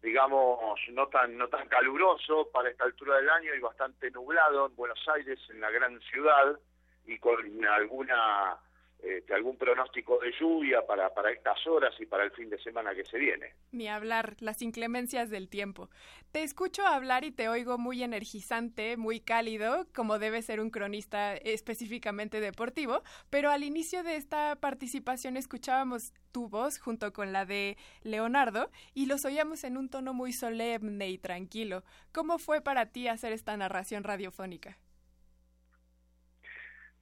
digamos, 0.02 0.78
no 0.90 1.08
tan 1.08 1.38
no 1.38 1.48
tan 1.48 1.66
caluroso 1.68 2.50
para 2.52 2.68
esta 2.68 2.84
altura 2.84 3.16
del 3.16 3.30
año 3.30 3.54
y 3.54 3.60
bastante 3.60 4.10
nublado 4.10 4.66
en 4.66 4.76
Buenos 4.76 5.02
Aires, 5.14 5.40
en 5.48 5.62
la 5.62 5.70
gran 5.70 5.98
ciudad, 6.02 6.60
y 7.06 7.18
con 7.18 7.64
alguna 7.64 8.58
este, 8.98 9.34
algún 9.34 9.56
pronóstico 9.56 10.18
de 10.18 10.32
lluvia 10.38 10.86
para, 10.86 11.12
para 11.12 11.30
estas 11.30 11.64
horas 11.66 11.94
y 12.00 12.06
para 12.06 12.24
el 12.24 12.30
fin 12.32 12.48
de 12.48 12.58
semana 12.58 12.94
que 12.94 13.04
se 13.04 13.18
viene. 13.18 13.54
Ni 13.72 13.88
hablar, 13.88 14.36
las 14.40 14.62
inclemencias 14.62 15.30
del 15.30 15.48
tiempo. 15.48 15.90
Te 16.32 16.42
escucho 16.42 16.86
hablar 16.86 17.24
y 17.24 17.30
te 17.30 17.48
oigo 17.48 17.78
muy 17.78 18.02
energizante, 18.02 18.96
muy 18.96 19.20
cálido, 19.20 19.86
como 19.94 20.18
debe 20.18 20.42
ser 20.42 20.60
un 20.60 20.70
cronista 20.70 21.36
específicamente 21.36 22.40
deportivo, 22.40 23.02
pero 23.30 23.50
al 23.50 23.64
inicio 23.64 24.02
de 24.02 24.16
esta 24.16 24.56
participación 24.56 25.36
escuchábamos 25.36 26.12
tu 26.32 26.48
voz 26.48 26.78
junto 26.78 27.12
con 27.12 27.32
la 27.32 27.46
de 27.46 27.76
Leonardo 28.02 28.70
y 28.94 29.06
los 29.06 29.24
oíamos 29.24 29.64
en 29.64 29.76
un 29.76 29.88
tono 29.88 30.14
muy 30.14 30.32
solemne 30.32 31.08
y 31.08 31.18
tranquilo. 31.18 31.84
¿Cómo 32.12 32.38
fue 32.38 32.60
para 32.60 32.86
ti 32.86 33.08
hacer 33.08 33.32
esta 33.32 33.56
narración 33.56 34.04
radiofónica? 34.04 34.78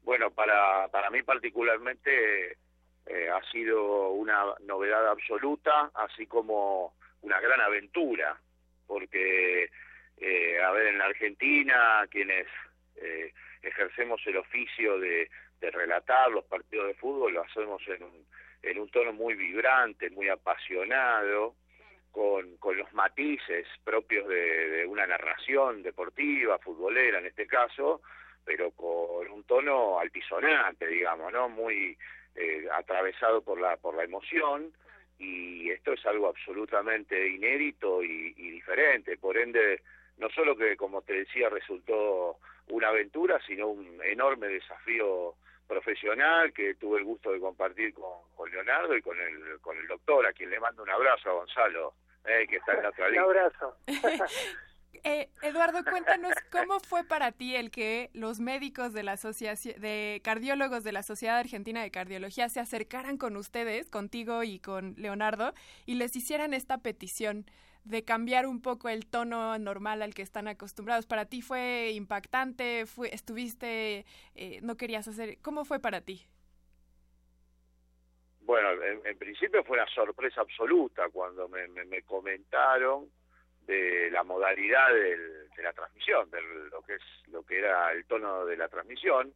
Bueno, 0.05 0.31
para, 0.31 0.89
para 0.89 1.09
mí 1.09 1.22
particularmente 1.22 2.59
eh, 3.06 3.28
ha 3.31 3.43
sido 3.51 4.10
una 4.10 4.55
novedad 4.60 5.09
absoluta, 5.09 5.90
así 5.94 6.26
como 6.26 6.94
una 7.22 7.40
gran 7.40 7.60
aventura, 7.62 8.39
porque, 8.86 9.70
eh, 10.18 10.62
a 10.62 10.70
ver, 10.72 10.89
en 10.89 10.98
la 10.98 11.06
Argentina, 11.06 12.06
quienes 12.10 12.47
eh, 12.97 13.32
ejercemos 13.62 14.20
el 14.26 14.36
oficio 14.36 14.98
de, 14.98 15.31
de 15.60 15.70
relatar 15.70 16.31
los 16.31 16.44
partidos 16.44 16.89
de 16.89 16.94
fútbol, 16.94 17.32
lo 17.32 17.43
hacemos 17.43 17.82
en 17.89 18.02
un, 18.02 18.26
en 18.62 18.78
un 18.78 18.90
tono 18.90 19.14
muy 19.14 19.35
vibrante, 19.35 20.10
muy 20.10 20.28
apasionado, 20.28 21.55
con, 22.10 22.59
con 22.59 22.76
los 22.76 22.93
matices 22.93 23.66
propios 23.82 24.28
de, 24.28 24.68
de 24.68 24.86
una 24.86 25.06
narración 25.06 25.82
deportiva, 25.82 26.59
futbolera 26.59 27.18
en 27.18 27.26
este 27.26 27.47
caso, 27.47 28.02
pero 28.44 28.70
con 28.72 29.30
un 29.30 29.44
tono 29.44 29.98
altisonante, 29.98 30.86
digamos, 30.86 31.32
¿no? 31.32 31.48
Muy 31.48 31.96
eh, 32.34 32.66
atravesado 32.72 33.42
por 33.42 33.60
la 33.60 33.76
por 33.76 33.94
la 33.94 34.04
emoción 34.04 34.72
y 35.18 35.70
esto 35.70 35.92
es 35.92 36.04
algo 36.06 36.28
absolutamente 36.28 37.28
inédito 37.28 38.02
y, 38.02 38.34
y 38.36 38.50
diferente. 38.50 39.16
Por 39.16 39.36
ende, 39.36 39.82
no 40.18 40.28
solo 40.30 40.56
que, 40.56 40.76
como 40.76 41.02
te 41.02 41.12
decía, 41.14 41.48
resultó 41.48 42.38
una 42.68 42.88
aventura, 42.88 43.40
sino 43.46 43.68
un 43.68 44.00
enorme 44.02 44.48
desafío 44.48 45.34
profesional 45.66 46.52
que 46.52 46.74
tuve 46.74 46.98
el 46.98 47.04
gusto 47.04 47.32
de 47.32 47.40
compartir 47.40 47.94
con, 47.94 48.04
con 48.36 48.50
Leonardo 48.50 48.96
y 48.96 49.02
con 49.02 49.18
el 49.18 49.60
con 49.60 49.76
el 49.78 49.86
doctor, 49.86 50.26
a 50.26 50.32
quien 50.32 50.50
le 50.50 50.60
mando 50.60 50.82
un 50.82 50.90
abrazo 50.90 51.30
a 51.30 51.34
Gonzalo, 51.34 51.94
eh, 52.26 52.46
que 52.48 52.56
está 52.56 52.74
en 52.74 52.82
la 52.82 52.88
otra 52.90 53.08
Un 53.10 53.18
abrazo. 53.18 53.76
Eh, 55.02 55.28
Eduardo, 55.42 55.84
cuéntanos 55.84 56.32
cómo 56.50 56.78
fue 56.80 57.04
para 57.04 57.32
ti 57.32 57.56
el 57.56 57.70
que 57.70 58.10
los 58.14 58.40
médicos 58.40 58.92
de 58.92 59.02
la 59.02 59.12
asociación 59.12 59.80
de 59.80 60.20
cardiólogos 60.22 60.84
de 60.84 60.92
la 60.92 61.02
Sociedad 61.02 61.38
Argentina 61.38 61.82
de 61.82 61.90
Cardiología 61.90 62.48
se 62.48 62.60
acercaran 62.60 63.18
con 63.18 63.36
ustedes, 63.36 63.90
contigo 63.90 64.42
y 64.44 64.60
con 64.60 64.94
Leonardo, 64.96 65.52
y 65.84 65.94
les 65.94 66.14
hicieran 66.16 66.54
esta 66.54 66.78
petición 66.78 67.46
de 67.84 68.02
cambiar 68.04 68.46
un 68.46 68.62
poco 68.62 68.88
el 68.88 69.06
tono 69.06 69.58
normal 69.58 70.00
al 70.00 70.14
que 70.14 70.22
están 70.22 70.48
acostumbrados. 70.48 71.06
Para 71.06 71.26
ti 71.26 71.42
fue 71.42 71.90
impactante, 71.92 72.86
fue, 72.86 73.14
estuviste, 73.14 74.06
eh, 74.34 74.60
no 74.62 74.76
querías 74.76 75.06
hacer, 75.06 75.38
¿cómo 75.42 75.64
fue 75.64 75.80
para 75.80 76.00
ti? 76.00 76.26
Bueno, 78.40 78.70
en, 78.82 79.06
en 79.06 79.18
principio 79.18 79.64
fue 79.64 79.78
una 79.78 79.88
sorpresa 79.88 80.40
absoluta 80.40 81.08
cuando 81.10 81.48
me, 81.48 81.66
me, 81.68 81.84
me 81.84 82.02
comentaron 82.02 83.10
de 83.66 84.10
la 84.10 84.22
modalidad 84.24 84.92
del- 84.92 85.48
de 85.56 85.62
la 85.62 85.72
transmisión, 85.72 86.30
de 86.30 86.42
lo 86.70 86.82
que 86.82 86.94
es 86.94 87.02
lo 87.28 87.42
que 87.44 87.58
era 87.58 87.92
el 87.92 88.04
tono 88.06 88.44
de 88.44 88.56
la 88.56 88.68
transmisión, 88.68 89.32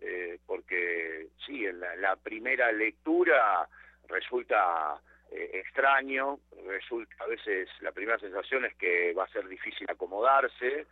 eh, 0.00 0.38
porque 0.46 1.28
sí, 1.46 1.64
en 1.64 1.80
la, 1.80 2.16
primera 2.16 2.72
lectura 2.72 3.68
resulta 4.08 5.00
eh, 5.30 5.50
extraño, 5.54 6.40
resulta 6.66 7.14
a 7.24 7.26
veces 7.26 7.68
la 7.80 7.92
primera 7.92 8.18
sensación 8.18 8.64
es 8.64 8.74
que 8.74 9.12
va 9.14 9.24
a 9.24 9.28
ser 9.28 9.46
difícil 9.48 9.86
acomodarse 9.88 10.86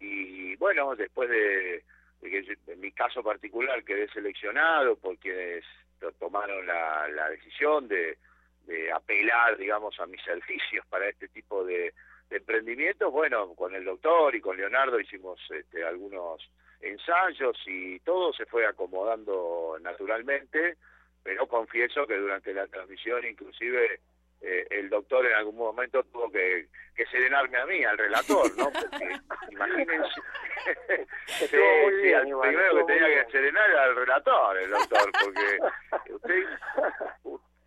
y 0.00 0.56
bueno, 0.56 0.96
después 0.96 1.28
de, 1.30 1.84
de 2.20 2.30
que 2.30 2.58
en 2.72 2.80
mi 2.80 2.90
caso 2.92 3.22
particular 3.22 3.84
quedé 3.84 4.08
seleccionado 4.08 4.96
por 4.96 5.16
quienes 5.18 5.64
to- 6.00 6.12
tomaron 6.12 6.66
la, 6.66 7.06
la 7.08 7.30
decisión 7.30 7.86
de, 7.86 8.18
de 8.66 8.90
apelar, 8.90 9.56
digamos, 9.56 9.98
a 10.00 10.06
mis 10.06 10.22
servicios 10.24 10.84
para 10.86 11.08
este 11.08 11.28
tipo 11.28 11.64
de, 11.64 11.94
de 12.30 12.36
emprendimientos, 12.38 13.12
bueno, 13.12 13.54
con 13.54 13.74
el 13.74 13.84
doctor 13.84 14.34
y 14.34 14.40
con 14.40 14.56
Leonardo 14.56 14.98
hicimos 14.98 15.40
este, 15.50 15.84
algunos 15.84 16.40
ensayos 16.80 17.56
y 17.66 17.98
todo 18.00 18.32
se 18.32 18.46
fue 18.46 18.66
acomodando 18.66 19.76
naturalmente, 19.80 20.76
pero 21.22 21.46
confieso 21.46 22.06
que 22.06 22.16
durante 22.16 22.52
la 22.52 22.66
transmisión 22.66 23.24
inclusive 23.26 24.00
eh, 24.40 24.66
el 24.70 24.90
doctor 24.90 25.24
en 25.24 25.32
algún 25.34 25.56
momento 25.56 26.02
tuvo 26.04 26.30
que, 26.30 26.68
que 26.94 27.06
serenarme 27.06 27.56
a 27.56 27.66
mí, 27.66 27.82
al 27.82 27.96
relator, 27.96 28.54
¿no? 28.58 28.70
Porque 28.70 29.16
imagínense, 29.50 30.20
sí, 31.26 31.56
muy 31.56 31.92
sí, 31.94 32.02
bien, 32.02 32.16
al 32.16 32.40
primero 32.40 32.76
que 32.76 32.84
tenía 32.92 33.08
bien. 33.08 33.24
que 33.24 33.32
serenar 33.32 33.70
era 33.70 33.84
al 33.84 33.96
relator, 33.96 34.58
el 34.58 34.70
doctor, 34.70 35.12
porque 35.24 36.12
usted, 36.12 36.44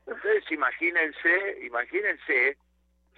ustedes 0.06 0.52
imagínense, 0.52 1.58
imagínense 1.64 2.58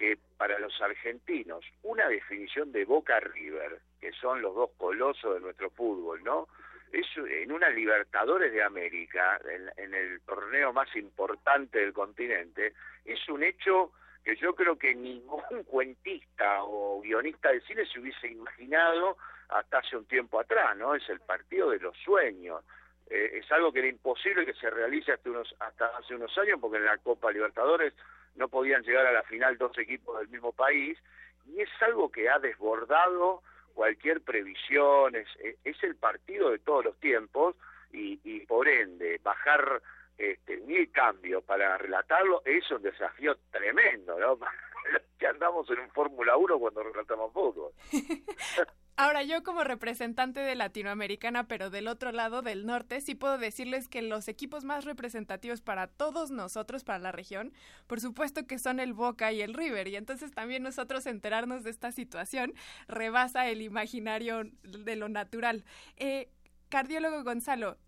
que 0.00 0.16
para 0.38 0.58
los 0.58 0.80
argentinos 0.80 1.62
una 1.82 2.08
definición 2.08 2.72
de 2.72 2.86
Boca 2.86 3.20
River, 3.20 3.80
que 4.00 4.12
son 4.12 4.40
los 4.40 4.54
dos 4.54 4.70
colosos 4.78 5.34
de 5.34 5.40
nuestro 5.40 5.68
fútbol, 5.68 6.24
¿no? 6.24 6.48
Es 6.90 7.06
en 7.16 7.52
una 7.52 7.68
Libertadores 7.68 8.50
de 8.50 8.62
América, 8.62 9.38
en, 9.76 9.94
el 9.94 10.22
torneo 10.22 10.72
más 10.72 10.88
importante 10.96 11.80
del 11.80 11.92
continente, 11.92 12.72
es 13.04 13.28
un 13.28 13.44
hecho 13.44 13.92
que 14.24 14.36
yo 14.36 14.54
creo 14.54 14.78
que 14.78 14.94
ningún 14.94 15.42
cuentista 15.66 16.64
o 16.64 17.02
guionista 17.02 17.50
de 17.50 17.60
cine 17.60 17.84
se 17.84 18.00
hubiese 18.00 18.28
imaginado 18.28 19.18
hasta 19.50 19.80
hace 19.80 19.98
un 19.98 20.06
tiempo 20.06 20.40
atrás, 20.40 20.78
¿no? 20.78 20.94
Es 20.94 21.06
el 21.10 21.20
partido 21.20 21.70
de 21.70 21.78
los 21.78 21.96
sueños. 21.98 22.64
Eh, 23.10 23.32
es 23.34 23.52
algo 23.52 23.70
que 23.70 23.80
era 23.80 23.88
imposible 23.88 24.46
que 24.46 24.54
se 24.54 24.70
realice 24.70 25.12
hasta, 25.12 25.28
unos, 25.28 25.54
hasta 25.58 25.88
hace 25.98 26.14
unos 26.14 26.36
años, 26.38 26.58
porque 26.58 26.78
en 26.78 26.86
la 26.86 26.96
Copa 26.96 27.30
Libertadores 27.30 27.92
no 28.36 28.48
podían 28.48 28.82
llegar 28.82 29.06
a 29.06 29.12
la 29.12 29.22
final 29.24 29.58
dos 29.58 29.76
equipos 29.78 30.18
del 30.18 30.28
mismo 30.28 30.52
país, 30.52 30.98
y 31.46 31.60
es 31.60 31.70
algo 31.80 32.10
que 32.10 32.28
ha 32.28 32.38
desbordado 32.38 33.42
cualquier 33.74 34.20
previsión, 34.20 35.14
es, 35.16 35.28
es 35.64 35.82
el 35.84 35.96
partido 35.96 36.50
de 36.50 36.58
todos 36.58 36.84
los 36.84 37.00
tiempos, 37.00 37.56
y, 37.92 38.20
y 38.24 38.46
por 38.46 38.68
ende, 38.68 39.20
bajar 39.22 39.82
este, 40.20 40.58
mil 40.58 40.90
cambios 40.92 41.42
para 41.44 41.78
relatarlo 41.78 42.42
es 42.44 42.70
un 42.70 42.82
desafío 42.82 43.36
tremendo, 43.50 44.18
¿no? 44.18 44.38
que 45.18 45.26
andamos 45.26 45.68
en 45.70 45.80
un 45.80 45.90
Fórmula 45.90 46.36
1 46.36 46.58
cuando 46.58 46.82
relatamos 46.82 47.32
fútbol. 47.32 47.72
Ahora, 48.96 49.22
yo 49.22 49.42
como 49.42 49.64
representante 49.64 50.40
de 50.40 50.54
Latinoamericana, 50.54 51.48
pero 51.48 51.70
del 51.70 51.88
otro 51.88 52.12
lado 52.12 52.42
del 52.42 52.66
norte, 52.66 53.00
sí 53.00 53.14
puedo 53.14 53.38
decirles 53.38 53.88
que 53.88 54.02
los 54.02 54.28
equipos 54.28 54.64
más 54.64 54.84
representativos 54.84 55.62
para 55.62 55.86
todos 55.86 56.30
nosotros, 56.30 56.84
para 56.84 56.98
la 56.98 57.12
región, 57.12 57.54
por 57.86 58.00
supuesto 58.00 58.46
que 58.46 58.58
son 58.58 58.78
el 58.78 58.92
Boca 58.92 59.32
y 59.32 59.40
el 59.40 59.54
River. 59.54 59.88
Y 59.88 59.96
entonces 59.96 60.32
también 60.32 60.62
nosotros 60.62 61.06
enterarnos 61.06 61.64
de 61.64 61.70
esta 61.70 61.92
situación 61.92 62.52
rebasa 62.88 63.48
el 63.48 63.62
imaginario 63.62 64.42
de 64.64 64.96
lo 64.96 65.08
natural. 65.08 65.64
Eh, 65.96 66.28
cardiólogo 66.68 67.24
Gonzalo, 67.24 67.78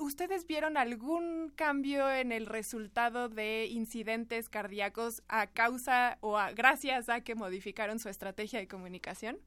¿Ustedes 0.00 0.46
vieron 0.46 0.76
algún 0.76 1.52
cambio 1.56 2.08
en 2.08 2.30
el 2.30 2.46
resultado 2.46 3.28
de 3.28 3.66
incidentes 3.66 4.48
cardíacos 4.48 5.24
a 5.28 5.48
causa 5.48 6.18
o 6.20 6.38
a, 6.38 6.52
gracias 6.52 7.08
a 7.08 7.24
que 7.24 7.34
modificaron 7.34 7.98
su 7.98 8.08
estrategia 8.08 8.60
de 8.60 8.68
comunicación? 8.68 9.40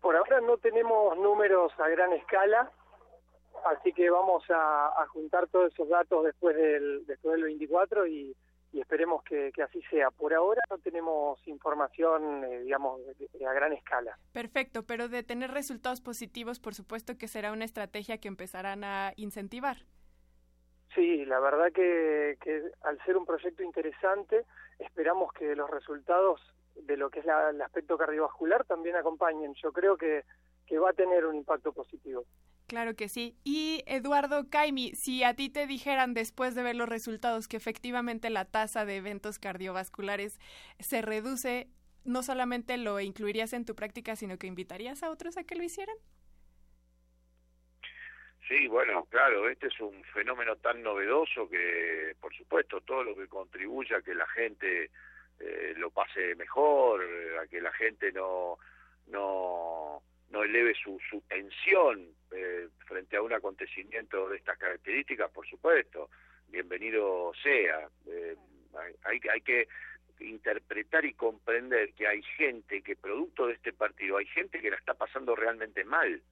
Por 0.00 0.14
ahora 0.14 0.40
no 0.40 0.56
tenemos 0.58 1.18
números 1.18 1.72
a 1.78 1.88
gran 1.88 2.12
escala, 2.12 2.70
así 3.64 3.92
que 3.92 4.08
vamos 4.08 4.44
a, 4.50 5.04
juntar 5.08 5.48
todos 5.48 5.72
esos 5.72 5.88
datos 5.88 6.24
después 6.24 6.54
del, 6.54 7.04
después 7.06 7.34
del 7.34 7.42
24 7.42 8.06
y, 8.06 8.36
y 8.72 8.80
esperemos 8.80 9.22
que, 9.24 9.50
que 9.54 9.62
así 9.62 9.80
sea. 9.90 10.10
Por 10.10 10.34
ahora 10.34 10.60
no 10.70 10.78
tenemos 10.78 11.38
información, 11.48 12.44
eh, 12.44 12.60
digamos, 12.60 13.00
a 13.48 13.52
gran 13.52 13.72
escala. 13.72 14.18
Perfecto, 14.32 14.82
pero 14.84 15.08
de 15.08 15.22
tener 15.22 15.50
resultados 15.50 16.00
positivos, 16.00 16.60
por 16.60 16.74
supuesto 16.74 17.16
que 17.16 17.28
será 17.28 17.52
una 17.52 17.64
estrategia 17.64 18.18
que 18.18 18.28
empezarán 18.28 18.84
a 18.84 19.12
incentivar. 19.16 19.78
Sí, 20.94 21.24
la 21.26 21.38
verdad 21.38 21.70
que, 21.72 22.36
que 22.42 22.62
al 22.82 22.98
ser 23.04 23.16
un 23.16 23.26
proyecto 23.26 23.62
interesante, 23.62 24.44
esperamos 24.78 25.32
que 25.32 25.54
los 25.54 25.70
resultados 25.70 26.40
de 26.74 26.96
lo 26.96 27.10
que 27.10 27.20
es 27.20 27.26
la- 27.26 27.50
el 27.50 27.60
aspecto 27.62 27.96
cardiovascular 27.98 28.64
también 28.64 28.96
acompañen. 28.96 29.54
Yo 29.62 29.72
creo 29.72 29.96
que, 29.96 30.24
que 30.66 30.78
va 30.78 30.90
a 30.90 30.94
tener 30.94 31.26
un 31.26 31.36
impacto 31.36 31.72
positivo. 31.72 32.24
Claro 32.68 32.94
que 32.94 33.08
sí. 33.08 33.34
Y 33.44 33.82
Eduardo 33.86 34.50
Caimi, 34.50 34.94
si 34.94 35.24
a 35.24 35.32
ti 35.32 35.48
te 35.48 35.66
dijeran 35.66 36.12
después 36.12 36.54
de 36.54 36.62
ver 36.62 36.76
los 36.76 36.86
resultados 36.86 37.48
que 37.48 37.56
efectivamente 37.56 38.28
la 38.28 38.44
tasa 38.44 38.84
de 38.84 38.96
eventos 38.96 39.38
cardiovasculares 39.38 40.38
se 40.78 41.00
reduce, 41.00 41.68
no 42.04 42.22
solamente 42.22 42.76
lo 42.76 43.00
incluirías 43.00 43.54
en 43.54 43.64
tu 43.64 43.74
práctica, 43.74 44.16
sino 44.16 44.36
que 44.36 44.46
invitarías 44.46 45.02
a 45.02 45.10
otros 45.10 45.38
a 45.38 45.44
que 45.44 45.54
lo 45.54 45.62
hicieran. 45.62 45.96
Sí, 48.46 48.66
bueno, 48.68 49.06
claro, 49.06 49.48
este 49.48 49.68
es 49.68 49.80
un 49.80 50.04
fenómeno 50.04 50.56
tan 50.56 50.82
novedoso 50.82 51.48
que, 51.48 52.16
por 52.20 52.34
supuesto, 52.34 52.82
todo 52.82 53.02
lo 53.02 53.16
que 53.16 53.28
contribuye 53.28 53.94
a 53.94 54.02
que 54.02 54.14
la 54.14 54.26
gente 54.26 54.90
eh, 55.40 55.72
lo 55.78 55.90
pase 55.90 56.34
mejor, 56.34 57.02
a 57.42 57.46
que 57.46 57.62
la 57.62 57.72
gente 57.72 58.12
no 58.12 58.58
no 59.06 60.02
no 60.30 60.42
eleve 60.42 60.74
su, 60.74 61.00
su 61.08 61.22
tensión 61.22 62.17
eh, 62.32 62.68
frente 62.86 63.16
a 63.16 63.22
un 63.22 63.32
acontecimiento 63.32 64.28
de 64.28 64.36
estas 64.36 64.58
características, 64.58 65.30
por 65.30 65.46
supuesto, 65.46 66.10
bienvenido 66.48 67.32
sea. 67.42 67.88
Eh, 68.06 68.36
hay, 68.74 68.94
hay, 69.04 69.20
hay 69.32 69.40
que 69.40 69.68
interpretar 70.20 71.04
y 71.04 71.14
comprender 71.14 71.92
que 71.94 72.06
hay 72.06 72.22
gente 72.36 72.82
que 72.82 72.96
producto 72.96 73.46
de 73.46 73.54
este 73.54 73.72
partido, 73.72 74.16
hay 74.16 74.26
gente 74.26 74.60
que 74.60 74.70
la 74.70 74.76
está 74.76 74.94
pasando 74.94 75.34
realmente 75.36 75.84
mal. 75.84 76.22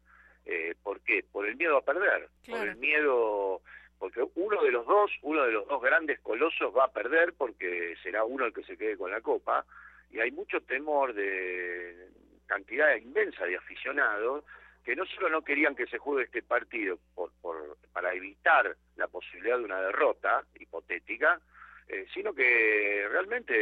Eh, 0.45 0.75
¿Por 0.83 1.01
qué? 1.01 1.25
Por 1.31 1.47
el 1.47 1.57
miedo 1.57 1.77
a 1.77 1.85
perder, 1.85 2.29
por 2.49 2.69
el 2.69 2.77
miedo, 2.77 3.63
porque 3.99 4.25
uno 4.37 4.63
de 4.63 4.71
los 4.71 4.87
dos, 4.87 5.11
uno 5.23 5.45
de 5.45 5.53
los 5.53 5.67
dos 5.67 5.83
grandes 5.83 6.21
colosos 6.21 6.73
va 6.77 6.85
a 6.85 6.93
perder 6.93 7.35
porque 7.37 7.97
será 8.03 8.25
uno 8.25 8.47
el 8.47 8.53
que 8.53 8.63
se 8.63 8.77
quede 8.77 8.97
con 8.97 9.11
la 9.11 9.21
copa 9.21 9.65
y 10.11 10.21
hay 10.21 10.31
mucho 10.31 10.61
temor 10.61 11.15
de 11.15 12.09
cantidad 12.47 12.95
inmensa 12.95 13.45
de 13.45 13.57
aficionados 13.57 14.45
que 14.87 14.95
no 14.95 15.05
solo 15.05 15.29
no 15.29 15.43
querían 15.43 15.75
que 15.75 15.89
se 15.89 15.99
juegue 15.99 16.27
este 16.27 16.43
partido 16.45 16.97
por, 17.13 17.33
por, 17.43 17.77
para 17.93 18.15
evitar 18.15 18.77
la 18.95 19.09
posibilidad 19.09 19.59
de 19.59 19.65
una 19.65 19.81
derrota 19.81 20.45
hipotética, 20.61 21.41
eh, 21.89 22.07
sino 22.15 22.33
que 22.33 23.05
realmente 23.11 23.55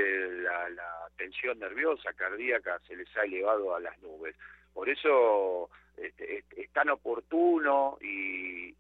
la, 0.43 0.69
tensión 1.17 1.59
nerviosa, 1.61 2.13
cardíaca, 2.13 2.79
se 2.87 2.95
les 2.95 3.09
ha 3.17 3.23
elevado 3.23 3.75
a 3.75 3.81
las 3.81 3.99
nubes. 4.03 4.37
Por 4.75 4.91
eso 4.91 5.71
este, 5.97 6.45
es, 6.57 6.71
tan 6.73 6.91
oportuno 6.91 7.97
y, 8.03 8.75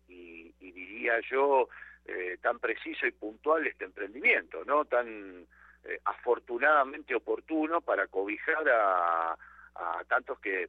diría 0.59 1.21
yo 1.31 1.69
eh, 2.05 2.37
tan 2.43 2.59
preciso 2.59 3.07
y 3.07 3.13
puntual 3.13 3.67
este 3.67 3.85
emprendimiento, 3.85 4.65
no 4.67 4.85
tan 4.85 5.47
eh, 5.85 6.01
afortunadamente 6.05 7.15
oportuno 7.15 7.81
para 7.81 8.07
cobijar 8.09 8.69
a, 8.69 9.37
tantos 10.09 10.39
que 10.41 10.69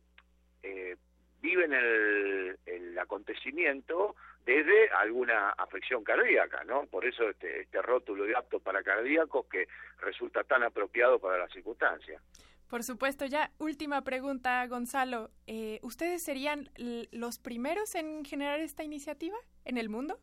viven 1.45 1.73
el, 1.73 2.57
el 2.65 2.97
acontecimiento 2.99 4.15
desde 4.45 4.89
alguna 4.89 5.51
afección 5.51 6.03
cardíaca, 6.03 6.63
¿no? 6.65 6.85
Por 6.87 7.05
eso 7.05 7.29
este, 7.29 7.61
este 7.61 7.81
rótulo 7.81 8.23
de 8.25 8.35
apto 8.35 8.59
para 8.59 8.81
cardíacos 8.83 9.45
que 9.47 9.67
resulta 9.99 10.43
tan 10.43 10.63
apropiado 10.63 11.19
para 11.19 11.37
las 11.37 11.51
circunstancias. 11.51 12.21
Por 12.69 12.81
supuesto, 12.83 13.25
ya 13.25 13.51
última 13.59 14.01
pregunta, 14.01 14.65
Gonzalo. 14.67 15.29
Eh, 15.45 15.79
¿Ustedes 15.83 16.23
serían 16.23 16.69
l- 16.75 17.07
los 17.11 17.37
primeros 17.37 17.93
en 17.95 18.25
generar 18.25 18.59
esta 18.59 18.83
iniciativa 18.83 19.37
en 19.65 19.77
el 19.77 19.87
mundo? 19.89 20.17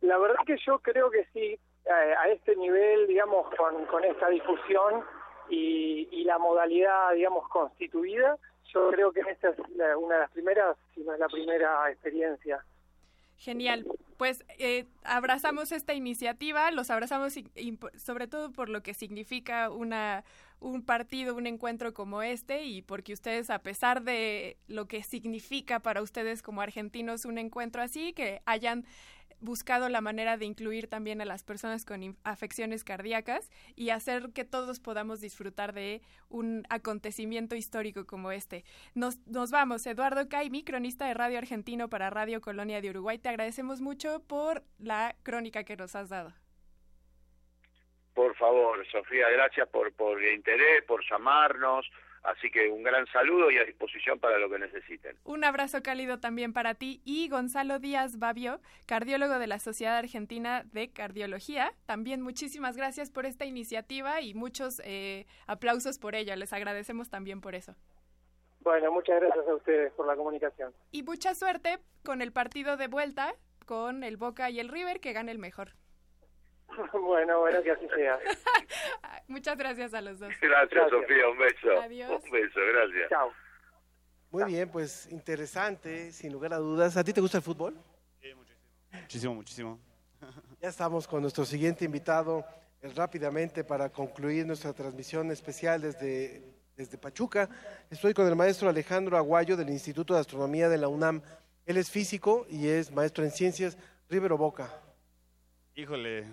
La 0.00 0.18
verdad 0.18 0.40
que 0.46 0.56
yo 0.66 0.80
creo 0.80 1.10
que 1.10 1.24
sí, 1.32 1.58
eh, 1.86 2.14
a 2.22 2.28
este 2.28 2.56
nivel, 2.56 3.06
digamos, 3.06 3.54
con, 3.56 3.86
con 3.86 4.04
esta 4.04 4.28
difusión 4.28 5.04
y, 5.48 6.08
y 6.10 6.24
la 6.24 6.38
modalidad, 6.38 7.12
digamos, 7.14 7.48
constituida, 7.48 8.36
creo 8.90 9.12
que 9.12 9.20
esta 9.20 9.50
es 9.50 9.58
una 9.58 10.14
de 10.14 10.20
las 10.20 10.30
primeras, 10.30 10.76
si 10.94 11.00
no 11.02 11.14
es 11.14 11.20
la 11.20 11.28
primera 11.28 11.90
experiencia. 11.90 12.64
Genial. 13.36 13.84
Pues 14.16 14.44
eh, 14.58 14.86
abrazamos 15.02 15.72
esta 15.72 15.92
iniciativa, 15.92 16.70
los 16.70 16.90
abrazamos 16.90 17.34
sobre 17.96 18.28
todo 18.28 18.52
por 18.52 18.68
lo 18.68 18.82
que 18.82 18.94
significa 18.94 19.70
una 19.70 20.24
un 20.60 20.82
partido, 20.82 21.34
un 21.34 21.46
encuentro 21.46 21.92
como 21.92 22.22
este 22.22 22.64
y 22.64 22.80
porque 22.80 23.12
ustedes 23.12 23.50
a 23.50 23.58
pesar 23.58 24.02
de 24.02 24.56
lo 24.66 24.86
que 24.86 25.02
significa 25.02 25.80
para 25.80 26.00
ustedes 26.00 26.42
como 26.42 26.62
argentinos 26.62 27.26
un 27.26 27.38
encuentro 27.38 27.82
así, 27.82 28.12
que 28.14 28.40
hayan 28.46 28.86
buscado 29.44 29.88
la 29.88 30.00
manera 30.00 30.36
de 30.36 30.46
incluir 30.46 30.88
también 30.88 31.20
a 31.20 31.24
las 31.24 31.44
personas 31.44 31.84
con 31.84 32.16
afecciones 32.24 32.82
cardíacas 32.82 33.50
y 33.76 33.90
hacer 33.90 34.30
que 34.34 34.44
todos 34.44 34.80
podamos 34.80 35.20
disfrutar 35.20 35.72
de 35.72 36.00
un 36.28 36.64
acontecimiento 36.70 37.54
histórico 37.54 38.06
como 38.06 38.32
este. 38.32 38.64
Nos, 38.94 39.18
nos 39.26 39.50
vamos. 39.50 39.86
Eduardo 39.86 40.28
Caimi, 40.28 40.64
cronista 40.64 41.06
de 41.06 41.14
Radio 41.14 41.38
Argentino 41.38 41.88
para 41.88 42.10
Radio 42.10 42.40
Colonia 42.40 42.80
de 42.80 42.90
Uruguay, 42.90 43.18
te 43.18 43.28
agradecemos 43.28 43.80
mucho 43.80 44.20
por 44.26 44.62
la 44.78 45.14
crónica 45.22 45.64
que 45.64 45.76
nos 45.76 45.94
has 45.94 46.08
dado. 46.08 46.32
Por 48.14 48.34
favor, 48.36 48.86
Sofía, 48.90 49.28
gracias 49.30 49.68
por, 49.68 49.92
por 49.92 50.22
el 50.22 50.34
interés, 50.34 50.84
por 50.84 51.02
llamarnos. 51.10 51.84
Así 52.24 52.50
que 52.50 52.70
un 52.70 52.82
gran 52.82 53.06
saludo 53.08 53.50
y 53.50 53.58
a 53.58 53.64
disposición 53.64 54.18
para 54.18 54.38
lo 54.38 54.48
que 54.48 54.58
necesiten. 54.58 55.14
Un 55.24 55.44
abrazo 55.44 55.82
cálido 55.82 56.20
también 56.20 56.54
para 56.54 56.74
ti 56.74 57.02
y 57.04 57.28
Gonzalo 57.28 57.78
Díaz 57.78 58.18
Babio, 58.18 58.60
cardiólogo 58.86 59.38
de 59.38 59.46
la 59.46 59.58
Sociedad 59.58 59.98
Argentina 59.98 60.64
de 60.72 60.90
Cardiología. 60.90 61.74
También 61.84 62.22
muchísimas 62.22 62.78
gracias 62.78 63.10
por 63.10 63.26
esta 63.26 63.44
iniciativa 63.44 64.22
y 64.22 64.32
muchos 64.32 64.80
eh, 64.86 65.26
aplausos 65.46 65.98
por 65.98 66.14
ella. 66.14 66.34
Les 66.34 66.54
agradecemos 66.54 67.10
también 67.10 67.42
por 67.42 67.54
eso. 67.54 67.74
Bueno, 68.60 68.90
muchas 68.90 69.20
gracias 69.20 69.46
a 69.46 69.54
ustedes 69.54 69.92
por 69.92 70.06
la 70.06 70.16
comunicación. 70.16 70.72
Y 70.92 71.02
mucha 71.02 71.34
suerte 71.34 71.78
con 72.02 72.22
el 72.22 72.32
partido 72.32 72.78
de 72.78 72.88
vuelta, 72.88 73.34
con 73.66 74.02
el 74.02 74.16
Boca 74.16 74.48
y 74.48 74.60
el 74.60 74.70
River, 74.70 75.00
que 75.00 75.12
gane 75.12 75.30
el 75.30 75.38
mejor. 75.38 75.72
bueno, 76.92 77.40
bueno, 77.40 77.62
que 77.62 77.70
así 77.70 77.88
sea. 77.94 78.18
Muchas 79.28 79.56
gracias 79.56 79.94
a 79.94 80.00
los 80.00 80.18
dos. 80.18 80.32
Gracias, 80.40 80.90
Sofía, 80.90 81.28
un 81.28 81.38
beso. 81.38 81.80
Adiós. 81.82 82.22
Un 82.24 82.30
beso, 82.30 82.60
gracias. 82.72 83.08
Chao. 83.10 83.32
Muy 84.30 84.44
bien, 84.44 84.68
pues 84.68 85.06
interesante, 85.12 86.10
sin 86.10 86.32
lugar 86.32 86.54
a 86.54 86.56
dudas. 86.56 86.96
¿A 86.96 87.04
ti 87.04 87.12
te 87.12 87.20
gusta 87.20 87.38
el 87.38 87.44
fútbol? 87.44 87.76
Muchísimo, 88.92 89.34
muchísimo. 89.34 89.78
Ya 90.60 90.70
estamos 90.70 91.06
con 91.06 91.20
nuestro 91.20 91.44
siguiente 91.44 91.84
invitado 91.84 92.42
eh, 92.80 92.90
rápidamente 92.96 93.64
para 93.64 93.90
concluir 93.90 94.46
nuestra 94.46 94.72
transmisión 94.72 95.30
especial 95.30 95.82
desde, 95.82 96.42
desde 96.74 96.96
Pachuca. 96.96 97.50
Estoy 97.90 98.14
con 98.14 98.26
el 98.26 98.34
maestro 98.34 98.70
Alejandro 98.70 99.18
Aguayo 99.18 99.58
del 99.58 99.68
Instituto 99.68 100.14
de 100.14 100.20
Astronomía 100.20 100.70
de 100.70 100.78
la 100.78 100.88
UNAM. 100.88 101.20
Él 101.66 101.76
es 101.76 101.90
físico 101.90 102.46
y 102.48 102.68
es 102.68 102.90
maestro 102.90 103.24
en 103.24 103.30
ciencias. 103.30 103.76
River 104.08 104.32
o 104.32 104.38
Boca. 104.38 104.72
Híjole, 105.74 106.24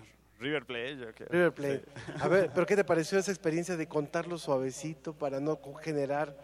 River 0.42 0.66
Plate. 0.66 0.96
yo 0.96 1.14
creo. 1.14 1.28
River 1.30 1.52
Plate. 1.52 1.84
Sí. 1.94 2.12
A 2.20 2.28
ver, 2.28 2.50
pero 2.54 2.66
¿qué 2.66 2.76
te 2.76 2.84
pareció 2.84 3.18
esa 3.18 3.30
experiencia 3.30 3.76
de 3.76 3.86
contarlo 3.86 4.38
suavecito 4.38 5.14
para 5.14 5.40
no 5.40 5.58
generar 5.82 6.36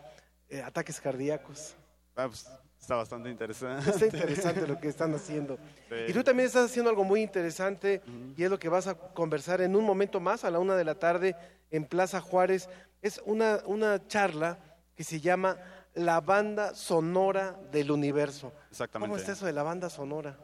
eh, 0.48 0.62
ataques 0.62 1.00
cardíacos? 1.00 1.74
Ah, 2.16 2.26
pues, 2.28 2.46
está 2.80 2.96
bastante 2.96 3.30
interesante. 3.30 3.90
Está 3.90 4.04
interesante 4.16 4.66
lo 4.66 4.80
que 4.80 4.88
están 4.88 5.14
haciendo. 5.14 5.58
Sí. 5.88 5.94
Y 6.08 6.12
tú 6.12 6.22
también 6.22 6.46
estás 6.46 6.70
haciendo 6.70 6.90
algo 6.90 7.04
muy 7.04 7.22
interesante 7.22 8.02
y 8.36 8.42
es 8.42 8.50
lo 8.50 8.58
que 8.58 8.68
vas 8.68 8.86
a 8.86 8.94
conversar 8.94 9.60
en 9.60 9.76
un 9.76 9.84
momento 9.84 10.20
más 10.20 10.44
a 10.44 10.50
la 10.50 10.58
una 10.58 10.76
de 10.76 10.84
la 10.84 10.94
tarde 10.94 11.36
en 11.70 11.84
Plaza 11.84 12.20
Juárez. 12.20 12.68
Es 13.02 13.20
una, 13.24 13.60
una 13.66 14.06
charla 14.06 14.58
que 14.96 15.04
se 15.04 15.20
llama 15.20 15.56
La 15.94 16.20
banda 16.20 16.74
sonora 16.74 17.56
del 17.70 17.90
universo. 17.90 18.52
Exactamente. 18.70 19.08
¿Cómo 19.08 19.16
está 19.16 19.32
eso 19.32 19.46
de 19.46 19.52
la 19.52 19.62
banda 19.62 19.90
sonora? 19.90 20.36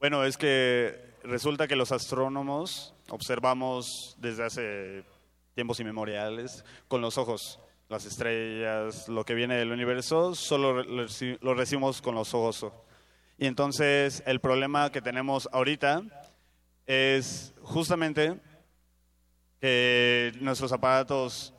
Bueno, 0.00 0.24
es 0.24 0.36
que 0.36 1.14
resulta 1.22 1.66
que 1.66 1.76
los 1.76 1.90
astrónomos 1.92 2.93
observamos 3.10 4.16
desde 4.18 4.44
hace 4.44 5.04
tiempos 5.54 5.80
inmemoriales 5.80 6.64
con 6.88 7.00
los 7.00 7.18
ojos 7.18 7.60
las 7.88 8.06
estrellas, 8.06 9.08
lo 9.08 9.24
que 9.24 9.34
viene 9.34 9.56
del 9.56 9.70
universo, 9.70 10.34
solo 10.34 10.82
lo 10.82 11.54
recibimos 11.54 12.00
con 12.00 12.14
los 12.14 12.34
ojos. 12.34 12.66
Y 13.38 13.46
entonces 13.46 14.22
el 14.26 14.40
problema 14.40 14.90
que 14.90 15.02
tenemos 15.02 15.48
ahorita 15.52 16.02
es 16.86 17.54
justamente 17.62 18.40
que 19.60 20.32
nuestros 20.40 20.72
aparatos 20.72 21.52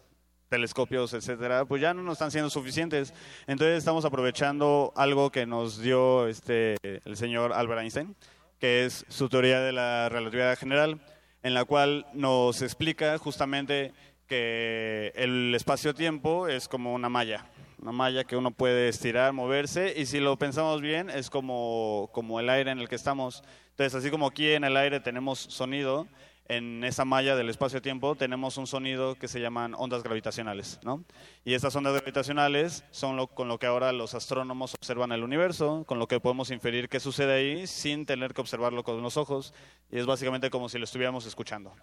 telescopios, 0.50 1.14
etcétera, 1.14 1.66
pues 1.66 1.82
ya 1.82 1.94
no 1.94 2.04
nos 2.04 2.14
están 2.14 2.32
siendo 2.32 2.50
suficientes. 2.50 3.14
Entonces 3.48 3.78
estamos 3.78 4.06
aprovechando 4.06 4.94
algo 4.96 5.32
que 5.32 5.46
nos 5.46 5.80
dio 5.82 6.28
este 6.28 6.78
el 6.84 7.18
señor 7.18 7.54
Albert 7.54 7.82
Einstein, 7.82 8.16
que 8.60 8.86
es 8.86 9.06
su 9.10 9.28
teoría 9.28 9.60
de 9.60 9.74
la 9.74 10.10
relatividad 10.10 10.58
general, 10.58 11.02
en 11.46 11.54
la 11.54 11.64
cual 11.64 12.08
nos 12.12 12.64
explica 12.64 13.20
justamente 13.20 13.94
que 14.28 15.14
el 15.16 15.54
espacio-tiempo 15.54 16.48
es 16.48 16.68
como 16.68 16.96
una 16.96 17.08
malla, 17.08 17.46
una 17.80 17.92
malla 17.92 18.24
que 18.24 18.36
uno 18.36 18.50
puede 18.50 18.90
estirar, 18.90 19.32
moverse, 19.32 19.94
y 19.96 20.08
si 20.08 20.20
lo 20.20 20.40
pensamos 20.40 20.82
bien, 20.82 21.12
es 21.12 21.30
como, 21.30 22.10
como 22.14 22.40
el 22.40 22.50
aire 22.50 22.72
en 22.72 22.80
el 22.80 22.90
que 22.90 22.96
estamos. 22.96 23.44
Entonces, 23.70 23.94
así 23.94 24.10
como 24.10 24.26
aquí 24.26 24.54
en 24.54 24.64
el 24.64 24.76
aire 24.76 25.00
tenemos 25.00 25.38
sonido, 25.38 26.08
en 26.48 26.84
esa 26.84 27.06
malla 27.06 27.36
del 27.36 27.50
espacio-tiempo 27.50 28.16
tenemos 28.16 28.58
un 28.58 28.68
sonido 28.68 29.16
que 29.16 29.28
se 29.28 29.40
llaman 29.40 29.74
ondas 29.76 30.04
gravitacionales, 30.04 30.80
¿no? 30.84 31.04
Y 31.44 31.54
estas 31.54 31.76
ondas 31.76 31.94
gravitacionales 31.94 32.84
son 32.92 33.26
con 33.28 33.48
lo 33.48 33.58
que 33.58 33.66
ahora 33.66 33.92
los 33.92 34.14
astrónomos 34.14 34.76
observan 34.76 35.12
el 35.12 35.24
universo, 35.24 35.84
con 35.88 36.00
lo 36.00 36.08
que 36.08 36.20
podemos 36.20 36.52
inferir 36.52 36.90
qué 36.90 37.00
sucede 37.00 37.34
ahí 37.34 37.68
sin 37.68 38.06
tener 38.06 38.34
que 38.34 38.42
observarlo 38.42 38.84
con 38.84 39.02
los 39.02 39.18
ojos, 39.18 39.54
y 39.92 39.98
es 39.98 40.06
básicamente 40.06 40.50
como 40.50 40.70
si 40.70 40.78
lo 40.78 40.84
estuviéramos 40.84 41.26
escuchando. 41.26 41.74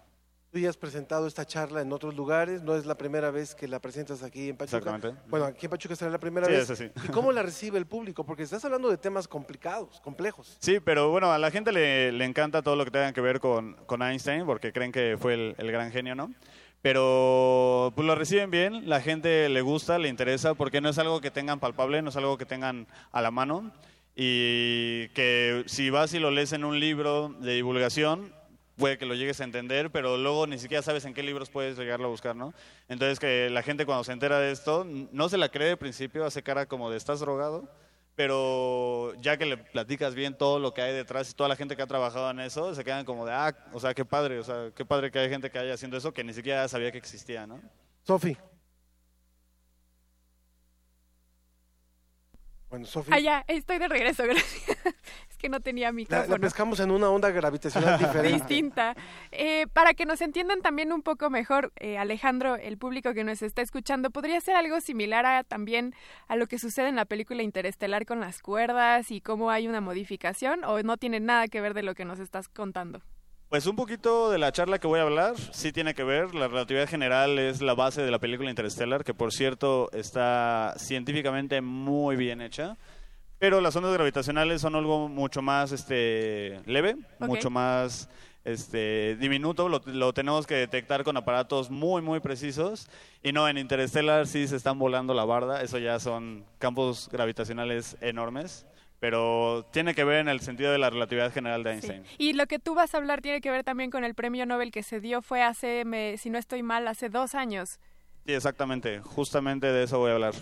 Tú 0.53 0.59
ya 0.59 0.69
has 0.69 0.77
presentado 0.77 1.25
esta 1.25 1.45
charla 1.47 1.81
en 1.81 1.91
otros 1.91 2.15
lugares, 2.15 2.61
no 2.61 2.75
es 2.75 2.85
la 2.85 2.95
primera 2.95 3.31
vez 3.31 3.55
que 3.55 3.67
la 3.67 3.79
presentas 3.79 4.21
aquí 4.21 4.49
en 4.49 4.55
Pachuca. 4.55 4.77
Exactamente. 4.77 5.19
Bueno, 5.27 5.47
aquí 5.47 5.65
en 5.65 5.71
Pachuca 5.71 5.95
será 5.95 6.11
la 6.11 6.19
primera 6.19 6.45
Sí, 6.45 6.51
vez. 6.53 6.69
ese 6.69 6.75
sí. 6.75 6.91
¿Y 7.03 7.07
cómo 7.07 7.31
la 7.31 7.41
recibe 7.41 7.79
el 7.79 7.87
público? 7.87 8.23
Porque 8.23 8.43
estás 8.43 8.63
hablando 8.63 8.87
de 8.91 8.97
temas 8.97 9.27
complicados, 9.27 9.99
complejos. 10.01 10.55
Sí, 10.59 10.79
pero 10.79 11.09
bueno, 11.09 11.31
a 11.33 11.39
la 11.39 11.49
gente 11.49 11.71
le, 11.71 12.11
le 12.11 12.23
encanta 12.25 12.61
todo 12.61 12.75
lo 12.75 12.85
que 12.85 12.91
tenga 12.91 13.11
que 13.13 13.21
ver 13.21 13.39
con, 13.39 13.73
con 13.87 14.03
Einstein, 14.03 14.45
porque 14.45 14.71
creen 14.71 14.91
que 14.91 15.17
fue 15.19 15.33
el, 15.33 15.55
el 15.57 15.71
gran 15.71 15.91
genio, 15.91 16.13
¿no? 16.13 16.31
Pero 16.83 17.91
pues 17.95 18.05
lo 18.05 18.13
reciben 18.13 18.51
bien, 18.51 18.87
la 18.87 19.01
gente 19.01 19.49
le 19.49 19.61
gusta, 19.61 19.97
le 19.97 20.07
interesa, 20.07 20.53
porque 20.53 20.81
no 20.81 20.89
es 20.89 20.99
algo 20.99 21.19
que 21.19 21.31
tengan 21.31 21.59
palpable, 21.59 22.03
no 22.03 22.09
es 22.09 22.15
algo 22.15 22.37
que 22.37 22.45
tengan 22.45 22.85
a 23.11 23.23
la 23.23 23.31
mano, 23.31 23.71
y 24.15 25.07
que 25.15 25.63
si 25.65 25.89
vas 25.89 26.13
y 26.13 26.19
lo 26.19 26.29
lees 26.29 26.53
en 26.53 26.63
un 26.63 26.79
libro 26.79 27.29
de 27.39 27.55
divulgación, 27.55 28.31
puede 28.77 28.97
que 28.97 29.05
lo 29.05 29.15
llegues 29.15 29.39
a 29.41 29.43
entender, 29.43 29.91
pero 29.91 30.17
luego 30.17 30.47
ni 30.47 30.57
siquiera 30.57 30.81
sabes 30.81 31.05
en 31.05 31.13
qué 31.13 31.23
libros 31.23 31.49
puedes 31.49 31.77
llegarlo 31.77 32.07
a 32.07 32.09
buscar, 32.09 32.35
¿no? 32.35 32.53
Entonces 32.89 33.19
que 33.19 33.49
la 33.49 33.63
gente 33.63 33.85
cuando 33.85 34.03
se 34.03 34.11
entera 34.11 34.39
de 34.39 34.51
esto, 34.51 34.85
no 34.85 35.29
se 35.29 35.37
la 35.37 35.49
cree 35.49 35.71
al 35.71 35.77
principio, 35.77 36.25
hace 36.25 36.43
cara 36.43 36.65
como 36.65 36.89
de 36.89 36.97
estás 36.97 37.19
drogado, 37.19 37.69
pero 38.15 39.13
ya 39.21 39.37
que 39.37 39.45
le 39.45 39.57
platicas 39.57 40.15
bien 40.15 40.37
todo 40.37 40.59
lo 40.59 40.73
que 40.73 40.81
hay 40.81 40.93
detrás 40.93 41.29
y 41.29 41.33
toda 41.33 41.49
la 41.49 41.55
gente 41.55 41.75
que 41.75 41.81
ha 41.81 41.87
trabajado 41.87 42.29
en 42.29 42.39
eso, 42.39 42.73
se 42.75 42.83
quedan 42.83 43.05
como 43.05 43.25
de, 43.25 43.33
ah, 43.33 43.55
o 43.73 43.79
sea, 43.79 43.93
qué 43.93 44.05
padre, 44.05 44.39
o 44.39 44.43
sea, 44.43 44.71
qué 44.75 44.85
padre 44.85 45.11
que 45.11 45.19
hay 45.19 45.29
gente 45.29 45.49
que 45.49 45.59
haya 45.59 45.73
haciendo 45.73 45.97
eso 45.97 46.13
que 46.13 46.23
ni 46.23 46.33
siquiera 46.33 46.67
sabía 46.67 46.91
que 46.91 46.97
existía, 46.97 47.47
¿no? 47.47 47.59
Sofi. 48.03 48.37
Bueno, 52.73 52.87
Sofi. 52.87 53.11
Ah, 53.13 53.19
ya, 53.19 53.45
estoy 53.47 53.77
de 53.77 53.87
regreso, 53.87 54.23
gracias. 54.27 54.67
es 55.29 55.37
que 55.37 55.47
no 55.47 55.59
tenía 55.59 55.89
La, 55.89 55.91
micrófono. 55.91 56.27
la 56.27 56.39
pescamos 56.39 56.79
en 56.79 56.89
una 56.89 57.07
onda 57.07 57.29
gravitacional 57.29 57.99
diferente. 57.99 58.33
distinta. 58.33 58.95
Eh, 59.31 59.67
para 59.73 59.93
que 59.93 60.07
nos 60.07 60.21
entiendan 60.21 60.63
también 60.63 60.91
un 60.91 61.03
poco 61.03 61.29
mejor, 61.29 61.71
eh, 61.75 61.99
Alejandro, 61.99 62.55
el 62.55 62.79
público 62.79 63.13
que 63.13 63.23
nos 63.23 63.43
está 63.43 63.61
escuchando, 63.61 64.09
¿podría 64.09 64.41
ser 64.41 64.55
algo 64.55 64.81
similar 64.81 65.23
a, 65.23 65.43
también 65.43 65.93
a 66.27 66.35
lo 66.35 66.47
que 66.47 66.57
sucede 66.57 66.87
en 66.89 66.95
la 66.95 67.05
película 67.05 67.43
Interestelar 67.43 68.07
con 68.07 68.19
las 68.19 68.41
cuerdas 68.41 69.11
y 69.11 69.21
cómo 69.21 69.51
hay 69.51 69.67
una 69.67 69.79
modificación 69.79 70.63
o 70.63 70.81
no 70.81 70.97
tiene 70.97 71.19
nada 71.19 71.47
que 71.49 71.61
ver 71.61 71.75
de 71.75 71.83
lo 71.83 71.93
que 71.93 72.05
nos 72.05 72.17
estás 72.17 72.47
contando? 72.49 73.03
Pues 73.53 73.67
un 73.67 73.75
poquito 73.75 74.31
de 74.31 74.39
la 74.39 74.51
charla 74.51 74.79
que 74.79 74.87
voy 74.87 74.99
a 74.99 75.03
hablar, 75.03 75.35
sí 75.51 75.71
tiene 75.71 75.93
que 75.93 76.03
ver. 76.03 76.33
La 76.33 76.47
relatividad 76.47 76.89
general 76.89 77.37
es 77.37 77.61
la 77.61 77.75
base 77.75 78.01
de 78.01 78.09
la 78.09 78.17
película 78.17 78.49
Interstellar, 78.49 79.03
que 79.03 79.13
por 79.13 79.31
cierto 79.31 79.91
está 79.91 80.73
científicamente 80.79 81.61
muy 81.61 82.15
bien 82.15 82.41
hecha. 82.41 82.77
Pero 83.37 83.61
las 83.61 83.75
ondas 83.75 83.93
gravitacionales 83.93 84.59
son 84.59 84.73
algo 84.73 85.07
mucho 85.07 85.43
más 85.43 85.71
este, 85.71 86.61
leve, 86.65 86.95
mucho 87.19 87.51
más 87.51 88.09
este, 88.43 89.17
diminuto. 89.17 89.69
Lo, 89.69 89.83
lo 89.85 90.13
tenemos 90.13 90.47
que 90.47 90.55
detectar 90.55 91.03
con 91.03 91.15
aparatos 91.15 91.69
muy, 91.69 92.01
muy 92.01 92.21
precisos. 92.21 92.89
Y 93.21 93.33
no, 93.33 93.47
en 93.47 93.59
Interstellar 93.59 94.25
sí 94.25 94.47
se 94.47 94.55
están 94.55 94.79
volando 94.79 95.13
la 95.13 95.25
barda. 95.25 95.61
Eso 95.61 95.77
ya 95.77 95.99
son 95.99 96.43
campos 96.57 97.07
gravitacionales 97.11 97.97
enormes. 98.01 98.65
Pero 99.03 99.65
tiene 99.73 99.93
que 99.93 100.05
ver 100.05 100.19
en 100.19 100.29
el 100.29 100.39
sentido 100.39 100.71
de 100.71 100.77
la 100.77 100.89
relatividad 100.89 101.29
general 101.29 101.61
de 101.61 101.71
Einstein. 101.71 102.05
Y 102.17 102.31
lo 102.31 102.47
que 102.47 102.57
tú 102.57 102.73
vas 102.73 102.93
a 102.95 102.99
hablar 102.99 103.19
tiene 103.19 103.41
que 103.41 103.51
ver 103.51 103.65
también 103.65 103.91
con 103.91 104.05
el 104.05 104.15
premio 104.15 104.45
Nobel 104.45 104.71
que 104.71 104.81
se 104.81 105.01
dio, 105.01 105.21
fue 105.21 105.43
hace, 105.43 105.83
me- 105.83 106.15
si 106.15 106.29
no 106.29 106.37
estoy 106.37 106.63
mal, 106.63 106.87
hace 106.87 107.09
dos 107.09 107.35
años. 107.35 107.81
Sí, 108.25 108.33
exactamente. 108.33 109.01
Justamente 109.01 109.67
de 109.67 109.83
eso 109.83 109.99
voy 109.99 110.11
a 110.11 110.13
hablar. 110.13 110.33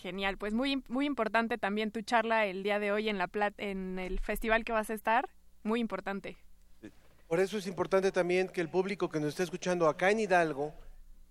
Genial, 0.00 0.38
pues 0.38 0.54
muy, 0.54 0.82
muy 0.88 1.04
importante 1.04 1.58
también 1.58 1.90
tu 1.90 2.00
charla 2.00 2.46
el 2.46 2.62
día 2.62 2.78
de 2.78 2.90
hoy 2.90 3.10
en, 3.10 3.18
la 3.18 3.28
plat 3.28 3.52
en 3.58 3.98
el 3.98 4.18
festival 4.18 4.64
que 4.64 4.72
vas 4.72 4.88
a 4.88 4.94
estar, 4.94 5.28
muy 5.62 5.78
importante. 5.78 6.38
Por 7.28 7.38
eso 7.38 7.58
es 7.58 7.66
importante 7.66 8.12
también 8.12 8.48
que 8.48 8.62
el 8.62 8.70
público 8.70 9.10
que 9.10 9.20
nos 9.20 9.28
está 9.28 9.42
escuchando 9.42 9.86
acá 9.86 10.10
en 10.10 10.20
Hidalgo 10.20 10.72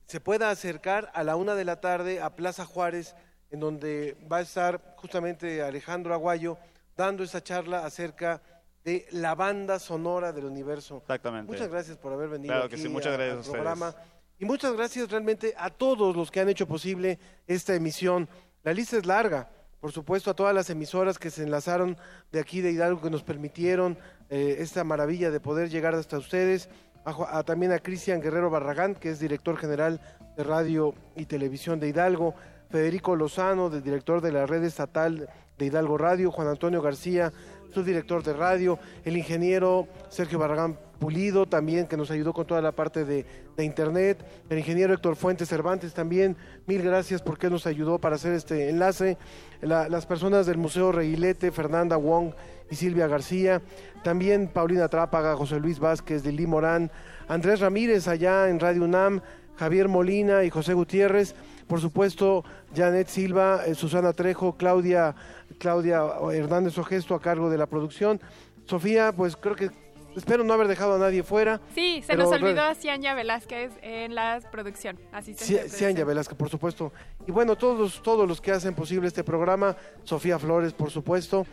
se 0.06 0.22
pueda 0.22 0.52
acercar 0.52 1.10
a 1.16 1.24
la 1.24 1.36
una 1.36 1.56
de 1.56 1.66
la 1.66 1.82
tarde 1.82 2.22
a 2.22 2.36
Plaza 2.36 2.64
Juárez, 2.64 3.16
en 3.52 3.60
donde 3.60 4.18
va 4.32 4.38
a 4.38 4.42
estar 4.42 4.94
justamente 4.98 5.62
Alejandro 5.62 6.14
Aguayo 6.14 6.58
dando 6.96 7.24
esta 7.24 7.42
charla 7.44 7.86
acerca 7.86 8.42
de 8.84 9.06
la 9.12 9.36
banda 9.36 9.80
sonora 9.80 10.32
del 10.32 10.46
universo. 10.46 10.98
Exactamente. 10.98 11.52
Muchas 11.52 11.70
gracias 11.70 11.98
por 11.98 12.14
haber 12.14 12.30
venido 12.30 12.54
Claro 12.54 12.66
aquí 12.66 12.76
que 12.76 12.82
sí, 12.82 12.90
muchas 12.90 13.14
a- 13.14 13.18
gracias 13.18 13.46
al 13.46 13.50
a 13.50 13.54
programa. 13.54 13.96
Y 14.38 14.46
muchas 14.46 14.74
gracias 14.74 15.10
realmente 15.12 15.54
a 15.58 15.70
todos 15.70 16.16
los 16.16 16.32
que 16.32 16.40
han 16.40 16.48
hecho 16.50 16.68
posible 16.68 17.20
esta 17.46 17.76
emisión. 17.76 18.30
La 18.64 18.74
lista 18.74 18.98
es 18.98 19.06
larga, 19.06 19.50
por 19.82 19.92
supuesto, 19.92 20.32
a 20.32 20.34
todas 20.34 20.54
las 20.56 20.70
emisoras 20.70 21.20
que 21.20 21.30
se 21.30 21.44
enlazaron 21.44 21.98
de 22.32 22.40
aquí 22.40 22.62
de 22.62 22.72
Hidalgo, 22.72 23.02
que 23.02 23.10
nos 23.10 23.24
permitieron 23.24 23.98
eh, 24.30 24.58
esta 24.60 24.84
maravilla 24.84 25.30
de 25.32 25.40
poder 25.40 25.70
llegar 25.70 25.94
hasta 25.96 26.18
ustedes. 26.18 26.70
A- 27.06 27.44
también 27.44 27.72
a 27.72 27.80
Cristian 27.80 28.22
Guerrero 28.22 28.50
Barragán, 28.50 28.96
que 28.96 29.10
es 29.10 29.20
director 29.20 29.58
general 29.58 30.00
de 30.38 30.44
Radio 30.44 30.94
y 31.16 31.26
Televisión 31.26 31.80
de 31.80 31.90
Hidalgo. 31.90 32.36
Federico 32.70 33.16
Lozano, 33.16 33.70
del 33.70 33.84
director 33.84 34.22
de 34.22 34.32
la 34.32 34.46
red 34.46 34.64
estatal 34.64 35.28
de 35.58 35.66
Hidalgo 35.66 35.98
Radio. 35.98 36.32
Juan 36.32 36.48
Antonio 36.48 36.82
García, 36.82 37.32
subdirector 37.74 38.24
de 38.24 38.34
radio. 38.34 38.80
El 39.04 39.18
ingeniero 39.18 39.88
Sergio 40.10 40.40
Barragán 40.40 40.78
Pulido 41.00 41.46
también, 41.46 41.88
que 41.88 41.96
nos 41.96 42.12
ayudó 42.12 42.34
con 42.34 42.46
toda 42.46 42.62
la 42.62 42.74
parte 42.74 43.06
de, 43.06 43.26
de 43.56 43.64
internet. 43.64 44.24
El 44.50 44.60
ingeniero 44.60 44.94
Héctor 44.94 45.16
Fuentes 45.16 45.48
Cervantes 45.48 45.94
también, 45.94 46.36
mil 46.68 46.82
gracias 46.82 47.22
porque 47.22 47.50
nos 47.50 47.66
ayudó 47.66 48.00
para 48.00 48.16
hacer 48.16 48.34
este 48.34 48.70
enlace. 48.70 49.18
La- 49.62 49.88
las 49.88 50.06
personas 50.06 50.46
del 50.46 50.58
Museo 50.58 50.92
Reguilete, 50.92 51.52
Fernanda 51.54 51.96
Wong 51.96 52.34
y 52.70 52.76
Silvia 52.76 53.08
García. 53.08 53.62
También 54.04 54.50
Paulina 54.50 54.90
Trápaga, 54.90 55.36
José 55.38 55.60
Luis 55.60 55.80
Vázquez, 55.80 56.26
Lili 56.26 56.46
Morán, 56.48 56.92
Andrés 57.30 57.62
Ramírez 57.62 58.08
allá 58.10 58.50
en 58.50 58.60
Radio 58.60 58.84
UNAM, 58.84 59.22
Javier 59.56 59.88
Molina 59.88 60.44
y 60.44 60.50
José 60.50 60.74
Gutiérrez. 60.74 61.34
Por 61.70 61.80
supuesto, 61.80 62.44
Janet 62.76 63.10
Silva, 63.10 63.62
eh, 63.68 63.76
Susana 63.76 64.12
Trejo, 64.12 64.58
Claudia, 64.58 65.14
Claudia 65.60 66.02
Hernández 66.34 66.76
Ogesto 66.80 67.14
a 67.14 67.22
cargo 67.22 67.48
de 67.52 67.60
la 67.60 67.68
producción. 67.68 68.20
Sofía, 68.66 69.12
pues 69.12 69.36
creo 69.36 69.56
que 69.56 69.70
espero 70.16 70.44
no 70.44 70.52
haber 70.54 70.68
dejado 70.68 70.96
a 70.96 70.98
nadie 70.98 71.22
fuera. 71.22 71.62
Sí, 71.76 72.02
se 72.02 72.16
nos 72.16 72.32
olvidó 72.32 72.64
a 72.64 72.74
Cianya 72.74 73.14
Velázquez 73.14 73.72
en 73.84 74.16
la 74.16 74.42
producción, 74.52 75.00
asistente. 75.12 75.70
Cianya 75.70 76.06
Velázquez, 76.06 76.36
por 76.36 76.50
supuesto. 76.50 76.92
Y 77.28 77.32
bueno, 77.32 77.56
todos, 77.56 78.02
todos 78.02 78.28
los 78.28 78.42
que 78.42 78.52
hacen 78.52 78.74
posible 78.74 79.08
este 79.08 79.24
programa, 79.24 79.78
Sofía 80.04 80.40
Flores, 80.40 80.74
por 80.74 80.90
supuesto. 80.90 81.46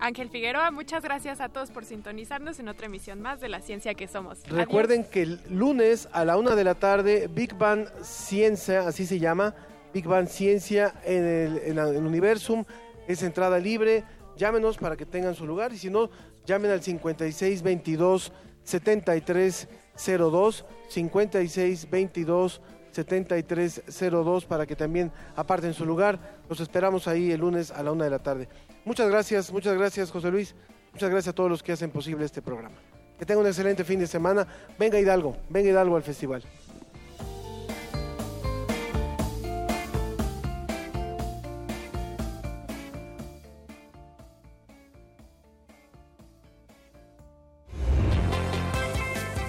Ángel 0.00 0.30
Figueroa, 0.30 0.70
muchas 0.70 1.02
gracias 1.02 1.40
a 1.40 1.48
todos 1.48 1.70
por 1.70 1.84
sintonizarnos 1.84 2.58
en 2.60 2.68
otra 2.68 2.86
emisión 2.86 3.20
más 3.20 3.40
de 3.40 3.48
La 3.48 3.60
Ciencia 3.60 3.94
que 3.94 4.06
Somos. 4.06 4.40
Adiós. 4.44 4.56
Recuerden 4.56 5.04
que 5.04 5.22
el 5.22 5.40
lunes 5.50 6.08
a 6.12 6.24
la 6.24 6.36
una 6.36 6.54
de 6.54 6.64
la 6.64 6.74
tarde, 6.74 7.28
Big 7.28 7.54
Bang 7.54 7.88
Ciencia, 8.02 8.86
así 8.86 9.06
se 9.06 9.18
llama, 9.18 9.54
Big 9.92 10.06
Bang 10.06 10.28
Ciencia 10.28 10.94
en 11.04 11.24
el, 11.24 11.58
en 11.58 11.78
en 11.78 12.06
Universum, 12.06 12.64
es 13.08 13.22
entrada 13.22 13.58
libre. 13.58 14.04
Llámenos 14.36 14.78
para 14.78 14.96
que 14.96 15.04
tengan 15.04 15.34
su 15.34 15.46
lugar 15.46 15.72
y 15.72 15.78
si 15.78 15.90
no, 15.90 16.10
llamen 16.46 16.70
al 16.70 16.82
5622 16.82 18.32
7302, 18.62 20.64
5622 20.88 22.60
7302 22.92 24.44
para 24.44 24.66
que 24.66 24.76
también 24.76 25.12
aparten 25.36 25.74
su 25.74 25.84
lugar. 25.84 26.38
Los 26.48 26.60
esperamos 26.60 27.08
ahí 27.08 27.32
el 27.32 27.40
lunes 27.40 27.70
a 27.70 27.82
la 27.82 27.92
una 27.92 28.04
de 28.04 28.10
la 28.10 28.20
tarde. 28.20 28.48
Muchas 28.88 29.10
gracias, 29.10 29.52
muchas 29.52 29.76
gracias 29.76 30.10
José 30.10 30.30
Luis, 30.30 30.54
muchas 30.94 31.10
gracias 31.10 31.32
a 31.32 31.34
todos 31.34 31.50
los 31.50 31.62
que 31.62 31.72
hacen 31.72 31.90
posible 31.90 32.24
este 32.24 32.40
programa. 32.40 32.76
Que 33.18 33.26
tengan 33.26 33.42
un 33.42 33.46
excelente 33.46 33.84
fin 33.84 34.00
de 34.00 34.06
semana. 34.06 34.46
Venga 34.78 34.98
Hidalgo, 34.98 35.36
venga 35.50 35.68
Hidalgo 35.68 35.96
al 35.96 36.02
festival. 36.02 36.42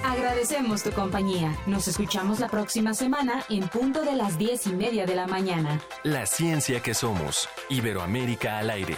Agradecemos 0.04 0.84
tu 0.84 0.92
compañía. 0.92 1.58
Nos 1.66 1.88
escuchamos 1.88 2.42
la 2.42 2.50
próxima 2.50 2.94
semana 2.94 3.46
en 3.50 3.70
punto 3.70 4.02
de 4.02 4.18
las 4.18 4.38
diez 4.38 4.68
y 4.68 4.74
media 4.74 5.06
de 5.06 5.16
la 5.16 5.28
mañana. 5.28 5.80
La 6.04 6.26
ciencia 6.26 6.82
que 6.82 6.94
somos. 6.94 7.48
Iberoamérica 7.70 8.58
al 8.58 8.72
aire. 8.72 8.98